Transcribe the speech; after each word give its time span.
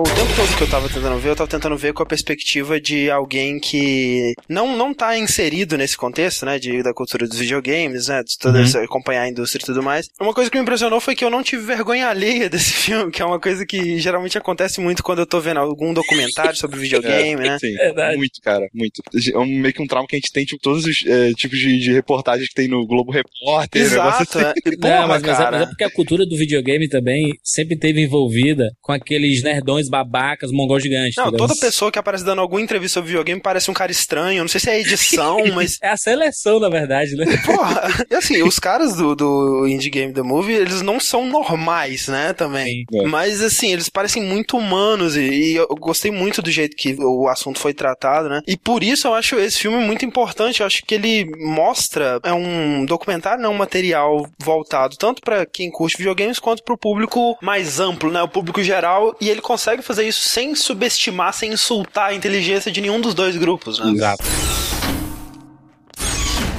o 0.00 0.04
tempo 0.04 0.36
todo 0.36 0.56
que 0.56 0.62
eu 0.62 0.70
tava 0.70 0.88
tentando 0.88 1.18
ver, 1.18 1.28
eu 1.30 1.36
tava 1.36 1.50
tentando 1.50 1.76
ver 1.76 1.92
com 1.92 2.02
a 2.02 2.06
perspectiva 2.06 2.80
de 2.80 3.10
alguém 3.10 3.58
que 3.58 4.34
não, 4.48 4.76
não 4.76 4.94
tá 4.94 5.18
inserido 5.18 5.76
nesse 5.76 5.96
contexto, 5.96 6.46
né, 6.46 6.58
de, 6.58 6.82
da 6.82 6.94
cultura 6.94 7.26
dos 7.26 7.38
videogames, 7.38 8.08
né, 8.08 8.22
de 8.22 8.38
toda 8.38 8.60
uhum. 8.60 8.84
acompanhar 8.84 9.22
a 9.22 9.28
indústria 9.28 9.62
e 9.62 9.66
tudo 9.66 9.82
mais. 9.82 10.08
Uma 10.20 10.32
coisa 10.32 10.50
que 10.50 10.56
me 10.56 10.62
impressionou 10.62 11.00
foi 11.00 11.14
que 11.14 11.24
eu 11.24 11.30
não 11.30 11.42
tive 11.42 11.64
vergonha 11.64 12.08
alheia 12.08 12.48
desse 12.50 12.72
filme, 12.72 13.10
que 13.10 13.20
é 13.20 13.24
uma 13.24 13.40
coisa 13.40 13.66
que 13.66 13.98
geralmente 13.98 14.38
acontece 14.38 14.80
muito 14.80 15.02
quando 15.02 15.20
eu 15.20 15.26
tô 15.26 15.40
vendo 15.40 15.58
algum 15.58 15.92
documentário 15.92 16.56
sobre 16.56 16.78
videogame, 16.78 17.46
é, 17.46 17.50
né? 17.50 17.58
Sim, 17.58 17.74
é 17.78 18.16
muito, 18.16 18.40
cara, 18.42 18.66
muito. 18.74 19.02
É 19.32 19.38
um, 19.38 19.46
meio 19.46 19.74
que 19.74 19.82
um 19.82 19.86
trauma 19.86 20.06
que 20.06 20.16
a 20.16 20.18
gente 20.18 20.32
tem, 20.32 20.44
tipo, 20.44 20.60
todos 20.62 20.84
os 20.84 21.04
é, 21.06 21.32
tipos 21.32 21.58
de, 21.58 21.78
de 21.78 21.92
reportagens 21.92 22.48
que 22.48 22.54
tem 22.54 22.68
no 22.68 22.86
Globo 22.86 23.12
Repórter. 23.12 23.82
Exato, 23.82 24.38
assim. 24.38 24.48
é. 24.48 24.76
Porra, 24.76 25.00
não, 25.00 25.08
mas, 25.08 25.22
mas, 25.22 25.40
é, 25.40 25.50
mas, 25.50 25.62
é, 25.62 25.66
porque 25.66 25.84
a 25.84 25.90
cultura 25.90 26.26
do 26.26 26.36
videogame 26.36 26.88
também 26.88 27.32
sempre 27.42 27.76
teve 27.76 28.00
envolvida 28.02 28.70
com 28.80 28.92
aqueles 28.92 29.42
nerdões 29.42 29.81
babacas, 29.88 30.50
mongol 30.50 30.80
gigantes. 30.80 31.16
Não, 31.16 31.32
toda 31.32 31.54
pessoa 31.60 31.90
que 31.90 31.98
aparece 31.98 32.24
dando 32.24 32.40
alguma 32.40 32.60
entrevista 32.60 32.94
sobre 32.94 33.08
videogame 33.08 33.40
parece 33.40 33.70
um 33.70 33.74
cara 33.74 33.92
estranho. 33.92 34.42
Não 34.42 34.48
sei 34.48 34.60
se 34.60 34.70
é 34.70 34.80
edição, 34.80 35.38
mas. 35.54 35.78
é 35.82 35.88
a 35.88 35.96
seleção, 35.96 36.58
na 36.60 36.68
verdade, 36.68 37.14
né? 37.14 37.24
Porra, 37.44 38.06
e 38.10 38.14
assim, 38.14 38.42
os 38.42 38.58
caras 38.58 38.96
do, 38.96 39.14
do 39.14 39.66
Indie 39.66 39.90
Game 39.90 40.12
The 40.12 40.22
Movie, 40.22 40.54
eles 40.54 40.82
não 40.82 41.00
são 41.00 41.26
normais, 41.26 42.08
né, 42.08 42.32
também. 42.32 42.84
É. 42.92 43.02
Mas 43.06 43.42
assim, 43.42 43.72
eles 43.72 43.88
parecem 43.88 44.22
muito 44.22 44.56
humanos 44.56 45.16
e, 45.16 45.22
e, 45.22 45.56
eu 45.56 45.66
gostei 45.78 46.10
muito 46.10 46.42
do 46.42 46.50
jeito 46.50 46.76
que 46.76 46.94
o 46.98 47.28
assunto 47.28 47.58
foi 47.58 47.74
tratado, 47.74 48.28
né? 48.28 48.40
E 48.46 48.56
por 48.56 48.82
isso 48.82 49.08
eu 49.08 49.14
acho 49.14 49.36
esse 49.36 49.58
filme 49.58 49.84
muito 49.84 50.04
importante. 50.04 50.60
Eu 50.60 50.66
acho 50.66 50.82
que 50.84 50.94
ele 50.94 51.30
mostra, 51.38 52.20
é 52.22 52.32
um 52.32 52.84
documentário, 52.84 53.42
não 53.42 53.52
um 53.52 53.58
material 53.58 54.26
voltado 54.38 54.96
tanto 54.96 55.22
para 55.22 55.46
quem 55.46 55.70
curte 55.70 55.96
videogames 55.96 56.38
quanto 56.38 56.62
para 56.62 56.74
o 56.74 56.78
público 56.78 57.36
mais 57.40 57.80
amplo, 57.80 58.10
né? 58.10 58.22
O 58.22 58.28
público 58.28 58.62
geral. 58.62 59.16
E 59.20 59.28
ele 59.28 59.40
consegue 59.40 59.61
fazer 59.82 60.06
isso 60.08 60.28
sem 60.28 60.54
subestimar, 60.54 61.32
sem 61.32 61.52
insultar 61.52 62.10
a 62.10 62.14
inteligência 62.14 62.70
de 62.72 62.80
nenhum 62.80 63.00
dos 63.00 63.14
dois 63.14 63.36
grupos, 63.36 63.78
né? 63.78 63.90
Exato. 63.92 64.24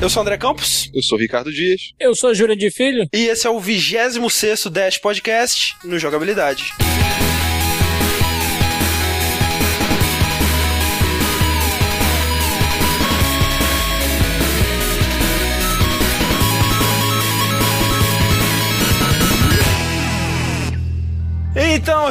Eu 0.02 0.10
sou 0.10 0.22
André 0.22 0.38
Campos. 0.38 0.90
Eu 0.94 1.02
sou 1.02 1.18
Ricardo 1.18 1.52
Dias. 1.52 1.94
Eu 2.00 2.14
sou 2.16 2.34
Júlia 2.34 2.56
de 2.58 2.70
Filho. 2.70 3.08
E 3.14 3.28
esse 3.28 3.48
é 3.48 3.50
o 3.50 3.60
26 3.60 4.66
Dash 4.66 4.98
Podcast 4.98 5.76
no 5.84 5.98
Jogabilidade. 5.98 6.74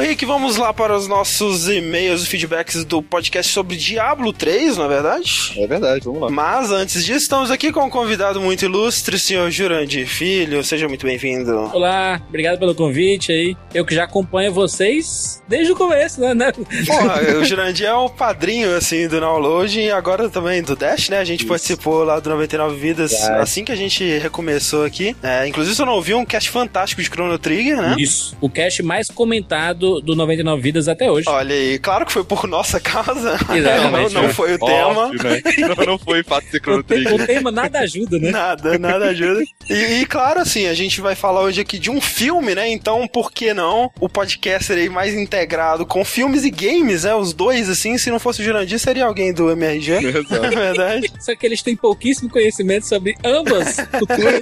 Rick, 0.03 0.25
vamos 0.25 0.57
lá 0.57 0.73
para 0.73 0.97
os 0.97 1.07
nossos 1.07 1.69
e-mails 1.69 2.23
e 2.23 2.27
feedbacks 2.27 2.83
do 2.83 3.01
podcast 3.01 3.49
sobre 3.49 3.77
Diablo 3.77 4.33
3, 4.33 4.75
não 4.75 4.83
é 4.83 4.87
verdade? 4.89 5.53
É 5.55 5.65
verdade, 5.65 6.03
vamos 6.03 6.23
lá. 6.23 6.29
Mas 6.29 6.71
antes 6.71 7.05
disso, 7.05 7.19
estamos 7.19 7.49
aqui 7.49 7.71
com 7.71 7.85
um 7.85 7.89
convidado 7.89 8.41
muito 8.41 8.65
ilustre, 8.65 9.17
senhor 9.17 9.49
Jurandir 9.49 10.05
Filho. 10.05 10.61
Seja 10.61 10.89
muito 10.89 11.05
bem-vindo. 11.05 11.57
Olá, 11.73 12.21
obrigado 12.27 12.59
pelo 12.59 12.75
convite 12.75 13.31
aí. 13.31 13.55
Eu 13.73 13.85
que 13.85 13.95
já 13.95 14.03
acompanho 14.03 14.51
vocês 14.51 15.41
desde 15.47 15.71
o 15.71 15.75
começo, 15.75 16.19
né? 16.19 16.33
né? 16.33 16.51
Porra, 16.51 17.21
o 17.39 17.45
Jurandir 17.45 17.87
é 17.87 17.93
o 17.93 18.09
padrinho, 18.09 18.75
assim, 18.75 19.07
do 19.07 19.21
download 19.21 19.79
e 19.79 19.89
agora 19.89 20.27
também 20.27 20.61
do 20.61 20.75
Dash, 20.75 21.07
né? 21.07 21.19
A 21.19 21.23
gente 21.23 21.39
Isso. 21.39 21.47
participou 21.47 22.03
lá 22.03 22.19
do 22.19 22.29
99 22.29 22.75
Vidas 22.75 23.13
é. 23.13 23.39
assim 23.39 23.63
que 23.63 23.71
a 23.71 23.77
gente 23.77 24.03
recomeçou 24.17 24.83
aqui. 24.83 25.15
É, 25.23 25.47
inclusive, 25.47 25.79
eu 25.79 25.85
não 25.85 25.93
ouvi 25.93 26.13
um 26.13 26.25
cast 26.25 26.49
fantástico 26.49 27.01
de 27.01 27.07
Chrono 27.07 27.39
Trigger, 27.39 27.77
né? 27.81 27.95
Isso. 27.97 28.35
O 28.41 28.49
cast 28.49 28.83
mais 28.83 29.07
comentado 29.07 29.92
do, 29.93 30.01
do 30.01 30.15
99 30.15 30.61
Vidas 30.61 30.87
até 30.87 31.11
hoje. 31.11 31.29
Olha 31.29 31.53
aí, 31.53 31.77
claro 31.79 32.05
que 32.05 32.11
foi 32.11 32.23
por 32.23 32.47
nossa 32.47 32.79
causa. 32.79 33.37
Exatamente. 33.53 34.13
não, 34.13 34.23
não 34.23 34.29
foi 34.29 34.55
o 34.55 34.59
tema. 34.59 35.09
né? 35.09 35.41
não, 35.57 35.85
não 35.85 35.97
foi 35.99 36.21
o 36.21 36.25
fato 36.25 36.45
de 36.45 36.51
ser 36.51 36.61
Chrono 36.61 36.83
Trigger. 36.83 37.13
O 37.13 37.25
tema 37.25 37.51
nada 37.51 37.79
ajuda, 37.79 38.17
né? 38.19 38.31
Nada, 38.31 38.77
nada 38.77 39.05
ajuda. 39.05 39.41
E, 39.69 40.01
e, 40.01 40.05
claro, 40.05 40.39
assim, 40.39 40.67
a 40.67 40.73
gente 40.73 41.01
vai 41.01 41.15
falar 41.15 41.41
hoje 41.41 41.61
aqui 41.61 41.79
de 41.79 41.89
um 41.89 42.01
filme, 42.01 42.55
né? 42.55 42.69
Então, 42.69 43.07
por 43.07 43.31
que 43.31 43.53
não 43.53 43.91
o 43.99 44.09
podcast 44.09 44.71
aí 44.71 44.89
mais 44.89 45.13
integrado 45.13 45.85
com 45.85 46.03
filmes 46.03 46.43
e 46.43 46.49
games, 46.49 47.03
né? 47.03 47.15
Os 47.15 47.33
dois, 47.33 47.69
assim, 47.69 47.97
se 47.97 48.11
não 48.11 48.19
fosse 48.19 48.41
o 48.41 48.43
Jurandir, 48.43 48.79
seria 48.79 49.05
alguém 49.05 49.33
do 49.33 49.49
MRG. 49.51 49.91
Exato. 50.05 50.45
É 50.45 50.49
verdade. 50.49 51.11
Só 51.19 51.35
que 51.35 51.45
eles 51.45 51.61
têm 51.61 51.75
pouquíssimo 51.75 52.29
conhecimento 52.29 52.87
sobre 52.87 53.15
ambas 53.23 53.77
culturas. 53.97 54.41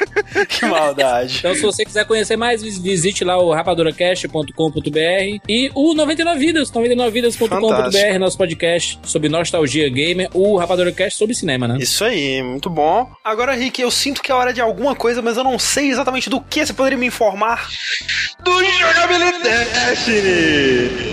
que 0.48 0.66
maldade. 0.66 1.38
Então, 1.38 1.54
se 1.54 1.62
você 1.62 1.84
quiser 1.84 2.04
conhecer 2.04 2.36
mais, 2.36 2.62
visite 2.62 3.24
lá 3.24 3.38
o 3.38 3.52
rapaduracast.com 3.52 4.60
.com.br 4.70 5.40
e 5.48 5.70
o 5.74 5.94
99 5.94 6.38
Vidas, 6.38 6.70
99vidas.com.br, 6.70 8.18
nosso 8.18 8.36
podcast 8.36 8.98
sobre 9.02 9.28
nostalgia 9.28 9.88
gamer, 9.88 10.28
o 10.34 10.56
Rapadura 10.56 10.92
Cast 10.92 11.18
sobre 11.18 11.34
cinema, 11.34 11.66
né? 11.66 11.78
Isso 11.80 12.04
aí, 12.04 12.42
muito 12.42 12.70
bom. 12.70 13.10
Agora, 13.24 13.54
Rick, 13.54 13.80
eu 13.80 13.90
sinto 13.90 14.22
que 14.22 14.30
é 14.30 14.34
hora 14.34 14.52
de 14.52 14.59
alguma 14.60 14.94
coisa, 14.94 15.22
mas 15.22 15.36
eu 15.36 15.44
não 15.44 15.58
sei 15.58 15.90
exatamente 15.90 16.30
do 16.30 16.40
que. 16.40 16.64
Você 16.64 16.72
poderia 16.72 16.98
me 16.98 17.06
informar? 17.06 17.68
Do 18.42 18.64
Jogabilidade! 18.64 20.10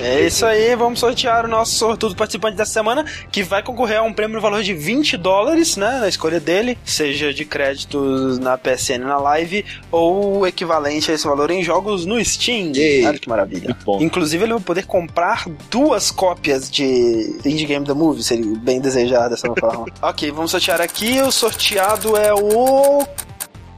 É 0.01 0.25
isso 0.25 0.45
aí, 0.45 0.75
vamos 0.75 0.99
sortear 0.99 1.45
o 1.45 1.47
nosso 1.47 1.75
sortudo 1.75 2.15
participante 2.15 2.55
dessa 2.55 2.71
semana, 2.71 3.05
que 3.31 3.43
vai 3.43 3.61
concorrer 3.61 3.99
a 3.99 4.03
um 4.03 4.13
prêmio 4.13 4.35
no 4.35 4.41
valor 4.41 4.63
de 4.63 4.73
20 4.73 5.17
dólares, 5.17 5.75
né, 5.75 5.99
na 5.99 6.07
escolha 6.07 6.39
dele, 6.39 6.77
seja 6.85 7.33
de 7.33 7.43
créditos 7.45 8.39
na 8.39 8.57
PSN 8.57 8.99
na 8.99 9.17
live 9.17 9.65
ou 9.91 10.47
equivalente 10.47 11.11
a 11.11 11.13
esse 11.13 11.25
valor 11.25 11.51
em 11.51 11.63
jogos 11.63 12.05
no 12.05 12.23
Steam. 12.23 12.71
Ei. 12.75 13.05
Olha 13.05 13.19
que 13.19 13.29
maravilha. 13.29 13.75
Inclusive, 13.99 14.43
ele 14.43 14.53
vai 14.53 14.61
poder 14.61 14.85
comprar 14.85 15.45
duas 15.69 16.11
cópias 16.11 16.69
de 16.69 17.39
Indie 17.45 17.65
Game 17.65 17.85
The 17.85 17.93
Movie, 17.93 18.23
seria 18.23 18.45
bem 18.57 18.79
desejado 18.79 19.31
dessa 19.31 19.53
forma. 19.55 19.85
ok, 20.01 20.31
vamos 20.31 20.51
sortear 20.51 20.81
aqui. 20.81 21.19
O 21.21 21.31
sorteado 21.31 22.15
é 22.15 22.33
o 22.33 23.05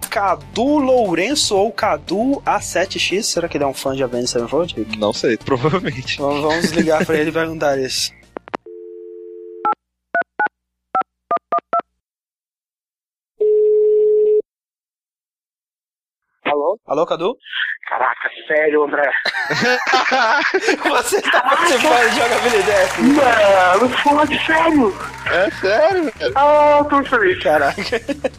Cadu 0.09 0.78
Lourenço 0.78 1.56
ou 1.56 1.72
Cadu 1.72 2.42
A7X. 2.46 3.24
Será 3.24 3.47
que 3.47 3.58
ele 3.58 3.64
é 3.64 3.68
um 3.68 3.74
fã 3.74 3.96
de 3.96 4.03
Avenged 4.03 4.30
Sevenfold? 4.30 4.88
Não 4.97 5.14
sei, 5.14 5.38
provavelmente. 5.44 6.18
Vamos, 6.18 6.42
vamos 6.42 6.72
ligar 6.72 7.06
pra 7.06 7.18
ele 7.18 7.30
e 7.30 7.34
perguntar 7.34 7.78
isso. 7.78 8.12
Alô? 16.90 17.06
Cadu? 17.06 17.38
Caraca, 17.88 18.30
sério, 18.48 18.84
André. 18.84 19.08
Você 20.90 21.18
está 21.18 21.40
participando 21.42 22.10
de 22.10 22.16
jogabilidade? 22.16 23.02
Mano, 23.02 23.90
fode, 23.98 24.46
sério. 24.46 24.98
É 25.28 25.52
sério, 25.52 26.04
velho? 26.18 26.34
Ah, 26.34 26.84
tô 26.90 26.96
muito 26.96 27.10
feliz. 27.12 27.44
Caraca. 27.44 27.82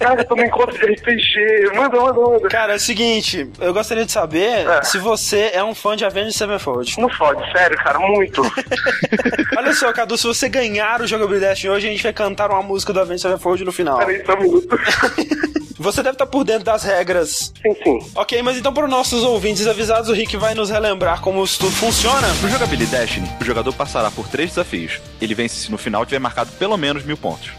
Cara, 0.01 0.25
tô 0.25 0.35
no 0.35 0.43
encontro 0.43 0.77
de 0.77 0.95
RPG. 0.95 1.77
Manda, 1.77 2.01
manda, 2.01 2.21
manda. 2.21 2.49
Cara, 2.49 2.73
é 2.73 2.77
o 2.77 2.81
seguinte, 2.81 3.49
eu 3.61 3.73
gostaria 3.73 4.05
de 4.05 4.11
saber 4.11 4.67
é. 4.67 4.83
se 4.83 4.99
você 4.99 5.53
é 5.55 5.63
um 5.63 5.75
fã 5.75 5.95
de 5.95 6.05
Avenged 6.05 6.37
Sevenfold. 6.37 6.99
Não 6.99 7.09
fode, 7.09 7.41
sério, 7.53 7.79
cara, 7.79 8.01
muito. 8.01 8.43
Olha 9.57 9.73
só, 9.75 9.93
Cadu, 9.93 10.19
se 10.19 10.27
você 10.27 10.49
ganhar 10.49 11.01
o 11.01 11.07
jogabilidade 11.07 11.69
hoje, 11.69 11.87
a 11.87 11.91
gente 11.91 12.03
vai 12.03 12.13
cantar 12.13 12.51
uma 12.51 12.63
música 12.63 12.93
do 12.93 12.99
Avenged 12.99 13.23
Sevenfold 13.23 13.65
no 13.65 13.71
final. 13.71 13.99
Peraí, 13.99 14.27
só 14.27 14.35
um 14.35 14.41
minuto. 14.41 14.77
Você 15.81 16.03
deve 16.03 16.15
estar 16.15 16.27
por 16.27 16.45
dentro 16.45 16.65
das 16.65 16.83
regras. 16.83 17.55
Sim, 17.63 17.75
sim. 17.83 18.11
Ok, 18.15 18.43
mas 18.43 18.59
então 18.59 18.71
para 18.71 18.85
os 18.85 18.91
nossos 18.91 19.23
ouvintes 19.23 19.67
avisados, 19.67 20.11
o 20.11 20.13
Rick 20.13 20.37
vai 20.37 20.55
nos 20.55 20.69
relembrar 20.69 21.23
como 21.23 21.43
isso 21.43 21.59
tudo 21.59 21.73
funciona. 21.73 22.29
No 22.43 22.51
Jogabilidade 22.51 22.91
Destiny, 22.91 23.31
o 23.41 23.45
jogador 23.45 23.73
passará 23.73 24.11
por 24.11 24.29
três 24.29 24.51
desafios. 24.51 25.01
Ele 25.23 25.35
vence 25.35 25.55
se 25.55 25.71
no 25.71 25.79
final 25.79 26.05
tiver 26.05 26.19
marcado 26.19 26.51
pelo 26.59 26.77
menos 26.77 27.03
mil 27.03 27.17
pontos. 27.17 27.51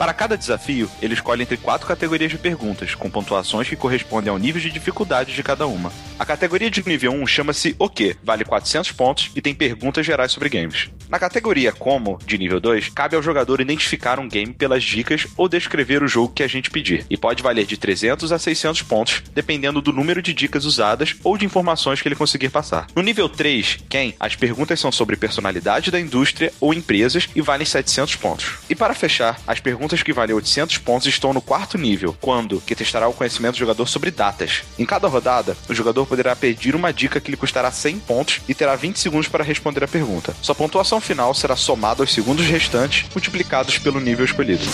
Para 0.00 0.14
cada 0.14 0.34
desafio, 0.34 0.90
ele 1.02 1.12
escolhe 1.12 1.42
entre 1.42 1.58
quatro 1.58 1.86
categorias 1.86 2.30
de 2.30 2.38
perguntas, 2.38 2.94
com 2.94 3.10
pontuações 3.10 3.68
que 3.68 3.76
correspondem 3.76 4.30
ao 4.30 4.38
nível 4.38 4.58
de 4.58 4.70
dificuldade 4.70 5.34
de 5.34 5.42
cada 5.42 5.66
uma. 5.66 5.92
A 6.18 6.24
categoria 6.24 6.70
de 6.70 6.82
nível 6.88 7.12
1 7.12 7.26
chama-se 7.26 7.76
O 7.78 7.86
que, 7.86 8.16
vale 8.24 8.42
400 8.42 8.92
pontos 8.92 9.30
e 9.36 9.42
tem 9.42 9.54
perguntas 9.54 10.06
gerais 10.06 10.32
sobre 10.32 10.48
games. 10.48 10.88
Na 11.10 11.18
categoria 11.18 11.70
Como, 11.70 12.18
de 12.24 12.38
nível 12.38 12.58
2, 12.58 12.88
cabe 12.88 13.14
ao 13.14 13.22
jogador 13.22 13.60
identificar 13.60 14.18
um 14.18 14.26
game 14.26 14.54
pelas 14.54 14.82
dicas 14.82 15.26
ou 15.36 15.50
descrever 15.50 16.02
o 16.02 16.08
jogo 16.08 16.32
que 16.32 16.42
a 16.42 16.48
gente 16.48 16.70
pedir, 16.70 17.04
e 17.10 17.16
pode 17.18 17.42
valer 17.42 17.66
de 17.66 17.76
300 17.76 18.32
a 18.32 18.38
600 18.38 18.80
pontos, 18.82 19.22
dependendo 19.34 19.82
do 19.82 19.92
número 19.92 20.22
de 20.22 20.32
dicas 20.32 20.64
usadas 20.64 21.14
ou 21.22 21.36
de 21.36 21.44
informações 21.44 22.00
que 22.00 22.08
ele 22.08 22.14
conseguir 22.14 22.48
passar. 22.48 22.86
No 22.96 23.02
nível 23.02 23.28
3, 23.28 23.80
Quem, 23.86 24.14
as 24.18 24.34
perguntas 24.34 24.80
são 24.80 24.90
sobre 24.90 25.16
personalidade 25.16 25.90
da 25.90 26.00
indústria 26.00 26.50
ou 26.58 26.72
empresas 26.72 27.28
e 27.34 27.42
valem 27.42 27.66
700 27.66 28.16
pontos. 28.16 28.54
E 28.70 28.74
para 28.74 28.94
fechar, 28.94 29.38
as 29.46 29.60
perguntas 29.60 29.89
perguntas 29.90 30.02
que 30.02 30.12
valem 30.12 30.34
800 30.34 30.78
pontos 30.78 31.08
estão 31.08 31.32
no 31.32 31.42
quarto 31.42 31.76
nível, 31.76 32.16
quando, 32.20 32.60
que 32.60 32.76
testará 32.76 33.08
o 33.08 33.12
conhecimento 33.12 33.54
do 33.54 33.58
jogador 33.58 33.86
sobre 33.86 34.10
datas. 34.10 34.62
Em 34.78 34.86
cada 34.86 35.08
rodada, 35.08 35.56
o 35.68 35.74
jogador 35.74 36.06
poderá 36.06 36.36
pedir 36.36 36.76
uma 36.76 36.92
dica 36.92 37.20
que 37.20 37.30
lhe 37.30 37.36
custará 37.36 37.70
100 37.70 37.98
pontos 38.00 38.40
e 38.48 38.54
terá 38.54 38.76
20 38.76 38.98
segundos 38.98 39.28
para 39.28 39.44
responder 39.44 39.82
a 39.82 39.88
pergunta. 39.88 40.34
Sua 40.42 40.54
pontuação 40.54 41.00
final 41.00 41.34
será 41.34 41.56
somada 41.56 42.02
aos 42.02 42.12
segundos 42.12 42.46
restantes, 42.46 43.06
multiplicados 43.12 43.78
pelo 43.78 44.00
nível 44.00 44.24
escolhido. 44.24 44.64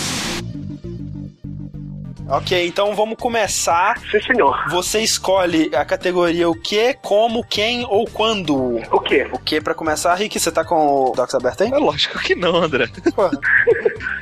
Ok, 2.29 2.67
então 2.67 2.93
vamos 2.93 3.17
começar. 3.17 3.97
Sim, 4.11 4.19
senhor. 4.21 4.69
Você 4.69 4.99
escolhe 4.99 5.73
a 5.73 5.85
categoria 5.85 6.49
o 6.49 6.53
que, 6.59 6.93
como, 6.95 7.41
quem 7.43 7.85
ou 7.85 8.05
quando. 8.05 8.77
O 8.91 8.99
quê? 8.99 9.27
O 9.31 9.39
que 9.39 9.61
pra 9.61 9.73
começar, 9.73 10.13
Rick? 10.15 10.37
Você 10.37 10.51
tá 10.51 10.65
com 10.65 11.05
o 11.05 11.13
Docs 11.15 11.35
aberto 11.35 11.63
aí? 11.63 11.71
É 11.71 11.77
lógico 11.77 12.19
que 12.19 12.35
não, 12.35 12.55
André. 12.57 12.85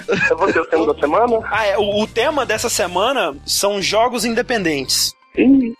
É 0.07 0.35
você 0.35 0.59
o 0.59 0.65
tema 0.67 0.93
da 0.93 0.99
semana? 0.99 1.39
Ah, 1.51 1.65
é. 1.65 1.77
O, 1.79 2.03
o 2.03 2.07
tema 2.07 2.45
dessa 2.45 2.69
semana 2.69 3.35
são 3.43 3.81
jogos 3.81 4.23
independentes. 4.23 5.15
Ih, 5.35 5.73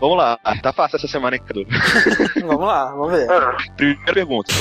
Vamos 0.00 0.16
lá. 0.16 0.38
Tá 0.62 0.72
fácil 0.72 0.96
essa 0.96 1.06
semana, 1.08 1.36
hein, 1.36 1.42
Cadu? 1.46 1.66
vamos 2.46 2.66
lá, 2.66 2.90
vamos 2.90 3.12
ver. 3.12 3.30
ah, 3.30 3.54
Primeira 3.76 4.14
pergunta. 4.14 4.52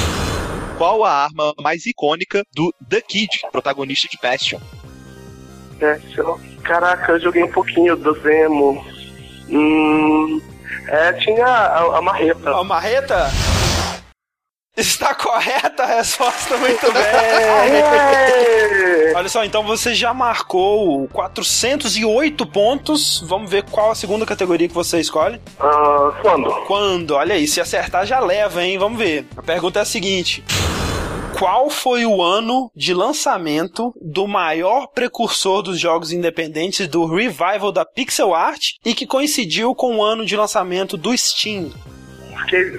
Qual 0.77 1.05
a 1.05 1.11
arma 1.23 1.53
mais 1.61 1.85
icônica 1.85 2.43
do 2.53 2.73
The 2.89 2.99
Kid, 3.01 3.29
protagonista 3.53 4.07
de 4.11 4.17
Bastion? 4.21 4.59
É, 5.81 5.99
lá. 6.17 6.37
Caraca, 6.63 7.13
eu 7.13 7.19
joguei 7.19 7.43
um 7.43 7.51
pouquinho 7.51 7.95
do 7.95 8.13
Zemo. 8.21 8.85
Hum. 9.49 10.41
É, 10.87 11.13
tinha 11.13 11.45
a, 11.45 11.97
a 11.97 12.01
marreta. 12.01 12.49
A 12.49 12.63
marreta? 12.63 13.31
Está 14.75 15.13
correta 15.13 15.83
a 15.83 15.97
resposta, 15.97 16.57
muito 16.57 16.91
bem. 16.93 17.03
Olha 19.13 19.27
só, 19.27 19.43
então 19.43 19.63
você 19.63 19.93
já 19.93 20.13
marcou 20.13 21.09
408 21.09 22.45
pontos. 22.45 23.21
Vamos 23.27 23.51
ver 23.51 23.63
qual 23.63 23.91
a 23.91 23.95
segunda 23.95 24.25
categoria 24.25 24.69
que 24.69 24.73
você 24.73 24.99
escolhe. 24.99 25.41
Ah, 25.59 26.13
quando? 26.21 26.49
Quando? 26.67 27.11
Olha 27.11 27.35
aí, 27.35 27.45
se 27.47 27.59
acertar 27.59 28.05
já 28.05 28.21
leva, 28.21 28.63
hein? 28.63 28.77
Vamos 28.77 28.97
ver. 28.97 29.27
A 29.35 29.41
pergunta 29.41 29.79
é 29.79 29.81
a 29.81 29.85
seguinte: 29.85 30.41
Qual 31.41 31.71
foi 31.71 32.05
o 32.05 32.21
ano 32.21 32.69
de 32.75 32.93
lançamento 32.93 33.91
do 33.99 34.27
maior 34.27 34.85
precursor 34.85 35.63
dos 35.63 35.79
jogos 35.79 36.11
independentes 36.11 36.87
do 36.87 37.03
revival 37.07 37.71
da 37.71 37.83
pixel 37.83 38.35
art 38.35 38.73
e 38.85 38.93
que 38.93 39.07
coincidiu 39.07 39.73
com 39.73 39.95
o 39.95 40.03
ano 40.03 40.23
de 40.23 40.37
lançamento 40.37 40.95
do 40.95 41.17
Steam? 41.17 41.71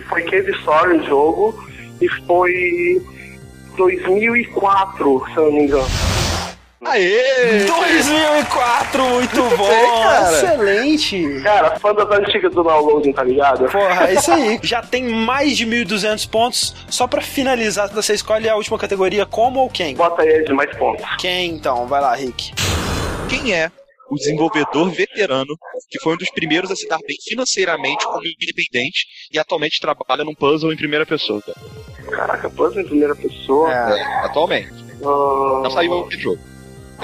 Foi 0.09 0.23
Cave 0.23 0.53
Story 0.53 0.99
o 0.99 1.05
jogo 1.05 1.69
e 2.01 2.09
foi 2.25 3.03
2004, 3.77 5.25
se 5.27 5.37
eu 5.37 5.43
não 5.47 5.53
me 5.55 5.65
engano. 5.65 5.89
Aê! 6.85 7.65
2004, 7.67 9.05
muito 9.05 9.43
bom! 9.57 9.65
Sei, 9.67 9.87
cara. 10.03 10.33
Excelente! 10.33 11.41
Cara, 11.43 11.79
fã 11.79 11.95
das 11.95 12.11
antigas 12.11 12.53
do 12.53 12.63
downloading, 12.65 13.13
tá 13.13 13.23
ligado? 13.23 13.71
Porra, 13.71 14.09
é 14.09 14.15
isso 14.15 14.33
aí. 14.33 14.59
Já 14.65 14.83
tem 14.83 15.05
mais 15.05 15.57
de 15.57 15.65
1.200 15.65 16.29
pontos. 16.29 16.75
Só 16.89 17.07
pra 17.07 17.21
finalizar, 17.21 17.89
você 17.89 18.15
escolhe 18.15 18.49
a 18.49 18.57
última 18.57 18.79
categoria, 18.79 19.25
como 19.25 19.61
ou 19.61 19.71
quem? 19.71 19.95
Bota 19.95 20.23
aí 20.23 20.45
de 20.45 20.53
mais 20.53 20.77
pontos. 20.77 21.05
Quem 21.19 21.51
então? 21.53 21.87
Vai 21.87 22.01
lá, 22.01 22.15
Rick. 22.17 22.53
Quem 23.29 23.55
é 23.55 23.71
o 24.11 24.17
desenvolvedor 24.17 24.91
veterano 24.91 25.57
que 25.89 26.01
foi 26.01 26.15
um 26.15 26.19
dos 26.19 26.31
primeiros 26.31 26.71
a 26.71 26.77
se 26.77 26.87
dar 26.89 26.99
bem 27.07 27.17
financeiramente 27.27 28.05
como 28.05 28.21
independente 28.27 29.07
e 29.33 29.39
atualmente 29.39 29.81
trabalha 29.81 30.25
num 30.25 30.35
puzzle 30.35 30.73
em 30.73 30.77
primeira 30.77 31.07
pessoa? 31.07 31.41
Caraca, 32.11 32.51
puzzle 32.51 32.83
em 32.83 32.87
primeira 32.87 33.15
pessoa. 33.15 33.73
É. 33.73 34.25
Atualmente. 34.27 34.73
Ah, 35.05 35.61
Não 35.63 35.71
saiu 35.71 35.93
o 36.07 36.11
jogo. 36.11 36.52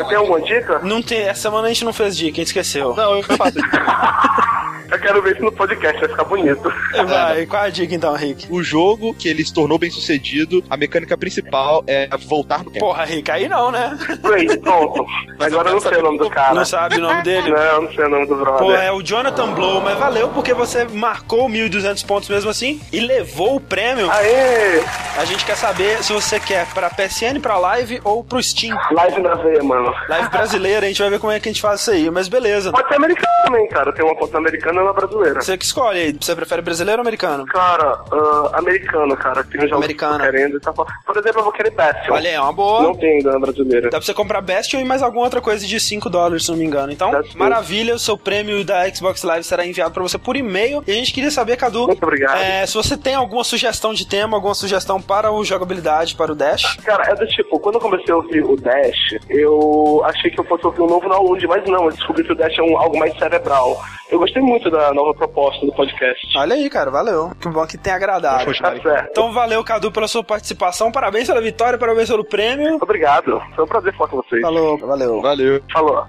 Tem 0.04 0.16
alguma 0.16 0.40
dica? 0.40 0.78
Não 0.80 1.02
tem, 1.02 1.20
essa 1.20 1.42
semana 1.42 1.66
a 1.66 1.68
gente 1.68 1.84
não 1.84 1.92
fez 1.92 2.16
dica, 2.16 2.36
a 2.36 2.40
gente 2.40 2.46
esqueceu. 2.48 2.94
Não, 2.94 3.16
eu 3.16 3.22
faço. 3.22 3.58
Eu 4.90 4.98
quero 4.98 5.22
ver 5.22 5.34
isso 5.34 5.44
no 5.44 5.52
podcast, 5.52 6.00
vai 6.00 6.08
ficar 6.08 6.24
bonito. 6.24 6.72
Vai, 7.06 7.46
qual 7.46 7.62
a 7.62 7.68
dica 7.68 7.94
então, 7.94 8.14
Rick? 8.14 8.46
o 8.50 8.62
jogo 8.62 9.14
que 9.14 9.28
ele 9.28 9.44
se 9.44 9.52
tornou 9.52 9.78
bem 9.78 9.90
sucedido, 9.90 10.62
a 10.68 10.76
mecânica 10.76 11.16
principal 11.16 11.84
é 11.86 12.08
voltar 12.26 12.64
no 12.64 12.70
tempo. 12.70 12.86
Porra, 12.86 13.04
Rick, 13.04 13.30
aí 13.30 13.48
não, 13.48 13.70
né? 13.70 13.96
Play, 14.22 14.56
pronto. 14.58 15.04
Agora 15.38 15.68
eu 15.68 15.74
não 15.74 15.80
sei 15.80 15.98
o 15.98 16.02
nome 16.02 16.18
do 16.18 16.30
cara. 16.30 16.54
Não 16.54 16.64
sabe 16.64 16.96
o 16.96 17.00
nome 17.00 17.22
dele? 17.22 17.50
Não, 17.50 17.82
não 17.82 17.92
sei 17.92 18.04
o 18.04 18.08
nome 18.08 18.26
do 18.26 18.36
Pô, 18.36 18.44
brother. 18.44 18.80
é 18.80 18.92
o 18.92 19.02
Jonathan 19.02 19.52
Blow, 19.52 19.80
mas 19.80 19.98
valeu 19.98 20.28
porque 20.28 20.52
você 20.54 20.84
marcou 20.84 21.48
1.200 21.48 22.04
pontos 22.06 22.28
mesmo 22.28 22.50
assim 22.50 22.80
e 22.92 23.00
levou 23.00 23.56
o 23.56 23.60
prêmio. 23.60 24.10
Aê! 24.10 24.82
A 25.18 25.24
gente 25.24 25.44
quer 25.44 25.56
saber 25.56 26.02
se 26.02 26.12
você 26.12 26.40
quer 26.40 26.66
pra 26.72 26.88
PSN, 26.90 27.40
pra 27.40 27.58
Live 27.58 28.00
ou 28.04 28.22
pro 28.24 28.42
Steam. 28.42 28.76
Live 28.90 29.20
na 29.20 29.34
veia, 29.34 29.62
mano. 29.62 29.92
Live 30.08 30.28
brasileira, 30.30 30.86
a 30.86 30.88
gente 30.88 31.00
vai 31.00 31.10
ver 31.10 31.18
como 31.18 31.32
é 31.32 31.40
que 31.40 31.48
a 31.48 31.52
gente 31.52 31.60
faz 31.60 31.80
isso 31.80 31.90
aí, 31.90 32.10
mas 32.10 32.28
beleza. 32.28 32.72
Pode 32.72 32.88
ser 32.88 32.94
americano 32.94 33.28
também, 33.44 33.68
cara. 33.68 33.92
Tem 33.92 34.04
uma 34.04 34.14
conta 34.16 34.38
americana 34.38 34.77
uma 34.82 34.92
brasileira. 34.92 35.40
Você 35.40 35.56
que 35.56 35.64
escolhe 35.64 35.98
aí, 35.98 36.12
você 36.12 36.34
prefere 36.34 36.62
brasileiro 36.62 37.00
ou 37.00 37.02
americano? 37.02 37.46
Cara, 37.46 38.00
ah, 38.10 38.50
americano, 38.54 39.16
cara. 39.16 39.44
Tem 39.44 39.60
que 39.60 39.68
querendo. 39.94 40.60
Tá... 40.60 40.72
Por 40.72 41.16
exemplo, 41.16 41.40
eu 41.40 41.44
vou 41.44 41.52
querer 41.52 41.70
Bastion. 41.70 42.14
Olha 42.14 42.28
é 42.28 42.40
uma 42.40 42.52
boa. 42.52 42.82
Não 42.82 42.94
tem 42.94 43.18
ainda 43.18 43.32
na 43.32 43.38
brasileira. 43.38 43.90
Dá 43.90 43.98
pra 43.98 44.00
você 44.00 44.14
comprar 44.14 44.40
Bastion 44.40 44.80
e 44.80 44.84
mais 44.84 45.02
alguma 45.02 45.24
outra 45.24 45.40
coisa 45.40 45.66
de 45.66 45.80
5 45.80 46.08
dólares, 46.10 46.44
se 46.44 46.50
não 46.50 46.58
me 46.58 46.64
engano. 46.64 46.92
Então, 46.92 47.10
That's 47.10 47.34
maravilha, 47.34 47.94
o 47.94 47.98
seu 47.98 48.16
prêmio 48.16 48.64
da 48.64 48.88
Xbox 48.92 49.22
Live 49.22 49.44
será 49.44 49.66
enviado 49.66 49.92
pra 49.92 50.02
você 50.02 50.18
por 50.18 50.36
e-mail. 50.36 50.82
E 50.86 50.90
a 50.90 50.94
gente 50.94 51.12
queria 51.12 51.30
saber, 51.30 51.56
Cadu, 51.56 51.86
Muito 51.86 52.02
obrigado. 52.02 52.36
é, 52.38 52.66
se 52.66 52.74
você 52.74 52.96
tem 52.96 53.14
alguma 53.14 53.44
sugestão 53.44 53.92
de 53.92 54.06
tema, 54.06 54.36
alguma 54.36 54.54
sugestão 54.54 55.00
para 55.00 55.30
o 55.30 55.44
jogabilidade, 55.44 56.14
para 56.14 56.32
o 56.32 56.34
Dash. 56.34 56.76
Cara, 56.84 57.10
é 57.10 57.14
do 57.14 57.26
tipo, 57.26 57.58
quando 57.58 57.76
eu 57.76 57.80
comecei 57.80 58.12
a 58.12 58.16
ouvir 58.16 58.44
o 58.44 58.56
Dash, 58.56 59.18
eu 59.28 60.02
achei 60.04 60.30
que 60.30 60.38
eu 60.40 60.44
fosse 60.44 60.66
ouvir 60.66 60.82
um 60.82 60.86
novo 60.86 61.08
download, 61.08 61.46
mas 61.46 61.64
não, 61.66 61.86
eu 61.86 61.92
descobri 61.92 62.24
que 62.24 62.32
o 62.32 62.36
Dash 62.36 62.58
é 62.58 62.62
um, 62.62 62.78
algo 62.78 62.98
mais 62.98 63.16
cerebral. 63.18 63.80
Eu 64.10 64.18
gostei 64.18 64.42
muito 64.42 64.67
da 64.70 64.92
nova 64.92 65.14
proposta 65.14 65.64
do 65.64 65.72
podcast. 65.72 66.26
Olha 66.36 66.54
aí, 66.54 66.68
cara, 66.70 66.90
valeu. 66.90 67.32
Que 67.40 67.48
bom 67.48 67.66
que 67.66 67.78
tem 67.78 67.92
agradado. 67.92 68.44
Tá 68.44 68.76
certo. 68.76 69.10
Então 69.10 69.32
valeu, 69.32 69.62
Cadu, 69.64 69.90
pela 69.92 70.08
sua 70.08 70.22
participação. 70.24 70.90
Parabéns 70.92 71.26
pela 71.26 71.40
vitória, 71.40 71.78
parabéns 71.78 72.08
pelo 72.08 72.24
prêmio. 72.24 72.78
Obrigado. 72.80 73.40
Foi 73.54 73.64
um 73.64 73.68
prazer 73.68 73.94
falar 73.96 74.10
com 74.10 74.16
vocês. 74.18 74.42
Falou, 74.42 74.78
valeu. 74.78 75.20
Valeu. 75.20 75.62
Falou. 75.72 76.06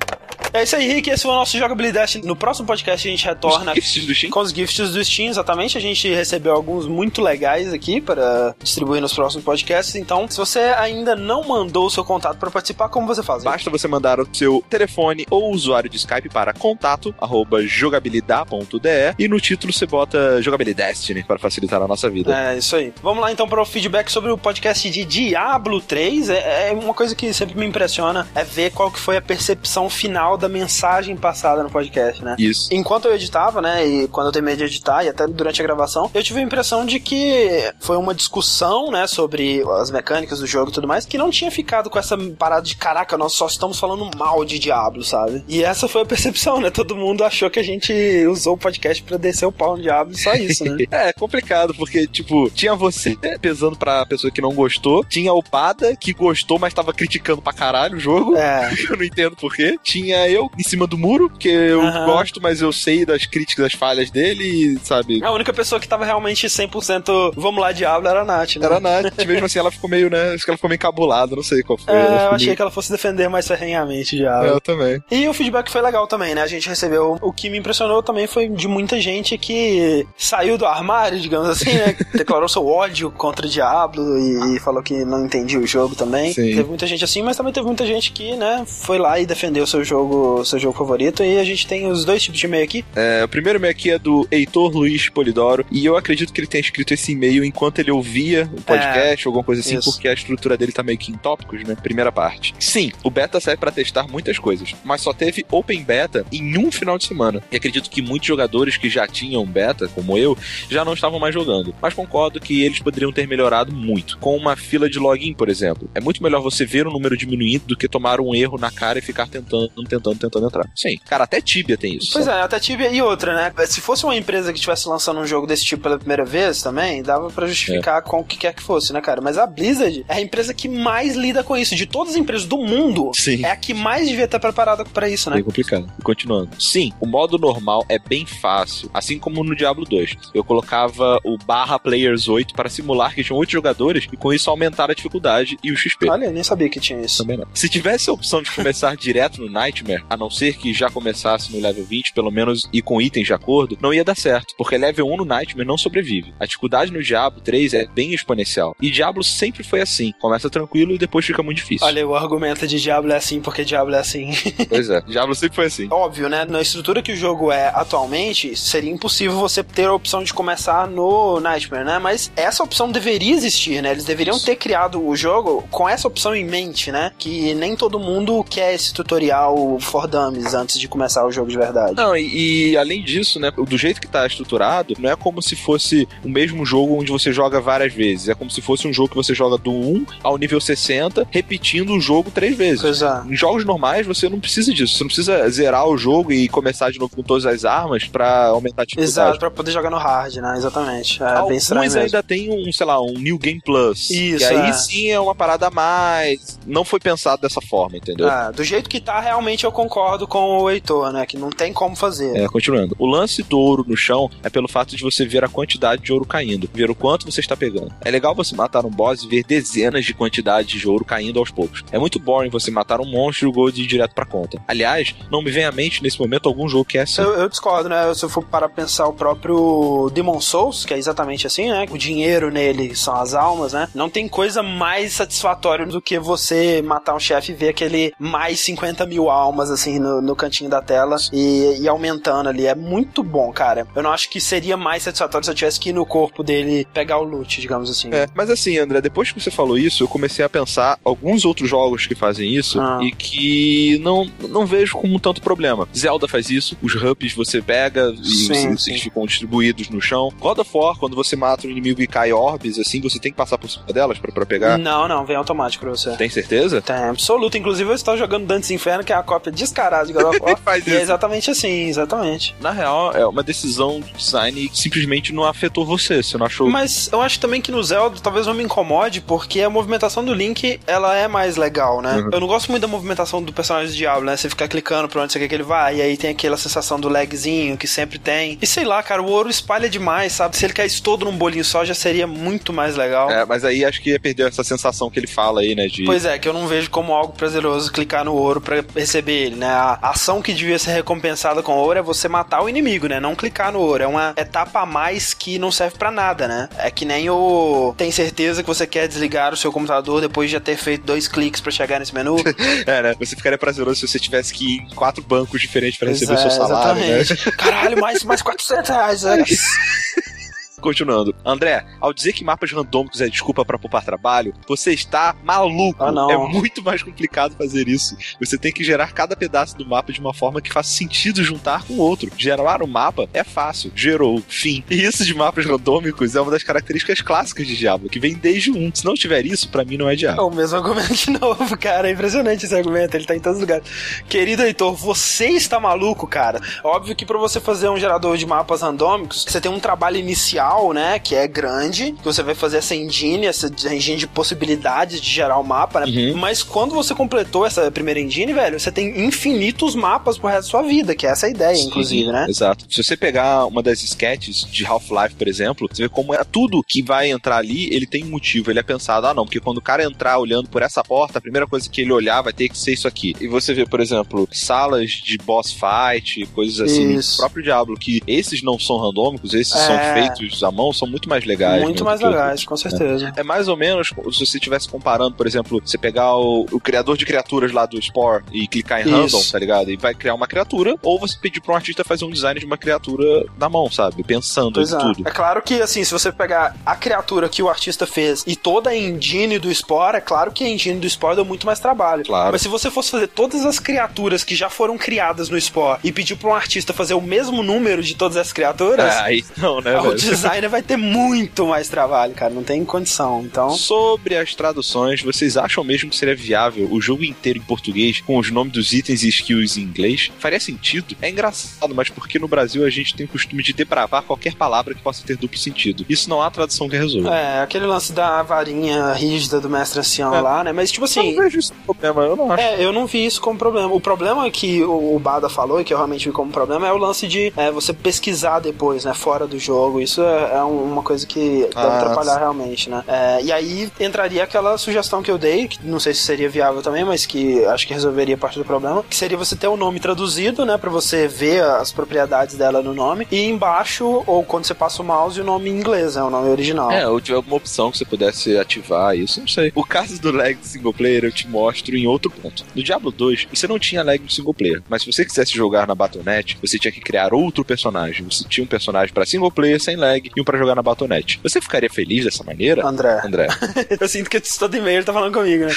É 0.54 0.63
isso 0.63 0.75
aí, 0.75 0.88
Rick. 0.88 1.10
Esse 1.10 1.24
foi 1.24 1.31
o 1.31 1.36
nosso 1.36 1.57
jogabilidade. 1.57 2.22
No 2.24 2.36
próximo 2.36 2.66
podcast 2.68 3.07
a 3.07 3.12
gente 3.12 3.25
retorna. 3.25 3.74
Gifts 3.75 4.06
do 4.06 4.16
Steam? 4.16 4.31
Com 4.31 4.40
os 4.40 4.51
gifts 4.51 4.92
do 4.92 5.04
Steam, 5.04 5.30
exatamente. 5.30 5.78
A 5.78 5.81
gente 5.81 6.07
recebeu 6.13 6.54
alguns 6.54 6.88
muito 6.88 7.22
legais 7.22 7.72
aqui 7.74 8.01
para 8.01 8.56
distribuir 8.62 9.01
nos 9.01 9.13
próximos 9.13 9.44
podcasts. 9.44 9.96
Então, 9.96 10.28
se 10.30 10.38
você 10.38 10.60
ainda 10.78 11.16
não 11.16 11.48
mandou 11.48 11.86
o 11.86 11.90
seu 11.90 12.04
contato 12.04 12.38
para 12.38 12.50
participar, 12.50 12.90
como 12.90 13.07
você 13.07 13.22
faz? 13.22 13.44
Basta 13.44 13.69
você 13.69 13.88
mandar 13.88 14.19
o 14.19 14.28
seu 14.34 14.63
telefone 14.69 15.25
ou 15.30 15.51
usuário 15.51 15.90
de 15.90 15.98
Skype 15.98 16.30
para 16.30 16.54
contato 16.54 17.13
arroba 17.19 17.62
jogabilidade.de 17.66 19.16
e 19.18 19.28
no 19.28 19.40
título 19.40 19.72
você 19.72 19.86
bota 19.86 20.42
jogabilidade 20.42 21.24
para 21.28 21.38
facilitar 21.38 21.81
a 21.81 21.88
nossa 21.88 22.10
vida. 22.10 22.36
É, 22.36 22.57
isso 22.57 22.75
aí. 22.75 22.94
Vamos 23.02 23.22
lá 23.22 23.31
então 23.31 23.48
para 23.48 23.62
o 23.62 23.66
feedback 23.66 24.12
sobre 24.12 24.31
o 24.31 24.38
podcast 24.38 24.90
de 24.90 25.06
Diablo 25.06 25.81
3. 25.81 26.30
É, 26.30 26.69
é 26.69 26.72
uma 26.72 26.94
coisa 26.94 27.16
que 27.16 27.31
sempre 27.34 27.57
me 27.57 27.66
impressiona 27.66 28.28
é 28.34 28.44
ver 28.44 28.72
qual 28.72 28.92
que 28.92 29.00
foi 29.00 29.18
a 29.18 29.22
percepção 29.22 29.90
final 29.90 30.38
da 30.40 30.50
mensagem 30.50 31.16
passada 31.16 31.64
no 31.64 31.70
podcast, 31.70 32.24
né? 32.24 32.36
Isso. 32.38 32.70
Enquanto 32.72 33.06
eu 33.06 33.16
editava, 33.16 33.62
né, 33.62 33.86
e 33.86 34.08
quando 34.08 34.28
eu 34.28 34.31
terminei 34.31 34.58
de 34.58 34.64
editar 34.64 35.04
e 35.04 35.10
até 35.10 35.28
durante 35.28 35.62
a 35.62 35.64
gravação, 35.64 36.10
eu 36.14 36.24
tive 36.24 36.40
a 36.40 36.44
impressão 36.44 36.86
de 36.86 37.00
que 37.00 37.72
foi 37.80 37.98
uma 37.98 38.14
discussão, 38.14 38.92
né, 38.92 39.08
sobre 39.08 39.64
as 39.80 39.92
mecânicas 39.92 40.40
do 40.40 40.48
jogo 40.48 40.72
e 40.72 40.74
tudo 40.74 40.88
mais, 40.88 41.06
que 41.06 41.18
não 41.18 41.30
tinha 41.30 41.52
ficado 41.52 41.90
com 41.90 42.00
essa 42.00 42.18
parada 42.38 42.64
de 42.64 42.76
caraca, 42.76 43.18
nós 43.18 43.34
só 43.34 43.48
estamos 43.48 43.80
falando 43.80 44.10
mal 44.18 44.44
de 44.46 44.58
Diablo, 44.60 45.04
sabe? 45.04 45.44
E 45.48 45.64
essa 45.64 45.88
foi 45.88 46.02
a 46.02 46.06
percepção, 46.06 46.60
né? 46.60 46.69
Todo 46.69 46.96
mundo 46.96 47.24
achou 47.24 47.50
que 47.50 47.60
a 47.60 47.64
gente 47.64 47.94
usou 48.28 48.54
o 48.54 48.58
podcast 48.58 49.04
pra 49.04 49.18
descer 49.18 49.46
o 49.46 49.52
pau 49.52 49.76
no 49.76 49.84
Diablo, 49.84 50.16
só 50.18 50.34
isso, 50.34 50.64
né? 50.64 50.78
É, 50.92 51.14
complicado, 51.14 51.74
porque, 51.76 52.08
tipo, 52.08 52.50
tinha 52.50 52.76
você 52.76 53.18
pesando 53.42 53.78
pra 53.78 54.06
pessoa 54.06 54.31
que 54.31 54.42
não 54.42 54.54
gostou, 54.54 55.04
tinha 55.06 55.34
o 55.34 55.44
Pada, 55.44 55.96
que 55.96 56.14
gostou, 56.14 56.60
mas 56.60 56.74
tava 56.74 56.94
criticando 56.94 57.42
pra 57.42 57.54
caralho 57.54 57.98
o 57.98 58.00
jogo. 58.00 58.36
É. 58.36 58.72
Eu 58.90 58.98
não 58.98 59.04
entendo 59.04 59.36
porquê. 59.36 59.78
Tinha 59.84 60.29
eu 60.30 60.50
em 60.57 60.64
cima 60.64 60.86
do 60.88 60.98
muro, 60.98 61.30
porque 61.30 61.50
eu 61.50 61.81
Aham. 61.81 62.06
gosto, 62.06 62.42
mas 62.42 62.62
eu 62.62 62.71
sei 62.71 63.06
das 63.06 63.26
críticas, 63.26 63.64
das 63.66 63.74
falhas 63.74 64.09
dele, 64.12 64.44
e, 64.76 64.80
sabe? 64.83 65.24
A 65.24 65.31
única 65.31 65.54
pessoa 65.54 65.80
que 65.80 65.88
tava 65.88 66.06
realmente 66.06 66.48
100% 66.48 67.33
vamos 67.36 67.62
lá, 67.62 67.71
Diablo, 67.71 68.07
era 68.07 68.21
a 68.21 68.26
Nath, 68.26 68.56
né? 68.56 68.66
Era 68.66 68.78
a 68.78 68.80
Nath, 68.80 69.26
mesmo 69.26 69.45
assim 69.45 69.59
ela 69.59 69.71
ficou 69.71 69.90
meio, 69.90 70.09
né? 70.09 70.33
Acho 70.33 70.44
que 70.44 70.50
ela 70.52 70.57
ficou 70.57 70.69
meio 70.69 70.80
cabulada, 70.80 71.36
não 71.36 71.44
sei 71.44 71.62
qual 71.64 71.78
foi. 71.78 71.94
É, 71.94 72.16
eu 72.16 72.19
ficou 72.19 72.36
achei 72.36 72.48
meio- 72.48 72.56
que 72.56 72.62
ela 72.62 72.71
fosse 72.71 72.92
defender 72.92 73.28
mais 73.30 73.48
ferrenhamente 73.48 74.16
Diablo. 74.16 74.48
Eu 74.48 74.62
também. 74.62 75.02
E 75.12 75.28
o 75.28 75.33
feedback 75.33 75.69
foi 75.71 75.81
legal 75.81 76.07
também, 76.07 76.33
né? 76.36 76.42
A 76.42 76.48
gente 76.48 76.68
recebeu. 76.69 77.18
O 77.21 77.31
que 77.33 77.50
me 77.50 77.57
impressionou 77.57 78.02
também 78.04 78.28
foi 78.28 78.48
de 78.50 78.68
muita 78.68 79.00
gente 79.00 79.38
que 79.38 80.06
saiu 80.18 80.57
do 80.57 80.66
armário, 80.66 81.19
digamos 81.19 81.50
assim, 81.50 81.74
né? 81.74 81.95
Declarou 82.14 82.48
seu 82.50 82.66
ódio 82.68 83.12
contra 83.12 83.45
o 83.45 83.50
Diablo 83.50 84.18
e, 84.18 84.56
e 84.56 84.59
falou 84.59 84.81
que 84.83 85.06
não 85.06 85.26
entendia 85.26 85.59
o 85.59 85.68
jogo 85.68 85.95
também. 85.95 86.33
Sim. 86.33 86.56
Teve 86.56 86.64
muita 86.64 86.88
gente 86.88 87.04
assim, 87.04 87.21
mas 87.21 87.38
também 87.38 87.54
teve 87.54 87.66
muita 87.66 87.86
gente 87.86 88.12
que, 88.12 88.36
né, 88.36 88.64
foi 88.66 88.98
lá 88.98 89.19
e 89.19 89.26
defendeu 89.26 89.64
o 89.64 89.68
seu 89.68 89.83
jogo, 89.83 90.19
seu 90.45 90.59
jogo 90.59 90.78
favorito. 90.78 91.23
E 91.23 91.38
a 91.38 91.44
gente 91.44 91.68
tem 91.68 91.88
os 91.88 92.06
dois 92.06 92.23
tipos 92.23 92.40
de 92.40 92.45
e-mail 92.45 92.64
aqui. 92.64 92.85
É, 92.95 93.23
o 93.23 93.28
primeiro 93.28 93.59
e-mail 93.59 93.71
aqui 93.71 93.92
é 93.92 93.99
do 93.99 94.28
Heitor 94.31 94.71
Luiz 94.76 95.09
Polidoro, 95.09 95.66
e 95.71 95.85
eu 95.85 95.95
acredito 95.95 96.33
que 96.33 96.40
ele 96.40 96.47
tenha 96.47 96.61
escrito 96.61 96.94
esse 96.94 97.11
e-mail 97.11 97.44
enquanto 97.44 97.80
ele 97.80 97.92
ouvia 97.92 98.49
o 98.57 98.61
podcast 98.61 99.28
ou 99.28 99.31
alguma 99.31 99.44
coisa 99.44 99.61
assim, 99.61 99.78
isso. 99.78 99.92
porque 99.92 100.07
a 100.07 100.14
estrutura 100.14 100.57
dele 100.57 100.71
tá 100.71 100.83
meio 100.83 100.97
que 100.97 101.11
em 101.11 101.18
tópicos, 101.18 101.64
né? 101.64 101.76
Primeira 101.81 102.11
parte. 102.11 102.54
Sim, 102.59 102.92
o 103.04 103.09
beta 103.09 103.40
serve 103.40 103.59
pra 103.59 103.71
testar 103.71 104.07
muitas 104.07 104.38
coisas, 104.38 104.76
mas 104.83 105.02
só 105.02 105.14
teve 105.14 105.45
open 105.52 105.83
beta 105.83 106.26
em 106.31 106.57
um 106.57 106.71
final 106.71 106.97
de 106.97 107.06
semana. 107.06 107.44
E 107.52 107.56
acredito 107.56 107.90
que 107.90 108.02
muitos 108.02 108.28
jogadores 108.28 108.78
que 108.78 108.90
já 108.90 109.07
tinham 109.07 109.45
beta, 109.45 109.88
como 109.88 110.18
eu, 110.18 110.38
já 110.69 110.83
não 110.83 110.94
estavam 110.94 111.19
mais 111.19 111.33
jogando. 111.33 111.73
Mas 111.81 111.94
concordo 111.94 112.40
que 112.40 112.64
eles 112.64 112.80
poderiam 112.80 113.11
ter 113.11 113.28
melhorado 113.28 113.73
muito. 113.73 114.18
Com 114.18 114.35
uma 114.35 114.56
fila 114.56 114.90
de 114.90 114.99
login, 114.99 115.33
por 115.33 115.49
exemplo. 115.49 115.90
É 115.94 116.02
muito 116.02 116.21
melhor 116.23 116.42
você 116.42 116.66
ver 116.66 116.88
o 116.88 116.92
número 116.92 117.18
diminuindo 117.18 117.66
do 117.66 117.78
que 117.78 117.88
tomar 117.88 118.19
um 118.19 118.33
erro 118.33 118.57
na 118.57 118.71
cara 118.71 118.99
e 118.99 119.02
ficar 119.02 119.28
tentando, 119.28 119.69
tentando 119.88 120.08
tentando, 120.13 120.30
tentando 120.30 120.47
entrar. 120.47 120.69
Sim. 120.75 120.97
Cara, 121.06 121.23
até 121.23 121.42
Tibia 121.42 121.78
tem 121.78 121.95
isso. 121.95 122.11
Pois 122.13 122.25
sabe? 122.25 122.39
é, 122.39 122.42
até 122.42 122.59
Tibia 122.59 122.89
e 122.92 123.01
outra, 123.01 123.35
né? 123.35 123.54
Se 123.66 123.81
fosse 123.81 124.04
uma 124.04 124.16
empresa 124.16 124.51
que 124.51 124.57
estivesse 124.59 124.87
lançando 124.87 125.19
um 125.19 125.25
jogo 125.25 125.47
desse 125.47 125.66
tipo 125.66 125.83
pela 125.83 125.97
primeira 125.97 126.25
vez 126.25 126.61
também, 126.61 127.01
dava 127.01 127.30
pra 127.30 127.47
justificar 127.47 128.01
com 128.01 128.19
o 128.19 128.23
que 128.23 128.37
quer 128.37 128.54
que 128.54 128.61
fosse, 128.61 128.94
né, 128.94 129.01
cara? 129.01 129.21
Mas 129.21 129.37
a 129.37 129.45
Blizzard 129.45 130.06
é 130.07 130.16
a 130.16 130.21
empresa 130.21 130.54
que 130.54 130.68
mais 130.68 131.16
lida 131.16 131.44
com 131.44 131.57
isso. 131.57 131.75
De 131.75 131.85
todas 131.85 132.13
as 132.13 132.19
empresas 132.19 132.47
do 132.47 132.57
mundo, 132.57 133.11
Sim. 133.16 133.45
é 133.45 133.51
a 133.51 133.56
que 133.56 133.73
mais 133.73 134.07
devia 134.07 134.25
estar 134.25 134.39
preparada 134.39 134.85
pra 134.85 135.09
isso, 135.09 135.30
né? 135.30 135.37
Bem 135.37 135.45
complicado. 135.45 135.92
E 135.99 136.01
continuando. 136.01 136.49
Sim, 136.59 136.92
o 136.99 137.07
modo 137.07 137.37
normal 137.37 137.85
é 137.89 137.99
bem 137.99 138.25
fácil, 138.25 138.89
assim 138.94 139.18
como 139.19 139.44
no 139.44 139.56
Diablo 139.56 139.85
2. 139.85 140.16
Eu 140.33 140.44
colocava 140.44 141.19
o 141.23 141.37
barra 141.37 141.80
players 141.80 142.28
8 142.28 142.54
para 142.54 142.69
simular 142.69 143.13
que 143.13 143.23
tinham 143.23 143.37
8 143.39 143.51
jogadores 143.51 144.07
e 144.11 144.18
com 144.18 144.33
isso 144.33 144.49
aumentar 144.49 144.89
a 144.89 144.94
dificuldade 144.94 145.57
e 145.63 145.71
o 145.71 145.78
XP. 145.78 146.09
Olha, 146.09 146.25
eu 146.25 146.31
nem 146.31 146.44
sabia 146.44 146.69
que 146.69 146.80
tinha 146.80 146.99
isso. 147.01 147.18
Também 147.23 147.37
não. 147.37 147.47
Se 147.54 147.69
tivesse 147.69 148.09
a 148.09 148.13
opção 148.13 148.42
de 148.42 148.51
começar 148.51 148.95
direto 148.97 149.42
no 149.42 149.49
Nightmare, 149.49 149.99
a 150.10 150.18
não 150.18 150.30
ser 150.30 150.58
que 150.58 150.74
já 150.74 150.90
começasse 150.90 151.52
no 151.52 151.62
level 151.62 151.84
20, 151.84 152.14
pelo 152.14 152.32
menos, 152.32 152.62
e 152.72 152.82
com 152.82 153.02
itens 153.02 153.28
de 153.28 153.34
acordo, 153.34 153.78
não 153.82 153.94
ia 153.94 154.04
dar 154.04 154.16
certo, 154.16 154.54
porque 154.58 154.78
level 154.78 155.08
1 155.08 155.18
no 155.18 155.26
Nightmare 155.26 155.68
não 155.68 155.78
sobrevive. 155.78 156.34
A 156.40 156.46
dificuldade 156.46 156.92
no 156.92 157.02
Diablo 157.02 157.42
3 157.42 157.74
é 157.74 157.88
bem 157.88 158.14
exponencial. 158.14 158.76
E 158.82 158.90
Diablo 158.90 159.24
sempre 159.24 159.64
foi 159.64 159.82
assim: 159.82 160.12
começa 160.20 160.50
tranquilo 160.50 160.94
e 160.94 160.98
depois 160.98 161.26
fica 161.26 161.44
muito 161.44 161.58
difícil. 161.58 161.86
Olha, 161.86 162.08
o 162.08 162.16
argumento 162.16 162.68
de 162.68 162.80
Diablo 162.80 163.12
é 163.12 163.16
assim 163.16 163.42
porque 163.42 163.64
Diablo 163.64 163.96
é 163.96 164.00
assim. 164.00 164.32
Pois 164.70 164.90
é, 164.90 165.02
Diablo 165.02 165.34
sempre 165.34 165.56
foi 165.56 165.66
assim. 165.66 165.88
Óbvio, 165.90 166.30
né? 166.30 166.46
Na 166.46 166.62
estrutura 166.62 167.02
que 167.02 167.12
o 167.12 167.16
jogo 167.16 167.52
é 167.52 167.72
atualmente, 167.74 168.56
seria 168.56 168.92
impossível 168.92 169.38
você 169.38 169.64
ter 169.64 169.86
a 169.86 169.94
opção 169.94 170.24
de 170.24 170.34
começar 170.34 170.88
no 170.88 171.40
Nightmare, 171.40 171.86
né? 171.86 172.00
Mas 172.00 172.32
essa 172.36 172.64
opção 172.64 172.92
deveria 172.92 173.34
existir, 173.34 173.82
né? 173.82 173.92
Eles 173.92 174.06
deveriam 174.06 174.40
ter 174.40 174.56
criado 174.56 175.04
o 175.06 175.16
jogo 175.16 175.68
com 175.72 175.88
essa 175.88 176.08
opção 176.08 176.36
em 176.36 176.46
mente, 176.46 176.92
né? 176.92 177.12
Que 177.18 177.54
nem 177.54 177.76
todo 177.76 178.00
mundo 178.00 178.44
quer 178.44 178.74
esse 178.74 178.94
tutorial 178.94 179.78
for 179.90 180.08
dummies 180.08 180.54
antes 180.54 180.80
de 180.80 180.88
começar 180.88 181.26
o 181.26 181.31
jogo 181.31 181.50
de 181.50 181.58
verdade. 181.58 181.96
Não, 181.96 182.16
e, 182.16 182.72
e 182.72 182.78
além 182.78 183.04
disso, 183.04 183.40
né, 183.40 183.52
do 183.52 183.78
jeito 183.78 184.00
que 184.02 184.08
tá 184.08 184.26
estruturado, 184.26 184.94
não 185.00 185.10
é 185.10 185.16
como 185.16 185.42
se 185.42 185.56
fosse 185.56 186.08
o 186.24 186.30
mesmo 186.30 186.66
jogo 186.66 186.98
onde 187.00 187.12
você 187.12 187.31
joga 187.31 187.60
várias 187.60 187.94
vezes. 187.94 188.30
É 188.30 188.36
como 188.36 188.50
se 188.50 188.62
fosse 188.62 188.88
um 188.88 188.94
jogo 188.94 189.10
que 189.10 189.16
você 189.16 189.34
joga 189.34 189.58
do 189.58 189.72
1 189.72 190.06
ao 190.24 190.38
nível 190.38 190.60
60, 190.62 191.28
repetindo 191.31 191.94
o 191.94 192.00
jogo 192.02 192.31
três 192.31 192.56
vezes. 192.58 192.81
Pois 192.81 193.02
é. 193.02 193.22
Em 193.28 193.36
jogos 193.36 193.66
normais, 193.66 194.06
você 194.06 194.30
não 194.30 194.40
precisa 194.40 194.74
disso. 194.74 194.96
Você 194.98 195.04
não 195.04 195.08
precisa 195.08 195.50
zerar 195.50 195.88
o 195.88 195.98
jogo 195.98 196.31
e 196.31 196.48
começar 196.48 196.92
de 196.92 197.00
novo 197.00 197.16
com 197.16 197.24
todas 197.24 197.46
as 197.46 197.66
armas 197.66 198.06
pra 198.06 198.48
aumentar 198.48 198.84
a 198.84 198.86
dificuldade. 198.86 199.12
Exato, 199.12 199.40
pra 199.40 199.52
poder 199.52 199.72
jogar 199.72 199.90
no 199.90 199.98
hard, 199.98 200.36
né? 200.36 200.54
Exatamente. 200.58 201.22
É 201.22 201.26
bem 201.26 201.36
Alguns 201.36 201.58
estranho 201.64 201.81
mesmo. 201.84 202.02
ainda 202.02 202.24
tem 202.24 202.50
um, 202.50 202.72
sei 202.72 202.86
lá, 202.86 203.02
um 203.02 203.14
New 203.14 203.38
Game 203.38 203.62
Plus. 203.64 204.10
Isso, 204.10 204.44
E 204.44 204.46
aí 204.46 204.69
é. 204.69 204.74
sim 204.74 205.10
é 205.10 205.19
uma 205.19 205.36
parada 205.36 205.68
a 205.68 205.72
mais. 205.72 206.60
Não 206.66 206.84
foi 206.84 207.00
pensado 207.00 207.42
dessa 207.42 207.62
forma, 207.62 207.98
entendeu? 207.98 208.30
Ah, 208.30 208.52
do 208.52 208.64
jeito 208.64 208.90
que 208.90 209.00
tá, 209.00 209.19
realmente 209.19 209.64
eu 209.66 209.72
concordo 209.80 210.28
com 210.28 210.59
o 210.59 210.69
Heitor, 210.69 211.14
né? 211.14 211.26
Que 211.26 211.38
não 211.38 211.50
tem 211.50 211.71
como 211.71 211.95
fazer. 211.95 212.36
É, 212.36 212.48
continuando. 212.48 212.95
O 213.00 213.06
lance 213.06 213.42
do 213.44 213.57
ouro 213.57 213.86
no 213.88 213.95
chão 213.95 214.30
é 214.44 214.50
pelo 214.50 214.68
fato 214.68 214.95
de 214.95 215.02
você 215.02 215.26
ver 215.26 215.44
a 215.44 215.48
quantidade 215.48 216.02
de 216.02 216.12
ouro 216.12 216.26
caindo, 216.26 216.69
ver 216.74 216.90
o 216.90 216.95
quanto 216.95 217.26
você 217.26 217.40
está 217.40 217.56
pegando. 217.56 217.94
É 218.02 218.12
legal 218.12 218.36
você 218.36 218.56
matar 218.56 218.86
um 218.86 218.90
boss 218.90 219.24
e 219.24 219.28
ver 219.28 219.44
dezenas 219.45 220.04
de 220.04 220.14
quantidades 220.14 220.80
de 220.80 220.88
ouro 220.88 221.06
caindo 221.06 221.40
aos 221.40 221.50
poucos. 221.50 221.83
É 221.92 221.98
muito 221.98 222.19
boring 222.19 222.50
você 222.50 222.69
matar 222.69 223.00
um 223.00 223.06
monstro 223.06 223.48
e 223.48 223.50
o 223.50 223.54
gold 223.54 223.81
ir 223.81 223.88
direto 223.88 224.14
pra 224.14 224.26
conta. 224.26 224.62
Aliás, 224.68 225.16
não 225.31 225.42
me 225.42 225.50
vem 225.50 225.64
à 225.64 225.71
mente 225.71 226.04
nesse 226.04 226.19
momento 226.19 226.50
algum 226.50 226.68
jogo 226.68 226.86
que 226.86 226.98
é 226.98 227.02
assim. 227.02 227.21
Eu, 227.21 227.33
eu 227.36 227.50
discordo, 227.50 227.88
né? 227.88 228.14
Se 228.14 228.26
eu 228.26 228.30
for 228.30 228.44
para 228.44 228.68
pensar 228.68 229.07
o 229.07 229.14
próprio 229.14 230.09
Demon 230.14 230.42
Souls, 230.42 230.83
que 230.83 230.94
é 230.94 230.98
exatamente 230.98 231.48
assim, 231.48 231.69
né? 231.69 231.86
O 231.90 231.98
dinheiro 231.98 232.52
nele 232.52 232.95
são 232.95 233.16
as 233.16 233.33
almas, 233.33 233.71
né? 233.71 233.88
Não 233.95 234.09
tem 234.09 234.28
coisa 234.28 234.62
mais 234.62 235.14
satisfatória 235.14 235.86
do 235.86 236.02
que 236.02 236.19
você 236.19 236.81
matar 236.81 237.16
um 237.16 237.19
chefe 237.19 237.52
e 237.52 237.56
ver 237.56 237.69
aquele 237.69 238.14
mais 238.19 238.59
50 238.59 239.06
mil 239.06 239.30
almas, 239.30 239.58
assim, 239.71 239.99
no, 239.99 240.21
no 240.21 240.35
cantinho 240.35 240.69
da 240.69 240.81
tela 240.81 241.16
e, 241.33 241.80
e 241.81 241.87
aumentando 241.87 242.49
ali. 242.49 242.68
É 242.68 242.75
muito 242.75 243.23
bom, 243.23 243.51
cara. 243.51 243.87
Eu 243.95 244.04
não 244.04 244.11
acho 244.11 244.30
que 244.30 244.39
seria 244.39 244.78
mais 244.78 245.04
satisfatório 245.04 245.44
se 245.45 245.49
eu 245.51 245.56
tivesse 245.56 245.80
que 245.80 245.89
ir 245.89 245.94
no 245.94 246.06
corpo 246.06 246.44
dele 246.44 246.87
pegar 246.94 247.18
o 247.18 247.23
loot, 247.23 247.59
digamos 247.59 247.89
assim. 247.89 248.09
É, 248.13 248.28
mas 248.35 248.49
assim, 248.49 248.78
André, 248.78 249.01
depois 249.01 249.31
que 249.31 249.42
você 249.42 249.49
falou 249.49 249.78
isso, 249.78 250.04
eu 250.04 250.07
comecei 250.07 250.45
a 250.45 250.49
pensar 250.49 250.99
alguns 251.04 251.45
outros 251.45 251.68
jogos 251.69 252.06
que 252.06 252.13
fazem 252.13 252.54
isso 252.54 252.80
Ah. 252.80 252.99
e 253.01 253.11
que 253.11 253.97
não, 254.04 254.30
não 254.49 254.66
vejo 254.66 254.97
como 254.97 255.19
tanto 255.19 255.42
problema. 255.42 255.87
Zelda 255.95 256.28
faz 256.28 256.49
isso, 256.49 256.78
os 256.81 256.94
hubs 256.95 257.33
você 257.33 257.61
pega 257.61 258.13
e 258.21 258.75
Sim, 258.78 258.97
ficam 258.97 259.25
distribuídos 259.25 259.89
no 259.89 260.01
chão. 260.01 260.31
God 260.39 260.59
of 260.59 260.69
War, 260.73 260.97
quando 260.97 261.16
você 261.16 261.35
mata 261.35 261.66
um 261.68 261.69
inimigo 261.71 262.01
e 262.01 262.07
cai 262.07 262.31
orbes, 262.31 262.78
assim, 262.78 263.01
você 263.01 263.19
tem 263.19 263.31
que 263.31 263.37
passar 263.37 263.57
por 263.57 263.69
cima 263.69 263.85
delas 263.87 264.19
pra, 264.19 264.31
pra 264.31 264.45
pegar. 264.45 264.78
Não, 264.78 265.07
não, 265.07 265.25
vem 265.25 265.35
automático 265.35 265.83
pra 265.83 265.92
você. 265.92 266.16
Tem 266.18 266.30
certeza? 266.30 266.81
Tem, 266.81 266.95
absoluto. 266.95 267.57
Inclusive, 267.57 267.89
eu 267.89 267.95
estou 267.95 268.18
jogando 268.18 268.45
Dantes 268.45 268.69
Inferno, 268.71 269.04
que 269.04 269.11
é 269.13 269.16
a 269.16 269.23
cópia 269.23 269.49
descarada 269.52 270.06
de 270.06 270.14
God 270.14 270.26
of 270.26 270.40
War. 270.42 270.58
Faz 270.64 270.86
e 270.86 270.92
é 270.92 270.94
isso. 270.94 271.04
exatamente 271.04 271.52
assim, 271.52 271.88
exatamente. 271.88 272.56
Na 272.60 272.72
real, 272.72 273.12
é 273.14 273.26
uma 273.26 273.44
decisão 273.44 274.00
de 274.00 274.12
design 274.14 274.70
que 274.70 274.78
simplesmente 274.78 275.34
não 275.34 275.44
afetou 275.44 275.86
você. 275.86 276.22
Você 276.22 276.38
não 276.38 276.46
achou. 276.46 276.70
Mas 276.70 277.10
eu 277.12 277.22
acho 277.22 277.40
também 277.40 277.62
que 277.62 277.72
no 277.72 277.84
Zelda 277.84 278.20
talvez 278.22 278.46
não 278.46 278.54
me 278.54 278.64
incomode, 278.64 279.22
porque 279.22 279.62
a 279.62 279.70
movimentação 279.70 280.24
do 280.24 280.34
Link, 280.34 280.80
ela 280.86 281.16
é 281.16 281.28
mais 281.28 281.56
legal, 281.56 282.02
né? 282.02 282.18
Uhum. 282.18 282.30
Eu 282.32 282.40
não 282.40 282.48
gosto 282.48 282.70
muito 282.70 282.82
da 282.82 282.88
movimentação 282.88 283.42
do 283.42 283.54
personagem 283.54 283.92
do 283.92 283.96
Diablo, 283.96 284.26
né? 284.26 284.36
Você 284.36 284.50
ficar 284.50 284.68
clicando 284.68 285.08
pra 285.08 285.22
onde 285.22 285.34
você 285.34 285.40
quer 285.40 285.48
que 285.48 285.56
ele 285.56 285.64
vá, 285.64 285.92
e 285.92 286.02
aí 286.02 286.18
tem 286.18 286.32
aquela 286.32 286.58
sensação 286.58 287.00
do 287.00 287.10
lagzinho 287.10 287.78
que 287.78 287.88
sempre 287.88 288.20
tem. 288.20 288.58
E 288.62 288.68
sei 288.68 288.86
lá, 288.86 289.02
cara, 289.02 289.22
o 289.22 289.30
ouro 289.30 289.50
espalha 289.50 289.90
demais, 289.90 290.34
sabe? 290.34 290.58
Se 290.58 290.66
ele 290.66 290.74
caísse 290.74 291.02
todo 291.02 291.26
num 291.26 291.38
bolinho 291.38 291.64
só, 291.64 291.84
já 291.84 291.94
seria 291.94 292.28
muito 292.28 292.72
mais 292.74 292.96
legal. 292.96 293.30
É, 293.30 293.46
mas 293.46 293.64
aí 293.64 293.84
acho 293.86 294.02
que 294.02 294.12
ia 294.12 294.20
perder 294.20 294.48
essa 294.48 294.64
sensação 294.64 295.10
que 295.10 295.20
ele 295.20 295.28
fala 295.28 295.62
aí, 295.62 295.76
né? 295.76 295.88
De. 295.88 296.06
Pois 296.06 296.26
é, 296.26 296.38
que 296.38 296.48
eu 296.48 296.54
não 296.54 296.68
vejo 296.68 296.90
como 296.90 297.14
algo 297.14 297.34
prazeroso 297.34 297.92
clicar 297.92 298.24
no 298.26 298.34
ouro 298.34 298.62
pra 298.62 298.84
receber 298.96 299.39
ele, 299.40 299.56
né? 299.56 299.69
A 299.69 300.00
ação 300.10 300.42
que 300.42 300.54
devia 300.54 300.78
ser 300.80 300.92
recompensada 300.92 301.62
com 301.64 301.74
ouro 301.74 302.00
é 302.00 302.02
você 302.02 302.28
matar 302.28 302.62
o 302.64 302.69
inimigo, 302.69 303.08
né? 303.08 303.19
Não 303.19 303.36
clicar 303.36 303.72
no 303.72 303.80
ouro. 303.80 304.04
É 304.04 304.08
uma 304.08 304.34
etapa 304.38 304.81
a 304.81 304.86
mais 304.86 305.34
que 305.34 305.58
não 305.60 305.72
serve 305.72 305.98
pra 305.98 306.12
nada, 306.12 306.48
né? 306.48 306.69
É 306.78 306.90
que 306.92 307.06
nem 307.06 307.30
o. 307.30 307.94
Tem 307.98 308.12
certeza 308.12 308.62
que 308.64 308.68
você 308.68 308.86
quer 308.86 309.08
desligar 309.08 309.54
o 309.54 309.58
seu 309.58 309.72
computador 309.72 310.22
depois 310.22 310.50
de 310.50 310.54
já 310.54 310.60
ter 310.60 310.78
feito 310.78 311.04
dois 311.06 311.28
cliques 311.28 311.62
pra 311.62 311.72
chegar 311.72 312.00
nesse 312.00 312.14
menu? 312.14 312.36
É, 312.86 313.02
né? 313.02 313.16
Você 313.19 313.36
ficaria 313.36 313.58
prazeroso 313.58 314.00
se 314.00 314.08
você 314.08 314.19
tivesse 314.19 314.54
que 314.54 314.76
ir 314.78 314.81
em 314.81 314.96
quatro 314.96 315.24
bancos 315.24 315.60
diferentes 315.62 315.98
pra 315.98 316.08
Pois 316.08 316.19
receber 316.19 316.40
é, 316.40 316.42
seu 316.42 316.52
salário, 316.52 317.02
né? 317.02 317.19
exatamente. 317.19 317.52
Caralho, 317.58 318.00
mais, 318.00 318.24
mais 318.24 318.42
400 318.42 318.90
reais. 318.90 319.24
né? 319.24 319.44
Continuando. 320.80 321.36
André, 321.45 321.86
ao 322.00 322.14
dizer 322.14 322.33
que 322.33 322.44
mapas 322.44 322.71
randômicos 322.71 323.21
é 323.21 323.28
desculpa 323.28 323.64
pra 323.66 323.78
poupar 323.78 324.04
trabalho, 324.04 324.54
você 324.68 324.92
está 324.92 325.36
maluco. 325.44 326.04
Ah, 326.04 326.12
não. 326.12 326.30
É 326.31 326.38
muito 326.38 326.83
mais 326.83 327.04
complicado 327.04 327.56
fazer 327.56 327.88
isso. 327.88 328.16
Você 328.40 328.57
tem 328.57 328.71
que 328.71 328.83
gerar 328.83 329.12
cada 329.14 329.36
pedaço 329.36 329.78
do 329.78 329.86
mapa 329.88 330.12
de 330.12 330.19
uma 330.19 330.33
forma 330.33 330.62
que 330.62 330.71
faça 330.71 330.90
sentido 330.92 331.44
juntar 331.44 331.83
com 331.83 331.94
o 331.94 331.98
outro. 332.00 332.30
Gerar 332.38 332.81
um 332.83 332.88
mapa 332.88 333.28
é 333.33 333.44
fácil. 333.44 333.92
Gerou. 333.95 334.42
Fim. 334.48 334.83
E 334.90 335.02
isso 335.04 335.26
de 335.26 335.33
mapas 335.33 335.66
randômicos 335.66 336.36
é 336.36 336.42
uma 336.42 336.52
das 336.52 336.64
características 336.64 337.21
clássicas 337.21 337.68
de 337.68 337.76
Diablo, 337.78 338.09
que 338.09 338.19
vem 338.19 338.33
desde 338.33 338.71
o 338.71 338.78
1. 338.78 338.92
Se 338.95 339.06
não 339.06 339.14
tiver 339.14 339.45
isso, 339.45 339.69
pra 339.69 339.83
mim 339.83 339.98
não 339.98 340.09
é 340.09 340.14
É 340.14 340.16
Diablo. 340.16 340.48
o 340.48 340.54
mesmo 340.56 340.78
argumento 340.78 341.14
de 341.14 341.31
novo, 341.31 341.78
cara. 341.78 342.07
É 342.09 342.12
impressionante 342.12 342.66
esse 342.66 342.76
argumento. 342.76 343.16
Ele 343.16 343.26
tá 343.26 343.36
em 343.36 343.40
todos 343.40 343.57
os 343.57 343.62
lugares. 343.62 343.88
Querido 344.28 344.64
Heitor, 344.64 344.94
você 344.95 345.48
está 345.50 345.80
maluco, 345.80 346.28
cara. 346.28 346.59
Óbvio 346.83 347.16
que 347.16 347.26
pra 347.26 347.38
você 347.38 347.59
fazer 347.59 347.90
um 347.90 347.98
gerador 347.98 348.38
de 348.38 348.45
mapas 348.45 348.81
randômicos, 348.81 349.45
você 349.48 349.59
tem 349.62 349.71
um 349.71 349.80
trabalho 349.80 350.18
inicial, 350.18 350.69
né? 350.94 351.19
Que 351.19 351.35
é 351.35 351.47
grande. 351.47 352.14
Que 352.14 352.23
você 352.23 352.44
vai 352.44 352.56
fazer 352.56 352.78
essa 352.78 352.95
engine, 352.95 353.45
essa 353.45 353.71
engine 353.94 354.18
de 354.18 354.28
possibilidades 354.28 355.21
de 355.21 355.30
gerar 355.30 355.57
o 355.57 355.64
mapa, 355.64 356.02
né? 356.02 356.06
Uhum. 356.07 356.38
Mas 356.38 356.64
quando 356.64 356.94
você 356.94 357.14
completou 357.16 357.66
essa 357.66 357.90
primeira 357.92 358.19
engine, 358.19 358.54
velho, 358.54 358.80
você 358.80 358.92
tem 358.92 359.26
infinitos 359.26 359.95
mapas 359.95 360.38
pro 360.38 360.47
resto 360.49 360.64
da 360.64 360.69
sua 360.69 360.81
vida, 360.83 361.16
que 361.16 361.26
é 361.26 361.31
essa 361.31 361.47
a 361.47 361.49
ideia, 361.49 361.76
Sim, 361.76 361.88
inclusive, 361.88 362.31
né? 362.31 362.45
Exato. 362.49 362.85
Se 362.90 363.04
você 363.04 363.16
pegar 363.16 363.66
uma 363.66 363.81
das 363.81 364.04
sketches 364.04 364.66
de 364.69 364.85
Half-Life, 364.85 365.35
por 365.35 365.47
exemplo, 365.47 365.88
você 365.92 366.04
vê 366.04 366.09
como 366.09 366.33
é 366.33 366.44
tudo 366.44 366.83
que 366.88 367.02
vai 367.02 367.30
entrar 367.31 367.57
ali, 367.57 367.94
ele 367.94 368.06
tem 368.06 368.23
um 368.23 368.30
motivo. 368.30 368.71
Ele 368.71 368.80
é 368.80 368.83
pensado, 368.83 369.28
ah, 369.28 369.33
não, 369.33 369.45
porque 369.45 369.59
quando 369.59 369.78
o 369.78 369.81
cara 369.81 370.04
entrar 370.04 370.38
olhando 370.38 370.69
por 370.69 370.81
essa 370.81 371.04
porta, 371.04 371.38
a 371.38 371.42
primeira 371.42 371.68
coisa 371.68 371.90
que 371.90 372.02
ele 372.02 372.11
olhar 372.11 372.42
vai 372.42 372.54
ter 372.54 372.69
que 372.69 372.78
ser 372.78 372.94
isso 372.94 373.07
aqui. 373.07 373.35
E 373.40 373.47
você 373.47 373.73
vê, 373.73 373.85
por 373.85 373.99
exemplo, 373.99 374.47
salas 374.52 375.09
de 375.11 375.38
boss 375.38 375.71
fight, 375.71 376.45
coisas 376.54 376.80
assim, 376.80 377.16
Isso. 377.16 377.38
próprio 377.38 377.64
Diablo, 377.64 377.97
que 377.97 378.21
esses 378.28 378.61
não 378.61 378.78
são 378.80 378.97
randômicos, 378.97 379.54
esses 379.54 379.76
É. 379.76 379.85
são 379.85 379.97
feitos 380.14 380.58
à 380.63 380.71
mão, 380.71 380.92
são 380.94 381.07
muito 381.07 381.30
mais 381.30 381.45
legais. 381.45 381.81
Muito 381.81 382.04
né, 382.04 382.09
mais 382.09 382.21
legais, 382.21 382.63
com 382.63 382.78
certeza. 382.78 383.31
É 383.35 383.44
mais 383.44 383.68
ou 383.68 383.78
menos 383.78 384.09
se 384.09 384.45
você 384.45 384.57
estivesse 384.57 384.87
comparando, 384.87 385.35
por 385.35 385.47
exemplo, 385.47 385.81
você 385.83 385.97
pegar 385.97 386.35
o, 386.35 386.66
o 386.71 386.80
criador 386.80 387.18
de 387.18 387.25
criaturas 387.25 387.71
lá 387.71 387.85
do 387.85 388.01
Spore 388.01 388.44
e 388.51 388.68
clicar 388.68 389.01
em 389.01 389.09
Isso. 389.25 389.37
random, 389.37 389.51
tá 389.51 389.59
ligado? 389.59 389.92
E 389.92 389.97
vai 389.97 390.13
criar 390.13 390.33
uma 390.35 390.47
criatura, 390.47 390.95
ou 391.01 391.19
você 391.19 391.37
pedir 391.39 391.61
pra 391.61 391.73
um 391.73 391.75
artista 391.75 392.04
fazer 392.04 392.25
um 392.25 392.31
design 392.31 392.59
de 392.59 392.66
uma 392.66 392.78
criatura 392.78 393.45
na 393.57 393.69
mão, 393.69 393.89
sabe? 393.92 394.23
Pensando 394.23 394.80
em 394.81 394.83
é. 394.83 394.97
tudo. 394.97 395.28
É 395.28 395.31
claro 395.31 395.61
que, 395.61 395.81
assim, 395.81 396.04
se 396.04 396.11
você 396.11 396.31
pegar 396.31 396.75
a 396.85 396.95
criatura 396.95 397.49
que 397.49 397.61
o 397.61 397.69
artista 397.69 398.06
fez 398.06 398.44
e 398.47 398.56
toda 398.56 398.89
a 398.89 398.97
engine 398.97 399.59
do 399.59 399.73
Spore, 399.73 400.18
é 400.18 400.21
claro 400.21 400.51
que 400.51 400.63
a 400.63 400.69
engine 400.69 400.99
do 400.99 401.09
Spore 401.09 401.35
deu 401.35 401.45
muito 401.45 401.66
mais 401.66 401.80
trabalho. 401.80 402.23
Claro. 402.25 402.51
Mas 402.51 402.61
se 402.61 402.68
você 402.68 402.89
fosse 402.89 403.11
fazer 403.11 403.28
todas 403.28 403.66
as 403.66 403.80
criaturas 403.80 404.44
que 404.44 404.56
já 404.56 404.69
foram 404.69 404.97
criadas 404.97 405.49
no 405.49 405.59
Spore 405.59 405.99
e 406.04 406.11
pedir 406.11 406.35
pra 406.35 406.49
um 406.49 406.54
artista 406.54 406.94
fazer 406.94 407.13
o 407.13 407.21
mesmo 407.21 407.63
número 407.63 408.01
de 408.01 408.16
todas 408.16 408.37
as 408.37 408.51
criaturas, 408.51 409.13
Ah, 409.16 409.23
aí 409.23 409.44
não, 409.57 409.81
né, 409.81 409.97
o 409.99 410.04
velho? 410.04 410.19
Designer 410.50 410.70
vai 410.70 410.82
ter 410.82 410.98
muito 410.98 411.68
mais 411.68 411.88
trabalho, 411.88 412.34
cara. 412.34 412.54
Não 412.54 412.64
tem 412.64 412.84
condição. 412.84 413.42
Então. 413.44 413.70
Sobre 413.72 414.36
as 414.36 414.56
traduções, 414.56 415.22
vocês 415.22 415.56
acham 415.56 415.84
mesmo 415.84 416.10
que 416.10 416.16
seria 416.16 416.36
viável 416.36 416.88
o 416.92 417.00
jogo 417.00 417.24
inteiro 417.24 417.60
em 417.60 417.62
português 417.62 418.22
com 418.22 418.38
os 418.38 418.50
nomes 418.52 418.74
dos 418.74 418.94
itens 418.94 419.24
e 419.24 419.30
skills 419.30 419.78
em 419.78 419.82
inglês? 419.82 420.32
Faria 420.40 420.60
sentido? 420.60 421.16
É 421.22 421.30
engraçado, 421.30 421.94
mas 421.94 422.10
porque 422.10 422.40
no 422.40 422.48
Brasil 422.48 422.86
a 422.86 422.90
gente 422.90 423.16
tem 423.16 423.26
o 423.26 423.30
costume 423.30 423.64
de 423.64 423.74
depravar 423.74 424.24
qualquer 424.24 424.56
palavra 424.56 424.94
que 424.94 425.02
possa 425.02 425.24
ter 425.26 425.38
duplo 425.38 425.58
sentido. 425.58 426.06
Isso 426.10 426.30
não 426.30 426.42
há 426.42 426.50
tradução 426.50 426.90
que 426.90 426.98
resolva. 426.98 427.36
É, 427.36 427.62
aquele 427.62 427.86
lance 427.86 428.12
da 428.12 428.42
varinha 428.42 429.14
rígida 429.14 429.60
do 429.60 429.70
mestre 429.70 430.00
ancião 430.00 430.34
é. 430.34 430.42
lá, 430.42 430.64
né? 430.64 430.72
Mas, 430.72 430.92
tipo 430.92 431.06
assim. 431.06 431.30
Eu 431.30 431.36
não 431.36 431.44
vejo 431.44 431.60
isso 431.60 431.74
como 431.74 432.00
problema, 432.00 432.24
eu 432.24 432.36
não 432.36 432.52
acho. 432.52 432.64
É, 432.64 432.84
eu 432.84 432.94
não 432.94 433.06
vi 433.06 433.26
isso 433.26 433.42
como 433.42 433.58
problema. 433.58 433.94
O 433.94 434.02
problema 434.02 434.50
que 434.50 434.84
o 434.84 435.20
Bada 435.20 435.50
falou, 435.50 435.80
e 435.80 435.84
que 435.84 435.94
eu 435.94 435.98
realmente 435.98 436.28
vi 436.28 436.32
como 436.32 436.52
problema, 436.52 436.88
é 436.88 436.92
o 436.92 436.98
lance 436.98 437.28
de 437.28 437.54
é, 437.56 437.72
você 437.72 437.94
pesquisar 437.94 438.60
depois, 438.60 439.06
né? 439.06 439.14
Fora 439.14 439.46
do 439.46 439.60
jogo. 439.60 440.02
Isso 440.02 440.22
é, 440.22 440.39
é 440.40 440.64
uma 440.64 441.04
coisa 441.04 441.26
que 441.26 441.40
deve 441.40 441.74
ah, 441.76 441.98
atrapalhar 441.98 442.34
sim. 442.34 442.40
realmente, 442.40 442.90
né? 442.90 443.04
É, 443.08 443.44
e 443.44 443.52
aí 443.52 443.92
entraria 444.00 444.44
aquela 444.44 444.78
sugestão 444.78 445.22
que 445.22 445.31
eu 445.31 445.38
dei, 445.38 445.68
que 445.68 445.86
não 445.86 446.00
sei 446.00 446.14
se 446.14 446.22
seria 446.22 446.50
viável 446.50 446.81
também, 446.81 447.04
mas 447.04 447.26
que 447.26 447.64
acho 447.66 447.88
que 447.88 447.94
resolveria 447.94 448.38
parte 448.38 448.58
do 448.58 448.66
problema, 448.66 449.04
que 449.04 449.16
seria 449.16 449.38
você 449.38 449.56
ter 449.56 449.68
o 449.68 449.78
nome 449.78 450.00
traduzido, 450.00 450.66
né? 450.66 450.78
Pra 450.78 450.90
você 450.90 451.28
ver 451.28 451.64
as 451.64 451.92
propriedades 451.92 452.56
dela 452.56 452.81
no 452.81 452.94
nome, 452.94 453.28
e 453.31 453.46
embaixo, 453.46 454.24
ou 454.26 454.44
quando 454.44 454.66
você 454.66 454.74
passa 454.74 455.02
o 455.02 455.06
mouse, 455.06 455.40
o 455.40 455.44
nome 455.44 455.69
em 455.69 455.78
inglês, 455.78 456.16
né? 456.16 456.24
O 456.24 456.30
nome 456.30 456.50
original. 456.50 456.92
É, 456.92 457.08
ou 457.08 457.19
tiver 457.19 457.38
alguma 457.38 457.58
opção 457.58 457.92
que 457.92 457.98
você 457.98 458.06
pudesse 458.06 458.58
ativar 458.58 459.16
isso, 459.16 459.40
não 459.40 459.48
sei. 459.48 459.72
O 459.76 459.84
caso 459.84 460.19
do 460.22 460.31
lag 460.31 460.58
single 460.62 460.94
player 460.94 461.26
eu 461.26 461.31
te 461.31 461.48
mostro 461.48 461.96
em 461.96 462.08
outro 462.08 462.31
ponto. 462.31 462.66
No 462.76 462.84
Diablo 462.84 463.12
2, 463.12 463.48
você 463.54 463.68
não 463.68 463.80
tinha 463.80 464.04
lag 464.04 464.22
no 464.22 464.30
single 464.30 464.54
player, 464.54 464.81
mas 464.90 465.02
se 465.02 465.12
você 465.12 465.26
quisesse 465.26 465.54
jogar 465.54 465.88
na 465.88 465.96
Battle.net, 465.96 466.58
você 466.62 466.78
tinha 466.78 466.92
que 466.92 467.02
criar 467.02 467.34
outro 467.34 467.64
personagem. 467.66 468.26
Você 468.26 468.44
tinha 468.48 468.64
um 468.64 468.68
personagem 468.68 469.14
para 469.14 469.26
single 469.26 469.52
player 469.52 469.81
sem 469.81 469.96
lag 469.96 470.29
e 470.36 470.42
um 470.42 470.44
para 470.44 470.57
jogar 470.57 470.76
na 470.76 470.81
Battle.net. 470.81 471.40
Você 471.44 471.62
ficaria 471.62 471.90
feliz 471.90 472.26
dessa 472.26 472.44
maneira? 472.44 472.86
André. 472.86 473.21
André. 473.24 473.48
eu 474.00 474.07
sinto 474.07 474.30
que 474.30 474.40
todo 474.40 474.76
e-mail 474.76 475.04
tá 475.04 475.14
falando 475.14 475.33
comigo, 475.33 475.66
né? 475.66 475.74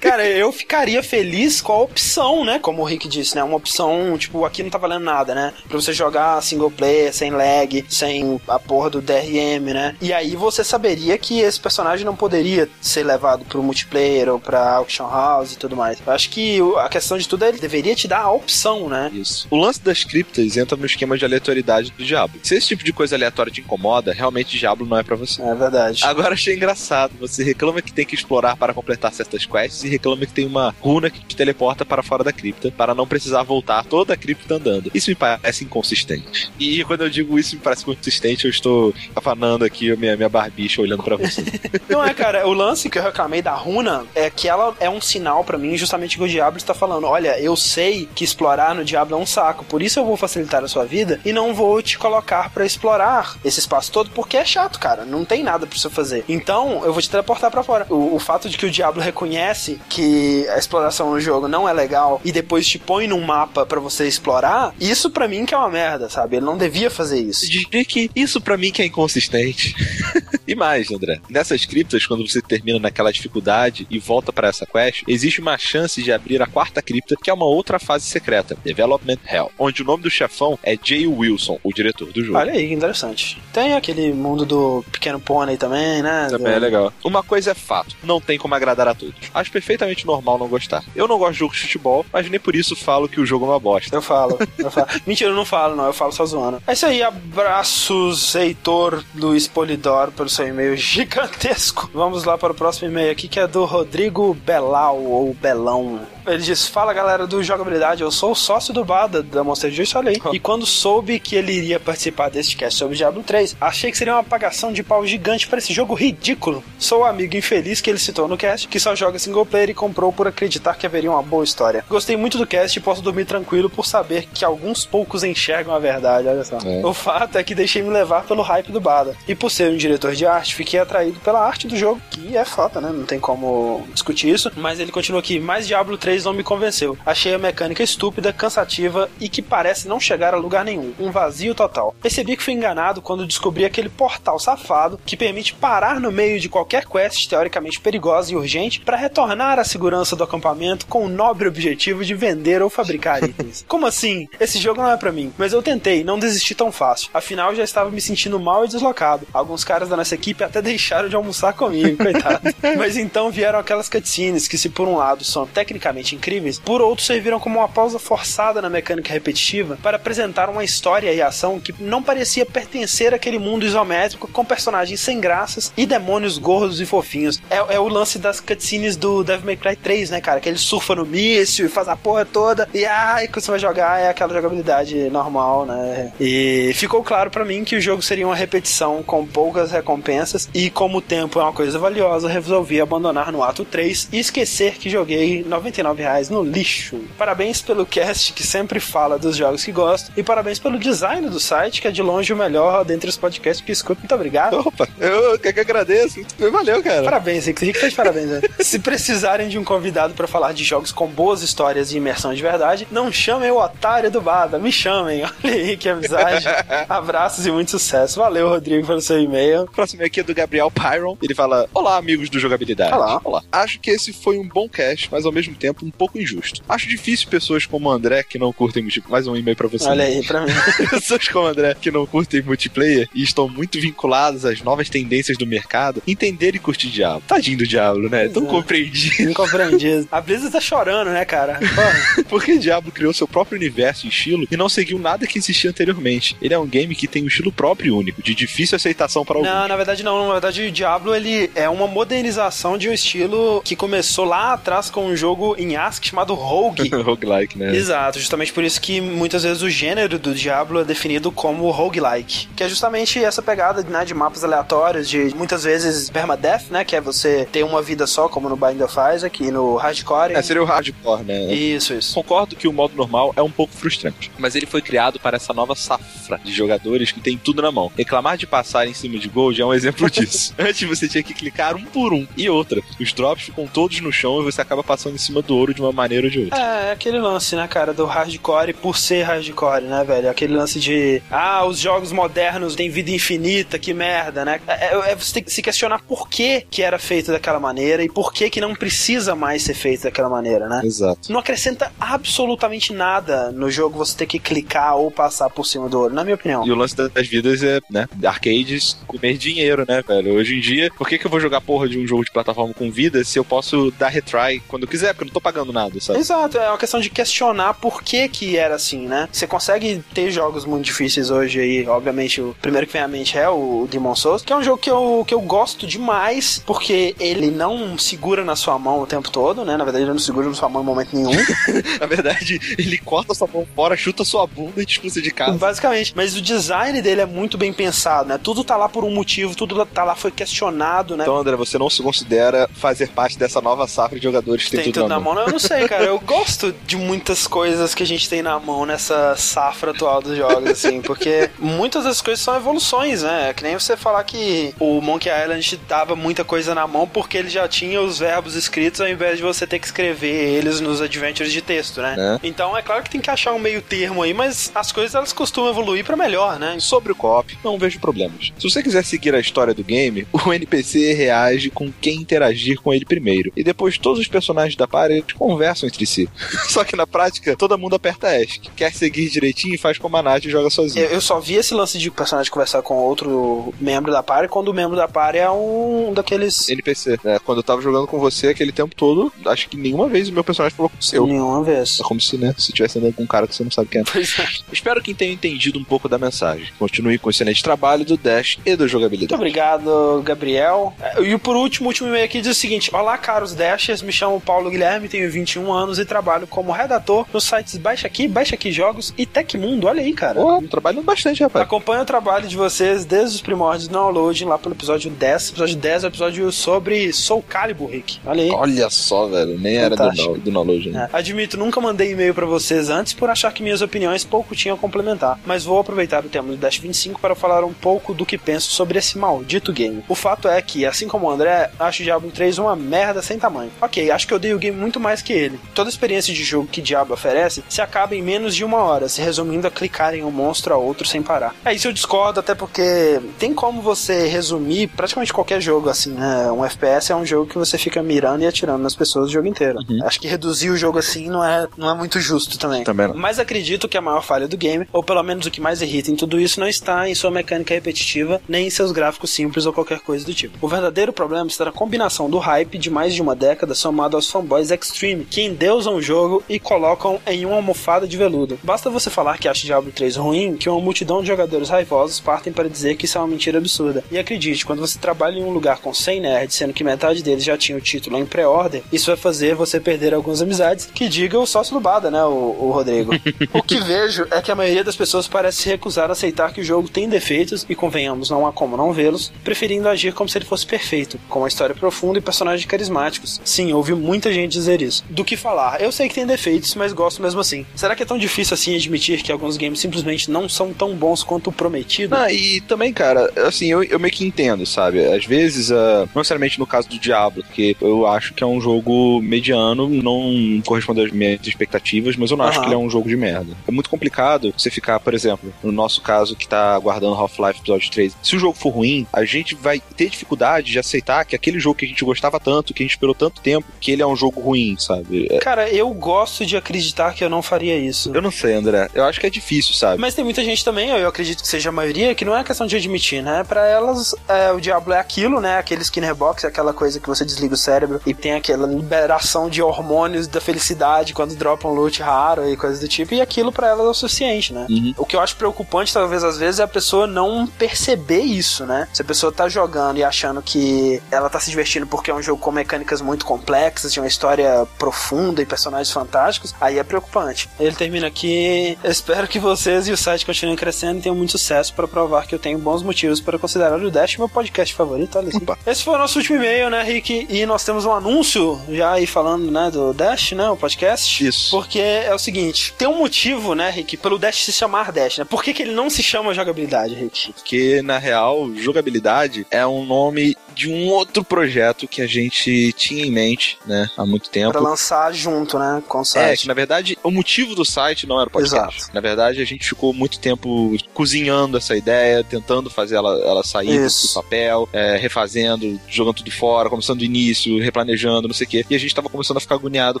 Cara, 0.00 0.26
eu 0.26 0.52
ficaria 0.52 1.02
feliz 1.02 1.60
com 1.60 1.72
a 1.72 1.82
opção, 1.82 2.44
né? 2.44 2.58
Como 2.58 2.82
o 2.82 2.84
Rick 2.84 3.08
disse, 3.08 3.34
né? 3.34 3.42
Uma 3.42 3.56
opção, 3.56 4.16
tipo, 4.18 4.44
aqui 4.44 4.62
não 4.62 4.70
tá 4.70 4.78
valendo 4.78 5.04
nada, 5.04 5.34
né? 5.34 5.52
Pra 5.68 5.80
você 5.80 5.92
jogar 5.92 6.42
single 6.42 6.70
player, 6.70 7.12
sem 7.12 7.30
lag, 7.30 7.84
sem 7.88 8.40
a 8.48 8.58
porra 8.58 8.90
do 8.90 9.00
DRM, 9.00 9.72
né? 9.72 9.96
E 10.00 10.12
aí 10.12 10.36
você 10.36 10.64
saberia 10.64 11.16
que 11.18 11.40
esse 11.40 11.60
personagem 11.60 12.04
não 12.04 12.16
poderia 12.16 12.68
ser 12.80 13.04
levado 13.04 13.44
pro 13.44 13.62
multiplayer 13.62 14.28
ou 14.28 14.38
pra 14.38 14.74
auction 14.74 15.08
house 15.08 15.52
e 15.52 15.58
tudo 15.58 15.76
mais. 15.76 15.98
Eu 16.04 16.12
acho 16.12 16.30
que 16.30 16.58
a 16.78 16.88
questão 16.88 17.18
de 17.18 17.28
tudo 17.28 17.44
é 17.44 17.48
ele 17.48 17.58
deveria 17.58 17.94
te 17.94 18.08
dar 18.08 18.22
a 18.22 18.32
opção, 18.32 18.88
né? 18.88 19.10
Isso. 19.12 19.46
O 19.50 19.56
lance 19.56 19.80
das 19.80 20.04
criptas 20.04 20.56
entra 20.56 20.76
no 20.76 20.86
esquema 20.86 21.16
de 21.16 21.24
aleatoriedade 21.24 21.92
do 21.96 22.04
Diablo. 22.04 22.40
Se 22.42 22.54
esse 22.54 22.68
tipo 22.68 22.84
de 22.84 22.92
coisa 22.92 23.14
aleatória 23.14 23.52
te 23.52 23.60
incomoda, 23.60 23.91
realmente 24.00 24.56
Diablo 24.56 24.86
não 24.86 24.98
é 24.98 25.02
para 25.02 25.16
você. 25.16 25.42
É 25.42 25.54
verdade. 25.54 26.04
Agora 26.04 26.34
achei 26.34 26.54
engraçado. 26.54 27.12
Você 27.20 27.42
reclama 27.44 27.82
que 27.82 27.92
tem 27.92 28.06
que 28.06 28.14
explorar 28.14 28.56
para 28.56 28.74
completar 28.74 29.12
certas 29.12 29.44
quests 29.44 29.84
e 29.84 29.88
reclama 29.88 30.26
que 30.26 30.32
tem 30.32 30.46
uma 30.46 30.74
runa 30.80 31.10
que 31.10 31.20
te 31.20 31.36
teleporta 31.36 31.84
para 31.84 32.02
fora 32.02 32.24
da 32.24 32.32
cripta 32.32 32.70
para 32.70 32.94
não 32.94 33.06
precisar 33.06 33.42
voltar 33.42 33.84
toda 33.84 34.14
a 34.14 34.16
cripta 34.16 34.54
andando. 34.54 34.90
Isso 34.94 35.10
me 35.10 35.14
parece 35.14 35.64
inconsistente. 35.64 36.50
E 36.58 36.84
quando 36.84 37.02
eu 37.02 37.10
digo 37.10 37.38
isso 37.38 37.56
me 37.56 37.62
parece 37.62 37.84
consistente, 37.84 38.44
eu 38.44 38.50
estou 38.50 38.94
afanando 39.14 39.64
aqui 39.64 39.90
a 39.90 39.96
minha, 39.96 40.16
minha 40.16 40.28
barbicha 40.28 40.80
olhando 40.80 41.02
para 41.02 41.16
você. 41.16 41.44
não 41.88 42.04
é, 42.04 42.14
cara. 42.14 42.46
O 42.46 42.52
lance 42.52 42.88
que 42.88 42.98
eu 42.98 43.02
reclamei 43.02 43.42
da 43.42 43.54
runa 43.54 44.04
é 44.14 44.30
que 44.30 44.48
ela 44.48 44.74
é 44.80 44.88
um 44.88 45.00
sinal 45.00 45.44
para 45.44 45.58
mim 45.58 45.76
justamente 45.76 46.16
que 46.16 46.22
o 46.22 46.28
Diablo 46.28 46.58
está 46.58 46.74
falando: 46.74 47.06
olha, 47.06 47.38
eu 47.40 47.56
sei 47.56 48.08
que 48.14 48.24
explorar 48.24 48.74
no 48.74 48.84
Diablo 48.84 49.16
é 49.16 49.18
um 49.18 49.26
saco, 49.26 49.64
por 49.64 49.82
isso 49.82 49.98
eu 49.98 50.04
vou 50.04 50.16
facilitar 50.16 50.62
a 50.62 50.68
sua 50.68 50.84
vida 50.84 51.20
e 51.24 51.32
não 51.32 51.54
vou 51.54 51.82
te 51.82 51.98
colocar 51.98 52.50
para 52.50 52.64
explorar 52.64 53.36
esse 53.44 53.60
espaço 53.72 53.90
todo 53.90 54.10
porque 54.10 54.36
é 54.36 54.44
chato, 54.44 54.78
cara. 54.78 55.04
Não 55.04 55.24
tem 55.24 55.42
nada 55.42 55.66
para 55.66 55.78
você 55.78 55.88
fazer. 55.88 56.24
Então 56.28 56.84
eu 56.84 56.92
vou 56.92 57.00
te 57.00 57.08
teleportar 57.08 57.50
para 57.50 57.62
fora. 57.62 57.86
O, 57.88 58.14
o, 58.14 58.18
fato 58.18 58.48
de 58.48 58.58
que 58.58 58.66
o 58.66 58.70
Diablo 58.70 59.00
reconhece 59.00 59.80
que 59.88 60.46
a 60.48 60.58
exploração 60.58 61.10
no 61.10 61.20
jogo 61.20 61.48
não 61.48 61.68
é 61.68 61.72
legal 61.72 62.20
e 62.24 62.30
depois 62.30 62.66
te 62.66 62.78
põe 62.78 63.06
num 63.06 63.20
mapa 63.20 63.64
para 63.64 63.80
você 63.80 64.06
explorar, 64.06 64.74
isso 64.80 65.10
para 65.10 65.26
mim 65.26 65.46
que 65.46 65.54
é 65.54 65.58
uma 65.58 65.70
merda, 65.70 66.08
sabe? 66.08 66.36
Ele 66.36 66.46
não 66.46 66.56
devia 66.56 66.90
fazer 66.90 67.20
isso. 67.20 67.48
Dizer 67.48 67.84
que 67.84 68.10
isso 68.14 68.40
para 68.40 68.56
mim 68.56 68.70
que 68.70 68.82
é 68.82 68.86
inconsistente. 68.86 69.74
e 70.46 70.54
mais, 70.54 70.90
André, 70.90 71.20
nessas 71.28 71.64
criptas, 71.64 72.06
quando 72.06 72.26
você 72.26 72.42
termina 72.42 72.78
naquela 72.78 73.12
dificuldade 73.12 73.86
e 73.90 73.98
volta 73.98 74.32
para 74.32 74.48
essa 74.48 74.66
quest, 74.66 75.02
existe 75.08 75.40
uma 75.40 75.56
chance 75.56 76.02
de 76.02 76.12
abrir 76.12 76.42
a 76.42 76.46
quarta 76.46 76.82
cripta, 76.82 77.16
que 77.20 77.30
é 77.30 77.34
uma 77.34 77.46
outra 77.46 77.78
fase 77.78 78.06
secreta, 78.06 78.56
Development 78.62 79.18
Hell, 79.28 79.50
onde 79.58 79.82
o 79.82 79.84
nome 79.84 80.02
do 80.02 80.10
chefão 80.10 80.58
é 80.62 80.76
Jay 80.80 81.06
Wilson, 81.06 81.58
o 81.62 81.72
diretor 81.72 82.12
do 82.12 82.22
jogo. 82.22 82.38
Olha 82.38 82.52
aí, 82.52 82.68
que 82.68 82.74
interessante. 82.74 83.40
Tem 83.52 83.61
aquele 83.74 84.12
mundo 84.12 84.44
do 84.44 84.84
Pequeno 84.90 85.20
Pônei 85.20 85.56
também, 85.56 86.02
né? 86.02 86.28
Também 86.30 86.52
do... 86.52 86.56
é 86.56 86.58
legal. 86.58 86.92
Uma 87.04 87.22
coisa 87.22 87.52
é 87.52 87.54
fato, 87.54 87.96
não 88.02 88.20
tem 88.20 88.38
como 88.38 88.54
agradar 88.54 88.88
a 88.88 88.94
todos. 88.94 89.14
Acho 89.34 89.50
perfeitamente 89.50 90.06
normal 90.06 90.38
não 90.38 90.48
gostar. 90.48 90.82
Eu 90.94 91.06
não 91.06 91.18
gosto 91.18 91.34
de 91.34 91.38
jogo 91.38 91.54
de 91.54 91.60
futebol, 91.60 92.06
mas 92.12 92.28
nem 92.30 92.40
por 92.40 92.56
isso 92.56 92.74
falo 92.74 93.08
que 93.08 93.20
o 93.20 93.26
jogo 93.26 93.44
é 93.46 93.48
uma 93.48 93.60
bosta. 93.60 93.94
Eu 93.94 94.02
falo, 94.02 94.38
eu 94.58 94.70
falo. 94.70 94.88
Mentira, 95.06 95.30
eu 95.30 95.36
não 95.36 95.44
falo, 95.44 95.76
não, 95.76 95.86
eu 95.86 95.92
falo 95.92 96.12
só 96.12 96.24
zoando. 96.24 96.62
É 96.66 96.72
isso 96.72 96.86
aí, 96.86 97.02
abraços, 97.02 98.34
Heitor 98.34 99.04
Luiz 99.14 99.46
Polidoro, 99.46 100.12
pelo 100.12 100.28
seu 100.28 100.48
e-mail 100.48 100.76
gigantesco. 100.76 101.90
Vamos 101.92 102.24
lá 102.24 102.38
para 102.38 102.52
o 102.52 102.54
próximo 102.54 102.88
e-mail 102.88 103.10
aqui, 103.10 103.28
que 103.28 103.38
é 103.38 103.46
do 103.46 103.64
Rodrigo 103.64 104.34
Belau, 104.34 105.02
ou 105.02 105.34
Belão. 105.34 106.00
Ele 106.26 106.38
diz: 106.38 106.66
Fala 106.68 106.92
galera 106.92 107.26
do 107.26 107.42
Jogabilidade, 107.42 108.02
eu 108.02 108.10
sou 108.10 108.32
o 108.32 108.34
sócio 108.34 108.72
do 108.72 108.84
Bada 108.84 109.22
da 109.22 109.42
Monster 109.42 109.70
Juice, 109.70 109.96
olha 109.96 110.10
aí. 110.10 110.22
E 110.32 110.38
quando 110.38 110.64
soube 110.64 111.20
que 111.20 111.36
ele 111.36 111.52
iria 111.52 111.78
participar 111.78 112.30
deste 112.30 112.56
cast 112.56 112.78
sobre 112.78 112.96
Diablo 112.96 113.22
3, 113.22 113.56
achei 113.60 113.90
que 113.90 113.98
seria 113.98 114.14
uma 114.14 114.20
apagação 114.20 114.72
de 114.72 114.82
pau 114.82 115.06
gigante 115.06 115.46
para 115.46 115.58
esse 115.58 115.72
jogo 115.72 115.94
ridículo. 115.94 116.64
Sou 116.78 117.00
o 117.00 117.04
amigo 117.04 117.36
infeliz 117.36 117.80
que 117.80 117.90
ele 117.90 117.98
citou 117.98 118.26
no 118.26 118.36
cast, 118.36 118.66
que 118.66 118.80
só 118.80 118.94
joga 118.94 119.18
single 119.18 119.44
player 119.44 119.70
e 119.70 119.74
comprou 119.74 120.10
por 120.10 120.26
acreditar 120.26 120.74
que 120.76 120.86
haveria 120.86 121.10
uma 121.10 121.22
boa 121.22 121.44
história. 121.44 121.84
Gostei 121.88 122.16
muito 122.16 122.38
do 122.38 122.46
cast 122.46 122.78
e 122.78 122.82
posso 122.82 123.02
dormir 123.02 123.26
tranquilo 123.26 123.68
por 123.68 123.84
saber 123.84 124.26
que 124.32 124.44
alguns 124.44 124.86
poucos 124.86 125.22
enxergam 125.22 125.74
a 125.74 125.78
verdade, 125.78 126.28
olha 126.28 126.44
só. 126.44 126.58
É. 126.64 126.84
O 126.84 126.94
fato 126.94 127.36
é 127.36 127.44
que 127.44 127.54
deixei 127.54 127.82
me 127.82 127.90
levar 127.90 128.24
pelo 128.24 128.42
hype 128.42 128.72
do 128.72 128.80
Bada. 128.80 129.14
E 129.28 129.34
por 129.34 129.50
ser 129.50 129.70
um 129.70 129.76
diretor 129.76 130.14
de 130.14 130.24
arte, 130.24 130.54
fiquei 130.54 130.80
atraído 130.80 131.20
pela 131.20 131.40
arte 131.40 131.66
do 131.66 131.76
jogo, 131.76 132.00
que 132.10 132.36
é 132.36 132.44
foda, 132.44 132.80
né? 132.80 132.90
Não 132.90 133.04
tem 133.04 133.20
como 133.20 133.86
discutir 133.92 134.30
isso. 134.30 134.50
Mas 134.56 134.80
ele 134.80 134.92
continua 134.92 135.20
aqui: 135.20 135.38
mais 135.38 135.66
Diablo 135.66 135.98
3 135.98 136.11
3 136.12 136.26
não 136.26 136.34
me 136.34 136.42
convenceu. 136.42 136.98
Achei 137.06 137.32
a 137.32 137.38
mecânica 137.38 137.82
estúpida, 137.82 138.34
cansativa 138.34 139.08
e 139.18 139.30
que 139.30 139.40
parece 139.40 139.88
não 139.88 139.98
chegar 139.98 140.34
a 140.34 140.36
lugar 140.36 140.62
nenhum. 140.62 140.92
Um 141.00 141.10
vazio 141.10 141.54
total. 141.54 141.94
Percebi 142.02 142.36
que 142.36 142.42
fui 142.42 142.52
enganado 142.52 143.00
quando 143.00 143.26
descobri 143.26 143.64
aquele 143.64 143.88
portal 143.88 144.38
safado 144.38 145.00
que 145.06 145.16
permite 145.16 145.54
parar 145.54 145.98
no 145.98 146.12
meio 146.12 146.38
de 146.38 146.50
qualquer 146.50 146.84
quest 146.84 147.30
teoricamente 147.30 147.80
perigosa 147.80 148.30
e 148.30 148.36
urgente 148.36 148.80
para 148.80 148.98
retornar 148.98 149.58
à 149.58 149.64
segurança 149.64 150.14
do 150.14 150.22
acampamento 150.22 150.86
com 150.86 151.06
o 151.06 151.08
nobre 151.08 151.48
objetivo 151.48 152.04
de 152.04 152.14
vender 152.14 152.60
ou 152.60 152.68
fabricar 152.68 153.24
itens. 153.24 153.64
Como 153.66 153.86
assim? 153.86 154.28
Esse 154.38 154.58
jogo 154.58 154.82
não 154.82 154.90
é 154.90 154.98
para 154.98 155.12
mim. 155.12 155.32
Mas 155.38 155.54
eu 155.54 155.62
tentei, 155.62 156.04
não 156.04 156.18
desisti 156.18 156.54
tão 156.54 156.70
fácil. 156.70 157.08
Afinal, 157.14 157.54
já 157.54 157.64
estava 157.64 157.90
me 157.90 158.02
sentindo 158.02 158.38
mal 158.38 158.66
e 158.66 158.68
deslocado. 158.68 159.26
Alguns 159.32 159.64
caras 159.64 159.88
da 159.88 159.96
nossa 159.96 160.14
equipe 160.14 160.44
até 160.44 160.60
deixaram 160.62 161.08
de 161.08 161.16
almoçar 161.16 161.54
comigo, 161.54 161.96
coitado. 161.96 162.54
Mas 162.76 162.98
então 162.98 163.30
vieram 163.30 163.58
aquelas 163.58 163.88
cutscenes 163.88 164.46
que, 164.46 164.58
se 164.58 164.68
por 164.68 164.86
um 164.86 164.96
lado 164.98 165.24
são 165.24 165.46
tecnicamente 165.46 166.01
incríveis, 166.10 166.58
por 166.58 166.80
outro 166.80 167.04
serviram 167.04 167.38
como 167.38 167.58
uma 167.58 167.68
pausa 167.68 167.98
forçada 167.98 168.60
na 168.60 168.70
mecânica 168.70 169.12
repetitiva 169.12 169.78
para 169.82 169.96
apresentar 169.96 170.48
uma 170.48 170.64
história 170.64 171.12
e 171.12 171.22
ação 171.22 171.60
que 171.60 171.74
não 171.78 172.02
parecia 172.02 172.44
pertencer 172.44 173.14
àquele 173.14 173.38
mundo 173.38 173.64
isométrico 173.64 174.28
com 174.28 174.44
personagens 174.44 175.00
sem 175.00 175.20
graças 175.20 175.72
e 175.76 175.86
demônios 175.86 176.38
gordos 176.38 176.80
e 176.80 176.86
fofinhos. 176.86 177.40
É, 177.50 177.74
é 177.74 177.80
o 177.80 177.88
lance 177.88 178.18
das 178.18 178.40
cutscenes 178.40 178.96
do 178.96 179.22
Devil 179.22 179.46
May 179.46 179.56
Cry 179.56 179.76
3, 179.76 180.10
né, 180.10 180.20
cara? 180.20 180.40
Que 180.40 180.48
ele 180.48 180.58
surfa 180.58 180.94
no 180.94 181.04
míssil 181.04 181.66
e 181.66 181.68
faz 181.68 181.88
a 181.88 181.96
porra 181.96 182.24
toda 182.24 182.68
e 182.72 182.84
ai, 182.84 183.28
quando 183.28 183.44
você 183.44 183.50
vai 183.50 183.60
jogar 183.60 184.00
é 184.00 184.08
aquela 184.08 184.32
jogabilidade 184.32 185.10
normal, 185.10 185.66
né? 185.66 186.12
E 186.20 186.72
ficou 186.74 187.02
claro 187.02 187.30
para 187.30 187.44
mim 187.44 187.64
que 187.64 187.76
o 187.76 187.80
jogo 187.80 188.02
seria 188.02 188.26
uma 188.26 188.36
repetição 188.36 189.02
com 189.02 189.26
poucas 189.26 189.70
recompensas 189.70 190.48
e 190.54 190.70
como 190.70 190.98
o 190.98 191.02
tempo 191.02 191.38
é 191.38 191.42
uma 191.42 191.52
coisa 191.52 191.78
valiosa, 191.78 192.28
resolvi 192.28 192.80
abandonar 192.80 193.30
no 193.30 193.42
ato 193.42 193.64
3 193.64 194.08
e 194.12 194.18
esquecer 194.18 194.78
que 194.78 194.88
joguei 194.88 195.44
99 195.44 195.91
reais 195.94 196.28
no 196.28 196.42
lixo. 196.42 197.00
Parabéns 197.18 197.62
pelo 197.62 197.86
cast 197.86 198.32
que 198.32 198.46
sempre 198.46 198.80
fala 198.80 199.18
dos 199.18 199.36
jogos 199.36 199.64
que 199.64 199.72
gosto 199.72 200.12
e 200.16 200.22
parabéns 200.22 200.58
pelo 200.58 200.78
design 200.78 201.28
do 201.28 201.40
site, 201.40 201.80
que 201.80 201.88
é 201.88 201.90
de 201.90 202.02
longe 202.02 202.32
o 202.32 202.36
melhor 202.36 202.84
dentre 202.84 203.08
os 203.08 203.16
podcasts 203.16 203.64
que 203.64 203.72
escuto. 203.72 204.00
Muito 204.00 204.14
obrigado. 204.14 204.60
Opa, 204.60 204.88
eu 204.98 205.38
que 205.38 205.48
agradeço. 205.48 206.20
Valeu, 206.50 206.82
cara. 206.82 207.02
Parabéns, 207.02 207.46
Rick. 207.46 207.64
Rick 207.64 207.80
tá 207.80 207.88
de 207.88 207.94
parabéns. 207.94 208.26
Né? 208.26 208.40
Se 208.60 208.78
precisarem 208.78 209.48
de 209.48 209.58
um 209.58 209.64
convidado 209.64 210.14
para 210.14 210.26
falar 210.26 210.52
de 210.52 210.64
jogos 210.64 210.92
com 210.92 211.06
boas 211.06 211.42
histórias 211.42 211.92
e 211.92 211.96
imersão 211.96 212.34
de 212.34 212.42
verdade, 212.42 212.86
não 212.90 213.10
chamem 213.12 213.50
o 213.50 213.58
otário 213.58 214.10
do 214.10 214.20
Bada, 214.20 214.58
me 214.58 214.72
chamem. 214.72 215.22
Olha 215.44 215.54
aí 215.54 215.76
que 215.76 215.88
amizade. 215.88 216.46
Abraços 216.88 217.46
e 217.46 217.50
muito 217.50 217.70
sucesso. 217.70 218.18
Valeu, 218.18 218.48
Rodrigo, 218.48 218.86
pelo 218.86 219.00
seu 219.00 219.20
e-mail. 219.20 219.66
próximo 219.66 219.98
e-mail 219.98 220.06
aqui 220.06 220.20
é 220.20 220.22
do 220.22 220.34
Gabriel 220.34 220.70
Pyron. 220.70 221.16
Ele 221.22 221.34
fala: 221.34 221.68
Olá, 221.74 221.96
amigos 221.96 222.28
do 222.28 222.38
Jogabilidade. 222.38 222.94
Olá. 222.94 223.20
Olá. 223.24 223.42
Acho 223.50 223.80
que 223.80 223.90
esse 223.90 224.12
foi 224.12 224.38
um 224.38 224.46
bom 224.46 224.68
cast, 224.68 225.08
mas 225.10 225.24
ao 225.24 225.32
mesmo 225.32 225.54
tempo 225.54 225.81
um 225.82 225.90
pouco 225.90 226.18
injusto. 226.18 226.62
Acho 226.68 226.88
difícil 226.88 227.28
pessoas 227.28 227.66
como 227.66 227.88
o 227.88 227.92
André, 227.92 228.22
que 228.22 228.38
não 228.38 228.52
curtem 228.52 228.82
multiplayer. 228.82 229.12
Mais 229.12 229.26
um 229.26 229.36
e-mail 229.36 229.56
pra 229.56 229.68
você. 229.68 229.88
Olha 229.88 230.04
aí, 230.04 230.24
pra 230.24 230.42
mim. 230.42 230.52
pessoas 230.90 231.28
como 231.28 231.46
o 231.46 231.48
André, 231.48 231.74
que 231.74 231.90
não 231.90 232.06
curtem 232.06 232.42
multiplayer 232.42 233.08
e 233.14 233.22
estão 233.22 233.48
muito 233.48 233.80
vinculadas 233.80 234.44
às 234.44 234.62
novas 234.62 234.88
tendências 234.88 235.36
do 235.36 235.46
mercado, 235.46 236.02
entender 236.06 236.54
e 236.54 236.58
curtir 236.58 236.88
Diablo. 236.88 237.22
Tadinho 237.26 237.58
do 237.58 237.66
Diablo, 237.66 238.08
né? 238.08 238.28
Tão 238.28 238.42
Exato. 238.42 238.46
compreendido. 238.46 239.30
Incompreendido. 239.30 240.08
A 240.12 240.20
Blizzard 240.20 240.52
tá 240.52 240.60
chorando, 240.60 241.10
né, 241.10 241.24
cara? 241.24 241.60
Porque 242.28 242.58
Diablo 242.58 242.92
criou 242.92 243.12
seu 243.12 243.26
próprio 243.26 243.58
universo 243.58 244.06
e 244.06 244.08
estilo 244.08 244.46
e 244.50 244.56
não 244.56 244.68
seguiu 244.68 244.98
nada 244.98 245.26
que 245.26 245.38
existia 245.38 245.70
anteriormente. 245.70 246.36
Ele 246.40 246.54
é 246.54 246.58
um 246.58 246.66
game 246.66 246.94
que 246.94 247.06
tem 247.06 247.22
um 247.22 247.26
estilo 247.26 247.52
próprio 247.52 247.88
e 247.88 247.90
único, 247.90 248.22
de 248.22 248.34
difícil 248.34 248.76
aceitação 248.76 249.24
para 249.24 249.36
alguns. 249.36 249.50
Não, 249.50 249.68
na 249.68 249.76
verdade 249.76 250.02
não. 250.02 250.26
Na 250.26 250.32
verdade, 250.32 250.62
o 250.62 250.72
Diablo 250.72 251.14
ele 251.14 251.50
é 251.54 251.68
uma 251.68 251.86
modernização 251.86 252.78
de 252.78 252.88
um 252.88 252.92
estilo 252.92 253.62
que 253.64 253.74
começou 253.74 254.24
lá 254.24 254.52
atrás 254.54 254.90
com 254.90 255.06
um 255.06 255.16
jogo 255.16 255.54
em 255.58 255.71
ASCII 255.76 256.08
chamado 256.08 256.34
Rogue. 256.34 256.88
Roguelike, 257.02 257.58
né? 257.58 257.74
Exato, 257.74 258.18
justamente 258.18 258.52
por 258.52 258.64
isso 258.64 258.80
que 258.80 259.00
muitas 259.00 259.42
vezes 259.42 259.62
o 259.62 259.70
gênero 259.70 260.18
do 260.18 260.34
Diablo 260.34 260.80
é 260.80 260.84
definido 260.84 261.30
como 261.30 261.70
roguelike, 261.70 262.48
que 262.54 262.62
é 262.62 262.68
justamente 262.68 263.22
essa 263.22 263.42
pegada 263.42 263.82
né, 263.82 264.04
de 264.04 264.14
mapas 264.14 264.44
aleatórios, 264.44 265.08
de 265.08 265.34
muitas 265.34 265.64
vezes 265.64 266.10
permadeath, 266.10 266.70
né, 266.70 266.84
que 266.84 266.96
é 266.96 267.00
você 267.00 267.46
ter 267.50 267.64
uma 267.64 267.82
vida 267.82 268.06
só, 268.06 268.28
como 268.28 268.48
no 268.48 268.56
Bind 268.56 268.80
of 268.80 268.96
Isaac 269.14 269.42
e 269.42 269.50
no 269.50 269.76
Hardcore. 269.76 270.34
É, 270.34 270.42
seria 270.42 270.62
o 270.62 270.66
hardcore, 270.66 271.24
né? 271.24 271.52
Isso, 271.52 271.94
isso. 271.94 272.14
Concordo 272.14 272.56
que 272.56 272.68
o 272.68 272.72
modo 272.72 272.94
normal 272.94 273.32
é 273.36 273.42
um 273.42 273.50
pouco 273.50 273.74
frustrante, 273.74 274.30
mas 274.38 274.54
ele 274.54 274.66
foi 274.66 274.82
criado 274.82 275.18
para 275.18 275.36
essa 275.36 275.52
nova 275.52 275.74
safra 275.74 276.40
de 276.44 276.52
jogadores 276.52 277.12
que 277.12 277.20
tem 277.20 277.36
tudo 277.36 277.62
na 277.62 277.70
mão. 277.70 277.90
Reclamar 277.96 278.36
de 278.36 278.46
passar 278.46 278.86
em 278.86 278.94
cima 278.94 279.18
de 279.18 279.28
Gold 279.28 279.60
é 279.60 279.64
um 279.64 279.74
exemplo 279.74 280.08
disso. 280.10 280.54
Antes 280.58 280.88
você 280.88 281.08
tinha 281.08 281.22
que 281.22 281.34
clicar 281.34 281.76
um 281.76 281.84
por 281.84 282.12
um. 282.12 282.26
E 282.36 282.48
outra, 282.48 282.80
os 283.00 283.12
drops 283.12 283.44
ficam 283.44 283.66
todos 283.66 284.00
no 284.00 284.12
chão 284.12 284.40
e 284.40 284.44
você 284.44 284.60
acaba 284.60 284.82
passando 284.82 285.14
em 285.14 285.18
cima 285.18 285.42
do 285.42 285.56
ouro 285.62 285.74
de 285.74 285.80
uma 285.80 285.92
maneira 285.92 286.26
ou 286.26 286.30
de 286.30 286.40
outra. 286.44 286.58
É, 286.58 286.88
é 286.88 286.92
aquele 286.92 287.18
lance, 287.18 287.56
né, 287.56 287.66
cara, 287.68 287.92
do 287.92 288.04
hardcore 288.04 288.72
por 288.74 288.96
ser 288.96 289.22
hardcore, 289.22 289.84
né, 289.84 290.04
velho? 290.04 290.28
Aquele 290.30 290.54
lance 290.54 290.78
de, 290.78 291.22
ah, 291.30 291.64
os 291.64 291.78
jogos 291.78 292.12
modernos 292.12 292.74
têm 292.74 292.90
vida 292.90 293.10
infinita, 293.10 293.78
que 293.78 293.94
merda, 293.94 294.44
né? 294.44 294.60
É, 294.66 294.94
é- 294.94 295.12
é 295.12 295.16
você 295.16 295.34
tem 295.34 295.42
que 295.42 295.52
se 295.52 295.62
questionar 295.62 296.00
por 296.02 296.28
que 296.28 296.66
que 296.70 296.82
era 296.82 296.98
feito 296.98 297.30
daquela 297.32 297.58
maneira 297.60 298.02
e 298.02 298.08
por 298.08 298.32
que 298.32 298.50
que 298.50 298.60
não 298.60 298.74
precisa 298.74 299.34
mais 299.34 299.62
ser 299.62 299.74
feito 299.74 300.02
daquela 300.04 300.28
maneira, 300.28 300.68
né? 300.68 300.80
Exato. 300.84 301.32
Não 301.32 301.40
acrescenta 301.40 301.92
absolutamente 302.00 302.92
nada 302.92 303.50
no 303.52 303.70
jogo 303.70 303.98
você 303.98 304.16
ter 304.16 304.26
que 304.26 304.38
clicar 304.38 304.96
ou 304.96 305.10
passar 305.10 305.48
por 305.50 305.64
cima 305.66 305.88
do 305.88 305.98
ouro, 306.00 306.14
na 306.14 306.22
minha 306.24 306.34
opinião. 306.34 306.66
E 306.66 306.70
o 306.72 306.74
lance 306.74 306.94
das 306.96 307.26
vidas 307.26 307.62
é, 307.62 307.80
né, 307.90 308.08
arcades 308.24 308.96
comer 309.06 309.36
dinheiro, 309.36 309.84
né, 309.88 310.02
velho? 310.06 310.34
Hoje 310.34 310.56
em 310.56 310.60
dia, 310.60 310.90
por 310.96 311.08
que, 311.08 311.18
que 311.18 311.26
eu 311.26 311.30
vou 311.30 311.40
jogar 311.40 311.60
porra 311.60 311.88
de 311.88 311.98
um 311.98 312.06
jogo 312.06 312.24
de 312.24 312.30
plataforma 312.32 312.72
com 312.74 312.90
vida 312.90 313.22
se 313.24 313.38
eu 313.38 313.44
posso 313.44 313.90
dar 313.98 314.08
retry 314.08 314.60
quando 314.68 314.82
eu 314.84 314.88
quiser, 314.88 315.12
porque 315.12 315.24
eu 315.24 315.26
não 315.26 315.32
tô 315.34 315.40
pagando 315.40 315.51
nada, 315.72 316.00
sabe? 316.00 316.18
Exato, 316.18 316.58
é 316.58 316.68
uma 316.68 316.78
questão 316.78 317.00
de 317.00 317.10
questionar 317.10 317.74
por 317.74 318.02
que 318.02 318.28
que 318.28 318.56
era 318.56 318.74
assim, 318.74 319.06
né? 319.06 319.28
Você 319.32 319.46
consegue 319.46 320.02
ter 320.14 320.30
jogos 320.30 320.64
muito 320.64 320.84
difíceis 320.84 321.30
hoje 321.30 321.60
aí, 321.60 321.86
obviamente 321.86 322.40
o 322.40 322.56
primeiro 322.60 322.86
que 322.86 322.92
vem 322.92 323.02
à 323.02 323.08
mente 323.08 323.38
é 323.38 323.48
o 323.48 323.86
Demon 323.90 324.14
Souls, 324.14 324.42
que 324.42 324.52
é 324.52 324.56
um 324.56 324.62
jogo 324.62 324.78
que 324.78 324.90
eu, 324.90 325.24
que 325.26 325.34
eu 325.34 325.40
gosto 325.40 325.86
demais, 325.86 326.62
porque 326.64 327.14
ele 327.18 327.50
não 327.50 327.96
segura 327.98 328.44
na 328.44 328.56
sua 328.56 328.78
mão 328.78 329.00
o 329.00 329.06
tempo 329.06 329.30
todo, 329.30 329.64
né? 329.64 329.76
Na 329.76 329.84
verdade 329.84 330.04
ele 330.04 330.12
não 330.12 330.18
segura 330.18 330.48
na 330.48 330.54
sua 330.54 330.68
mão 330.68 330.82
em 330.82 330.86
momento 330.86 331.14
nenhum. 331.14 331.32
Na 332.00 332.06
verdade, 332.06 332.60
ele 332.78 332.98
corta 332.98 333.34
sua 333.34 333.46
mão 333.46 333.66
fora, 333.74 333.96
chuta 333.96 334.24
sua 334.24 334.46
bunda 334.46 334.82
e 334.82 334.86
te 334.86 334.92
expulsa 334.92 335.20
de 335.20 335.30
casa. 335.30 335.58
Basicamente, 335.58 336.12
mas 336.14 336.36
o 336.36 336.40
design 336.40 337.00
dele 337.02 337.20
é 337.20 337.26
muito 337.26 337.56
bem 337.58 337.72
pensado, 337.72 338.28
né? 338.28 338.38
Tudo 338.38 338.64
tá 338.64 338.76
lá 338.76 338.88
por 338.88 339.04
um 339.04 339.10
motivo, 339.10 339.54
tudo 339.54 339.84
tá 339.86 340.04
lá 340.04 340.14
foi 340.14 340.30
questionado, 340.30 341.16
né? 341.16 341.24
Então, 341.24 341.36
André, 341.36 341.56
você 341.56 341.78
não 341.78 341.90
se 341.90 342.02
considera 342.02 342.68
fazer 342.74 343.08
parte 343.08 343.38
dessa 343.38 343.60
nova 343.60 343.86
safra 343.86 344.18
de 344.18 344.24
jogadores 344.24 344.64
que 344.64 344.70
tem, 344.70 344.84
tem 344.84 344.92
tudo 344.92 345.08
na 345.08 345.20
mão. 345.20 345.34
Eu 345.42 345.52
não 345.52 345.58
sei, 345.58 345.86
cara. 345.88 346.04
Eu 346.04 346.18
gosto 346.18 346.74
de 346.86 346.96
muitas 346.96 347.46
coisas 347.46 347.94
que 347.94 348.02
a 348.02 348.06
gente 348.06 348.28
tem 348.28 348.42
na 348.42 348.58
mão 348.58 348.86
nessa 348.86 349.34
safra 349.36 349.90
atual 349.90 350.20
dos 350.20 350.36
jogos, 350.36 350.70
assim, 350.70 351.00
porque 351.00 351.50
muitas 351.58 352.04
das 352.04 352.20
coisas 352.20 352.42
são 352.42 352.56
evoluções, 352.56 353.22
né? 353.22 353.50
É 353.50 353.54
que 353.54 353.62
nem 353.62 353.74
você 353.74 353.96
falar 353.96 354.22
que 354.24 354.74
o 354.78 355.00
Monkey 355.00 355.30
Island 355.30 355.80
dava 355.88 356.14
muita 356.14 356.44
coisa 356.44 356.74
na 356.74 356.86
mão 356.86 357.06
porque 357.06 357.36
ele 357.36 357.48
já 357.48 357.66
tinha 357.68 358.00
os 358.00 358.18
verbos 358.18 358.54
escritos 358.54 359.00
ao 359.00 359.08
invés 359.08 359.36
de 359.36 359.42
você 359.42 359.66
ter 359.66 359.78
que 359.78 359.86
escrever 359.86 360.56
eles 360.56 360.80
nos 360.80 361.00
adventures 361.00 361.52
de 361.52 361.62
texto, 361.62 362.00
né? 362.00 362.16
É. 362.18 362.46
Então 362.46 362.76
é 362.76 362.82
claro 362.82 363.02
que 363.02 363.10
tem 363.10 363.20
que 363.20 363.30
achar 363.30 363.52
um 363.52 363.58
meio 363.58 363.82
termo 363.82 364.22
aí, 364.22 364.34
mas 364.34 364.70
as 364.74 364.92
coisas 364.92 365.14
elas 365.14 365.32
costumam 365.32 365.70
evoluir 365.70 366.04
pra 366.04 366.16
melhor, 366.16 366.58
né? 366.58 366.76
Sobre 366.78 367.12
o 367.12 367.14
co-op, 367.14 367.56
não 367.64 367.78
vejo 367.78 367.98
problemas. 368.00 368.52
Se 368.58 368.70
você 368.70 368.82
quiser 368.82 369.04
seguir 369.04 369.34
a 369.34 369.40
história 369.40 369.74
do 369.74 369.84
game, 369.84 370.26
o 370.32 370.52
NPC 370.52 371.12
reage 371.12 371.70
com 371.70 371.92
quem 372.00 372.16
interagir 372.16 372.80
com 372.80 372.92
ele 372.92 373.04
primeiro. 373.04 373.52
E 373.56 373.62
depois 373.64 373.98
todos 373.98 374.20
os 374.20 374.28
personagens 374.28 374.76
da 374.76 374.86
party 374.86 375.21
conversam 375.38 375.88
entre 375.88 376.06
si. 376.06 376.28
Só 376.68 376.84
que 376.84 376.96
na 376.96 377.06
prática, 377.06 377.56
todo 377.56 377.76
mundo 377.78 377.96
aperta 377.96 378.36
ESC. 378.40 378.60
Quer 378.76 378.92
seguir 378.92 379.28
direitinho 379.30 379.74
e 379.74 379.78
faz 379.78 379.98
como 379.98 380.16
a 380.16 380.22
Nath 380.22 380.44
e 380.44 380.50
joga 380.50 380.70
sozinho. 380.70 381.04
Eu, 381.04 381.12
eu 381.12 381.20
só 381.20 381.40
vi 381.40 381.54
esse 381.54 381.74
lance 381.74 381.98
de 381.98 382.08
o 382.08 382.12
personagem 382.12 382.50
conversar 382.50 382.82
com 382.82 382.94
outro 382.94 383.72
membro 383.80 384.12
da 384.12 384.22
party 384.22 384.48
quando 384.48 384.68
o 384.68 384.74
membro 384.74 384.96
da 384.96 385.08
party 385.08 385.38
é 385.38 385.50
um 385.50 386.12
daqueles. 386.14 386.68
NPC, 386.68 387.18
né? 387.24 387.38
Quando 387.44 387.58
eu 387.58 387.62
tava 387.62 387.80
jogando 387.82 388.06
com 388.06 388.18
você 388.18 388.48
aquele 388.48 388.72
tempo 388.72 388.94
todo, 388.94 389.32
acho 389.46 389.68
que 389.68 389.76
nenhuma 389.76 390.08
vez 390.08 390.28
o 390.28 390.32
meu 390.32 390.44
personagem 390.44 390.76
falou 390.76 390.90
com 390.90 390.98
o 390.98 391.02
seu. 391.02 391.26
Nenhuma 391.26 391.62
vez. 391.62 391.98
É 392.00 392.02
como 392.02 392.20
se, 392.20 392.36
né, 392.36 392.54
se 392.58 392.72
tivesse 392.72 392.98
andando 392.98 393.14
com 393.14 393.22
um 393.22 393.26
cara 393.26 393.46
que 393.46 393.54
você 393.54 393.64
não 393.64 393.70
sabe 393.70 393.88
quem 393.88 394.00
é. 394.00 394.04
Pois 394.04 394.38
é. 394.38 394.46
Espero 394.72 395.02
que 395.02 395.14
tenham 395.14 395.32
entendido 395.34 395.78
um 395.78 395.84
pouco 395.84 396.08
da 396.08 396.18
mensagem. 396.18 396.68
Continue 396.78 397.18
com 397.18 397.28
o 397.28 397.30
excelente 397.30 397.62
trabalho 397.62 398.04
do 398.04 398.16
Dash 398.16 398.58
e 398.64 398.76
da 398.76 398.86
jogabilidade. 398.86 399.32
Muito 399.32 399.34
obrigado, 399.34 400.22
Gabriel. 400.24 400.94
É, 401.00 401.22
E 401.22 401.38
por 401.38 401.56
último, 401.56 401.86
o 401.86 401.90
último 401.90 402.08
e-mail 402.08 402.24
aqui 402.24 402.40
diz 402.40 402.56
o 402.56 402.58
seguinte: 402.58 402.90
Olá, 402.94 403.16
caros 403.18 403.54
Dashers, 403.54 404.02
me 404.02 404.12
chamo 404.12 404.40
Paulo 404.40 404.70
Guilherme, 404.70 405.08
tenho 405.12 405.30
21 405.30 405.70
anos 405.70 405.98
e 405.98 406.06
trabalho 406.06 406.46
como 406.46 406.72
redator 406.72 407.26
nos 407.32 407.44
sites 407.44 407.76
Baixa 407.76 408.06
Aqui, 408.06 408.26
Baixa 408.26 408.54
Aqui 408.54 408.72
Jogos 408.72 409.12
e 409.18 409.26
Tecmundo. 409.26 409.86
Olha 409.86 410.02
aí, 410.02 410.12
cara. 410.14 410.40
Pô, 410.40 410.62
trabalhando 410.62 411.04
bastante, 411.04 411.42
rapaz. 411.42 411.64
Acompanho 411.64 412.02
o 412.02 412.06
trabalho 412.06 412.48
de 412.48 412.56
vocês 412.56 413.04
desde 413.04 413.36
os 413.36 413.42
primórdios 413.42 413.88
do 413.88 413.92
downloading 413.92 414.46
lá 414.46 414.58
pelo 414.58 414.74
episódio 414.74 415.10
10. 415.10 415.50
Episódio 415.50 415.76
10 415.76 416.04
é 416.04 416.06
o 416.06 416.08
episódio 416.08 416.50
sobre 416.50 417.12
Soul 417.12 417.44
Calibur, 417.46 417.90
Rick. 417.90 418.20
Olha 418.24 418.42
aí. 418.42 418.50
Olha 418.50 418.88
só, 418.88 419.26
velho. 419.26 419.58
Nem 419.58 419.76
era 419.76 419.90
do, 419.90 419.96
Fantástico. 419.98 420.38
do 420.38 420.50
download, 420.50 420.90
né? 420.90 421.10
É, 421.12 421.18
Admito, 421.18 421.58
nunca 421.58 421.78
mandei 421.78 422.12
e-mail 422.12 422.32
pra 422.32 422.46
vocês 422.46 422.88
antes 422.88 423.12
por 423.12 423.28
achar 423.28 423.52
que 423.52 423.62
minhas 423.62 423.82
opiniões 423.82 424.24
pouco 424.24 424.56
tinham 424.56 424.76
a 424.76 424.78
complementar, 424.78 425.38
mas 425.44 425.64
vou 425.64 425.78
aproveitar 425.78 426.24
o 426.24 426.28
tema 426.28 426.48
do 426.48 426.56
Dash 426.56 426.78
25 426.78 427.20
para 427.20 427.34
falar 427.34 427.64
um 427.64 427.72
pouco 427.74 428.14
do 428.14 428.24
que 428.24 428.38
penso 428.38 428.70
sobre 428.70 428.98
esse 428.98 429.18
maldito 429.18 429.72
game. 429.72 430.02
O 430.08 430.14
fato 430.14 430.48
é 430.48 430.60
que, 430.62 430.86
assim 430.86 431.06
como 431.06 431.26
o 431.26 431.30
André, 431.30 431.70
acho 431.78 432.02
Diablo 432.02 432.30
3 432.30 432.58
uma 432.58 432.74
merda 432.74 433.20
sem 433.20 433.38
tamanho. 433.38 433.70
Ok, 433.78 434.10
acho 434.10 434.26
que 434.26 434.32
eu 434.32 434.38
dei 434.38 434.54
o 434.54 434.58
game 434.58 434.76
muito 434.76 434.98
mais 435.02 435.20
que 435.20 435.32
ele. 435.32 435.58
Toda 435.74 435.88
a 435.88 435.92
experiência 435.92 436.32
de 436.32 436.42
jogo 436.42 436.68
que 436.68 436.80
Diablo 436.80 437.14
oferece 437.14 437.62
se 437.68 437.80
acaba 437.80 438.14
em 438.14 438.22
menos 438.22 438.54
de 438.54 438.64
uma 438.64 438.78
hora, 438.78 439.08
se 439.08 439.20
resumindo 439.20 439.66
a 439.66 439.70
clicar 439.70 440.14
em 440.14 440.24
um 440.24 440.30
monstro 440.30 440.72
a 440.72 440.76
outro 440.76 441.06
sem 441.06 441.22
parar. 441.22 441.54
É 441.64 441.74
isso 441.74 441.88
eu 441.88 441.92
discordo, 441.92 442.40
até 442.40 442.54
porque 442.54 443.20
tem 443.38 443.52
como 443.52 443.82
você 443.82 444.26
resumir 444.26 444.88
praticamente 444.88 445.32
qualquer 445.32 445.60
jogo 445.60 445.88
assim, 445.88 446.12
né? 446.12 446.50
Um 446.52 446.64
FPS 446.64 447.12
é 447.12 447.16
um 447.16 447.26
jogo 447.26 447.50
que 447.50 447.58
você 447.58 447.76
fica 447.76 448.02
mirando 448.02 448.42
e 448.42 448.46
atirando 448.46 448.82
nas 448.82 448.94
pessoas 448.94 449.28
o 449.28 449.32
jogo 449.32 449.48
inteiro. 449.48 449.78
Acho 450.04 450.20
que 450.20 450.28
reduzir 450.28 450.70
o 450.70 450.76
jogo 450.76 450.98
assim 450.98 451.28
não 451.28 451.44
é, 451.44 451.66
não 451.76 451.90
é 451.90 451.94
muito 451.94 452.20
justo 452.20 452.58
também. 452.58 452.84
Também 452.84 453.08
não. 453.08 453.16
Mas 453.16 453.38
acredito 453.38 453.88
que 453.88 453.96
a 453.96 454.00
maior 454.00 454.22
falha 454.22 454.46
do 454.46 454.56
game, 454.56 454.86
ou 454.92 455.02
pelo 455.02 455.22
menos 455.22 455.46
o 455.46 455.50
que 455.50 455.60
mais 455.60 455.82
irrita 455.82 456.10
em 456.10 456.16
tudo 456.16 456.40
isso, 456.40 456.60
não 456.60 456.68
está 456.68 457.08
em 457.08 457.14
sua 457.14 457.30
mecânica 457.30 457.74
repetitiva, 457.74 458.40
nem 458.48 458.66
em 458.66 458.70
seus 458.70 458.92
gráficos 458.92 459.30
simples 459.30 459.66
ou 459.66 459.72
qualquer 459.72 460.00
coisa 460.00 460.24
do 460.24 460.34
tipo. 460.34 460.58
O 460.60 460.68
verdadeiro 460.68 461.12
problema 461.12 461.46
está 461.46 461.64
na 461.64 461.72
combinação 461.72 462.30
do 462.30 462.38
hype 462.38 462.78
de 462.78 462.90
mais 462.90 463.14
de 463.14 463.22
uma 463.22 463.34
década 463.34 463.74
somado 463.74 464.16
aos 464.16 464.30
fanboys 464.30 464.70
extreme, 464.92 465.24
que 465.24 465.42
endeusam 465.42 465.96
o 465.96 466.02
jogo 466.02 466.42
e 466.48 466.58
colocam 466.58 467.20
em 467.26 467.44
uma 467.44 467.56
almofada 467.56 468.06
de 468.06 468.16
veludo. 468.16 468.58
Basta 468.62 468.90
você 468.90 469.10
falar 469.10 469.38
que 469.38 469.48
acha 469.48 469.66
Diablo 469.66 469.90
3 469.90 470.16
ruim, 470.16 470.56
que 470.56 470.68
uma 470.68 470.80
multidão 470.80 471.20
de 471.20 471.28
jogadores 471.28 471.68
raivosos 471.68 472.20
partem 472.20 472.52
para 472.52 472.68
dizer 472.68 472.96
que 472.96 473.06
isso 473.06 473.18
é 473.18 473.20
uma 473.20 473.26
mentira 473.26 473.58
absurda. 473.58 474.04
E 474.10 474.18
acredite, 474.18 474.64
quando 474.64 474.80
você 474.80 474.98
trabalha 474.98 475.38
em 475.38 475.44
um 475.44 475.50
lugar 475.50 475.78
com 475.78 475.92
100 475.92 476.20
nerds, 476.20 476.56
sendo 476.56 476.72
que 476.72 476.84
metade 476.84 477.22
deles 477.22 477.44
já 477.44 477.56
tinha 477.56 477.76
o 477.76 477.80
título 477.80 478.18
em 478.18 478.26
pré-order, 478.26 478.82
isso 478.92 479.06
vai 479.06 479.16
fazer 479.16 479.54
você 479.54 479.80
perder 479.80 480.14
algumas 480.14 480.42
amizades, 480.42 480.88
que 480.92 481.08
diga 481.08 481.38
o 481.38 481.46
sócio 481.46 481.74
Lubada, 481.74 482.10
né, 482.10 482.22
o, 482.24 482.56
o 482.58 482.70
Rodrigo. 482.70 483.12
o 483.52 483.62
que 483.62 483.80
vejo 483.80 484.26
é 484.30 484.40
que 484.40 484.50
a 484.50 484.54
maioria 484.54 484.84
das 484.84 484.96
pessoas 484.96 485.26
parece 485.26 485.62
se 485.62 485.68
recusar 485.68 486.10
a 486.10 486.12
aceitar 486.12 486.52
que 486.52 486.60
o 486.60 486.64
jogo 486.64 486.88
tem 486.88 487.08
defeitos, 487.08 487.66
e 487.68 487.74
convenhamos, 487.74 488.30
não 488.30 488.46
há 488.46 488.52
como 488.52 488.76
não 488.76 488.92
vê-los, 488.92 489.32
preferindo 489.42 489.88
agir 489.88 490.12
como 490.12 490.28
se 490.28 490.38
ele 490.38 490.44
fosse 490.44 490.66
perfeito, 490.66 491.18
com 491.28 491.40
uma 491.40 491.48
história 491.48 491.74
profunda 491.74 492.18
e 492.18 492.22
personagens 492.22 492.66
carismáticos. 492.66 493.40
Sim, 493.44 493.72
ouvi 493.72 493.94
muita 493.94 494.32
gente 494.32 494.52
dizer 494.52 494.81
Do 495.08 495.24
que 495.24 495.36
falar, 495.36 495.80
eu 495.80 495.92
sei 495.92 496.08
que 496.08 496.14
tem 496.14 496.26
defeitos, 496.26 496.74
mas 496.74 496.92
gosto 496.92 497.22
mesmo 497.22 497.40
assim. 497.40 497.66
Será 497.74 497.94
que 497.94 498.02
é 498.02 498.06
tão 498.06 498.18
difícil 498.18 498.54
assim 498.54 498.74
admitir 498.74 499.22
que 499.22 499.32
alguns 499.32 499.56
games 499.56 499.80
simplesmente 499.80 500.30
não 500.30 500.48
são 500.48 500.72
tão 500.72 500.94
bons 500.94 501.22
quanto 501.22 501.50
o 501.50 501.52
prometido? 501.52 502.14
Ah, 502.14 502.32
e 502.32 502.60
também, 502.62 502.92
cara, 502.92 503.30
assim, 503.46 503.66
eu, 503.66 503.82
eu 503.82 503.98
meio 503.98 504.12
que 504.12 504.24
entendo, 504.24 504.64
sabe? 504.66 505.04
Às 505.04 505.24
vezes, 505.24 505.70
ah, 505.70 506.08
não 506.14 506.20
necessariamente 506.20 506.58
no 506.58 506.66
caso 506.66 506.88
do 506.88 506.98
Diablo, 506.98 507.44
que 507.52 507.76
eu 507.80 508.06
acho 508.06 508.34
que 508.34 508.42
é 508.42 508.46
um 508.46 508.60
jogo 508.60 509.20
mediano, 509.20 509.88
não 509.88 510.62
corresponde 510.64 511.02
às 511.02 511.10
minhas 511.10 511.46
expectativas, 511.46 512.16
mas 512.16 512.30
eu 512.30 512.36
não 512.36 512.44
acho 512.44 512.58
Aham. 512.58 512.62
que 512.62 512.68
ele 512.68 512.74
é 512.74 512.84
um 512.84 512.90
jogo 512.90 513.08
de 513.08 513.16
merda. 513.16 513.54
É 513.66 513.70
muito 513.70 513.90
complicado 513.90 514.52
você 514.56 514.70
ficar, 514.70 515.00
por 515.00 515.14
exemplo, 515.14 515.52
no 515.62 515.72
nosso 515.72 516.00
caso 516.00 516.36
que 516.36 516.46
tá 516.48 516.74
aguardando 516.74 517.14
Half-Life 517.14 517.60
episódio 517.60 517.90
3. 517.90 518.16
Se 518.22 518.36
o 518.36 518.38
jogo 518.38 518.56
for 518.56 518.70
ruim, 518.70 519.06
a 519.12 519.24
gente 519.24 519.54
vai 519.54 519.80
ter 519.96 520.08
dificuldade 520.08 520.72
de 520.72 520.78
aceitar 520.78 521.24
que 521.24 521.34
aquele 521.34 521.58
jogo 521.58 521.76
que 521.76 521.84
a 521.84 521.88
gente 521.88 522.04
gostava 522.04 522.38
tanto, 522.40 522.74
que 522.74 522.82
a 522.82 522.84
gente 522.84 522.92
esperou 522.92 523.14
tanto 523.14 523.40
tempo, 523.40 523.66
que 523.80 523.90
ele 523.90 524.02
é 524.02 524.06
um 524.06 524.16
jogo 524.16 524.40
ruim. 524.40 524.71
Mim, 524.72 524.76
sabe? 524.78 525.26
É... 525.30 525.38
Cara, 525.38 525.68
eu 525.68 525.88
gosto 525.90 526.44
de 526.44 526.56
acreditar 526.56 527.14
que 527.14 527.24
eu 527.24 527.30
não 527.30 527.42
faria 527.42 527.76
isso. 527.76 528.10
Eu 528.12 528.22
não 528.22 528.30
sei, 528.30 528.54
André. 528.54 528.88
Eu 528.94 529.04
acho 529.04 529.20
que 529.20 529.26
é 529.26 529.30
difícil, 529.30 529.74
sabe? 529.74 530.00
Mas 530.00 530.14
tem 530.14 530.24
muita 530.24 530.42
gente 530.42 530.64
também, 530.64 530.90
eu 530.90 531.08
acredito 531.08 531.42
que 531.42 531.48
seja 531.48 531.68
a 531.68 531.72
maioria, 531.72 532.14
que 532.14 532.24
não 532.24 532.36
é 532.36 532.42
questão 532.42 532.66
de 532.66 532.76
admitir, 532.76 533.22
né? 533.22 533.44
Pra 533.44 533.66
elas, 533.66 534.14
é, 534.28 534.50
o 534.52 534.60
Diablo 534.60 534.92
é 534.92 534.98
aquilo, 534.98 535.40
né? 535.40 535.58
Aquele 535.58 535.82
skinner 535.82 536.14
box, 536.14 536.44
aquela 536.44 536.72
coisa 536.72 536.98
que 536.98 537.08
você 537.08 537.24
desliga 537.24 537.54
o 537.54 537.56
cérebro 537.56 538.00
e 538.06 538.14
tem 538.14 538.34
aquela 538.34 538.66
liberação 538.66 539.48
de 539.48 539.62
hormônios 539.62 540.26
da 540.26 540.40
felicidade 540.40 541.14
quando 541.14 541.34
dropa 541.34 541.68
um 541.68 541.72
loot 541.74 542.02
raro 542.02 542.48
e 542.48 542.56
coisas 542.56 542.80
do 542.80 542.88
tipo. 542.88 543.14
E 543.14 543.20
aquilo 543.20 543.52
para 543.52 543.68
elas 543.68 543.86
é 543.86 543.90
o 543.90 543.94
suficiente, 543.94 544.52
né? 544.52 544.66
Uhum. 544.68 544.94
O 544.96 545.06
que 545.06 545.16
eu 545.16 545.20
acho 545.20 545.36
preocupante, 545.36 545.92
talvez, 545.92 546.24
às 546.24 546.38
vezes, 546.38 546.60
é 546.60 546.62
a 546.62 546.68
pessoa 546.68 547.06
não 547.06 547.46
perceber 547.46 548.22
isso, 548.22 548.64
né? 548.64 548.88
Se 548.92 549.02
a 549.02 549.04
pessoa 549.04 549.32
tá 549.32 549.48
jogando 549.48 549.98
e 549.98 550.04
achando 550.04 550.42
que 550.42 551.02
ela 551.10 551.28
tá 551.28 551.38
se 551.38 551.50
divertindo 551.50 551.86
porque 551.86 552.10
é 552.10 552.14
um 552.14 552.22
jogo 552.22 552.40
com 552.40 552.50
mecânicas 552.50 553.00
muito 553.00 553.24
complexas, 553.24 553.92
de 553.92 554.00
uma 554.00 554.06
história 554.06 554.61
profunda 554.78 555.42
e 555.42 555.46
personagens 555.46 555.90
fantásticos, 555.90 556.54
aí 556.60 556.78
é 556.78 556.84
preocupante. 556.84 557.48
Ele 557.58 557.74
termina 557.74 558.06
aqui. 558.06 558.78
Espero 558.84 559.28
que 559.28 559.38
vocês 559.38 559.88
e 559.88 559.92
o 559.92 559.96
site 559.96 560.26
continuem 560.26 560.56
crescendo 560.56 560.98
e 560.98 561.02
tenham 561.02 561.16
muito 561.16 561.32
sucesso 561.32 561.72
para 561.74 561.88
provar 561.88 562.26
que 562.26 562.34
eu 562.34 562.38
tenho 562.38 562.58
bons 562.58 562.82
motivos 562.82 563.20
para 563.20 563.38
considerar 563.38 563.80
o 563.80 563.90
Dash 563.90 564.16
meu 564.16 564.28
podcast 564.28 564.74
favorito. 564.74 565.18
Olha 565.18 565.28
assim. 565.28 565.46
Esse 565.66 565.84
foi 565.84 565.94
o 565.94 565.98
nosso 565.98 566.18
último 566.18 566.36
e-mail, 566.36 566.70
né, 566.70 566.82
Rick? 566.82 567.26
E 567.28 567.46
nós 567.46 567.64
temos 567.64 567.84
um 567.84 567.92
anúncio 567.92 568.60
já 568.68 568.92
aí 568.92 569.06
falando, 569.06 569.50
né, 569.50 569.70
do 569.70 569.92
Dash, 569.92 570.32
né, 570.32 570.48
o 570.50 570.56
podcast. 570.56 571.26
Isso. 571.26 571.50
Porque 571.50 571.78
é 571.78 572.14
o 572.14 572.18
seguinte, 572.18 572.74
tem 572.76 572.88
um 572.88 572.98
motivo, 572.98 573.54
né, 573.54 573.70
Rick, 573.70 573.96
pelo 573.96 574.18
Dash 574.18 574.44
se 574.44 574.52
chamar 574.52 574.92
Dash, 574.92 575.18
né? 575.18 575.24
Por 575.24 575.42
que, 575.42 575.52
que 575.52 575.62
ele 575.62 575.72
não 575.72 575.90
se 575.90 576.02
chama 576.02 576.34
jogabilidade, 576.34 576.94
Rick? 576.94 577.32
Porque, 577.32 577.82
na 577.82 577.98
real, 577.98 578.50
jogabilidade 578.54 579.46
é 579.50 579.66
um 579.66 579.84
nome 579.84 580.36
de 580.54 580.68
um 580.68 580.88
outro 580.88 581.24
projeto 581.24 581.88
que 581.88 582.02
a 582.02 582.06
gente 582.06 582.72
tinha 582.72 583.04
em 583.04 583.10
mente, 583.10 583.58
né, 583.66 583.90
há 583.96 584.04
muito 584.04 584.30
tempo. 584.30 584.52
Pra 584.52 584.60
lançar 584.60 585.12
junto, 585.12 585.58
né, 585.58 585.82
com 585.88 586.00
o 586.00 586.04
site. 586.04 586.32
É, 586.32 586.36
que 586.36 586.48
na 586.48 586.54
verdade 586.54 586.98
o 587.02 587.10
motivo 587.10 587.54
do 587.54 587.64
site 587.64 588.06
não 588.06 588.20
era 588.20 588.28
o 588.28 588.32
podcast. 588.32 588.78
Exato. 588.78 588.94
Na 588.94 589.00
verdade 589.00 589.40
a 589.40 589.44
gente 589.44 589.68
ficou 589.68 589.92
muito 589.92 590.18
tempo 590.18 590.76
cozinhando 590.94 591.56
essa 591.56 591.76
ideia, 591.76 592.24
tentando 592.24 592.70
fazer 592.70 592.96
ela, 592.96 593.18
ela 593.20 593.42
sair 593.42 593.84
Isso. 593.84 594.08
do 594.08 594.14
papel, 594.14 594.68
é, 594.72 594.96
refazendo, 594.96 595.80
jogando 595.88 596.16
tudo 596.16 596.30
fora, 596.30 596.68
começando 596.68 596.98
do 596.98 597.04
início, 597.04 597.60
replanejando, 597.62 598.28
não 598.28 598.34
sei 598.34 598.46
o 598.46 598.50
quê. 598.50 598.66
E 598.68 598.74
a 598.74 598.78
gente 598.78 598.94
tava 598.94 599.08
começando 599.08 599.36
a 599.36 599.40
ficar 599.40 599.56
agoniado 599.56 600.00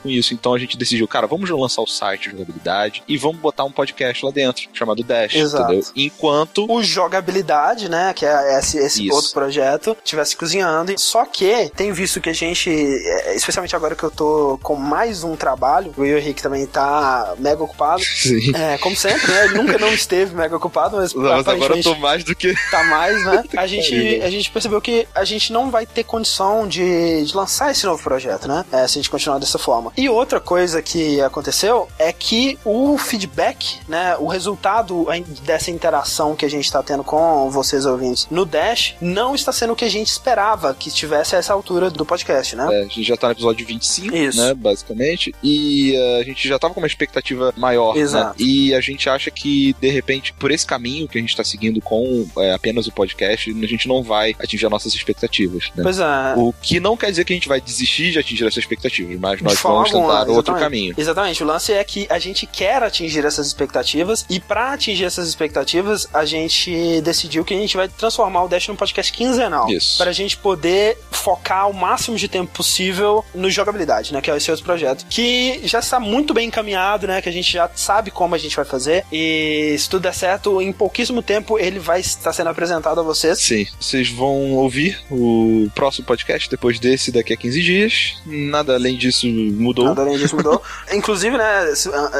com 0.00 0.08
isso, 0.08 0.34
então 0.34 0.54
a 0.54 0.58
gente 0.58 0.76
decidiu, 0.76 1.06
cara, 1.08 1.26
vamos 1.26 1.48
lançar 1.50 1.82
o 1.82 1.86
site 1.86 2.24
de 2.24 2.30
jogabilidade 2.30 3.02
e 3.08 3.16
vamos 3.16 3.38
botar 3.38 3.64
um 3.64 3.72
podcast 3.72 4.24
lá 4.24 4.30
dentro, 4.30 4.68
chamado 4.72 5.02
Dash, 5.02 5.34
Exato. 5.34 5.72
entendeu? 5.72 5.90
Enquanto... 5.96 6.70
O 6.70 6.82
jogabilidade, 6.82 7.88
né, 7.88 8.12
que 8.14 8.24
é 8.24 8.58
esse, 8.58 8.78
esse 8.78 9.10
outro 9.10 9.32
projeto, 9.32 9.96
tivesse 10.04 10.36
cozinhando. 10.42 10.92
Só 10.98 11.24
que 11.24 11.70
tem 11.76 11.92
visto 11.92 12.20
que 12.20 12.28
a 12.28 12.32
gente, 12.32 12.68
é, 12.68 13.36
especialmente 13.36 13.76
agora 13.76 13.94
que 13.94 14.02
eu 14.02 14.10
tô 14.10 14.58
com 14.60 14.74
mais 14.74 15.22
um 15.22 15.36
trabalho, 15.36 15.94
o 15.96 16.04
Henrique 16.04 16.42
também 16.42 16.66
tá 16.66 17.34
mega 17.38 17.62
ocupado. 17.62 18.02
Sim. 18.04 18.52
É, 18.54 18.76
como 18.78 18.96
sempre, 18.96 19.30
né? 19.30 19.44
Ele 19.44 19.54
nunca 19.54 19.78
não 19.78 19.92
esteve 19.92 20.34
mega 20.34 20.56
ocupado, 20.56 20.96
mas, 20.96 21.14
agora 21.14 21.76
eu 21.76 21.82
tô 21.82 21.94
mais 21.94 22.24
do 22.24 22.34
que. 22.34 22.54
Tá 22.70 22.82
mais, 22.84 23.24
né? 23.24 23.44
A 23.56 23.66
gente, 23.66 24.20
a 24.22 24.30
gente 24.30 24.50
percebeu 24.50 24.80
que 24.80 25.06
a 25.14 25.24
gente 25.24 25.52
não 25.52 25.70
vai 25.70 25.86
ter 25.86 26.02
condição 26.02 26.66
de, 26.66 27.24
de 27.24 27.36
lançar 27.36 27.70
esse 27.70 27.86
novo 27.86 28.02
projeto, 28.02 28.48
né? 28.48 28.64
É, 28.72 28.88
se 28.88 28.98
a 28.98 29.02
gente 29.02 29.10
continuar 29.10 29.38
dessa 29.38 29.58
forma. 29.58 29.92
E 29.96 30.08
outra 30.08 30.40
coisa 30.40 30.82
que 30.82 31.20
aconteceu 31.20 31.88
é 31.98 32.12
que 32.12 32.58
o 32.64 32.98
feedback, 32.98 33.78
né? 33.86 34.16
O 34.18 34.26
resultado 34.26 35.06
dessa 35.42 35.70
interação 35.70 36.34
que 36.34 36.44
a 36.44 36.50
gente 36.50 36.70
tá 36.72 36.82
tendo 36.82 37.04
com 37.04 37.50
vocês 37.50 37.86
ouvintes 37.86 38.26
no 38.30 38.44
Dash 38.44 38.94
não 39.00 39.34
está 39.34 39.52
sendo 39.52 39.74
o 39.74 39.76
que 39.76 39.84
a 39.84 39.90
gente 39.90 40.08
esperava 40.08 40.31
esperava 40.32 40.74
que 40.74 40.88
estivesse 40.88 41.36
a 41.36 41.38
essa 41.38 41.52
altura 41.52 41.90
do 41.90 42.06
podcast, 42.06 42.56
né? 42.56 42.66
É, 42.72 42.80
a 42.80 42.82
gente 42.84 43.02
já 43.02 43.16
tá 43.16 43.26
no 43.28 43.34
episódio 43.34 43.66
25, 43.66 44.16
Isso. 44.16 44.38
né, 44.40 44.54
basicamente, 44.54 45.34
e 45.42 45.92
uh, 45.94 46.20
a 46.20 46.24
gente 46.24 46.48
já 46.48 46.58
tava 46.58 46.72
com 46.72 46.80
uma 46.80 46.86
expectativa 46.86 47.52
maior, 47.56 47.94
né? 47.94 48.00
Exato. 48.00 48.42
Né? 48.42 48.46
E 48.48 48.74
a 48.74 48.80
gente 48.80 49.08
acha 49.10 49.30
que, 49.30 49.76
de 49.78 49.90
repente, 49.90 50.32
por 50.32 50.50
esse 50.50 50.66
caminho 50.66 51.06
que 51.06 51.18
a 51.18 51.20
gente 51.20 51.36
tá 51.36 51.44
seguindo 51.44 51.80
com 51.82 52.26
é, 52.38 52.54
apenas 52.54 52.86
o 52.86 52.92
podcast, 52.92 53.50
a 53.50 53.66
gente 53.66 53.86
não 53.86 54.02
vai 54.02 54.34
atingir 54.38 54.64
as 54.64 54.72
nossas 54.72 54.94
expectativas, 54.94 55.70
né? 55.76 55.82
Pois 55.82 55.98
é. 55.98 56.34
O 56.36 56.52
que 56.62 56.80
não 56.80 56.96
quer 56.96 57.10
dizer 57.10 57.24
que 57.24 57.32
a 57.34 57.36
gente 57.36 57.48
vai 57.48 57.60
desistir 57.60 58.10
de 58.12 58.18
atingir 58.18 58.46
essas 58.46 58.58
expectativas, 58.58 59.18
mas 59.20 59.42
nós 59.42 59.60
vamos 59.60 59.90
tentar 59.90 60.28
outro 60.28 60.54
caminho. 60.54 60.94
Exatamente. 60.96 61.42
O 61.42 61.46
lance 61.46 61.72
é 61.72 61.84
que 61.84 62.06
a 62.08 62.18
gente 62.18 62.46
quer 62.46 62.82
atingir 62.82 63.24
essas 63.24 63.46
expectativas 63.46 64.24
e 64.30 64.40
para 64.40 64.72
atingir 64.72 65.04
essas 65.04 65.28
expectativas, 65.28 66.08
a 66.12 66.24
gente 66.24 67.00
decidiu 67.02 67.44
que 67.44 67.52
a 67.52 67.58
gente 67.58 67.76
vai 67.76 67.88
transformar 67.88 68.44
o 68.44 68.48
Dash 68.48 68.68
num 68.68 68.76
podcast 68.76 69.12
quinzenal. 69.12 69.68
Isso. 69.68 69.98
Pra 69.98 70.10
gente 70.10 70.21
gente 70.22 70.36
poder 70.36 70.98
focar 71.10 71.70
o 71.70 71.74
máximo 71.74 72.16
de 72.16 72.26
tempo 72.26 72.52
possível 72.52 73.24
no 73.34 73.48
jogabilidade, 73.48 74.12
né? 74.12 74.20
Que 74.20 74.30
é 74.30 74.36
esse 74.36 74.50
outro 74.50 74.64
projeto. 74.64 75.06
Que 75.08 75.60
já 75.64 75.78
está 75.78 76.00
muito 76.00 76.34
bem 76.34 76.48
encaminhado, 76.48 77.06
né? 77.06 77.22
Que 77.22 77.28
a 77.28 77.32
gente 77.32 77.52
já 77.52 77.70
sabe 77.74 78.10
como 78.10 78.34
a 78.34 78.38
gente 78.38 78.56
vai 78.56 78.64
fazer. 78.64 79.04
E 79.12 79.76
se 79.78 79.88
tudo 79.88 80.02
der 80.02 80.14
certo, 80.14 80.60
em 80.60 80.72
pouquíssimo 80.72 81.22
tempo 81.22 81.58
ele 81.58 81.78
vai 81.78 82.00
estar 82.00 82.32
sendo 82.32 82.50
apresentado 82.50 83.00
a 83.00 83.02
vocês. 83.02 83.38
Sim. 83.38 83.66
Vocês 83.80 84.10
vão 84.10 84.54
ouvir 84.54 84.98
o 85.10 85.68
próximo 85.74 86.06
podcast 86.06 86.50
depois 86.50 86.80
desse 86.80 87.12
daqui 87.12 87.32
a 87.32 87.36
15 87.36 87.62
dias. 87.62 88.14
Nada 88.26 88.74
além 88.74 88.96
disso 88.96 89.26
mudou. 89.28 89.84
Nada 89.86 90.02
além 90.02 90.18
disso 90.18 90.34
mudou. 90.34 90.60
Inclusive, 90.92 91.36
né? 91.36 91.72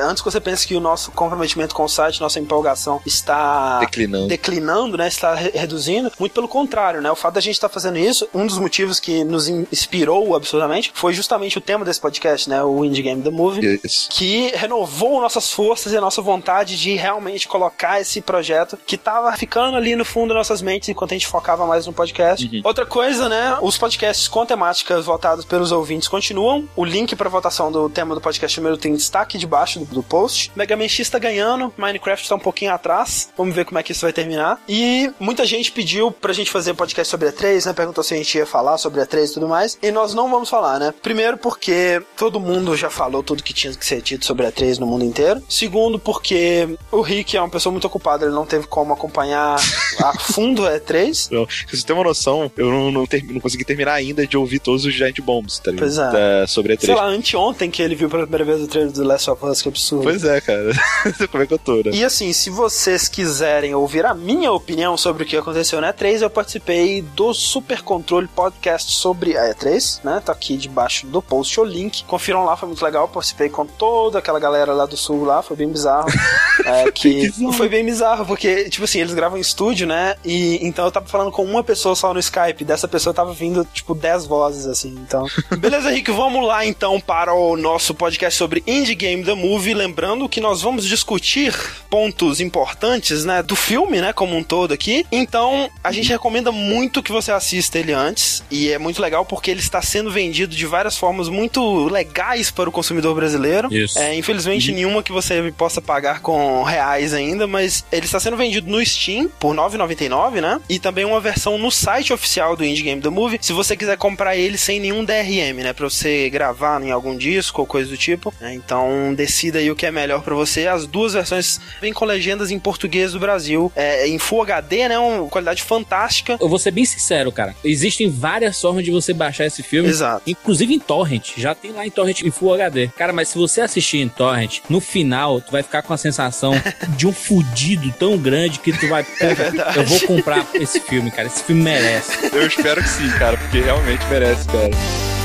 Antes 0.05 0.23
que 0.23 0.31
você 0.31 0.41
pense 0.41 0.67
que 0.67 0.77
o 0.77 0.81
nosso 0.81 1.11
comprometimento 1.11 1.75
com 1.75 1.85
o 1.85 1.89
site, 1.89 2.21
nossa 2.21 2.39
empolgação 2.39 3.01
está 3.05 3.81
declinando, 3.81 4.29
declinando 4.29 4.97
né? 4.97 5.09
Está 5.09 5.35
reduzindo. 5.35 6.13
Muito 6.19 6.33
pelo 6.33 6.47
contrário, 6.47 7.01
né? 7.01 7.11
O 7.11 7.17
fato 7.17 7.35
da 7.35 7.41
gente 7.41 7.55
estar 7.55 7.69
fazendo 7.69 7.92
isso, 8.01 8.29
um 8.35 8.47
dos 8.47 8.59
motivos 8.59 9.01
que 9.01 9.25
nos 9.25 9.49
inspirou 9.49 10.35
absurdamente 10.35 10.91
foi 10.95 11.13
justamente 11.13 11.59
o 11.59 11.61
tema 11.61 11.85
desse 11.85 12.01
podcast, 12.01 12.49
né? 12.49 12.63
O 12.63 12.85
Indie 12.85 13.03
Game 13.03 13.23
The 13.23 13.31
Movie, 13.31 13.81
yes. 13.85 14.09
que 14.11 14.53
renovou 14.55 15.21
nossas 15.21 15.51
forças 15.51 15.93
e 15.93 15.97
a 15.97 16.01
nossa 16.01 16.23
vontade 16.23 16.79
de 16.79 16.95
realmente 16.95 17.49
colocar 17.49 18.01
esse 18.01 18.21
projeto 18.21 18.79
que 18.87 18.97
tava 18.97 19.33
ficando 19.37 19.77
ali 19.77 19.97
no 19.97 20.05
fundo 20.05 20.29
das 20.29 20.49
nossas 20.49 20.63
mentes 20.63 20.89
enquanto 20.89 21.13
a 21.13 21.15
gente 21.15 21.27
focava 21.27 21.67
mais 21.67 21.87
no 21.87 21.93
podcast. 21.93 22.47
Uhum. 22.47 22.63
Outra 22.65 22.87
coisa, 22.87 23.29
né? 23.29 23.59
Os 23.61 23.79
podcasts 23.79 24.29
com 24.29 24.45
temáticas 24.45 25.05
votadas 25.05 25.45
pelos 25.45 25.73
ouvintes 25.73 26.09
continuam. 26.09 26.69
O 26.77 26.85
link 26.85 27.15
para 27.17 27.29
votação 27.29 27.71
do 27.71 27.89
tema 27.89 28.15
do 28.15 28.21
podcast 28.21 28.59
número 28.61 28.77
tem 28.77 28.95
destaque 28.95 29.39
debaixo 29.39 29.81
do, 29.81 29.85
do 29.87 30.03
post. 30.03 30.53
Mega 30.55 30.77
Man 30.77 30.89
X 30.89 31.09
tá 31.09 31.19
ganhando, 31.19 31.73
Minecraft 31.77 32.29
tá 32.29 32.35
um 32.35 32.39
pouquinho 32.39 32.73
atrás. 32.73 33.31
Vamos 33.37 33.55
ver 33.55 33.65
como 33.65 33.79
é 33.79 33.83
que 33.83 33.93
isso 33.93 34.03
vai 34.03 34.13
terminar. 34.13 34.61
E 34.69 35.11
muita 35.19 35.45
gente 35.45 35.73
pediu 35.73 36.11
pra 36.11 36.33
gente 36.33 36.51
fazer 36.51 36.75
podcast 36.75 37.11
sobre 37.11 37.29
a 37.29 37.33
3, 37.33 37.67
né? 37.67 37.73
Perguntou 37.83 38.05
se 38.05 38.15
a 38.15 38.17
gente 38.17 38.39
ia 38.39 38.47
falar 38.47 38.79
sobre 38.79 39.01
a 39.01 39.07
3 39.07 39.29
e 39.29 39.35
tudo 39.35 39.49
mais. 39.49 39.77
E 39.83 39.91
nós 39.91 40.15
não 40.15 40.31
vamos 40.31 40.49
falar, 40.49 40.79
né? 40.79 40.95
Primeiro, 41.03 41.37
porque 41.37 42.01
todo 42.17 42.39
mundo 42.39 42.77
já 42.77 42.89
falou 42.89 43.25
tudo 43.25 43.43
que 43.43 43.53
tinha 43.53 43.75
que 43.75 43.85
ser 43.85 44.01
dito 44.01 44.25
sobre 44.25 44.47
a 44.47 44.53
3 44.53 44.79
no 44.79 44.87
mundo 44.87 45.05
inteiro. 45.05 45.43
Segundo, 45.49 45.99
porque 45.99 46.79
o 46.93 47.01
Rick 47.01 47.37
é 47.37 47.41
uma 47.41 47.49
pessoa 47.49 47.73
muito 47.73 47.89
ocupada, 47.89 48.25
ele 48.25 48.35
não 48.35 48.47
teve 48.47 48.69
como 48.69 48.93
acompanhar 48.93 49.57
a 49.99 50.13
fundo 50.33 50.65
a 50.65 50.79
E3. 50.79 51.29
Não, 51.33 51.45
você 51.45 51.85
tem 51.85 51.97
uma 51.97 52.05
noção, 52.05 52.53
eu 52.57 52.71
não, 52.71 52.93
não, 52.93 53.05
ter, 53.05 53.25
não, 53.25 53.41
consegui 53.41 53.65
terminar 53.65 53.95
ainda 53.95 54.25
de 54.25 54.37
ouvir 54.37 54.61
todos 54.61 54.85
os 54.85 54.95
Giant 54.95 55.19
Bombs, 55.21 55.59
tá 55.59 55.73
ligado? 55.73 55.89
Pois 55.89 55.99
é. 55.99 56.13
Da, 56.13 56.47
sobre 56.47 56.75
a 56.75 56.77
3. 56.77 56.87
Sei 56.87 56.95
lá, 56.95 57.09
anteontem 57.09 57.69
que 57.69 57.83
ele 57.83 57.97
viu 57.97 58.09
pela 58.09 58.23
primeira 58.23 58.45
vez 58.45 58.63
o 58.63 58.69
trailer 58.69 58.93
do 58.93 59.03
Last 59.03 59.29
of 59.29 59.45
Us, 59.45 59.61
que 59.61 59.69
absurdo. 59.69 60.05
Pois 60.05 60.23
é, 60.23 60.41
cara. 60.41 60.71
como 61.33 61.43
é 61.43 61.47
que 61.49 61.55
eu 61.55 61.59
tô, 61.59 61.77
né? 61.79 61.91
E 61.93 62.05
assim, 62.05 62.33
se 62.33 62.49
vocês 62.49 63.09
quiserem 63.09 63.75
ouvir 63.75 64.07
a 64.07 64.15
minha 64.15 64.53
opinião 64.53 64.97
sobre 64.97 65.25
o 65.25 65.27
que 65.27 65.37
aconteceu 65.37 65.81
na 65.81 65.93
E3, 65.93 66.23
eu 66.23 66.31
participei 66.31 67.03
do 67.03 67.33
Super 67.35 67.72
Controle 67.81 68.29
podcast 68.29 68.93
sobre 68.93 69.39
a 69.39 69.55
E3, 69.55 70.01
né? 70.05 70.21
Tá 70.25 70.33
aqui 70.33 70.57
debaixo 70.57 71.07
do 71.07 71.23
post 71.23 71.59
o 71.61 71.65
link. 71.65 72.05
Confiram 72.05 72.45
lá, 72.45 72.57
foi 72.57 72.69
muito 72.69 72.85
legal. 72.85 73.09
Participei 73.09 73.49
com 73.49 73.65
toda 73.65 74.19
aquela 74.19 74.39
galera 74.39 74.73
lá 74.75 74.85
do 74.85 74.97
sul 74.97 75.25
lá, 75.25 75.43
foi 75.43 75.57
bem 75.57 75.69
bizarro. 75.69 76.09
é, 76.67 76.91
que 76.91 77.31
foi 77.57 77.69
bem 77.69 77.85
bizarro, 77.85 78.27
porque, 78.27 78.69
tipo 78.69 78.85
assim, 78.85 79.01
eles 79.01 79.15
gravam 79.15 79.39
em 79.39 79.41
estúdio, 79.41 79.87
né? 79.87 80.17
E 80.25 80.59
então 80.63 80.85
eu 80.85 80.93
tava 80.93 81.07
falando 81.07 81.31
com 81.31 81.45
uma 81.45 81.65
pessoa 81.65 81.95
só 81.95 82.13
no 82.13 82.21
Skype, 82.21 82.65
dessa 82.65 82.87
pessoa 82.87 83.15
tava 83.15 83.33
vindo, 83.33 83.65
tipo, 83.73 83.95
10 83.95 84.27
vozes, 84.27 84.67
assim, 84.67 84.95
então. 85.07 85.27
Beleza, 85.59 85.91
Rick, 85.91 86.11
vamos 86.11 86.47
lá 86.47 86.67
então 86.67 87.01
para 87.01 87.33
o 87.33 87.57
nosso 87.57 87.95
podcast 87.95 88.39
sobre 88.39 88.63
Indie 88.67 88.95
Game 88.95 89.25
The 89.25 89.35
Movie. 89.35 89.75
Lembrando 89.75 90.29
que 90.29 90.41
nós 90.41 90.61
vamos 90.61 90.85
discutir 90.85 91.55
pontos 91.89 92.41
importantes, 92.41 93.25
né, 93.25 93.43
do 93.43 93.57
filme, 93.57 94.01
né, 94.01 94.13
como 94.13 94.37
um 94.37 94.43
todo 94.43 94.73
aqui. 94.73 95.07
Então, 95.11 95.71
a 95.83 95.93
gente 95.93 96.09
recomenda 96.09 96.51
muito 96.51 97.03
que 97.03 97.13
você 97.13 97.31
assista 97.33 97.62
ele 97.75 97.93
antes. 97.93 98.43
E 98.51 98.71
é 98.71 98.79
muito 98.79 99.01
legal 99.01 99.25
porque 99.25 99.51
ele 99.51 99.61
está 99.61 99.81
sendo 99.83 100.11
vendido 100.11 100.55
de 100.55 100.67
várias 100.67 100.97
formas 100.97 101.29
muito 101.29 101.87
legais 101.89 102.51
para 102.51 102.69
o 102.69 102.73
consumidor 102.73 103.15
brasileiro. 103.15 103.73
Isso. 103.73 103.99
É, 103.99 104.15
infelizmente, 104.15 104.71
uhum. 104.71 104.77
nenhuma 104.77 105.03
que 105.03 105.13
você 105.13 105.53
possa 105.57 105.81
pagar 105.81 106.21
com 106.21 106.63
reais 106.63 107.15
ainda, 107.15 107.47
mas 107.47 107.85
ele 107.93 108.07
está 108.07 108.19
sendo 108.19 108.37
vendido 108.37 108.71
no 108.71 108.85
Steam 108.85 109.29
por 109.39 109.55
R$ 109.55 109.63
9,99, 109.63 110.41
né? 110.41 110.61
E 110.69 110.79
também 110.79 111.05
uma 111.05 111.21
versão 111.21 111.59
no 111.59 111.71
site 111.71 112.13
oficial 112.13 112.57
do 112.57 112.65
Indie 112.65 112.83
Game 112.83 113.01
The 113.01 113.09
Movie, 113.09 113.39
se 113.41 113.53
você 113.53 113.77
quiser 113.77 113.97
comprar 113.97 114.37
ele 114.37 114.59
sem 114.59 114.81
nenhum 114.81 115.05
DRM, 115.05 115.63
né? 115.63 115.73
Pra 115.73 115.89
você 115.89 116.29
gravar 116.31 116.83
em 116.83 116.91
algum 116.91 117.17
disco 117.17 117.61
ou 117.61 117.67
coisa 117.67 117.91
do 117.91 117.97
tipo. 117.97 118.33
Né? 118.41 118.55
Então, 118.55 119.15
decida 119.15 119.59
aí 119.59 119.71
o 119.71 119.77
que 119.77 119.87
é 119.87 119.91
melhor 119.91 120.23
para 120.23 120.35
você. 120.35 120.67
As 120.67 120.87
duas 120.87 121.15
versões 121.15 121.61
vêm 121.81 121.93
com 121.93 122.05
legendas 122.05 122.51
em 122.51 122.59
português 122.59 123.13
do 123.13 123.21
Brasil, 123.21 123.73
é, 123.75 124.07
em 124.07 124.19
Full 124.19 124.43
HD, 124.43 124.89
né? 124.89 124.99
Uma 124.99 125.29
qualidade 125.29 125.63
fantástica. 125.63 126.37
Eu 126.41 126.49
vou 126.49 126.59
ser 126.59 126.71
bem 126.71 126.85
sincero, 126.85 127.31
cara. 127.31 127.52
Cara. 127.53 127.69
Existem 127.69 128.09
várias 128.09 128.61
formas 128.61 128.85
de 128.85 128.91
você 128.91 129.13
baixar 129.13 129.47
esse 129.47 129.63
filme. 129.63 129.89
Exato. 129.89 130.23
Inclusive 130.27 130.75
em 130.75 130.79
torrent. 130.79 131.33
Já 131.37 131.55
tem 131.55 131.73
lá 131.73 131.87
em 131.87 131.91
torrent 131.91 132.23
em 132.23 132.31
Full 132.31 132.55
HD. 132.55 132.89
Cara, 132.89 133.13
mas 133.13 133.29
se 133.29 133.39
você 133.39 133.61
assistir 133.61 133.99
em 133.99 134.09
torrent, 134.09 134.61
no 134.69 134.81
final, 134.81 135.41
tu 135.41 135.53
vai 135.53 135.63
ficar 135.63 135.83
com 135.83 135.93
a 135.93 135.97
sensação 135.97 136.53
de 136.97 137.07
um 137.07 137.13
fudido 137.13 137.93
tão 137.99 138.17
grande 138.19 138.59
que 138.59 138.73
tu 138.73 138.89
vai... 138.89 139.07
É 139.21 139.79
eu 139.79 139.85
vou 139.85 140.01
comprar 140.01 140.47
esse 140.55 140.81
filme, 140.81 141.11
cara. 141.11 141.29
Esse 141.29 141.45
filme 141.45 141.63
merece. 141.63 142.13
Eu 142.33 142.47
espero 142.47 142.83
que 142.83 142.89
sim, 142.89 143.09
cara, 143.19 143.37
porque 143.37 143.61
realmente 143.61 144.05
merece, 144.07 144.47
cara. 144.47 145.22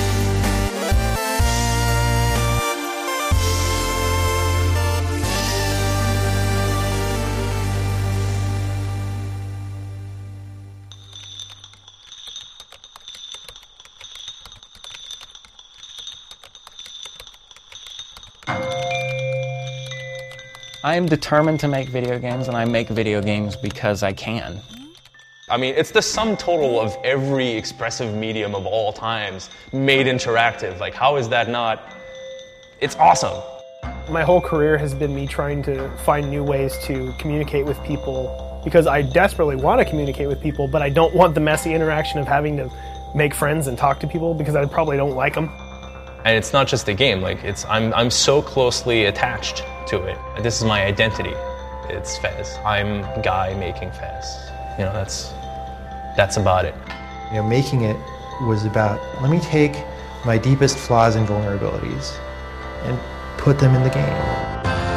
I 20.87 20.95
am 20.95 21.05
determined 21.05 21.59
to 21.59 21.67
make 21.67 21.89
video 21.89 22.17
games, 22.17 22.47
and 22.47 22.55
I 22.55 22.63
make 22.63 22.87
video 22.87 23.21
games 23.21 23.57
because 23.57 24.03
I 24.03 24.13
can. 24.13 24.61
I 25.49 25.57
mean, 25.57 25.73
it's 25.75 25.91
the 25.91 26.01
sum 26.01 26.37
total 26.37 26.79
of 26.79 26.95
every 27.03 27.49
expressive 27.49 28.15
medium 28.15 28.55
of 28.55 28.65
all 28.65 28.93
times 28.93 29.49
made 29.73 30.07
interactive. 30.07 30.79
Like, 30.79 30.93
how 30.93 31.17
is 31.17 31.27
that 31.27 31.49
not? 31.49 31.93
It's 32.79 32.95
awesome. 32.95 33.43
My 34.09 34.23
whole 34.23 34.39
career 34.39 34.77
has 34.77 34.93
been 34.93 35.13
me 35.13 35.27
trying 35.27 35.61
to 35.63 35.89
find 36.05 36.29
new 36.29 36.41
ways 36.41 36.77
to 36.85 37.13
communicate 37.19 37.65
with 37.65 37.83
people 37.83 38.61
because 38.63 38.87
I 38.87 39.01
desperately 39.01 39.57
want 39.57 39.81
to 39.81 39.85
communicate 39.85 40.29
with 40.29 40.41
people, 40.41 40.69
but 40.69 40.81
I 40.81 40.87
don't 40.87 41.13
want 41.13 41.35
the 41.35 41.41
messy 41.41 41.73
interaction 41.73 42.17
of 42.17 42.27
having 42.29 42.55
to 42.55 42.71
make 43.13 43.33
friends 43.33 43.67
and 43.67 43.77
talk 43.77 43.99
to 43.99 44.07
people 44.07 44.33
because 44.33 44.55
I 44.55 44.65
probably 44.65 44.95
don't 44.95 45.17
like 45.17 45.33
them. 45.33 45.49
And 46.25 46.35
it's 46.35 46.53
not 46.53 46.67
just 46.67 46.87
a 46.87 46.93
game. 46.93 47.21
Like, 47.21 47.43
it's 47.43 47.65
I'm 47.65 47.93
I'm 47.93 48.09
so 48.09 48.41
closely 48.41 49.05
attached 49.05 49.63
to 49.87 50.03
it. 50.03 50.17
This 50.41 50.57
is 50.59 50.65
my 50.65 50.83
identity. 50.83 51.33
It's 51.89 52.17
Fez. 52.17 52.57
I'm 52.65 53.01
Guy 53.21 53.53
making 53.53 53.91
Fez. 53.91 54.51
You 54.77 54.85
know, 54.85 54.93
that's 54.93 55.31
that's 56.17 56.37
about 56.37 56.65
it. 56.65 56.75
You 57.29 57.37
know, 57.37 57.47
making 57.47 57.83
it 57.83 57.97
was 58.41 58.65
about 58.65 58.99
let 59.21 59.31
me 59.31 59.39
take 59.39 59.73
my 60.25 60.37
deepest 60.37 60.77
flaws 60.77 61.15
and 61.15 61.27
vulnerabilities 61.27 62.17
and 62.83 62.99
put 63.37 63.59
them 63.59 63.75
in 63.75 63.83
the 63.83 63.89
game. 63.89 64.96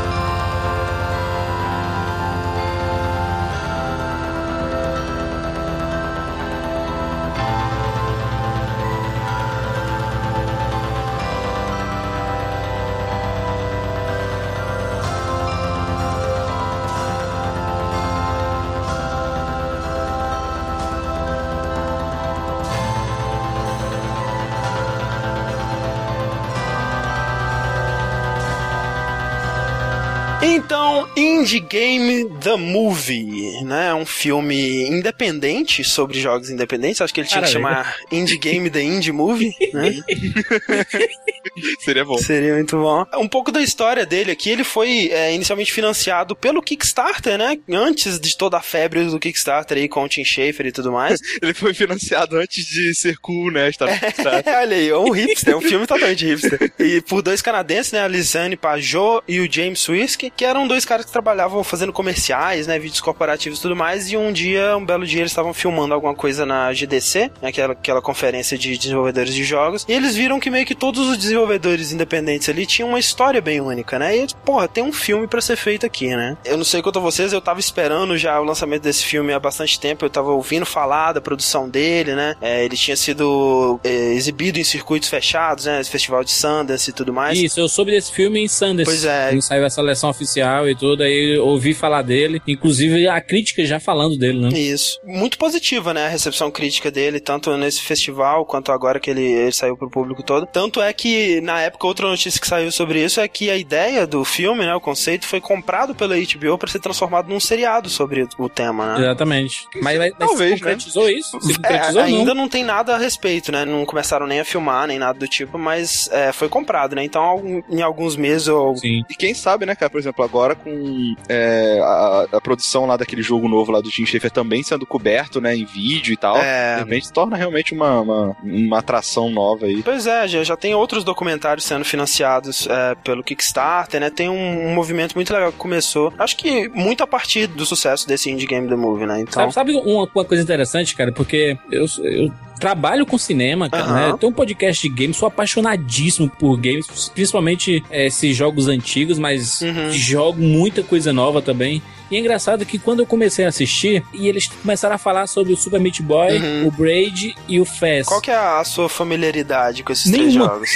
Então, 30.70 31.08
Indie 31.16 31.58
Game 31.58 32.30
The 32.40 32.54
Movie, 32.54 33.60
né? 33.64 33.92
Um 33.92 34.06
filme 34.06 34.86
independente 34.86 35.82
sobre 35.82 36.20
jogos 36.20 36.48
independentes. 36.48 37.00
Acho 37.00 37.12
que 37.12 37.18
ele 37.18 37.26
tinha 37.26 37.42
que 37.42 37.52
Caralho. 37.52 37.76
chamar 37.76 37.96
Indie 38.12 38.38
Game 38.38 38.70
The 38.70 38.80
Indie 38.80 39.10
Movie, 39.10 39.52
né? 39.74 39.94
Seria 41.80 42.04
bom. 42.04 42.18
Seria 42.18 42.54
muito 42.54 42.76
bom. 42.76 43.04
Um 43.16 43.28
pouco 43.28 43.50
da 43.50 43.62
história 43.62 44.04
dele 44.04 44.30
aqui, 44.30 44.50
ele 44.50 44.64
foi 44.64 45.08
é, 45.12 45.34
inicialmente 45.34 45.72
financiado 45.72 46.34
pelo 46.36 46.62
Kickstarter, 46.62 47.38
né? 47.38 47.58
Antes 47.70 48.18
de 48.20 48.36
toda 48.36 48.58
a 48.58 48.62
febre 48.62 49.04
do 49.04 49.18
Kickstarter 49.18 49.78
aí 49.78 49.88
com 49.88 50.04
o 50.04 50.08
Tim 50.08 50.24
Schafer 50.24 50.66
e 50.66 50.72
tudo 50.72 50.92
mais. 50.92 51.20
Ele 51.40 51.54
foi 51.54 51.72
financiado 51.72 52.36
antes 52.36 52.64
de 52.64 52.94
ser 52.94 53.16
cool, 53.18 53.50
né? 53.50 53.68
Estar 53.68 53.88
Kickstarter. 53.98 54.54
Olha 54.60 54.76
aí, 54.76 54.88
é 54.88 54.96
um 54.96 55.10
hipster, 55.10 55.54
é 55.54 55.56
um 55.56 55.60
filme 55.60 55.86
totalmente 55.86 56.24
hipster. 56.24 56.72
E 56.78 57.00
por 57.00 57.22
dois 57.22 57.40
canadenses, 57.40 57.92
né? 57.92 58.02
A 58.02 58.08
Lisanne 58.08 58.56
Pajot 58.56 59.22
e 59.26 59.40
o 59.40 59.50
James 59.50 59.88
Wisk, 59.88 60.24
que 60.36 60.44
eram 60.44 60.66
dois 60.66 60.84
caras 60.84 61.06
que 61.06 61.12
trabalhavam 61.12 61.62
fazendo 61.64 61.92
comerciais, 61.92 62.66
né? 62.66 62.78
Vídeos 62.78 63.00
corporativos 63.00 63.58
e 63.58 63.62
tudo 63.62 63.76
mais. 63.76 64.10
E 64.10 64.16
um 64.16 64.32
dia, 64.32 64.76
um 64.76 64.84
belo 64.84 65.06
dia, 65.06 65.20
eles 65.20 65.32
estavam 65.32 65.54
filmando 65.54 65.94
alguma 65.94 66.14
coisa 66.14 66.44
na 66.44 66.72
GDC, 66.72 67.30
né, 67.40 67.48
aquela, 67.48 67.72
aquela 67.72 68.02
conferência 68.02 68.56
de 68.58 68.76
desenvolvedores 68.76 69.34
de 69.34 69.44
jogos. 69.44 69.84
E 69.88 69.92
eles 69.92 70.16
viram 70.16 70.40
que 70.40 70.50
meio 70.50 70.66
que 70.66 70.74
todos 70.74 71.08
os 71.08 71.18
desenvolvedores 71.30 71.92
independentes 71.92 72.48
ali 72.48 72.66
tinham 72.66 72.88
uma 72.88 72.98
história 72.98 73.40
bem 73.40 73.60
única, 73.60 73.98
né? 73.98 74.16
E 74.16 74.26
porra, 74.44 74.68
tem 74.68 74.82
um 74.82 74.92
filme 74.92 75.26
pra 75.26 75.40
ser 75.40 75.56
feito 75.56 75.86
aqui, 75.86 76.08
né? 76.08 76.36
Eu 76.44 76.56
não 76.56 76.64
sei 76.64 76.82
quanto 76.82 76.98
a 76.98 77.02
vocês, 77.02 77.32
eu 77.32 77.40
tava 77.40 77.60
esperando 77.60 78.16
já 78.18 78.40
o 78.40 78.44
lançamento 78.44 78.82
desse 78.82 79.04
filme 79.04 79.32
há 79.32 79.38
bastante 79.38 79.78
tempo. 79.78 80.04
Eu 80.04 80.10
tava 80.10 80.30
ouvindo 80.30 80.66
falar 80.66 81.12
da 81.12 81.20
produção 81.20 81.68
dele, 81.68 82.14
né? 82.14 82.34
É, 82.40 82.64
ele 82.64 82.76
tinha 82.76 82.96
sido 82.96 83.78
é, 83.84 84.12
exibido 84.14 84.58
em 84.58 84.64
circuitos 84.64 85.08
fechados, 85.08 85.64
né? 85.64 85.80
Esse 85.80 85.90
festival 85.90 86.24
de 86.24 86.32
Sundance 86.32 86.90
e 86.90 86.92
tudo 86.92 87.12
mais. 87.12 87.38
Isso, 87.38 87.60
eu 87.60 87.68
soube 87.68 87.92
desse 87.92 88.12
filme 88.12 88.40
em 88.40 88.48
Sundance. 88.48 88.84
Pois 88.84 89.04
é. 89.04 89.30
Quando 89.30 89.42
saiu 89.42 89.64
a 89.64 89.70
seleção 89.70 90.10
oficial 90.10 90.68
e 90.68 90.76
tudo, 90.76 91.02
aí 91.02 91.36
eu 91.36 91.46
ouvi 91.46 91.72
falar 91.72 92.02
dele. 92.02 92.42
Inclusive 92.46 93.06
a 93.08 93.20
crítica 93.20 93.64
já 93.64 93.78
falando 93.78 94.18
dele, 94.18 94.40
né? 94.40 94.58
Isso. 94.58 94.98
Muito 95.04 95.38
positiva, 95.38 95.94
né? 95.94 96.06
A 96.06 96.08
recepção 96.08 96.50
crítica 96.50 96.90
dele, 96.90 97.20
tanto 97.20 97.56
nesse 97.56 97.80
festival 97.82 98.44
quanto 98.44 98.72
agora 98.72 98.98
que 98.98 99.10
ele, 99.10 99.22
ele 99.22 99.52
saiu 99.52 99.76
pro 99.76 99.90
público 99.90 100.22
todo. 100.22 100.46
Tanto 100.46 100.80
é 100.80 100.92
que, 100.92 101.19
na 101.42 101.60
época, 101.60 101.86
outra 101.86 102.06
notícia 102.08 102.40
que 102.40 102.46
saiu 102.46 102.70
sobre 102.72 103.02
isso 103.04 103.20
é 103.20 103.28
que 103.28 103.50
a 103.50 103.56
ideia 103.56 104.06
do 104.06 104.24
filme, 104.24 104.64
né? 104.64 104.74
O 104.74 104.80
conceito 104.80 105.26
foi 105.26 105.40
comprado 105.40 105.94
pela 105.94 106.14
HBO 106.16 106.58
para 106.58 106.68
ser 106.70 106.80
transformado 106.80 107.28
num 107.28 107.40
seriado 107.40 107.88
sobre 107.88 108.26
o 108.38 108.48
tema, 108.48 108.94
né? 108.94 109.00
Exatamente. 109.04 109.66
Mas, 109.82 109.98
mas, 109.98 110.10
mas 110.18 110.28
Talvez, 110.28 110.50
se 110.52 110.56
concretizou 110.58 111.08
isso? 111.10 111.40
Se 111.40 111.54
concretizou 111.54 112.00
É, 112.00 112.04
ainda 112.04 112.34
não. 112.34 112.42
não 112.42 112.48
tem 112.48 112.64
nada 112.64 112.94
a 112.94 112.98
respeito, 112.98 113.52
né? 113.52 113.64
Não 113.64 113.84
começaram 113.84 114.26
nem 114.26 114.40
a 114.40 114.44
filmar, 114.44 114.86
nem 114.86 114.98
nada 114.98 115.18
do 115.18 115.28
tipo, 115.28 115.58
mas 115.58 116.08
é, 116.12 116.32
foi 116.32 116.48
comprado, 116.48 116.94
né? 116.96 117.04
Então, 117.04 117.62
em 117.68 117.82
alguns 117.82 118.16
meses 118.16 118.48
ou 118.48 118.76
Sim. 118.76 119.02
E 119.08 119.14
quem 119.14 119.34
sabe, 119.34 119.66
né, 119.66 119.74
cara, 119.74 119.90
por 119.90 119.98
exemplo, 119.98 120.24
agora 120.24 120.54
com 120.54 121.14
é, 121.28 121.78
a, 121.82 122.26
a 122.32 122.40
produção 122.40 122.86
lá 122.86 122.96
daquele 122.96 123.22
jogo 123.22 123.48
novo 123.48 123.70
lá 123.72 123.80
do 123.80 123.90
Tim 123.90 124.06
Schafer 124.06 124.30
também 124.30 124.62
sendo 124.62 124.86
coberto, 124.86 125.40
né, 125.40 125.54
em 125.56 125.64
vídeo 125.64 126.12
e 126.12 126.16
tal, 126.16 126.36
É. 126.36 126.74
de 126.76 126.84
repente 126.84 127.06
se 127.06 127.12
torna 127.12 127.36
realmente 127.36 127.74
uma, 127.74 128.00
uma, 128.00 128.36
uma 128.42 128.78
atração 128.78 129.30
nova 129.30 129.66
aí. 129.66 129.82
Pois 129.82 130.06
é, 130.06 130.26
já, 130.28 130.42
já 130.44 130.56
tem 130.56 130.74
outros 130.74 131.04
documentários 131.10 131.64
sendo 131.64 131.84
financiados 131.84 132.66
é, 132.68 132.94
pelo 132.96 133.22
Kickstarter, 133.22 134.00
né? 134.00 134.10
Tem 134.10 134.28
um, 134.28 134.68
um 134.68 134.74
movimento 134.74 135.14
muito 135.14 135.32
legal 135.32 135.52
que 135.52 135.58
começou. 135.58 136.12
Acho 136.18 136.36
que 136.36 136.68
muito 136.70 137.02
a 137.02 137.06
partir 137.06 137.46
do 137.46 137.64
sucesso 137.66 138.06
desse 138.06 138.30
Indie 138.30 138.46
Game 138.46 138.68
The 138.68 138.76
Movie, 138.76 139.06
né? 139.06 139.20
Então. 139.20 139.50
Sabe, 139.50 139.52
sabe 139.52 139.72
uma, 139.74 140.08
uma 140.14 140.24
coisa 140.24 140.42
interessante, 140.42 140.94
cara? 140.96 141.12
Porque 141.12 141.56
eu, 141.70 141.86
eu 142.02 142.32
trabalho 142.58 143.04
com 143.06 143.16
cinema, 143.18 143.68
cara, 143.70 143.84
Aham. 143.84 143.94
né? 143.94 144.10
Eu 144.10 144.18
tenho 144.18 144.32
um 144.32 144.34
podcast 144.34 144.86
de 144.88 144.94
games, 144.94 145.16
sou 145.16 145.26
apaixonadíssimo 145.28 146.28
por 146.28 146.56
games, 146.56 146.86
principalmente 147.14 147.82
é, 147.90 148.06
esses 148.06 148.36
jogos 148.36 148.68
antigos, 148.68 149.18
mas 149.18 149.60
Uhum. 149.62 149.90
jogo 149.92 150.40
muita 150.40 150.82
coisa 150.82 151.12
nova 151.12 151.40
também. 151.42 151.82
E 152.10 152.16
é 152.16 152.18
engraçado 152.18 152.64
que 152.66 152.78
quando 152.78 153.00
eu 153.00 153.06
comecei 153.06 153.44
a 153.44 153.48
assistir, 153.48 154.02
e 154.12 154.28
eles 154.28 154.46
começaram 154.48 154.94
a 154.94 154.98
falar 154.98 155.26
sobre 155.26 155.52
o 155.52 155.56
Super 155.56 155.78
Meat 155.80 156.00
Boy, 156.02 156.38
Uhum. 156.38 156.66
o 156.66 156.70
Braid 156.70 157.34
e 157.48 157.60
o 157.60 157.64
Fez. 157.64 158.06
Qual 158.06 158.20
que 158.20 158.30
é 158.30 158.34
a 158.36 158.62
sua 158.64 158.88
familiaridade 158.88 159.82
com 159.82 159.92
esses 159.92 160.10
três 160.10 160.26
Nenhuma. 160.34 160.46
jogos? 160.46 160.70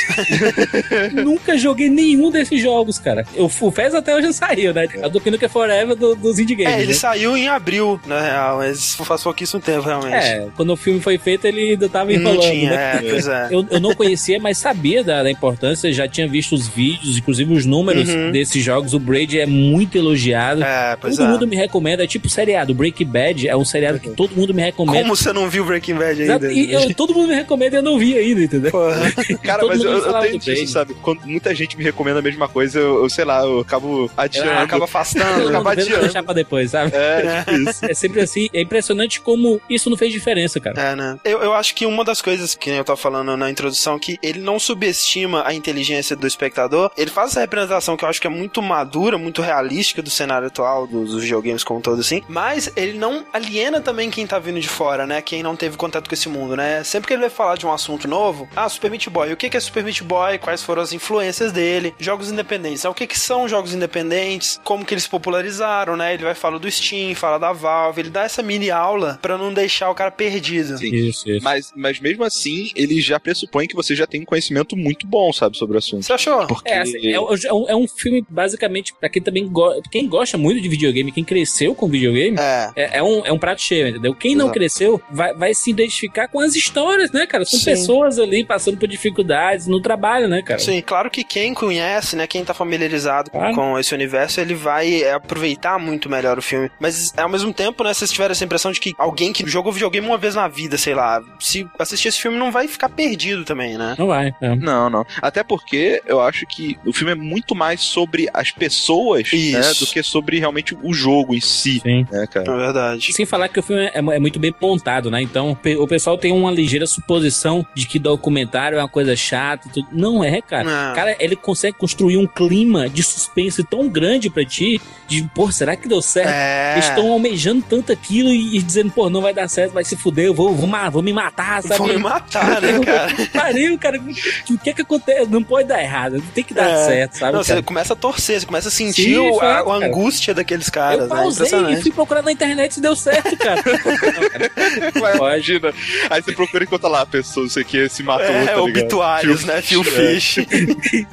Nunca 1.13 1.57
joguei 1.57 1.89
nenhum 1.89 2.31
desses 2.31 2.61
jogos, 2.61 2.99
cara. 2.99 3.25
O, 3.37 3.45
o 3.67 3.71
Fez 3.71 3.95
até 3.95 4.15
hoje 4.15 4.27
não 4.27 4.33
saiu, 4.33 4.73
né? 4.73 4.87
É 4.95 5.09
do 5.09 5.21
Nukem 5.31 5.49
Forever 5.49 5.97
do, 5.97 6.15
dos 6.15 6.39
indie 6.39 6.55
games. 6.55 6.73
É, 6.75 6.79
ele 6.81 6.89
né? 6.89 6.95
saiu 6.95 7.37
em 7.37 7.49
abril, 7.49 8.01
na 8.07 8.21
real, 8.21 8.59
mas 8.59 8.95
faz 8.95 9.23
pouquíssimo 9.23 9.61
tempo, 9.61 9.83
realmente. 9.87 10.15
É, 10.15 10.47
quando 10.57 10.71
o 10.73 10.77
filme 10.77 11.01
foi 11.01 11.19
feito, 11.19 11.47
ele 11.47 11.71
ainda 11.73 11.89
tava 11.89 12.13
não 12.13 12.21
enrolando, 12.21 12.51
tinha, 12.51 12.71
né? 12.71 12.97
é, 12.97 13.11
pois 13.11 13.27
é. 13.27 13.49
Eu, 13.51 13.67
eu 13.71 13.81
não 13.81 13.95
conhecia, 13.95 14.39
mas 14.41 14.59
sabia 14.59 15.03
da, 15.03 15.23
da 15.23 15.31
importância, 15.31 15.93
já 15.93 16.07
tinha 16.09 16.29
visto 16.29 16.55
os 16.55 16.67
vídeos, 16.69 17.17
inclusive 17.19 17.53
os 17.53 17.65
números 17.67 18.05
Uhum. 18.09 18.31
desses 18.33 18.63
jogos. 18.63 18.93
O 18.93 18.99
Braid 19.01 19.39
é 19.41 19.47
muito 19.47 19.97
elogiado. 19.97 20.63
É, 20.63 20.97
pois 21.01 21.19
todo 21.25 21.29
é. 21.29 21.33
mundo 21.33 21.47
me 21.47 21.57
recomenda, 21.57 22.05
é 22.05 22.07
tipo 22.07 22.29
seriado. 22.29 22.75
Breaking 22.75 23.07
Bad 23.07 23.49
é 23.49 23.57
um 23.57 23.65
seriado 23.65 23.99
que 23.99 24.11
todo 24.11 24.35
mundo 24.35 24.53
me 24.53 24.63
recomenda. 24.63 25.01
Como 25.01 25.17
você 25.17 25.33
não 25.33 25.49
viu 25.49 25.65
Breaking 25.65 25.95
Bad 25.95 26.23
ainda? 26.23 26.53
e 26.53 26.73
eu- 26.73 26.95
todo 26.95 27.15
mundo 27.15 27.29
me 27.29 27.35
recomenda 27.35 27.77
e 27.77 27.79
eu 27.79 27.83
não 27.83 27.99
vi 27.99 28.17
ainda, 28.17 28.43
entendeu? 28.43 28.71
Porra. 28.71 29.13
Cara, 29.43 29.67
mas 29.67 29.83
eu, 29.83 29.91
eu 29.93 30.21
tenho 30.21 30.39
disso, 30.39 30.73
sabe? 30.73 30.95
Quando 30.95 31.23
muita 31.27 31.55
gente 31.55 31.77
me 31.77 31.85
recomenda 31.85 32.19
a 32.19 32.23
mesma 32.23 32.49
coisa, 32.49 32.79
eu, 32.79 33.03
eu, 33.03 33.11
sei 33.11 33.25
lá, 33.25 33.43
eu 33.43 33.61
acabo 33.61 34.11
adiando. 34.17 34.51
Ah, 34.51 34.63
acaba 34.63 34.85
afastando. 34.85 35.51
Vendo 35.51 35.69
adiando. 35.69 36.01
deixar 36.03 36.23
pra 36.23 36.35
depois, 36.35 36.71
sabe? 36.71 36.93
É, 36.95 37.45
isso. 37.69 37.85
É 37.85 37.95
sempre 37.95 38.21
assim. 38.21 38.49
É 38.53 38.61
impressionante 38.61 39.21
como 39.21 39.61
isso 39.69 39.91
não 39.91 39.97
fez 39.97 40.13
diferença, 40.13 40.61
cara. 40.61 40.81
É, 40.81 40.97
né? 40.97 41.19
Eu, 41.25 41.43
eu 41.43 41.55
acho 41.55 41.75
que 41.75 41.87
uma 41.87 42.05
das 42.05 42.21
coisas 42.21 42.55
que 42.55 42.71
eu 42.71 42.85
tava 42.85 42.97
falando 42.97 43.37
na 43.37 43.51
introdução, 43.51 43.99
que 43.99 44.19
ele 44.23 44.41
não 44.41 44.59
subestima 44.59 45.47
a 45.47 45.55
inteligência 45.55 46.15
do 46.17 46.27
espectador, 46.27 46.91
ele 46.97 47.11
faz 47.11 47.31
essa 47.31 47.41
representação 47.41 47.97
que 47.97 48.05
eu 48.05 48.09
acho 48.09 48.21
que 48.21 48.27
é 48.27 48.31
muito 48.31 48.63
madura, 48.63 49.19
muito 49.19 49.43
realística 49.43 50.03
do 50.03 50.11
cenário 50.11 50.47
atual 50.47 50.87
dos 50.87 51.14
dos 51.15 51.23
videogames 51.23 51.65
como 51.65 51.79
um 51.79 51.83
todo, 51.83 52.01
assim. 52.01 52.23
Mas 52.29 52.71
ele 52.77 52.99
não 52.99 53.25
aliena 53.33 53.81
também 53.81 54.11
quem 54.11 54.27
tá 54.27 54.39
vindo 54.39 54.61
de 54.61 54.69
fora, 54.69 55.07
né? 55.07 55.23
Quem 55.23 55.43
não 55.43 55.57
teve 55.57 55.77
contato 55.77 56.09
com 56.09 56.15
esse 56.15 56.29
mundo, 56.29 56.57
né? 56.57 56.85
Sempre 56.85 57.09
que 57.09 57.15
ele 57.15 57.23
vai 57.23 57.31
falar 57.31 57.57
de 57.57 57.67
um 57.67 57.73
assunto 57.73 58.07
novo, 58.07 58.49
ah, 58.55 58.69
Super 58.69 58.91
Meat 58.91 59.09
Boy, 59.09 59.33
o 59.33 59.37
que 59.37 59.57
é 59.57 59.61
Super 59.61 59.85
Meat 59.85 60.03
Boy? 60.03 60.39
Quais 60.39 60.63
foram 60.63 60.83
as 60.83 60.93
influências 60.93 61.53
dele? 61.53 61.95
Jogos 61.99 62.31
independentes. 62.31 62.85
Ah, 62.85 62.91
o 62.91 62.95
que, 62.95 63.07
que 63.07 63.19
são 63.19 63.49
jogos 63.49 63.75
independentes? 63.75 64.61
Como 64.65 64.85
que 64.85 64.95
eles 64.95 65.07
popularizaram, 65.07 65.97
né? 65.97 66.15
Ele 66.15 66.25
vai 66.25 66.35
falar 66.35 66.59
do 66.59 66.71
Steam, 66.71 67.15
fala 67.15 67.39
da 67.39 67.53
Valve, 67.53 68.01
ele 68.01 68.11
dá 68.11 68.25
essa 68.25 68.43
mini 68.43 68.71
aula 68.71 69.19
para 69.21 69.39
não 69.39 69.53
deixar 69.53 69.91
o 69.91 69.95
cara 69.95 70.11
perdido. 70.11 70.79
Sim. 70.79 70.95
Isso, 70.95 71.31
isso. 71.31 71.45
Mas, 71.45 71.73
mas 71.77 72.01
mesmo 72.01 72.25
assim, 72.25 72.71
ele 72.75 73.01
já 73.01 73.19
pressupõe 73.21 73.67
que 73.67 73.75
você 73.75 73.95
já 73.95 74.07
tem 74.07 74.23
um 74.23 74.25
conhecimento 74.25 74.77
muito 74.77 75.07
bom, 75.07 75.33
sabe, 75.33 75.57
sobre 75.57 75.77
o 75.77 75.79
assunto. 75.79 76.05
Você 76.05 76.13
achou? 76.13 76.47
Porque... 76.47 76.71
É, 76.71 76.81
assim, 76.81 77.07
é, 77.07 77.13
é, 77.13 77.21
um, 77.53 77.69
é, 77.69 77.77
um, 77.77 77.87
filme, 77.89 78.25
basicamente, 78.29 78.95
pra 78.95 79.09
quem 79.09 79.23
também 79.23 79.47
go 79.49 79.65
quem 79.91 80.09
gosta 80.09 80.37
muito 80.37 80.61
de 80.61 80.69
videogame, 80.69 81.04
quem 81.13 81.25
cresceu 81.25 81.75
com 81.75 81.89
videogame, 81.89 82.37
é, 82.39 82.71
é, 82.77 82.99
é 82.99 83.03
um, 83.03 83.25
é 83.25 83.33
um 83.33 83.39
prato 83.39 83.61
cheio, 83.61 83.89
entendeu? 83.89 84.15
Quem 84.15 84.33
Exato. 84.33 84.47
não 84.47 84.53
cresceu 84.53 85.03
vai, 85.11 85.35
vai 85.35 85.55
se 85.55 85.71
identificar 85.71 86.29
com 86.29 86.41
as 86.41 86.55
histórias, 86.55 87.11
né, 87.13 87.27
cara? 87.27 87.45
São 87.45 87.59
Sim. 87.59 87.65
pessoas 87.67 88.19
ali 88.19 88.45
passando 88.45 88.79
por 88.79 88.89
dificuldades 88.89 89.67
no 89.67 89.81
trabalho, 89.81 90.29
né, 90.29 90.43
cara? 90.43 90.59
Sim, 90.59 90.81
claro 90.81 91.11
que 91.11 91.25
quem 91.25 91.55
conhece, 91.55 92.17
né, 92.17 92.27
quem 92.27 92.45
tá 92.45 92.55
familiarizado 92.55 93.31
claro. 93.31 93.55
com 93.55 93.79
esse 93.79 93.95
universo, 93.95 94.41
ele 94.41 94.55
vai 94.55 95.09
aproveitar 95.11 95.79
muito 95.79 96.09
melhor 96.09 96.39
o 96.39 96.43
filme. 96.43 96.71
Mas, 96.79 97.13
ao 97.17 97.29
mesmo 97.29 97.53
tempo, 97.53 97.85
né, 97.85 97.93
vocês 97.93 98.11
tiveram 98.11 98.33
essa 98.33 98.45
impressão 98.45 98.73
de 98.73 98.81
que 98.81 98.93
alguém 98.99 99.33
que 99.33 99.49
jogou 99.49 99.73
videogame 99.73 100.07
uma 100.07 100.19
vez 100.19 100.35
na 100.35 100.49
vida, 100.49 100.79
sei 100.79 100.95
lá, 100.95 101.23
se 101.39 101.67
assistir 101.79 102.09
esse 102.09 102.21
filme 102.21 102.39
não 102.39 102.51
vai 102.51 102.69
ficar 102.69 102.89
perdido 102.89 103.45
também, 103.45 103.77
né? 103.77 103.95
Não 103.99 104.07
vai. 104.07 104.35
É. 104.41 104.55
Não, 104.55 104.89
não. 104.89 105.07
Até 105.21 105.43
porque 105.43 106.03
eu 106.07 106.21
acho 106.21 106.47
que 106.47 106.79
o 106.85 106.93
filme 106.93 107.13
é 107.13 107.15
muito 107.15 107.55
mais 107.55 107.81
sobre 107.81 108.29
as 108.33 108.51
pessoas, 108.51 109.31
né, 109.33 109.73
do 109.79 109.87
que 109.87 110.03
sobre 110.03 110.39
realmente 110.39 110.75
o 110.83 110.94
jogo 110.95 111.35
em 111.35 111.41
si. 111.41 111.81
Sim. 111.81 112.07
Né, 112.11 112.27
cara? 112.27 112.51
É 112.51 112.57
verdade. 112.57 113.13
Sem 113.13 113.27
falar 113.27 113.49
que 113.49 113.61
o 113.61 113.63
filme 113.63 113.85
é, 113.85 113.99
é 113.99 114.19
muito 114.19 114.39
bem 114.39 114.55
montado, 114.61 115.11
né? 115.11 115.21
Então, 115.23 115.57
o 115.79 115.87
pessoal 115.87 116.17
tem 116.17 116.33
uma 116.33 116.51
ligeira 116.51 116.87
suposição 116.87 117.67
de 117.75 117.87
que 117.87 117.99
documentário 117.99 118.79
é 118.79 118.83
uma 118.83 118.89
coisa 118.89 119.15
chata. 119.17 119.69
Tudo. 119.73 119.89
Não 119.93 120.23
é, 120.23 120.41
cara. 120.41 120.65
Não. 120.65 120.95
Cara, 120.95 121.17
ele 121.19 121.37
consegue 121.37 121.77
construir 121.77 122.17
um 122.17 122.27
clima 122.27 122.89
de 122.89 123.03
suspense 123.03 123.63
tão 123.65 123.89
grande 123.89 124.31
pra 124.31 124.45
ti, 124.45 124.81
de, 125.07 125.23
pô, 125.35 125.51
será 125.51 125.77
que 125.77 125.89
deu 125.89 126.01
certo? 126.03 126.31
É. 126.31 126.75
Eles 126.75 126.89
estão 126.89 127.11
almejando 127.13 127.65
tanto 127.69 127.93
aquilo 127.93 128.29
e, 128.31 128.57
e, 128.57 128.63
dizendo, 128.63 128.91
pô, 128.91 129.09
não 129.09 129.21
vai 129.21 129.35
dar 129.35 129.49
certo, 129.49 129.73
vai 129.73 129.85
se 129.85 129.97
fuder, 129.97 130.27
eu 130.27 130.35
vou, 130.35 130.55
vou, 130.55 130.69
vou 130.91 131.03
me 131.03 131.13
matar, 131.13 131.63
sabe? 131.63 131.79
Vou 131.79 131.89
me 131.89 131.97
matar, 131.99 132.61
né, 132.61 132.79
cara? 132.85 133.13
Pariu, 133.33 133.79
cara. 133.79 133.99
O 133.99 134.59
que 134.59 134.71
é 134.71 134.73
que 134.73 134.83
acontece? 134.83 135.31
Não 135.31 135.43
pode 135.43 135.69
dar 135.69 135.83
errado, 135.83 136.23
tem 136.35 136.45
que 136.45 136.55
dar 136.55 136.69
é. 136.69 136.85
certo, 136.85 137.19
sabe? 137.19 137.33
Não, 137.33 137.43
você 137.43 137.63
começa 137.63 137.93
a 137.93 137.97
torcer, 137.97 138.41
você 138.41 138.47
começa 138.47 138.69
a 138.69 138.71
sentir 138.71 139.15
Sim, 139.15 139.19
o, 139.19 139.41
a, 139.41 139.59
a, 139.61 139.75
angústia 139.75 140.35
daqueles 140.35 140.69
caras. 140.75 141.01
Eu 141.01 141.09
né? 141.09 141.23
pausei 141.23 141.61
né? 141.61 141.73
e 141.73 141.83
fui 141.83 141.93
procurar 141.93 142.23
na 142.23 142.33
internet 142.33 142.77
e 142.77 142.81
deu 142.81 142.97
certo, 142.97 143.37
cara. 143.37 143.63
Imagina. 145.17 145.73
Aí 146.11 146.21
você 146.21 146.33
procura 146.33 146.65
encontrar 146.65 146.89
lá 146.89 147.03
a 147.03 147.07
pessoa, 147.07 147.47
isso 147.47 147.61
aqui 147.61 147.89
se 147.89 148.03
matou. 148.03 148.27
É, 148.27 148.47
tá 148.47 148.61
obituários, 148.61 149.45
né? 149.45 149.63
Phil 149.63 149.85
Fish. 149.85 150.39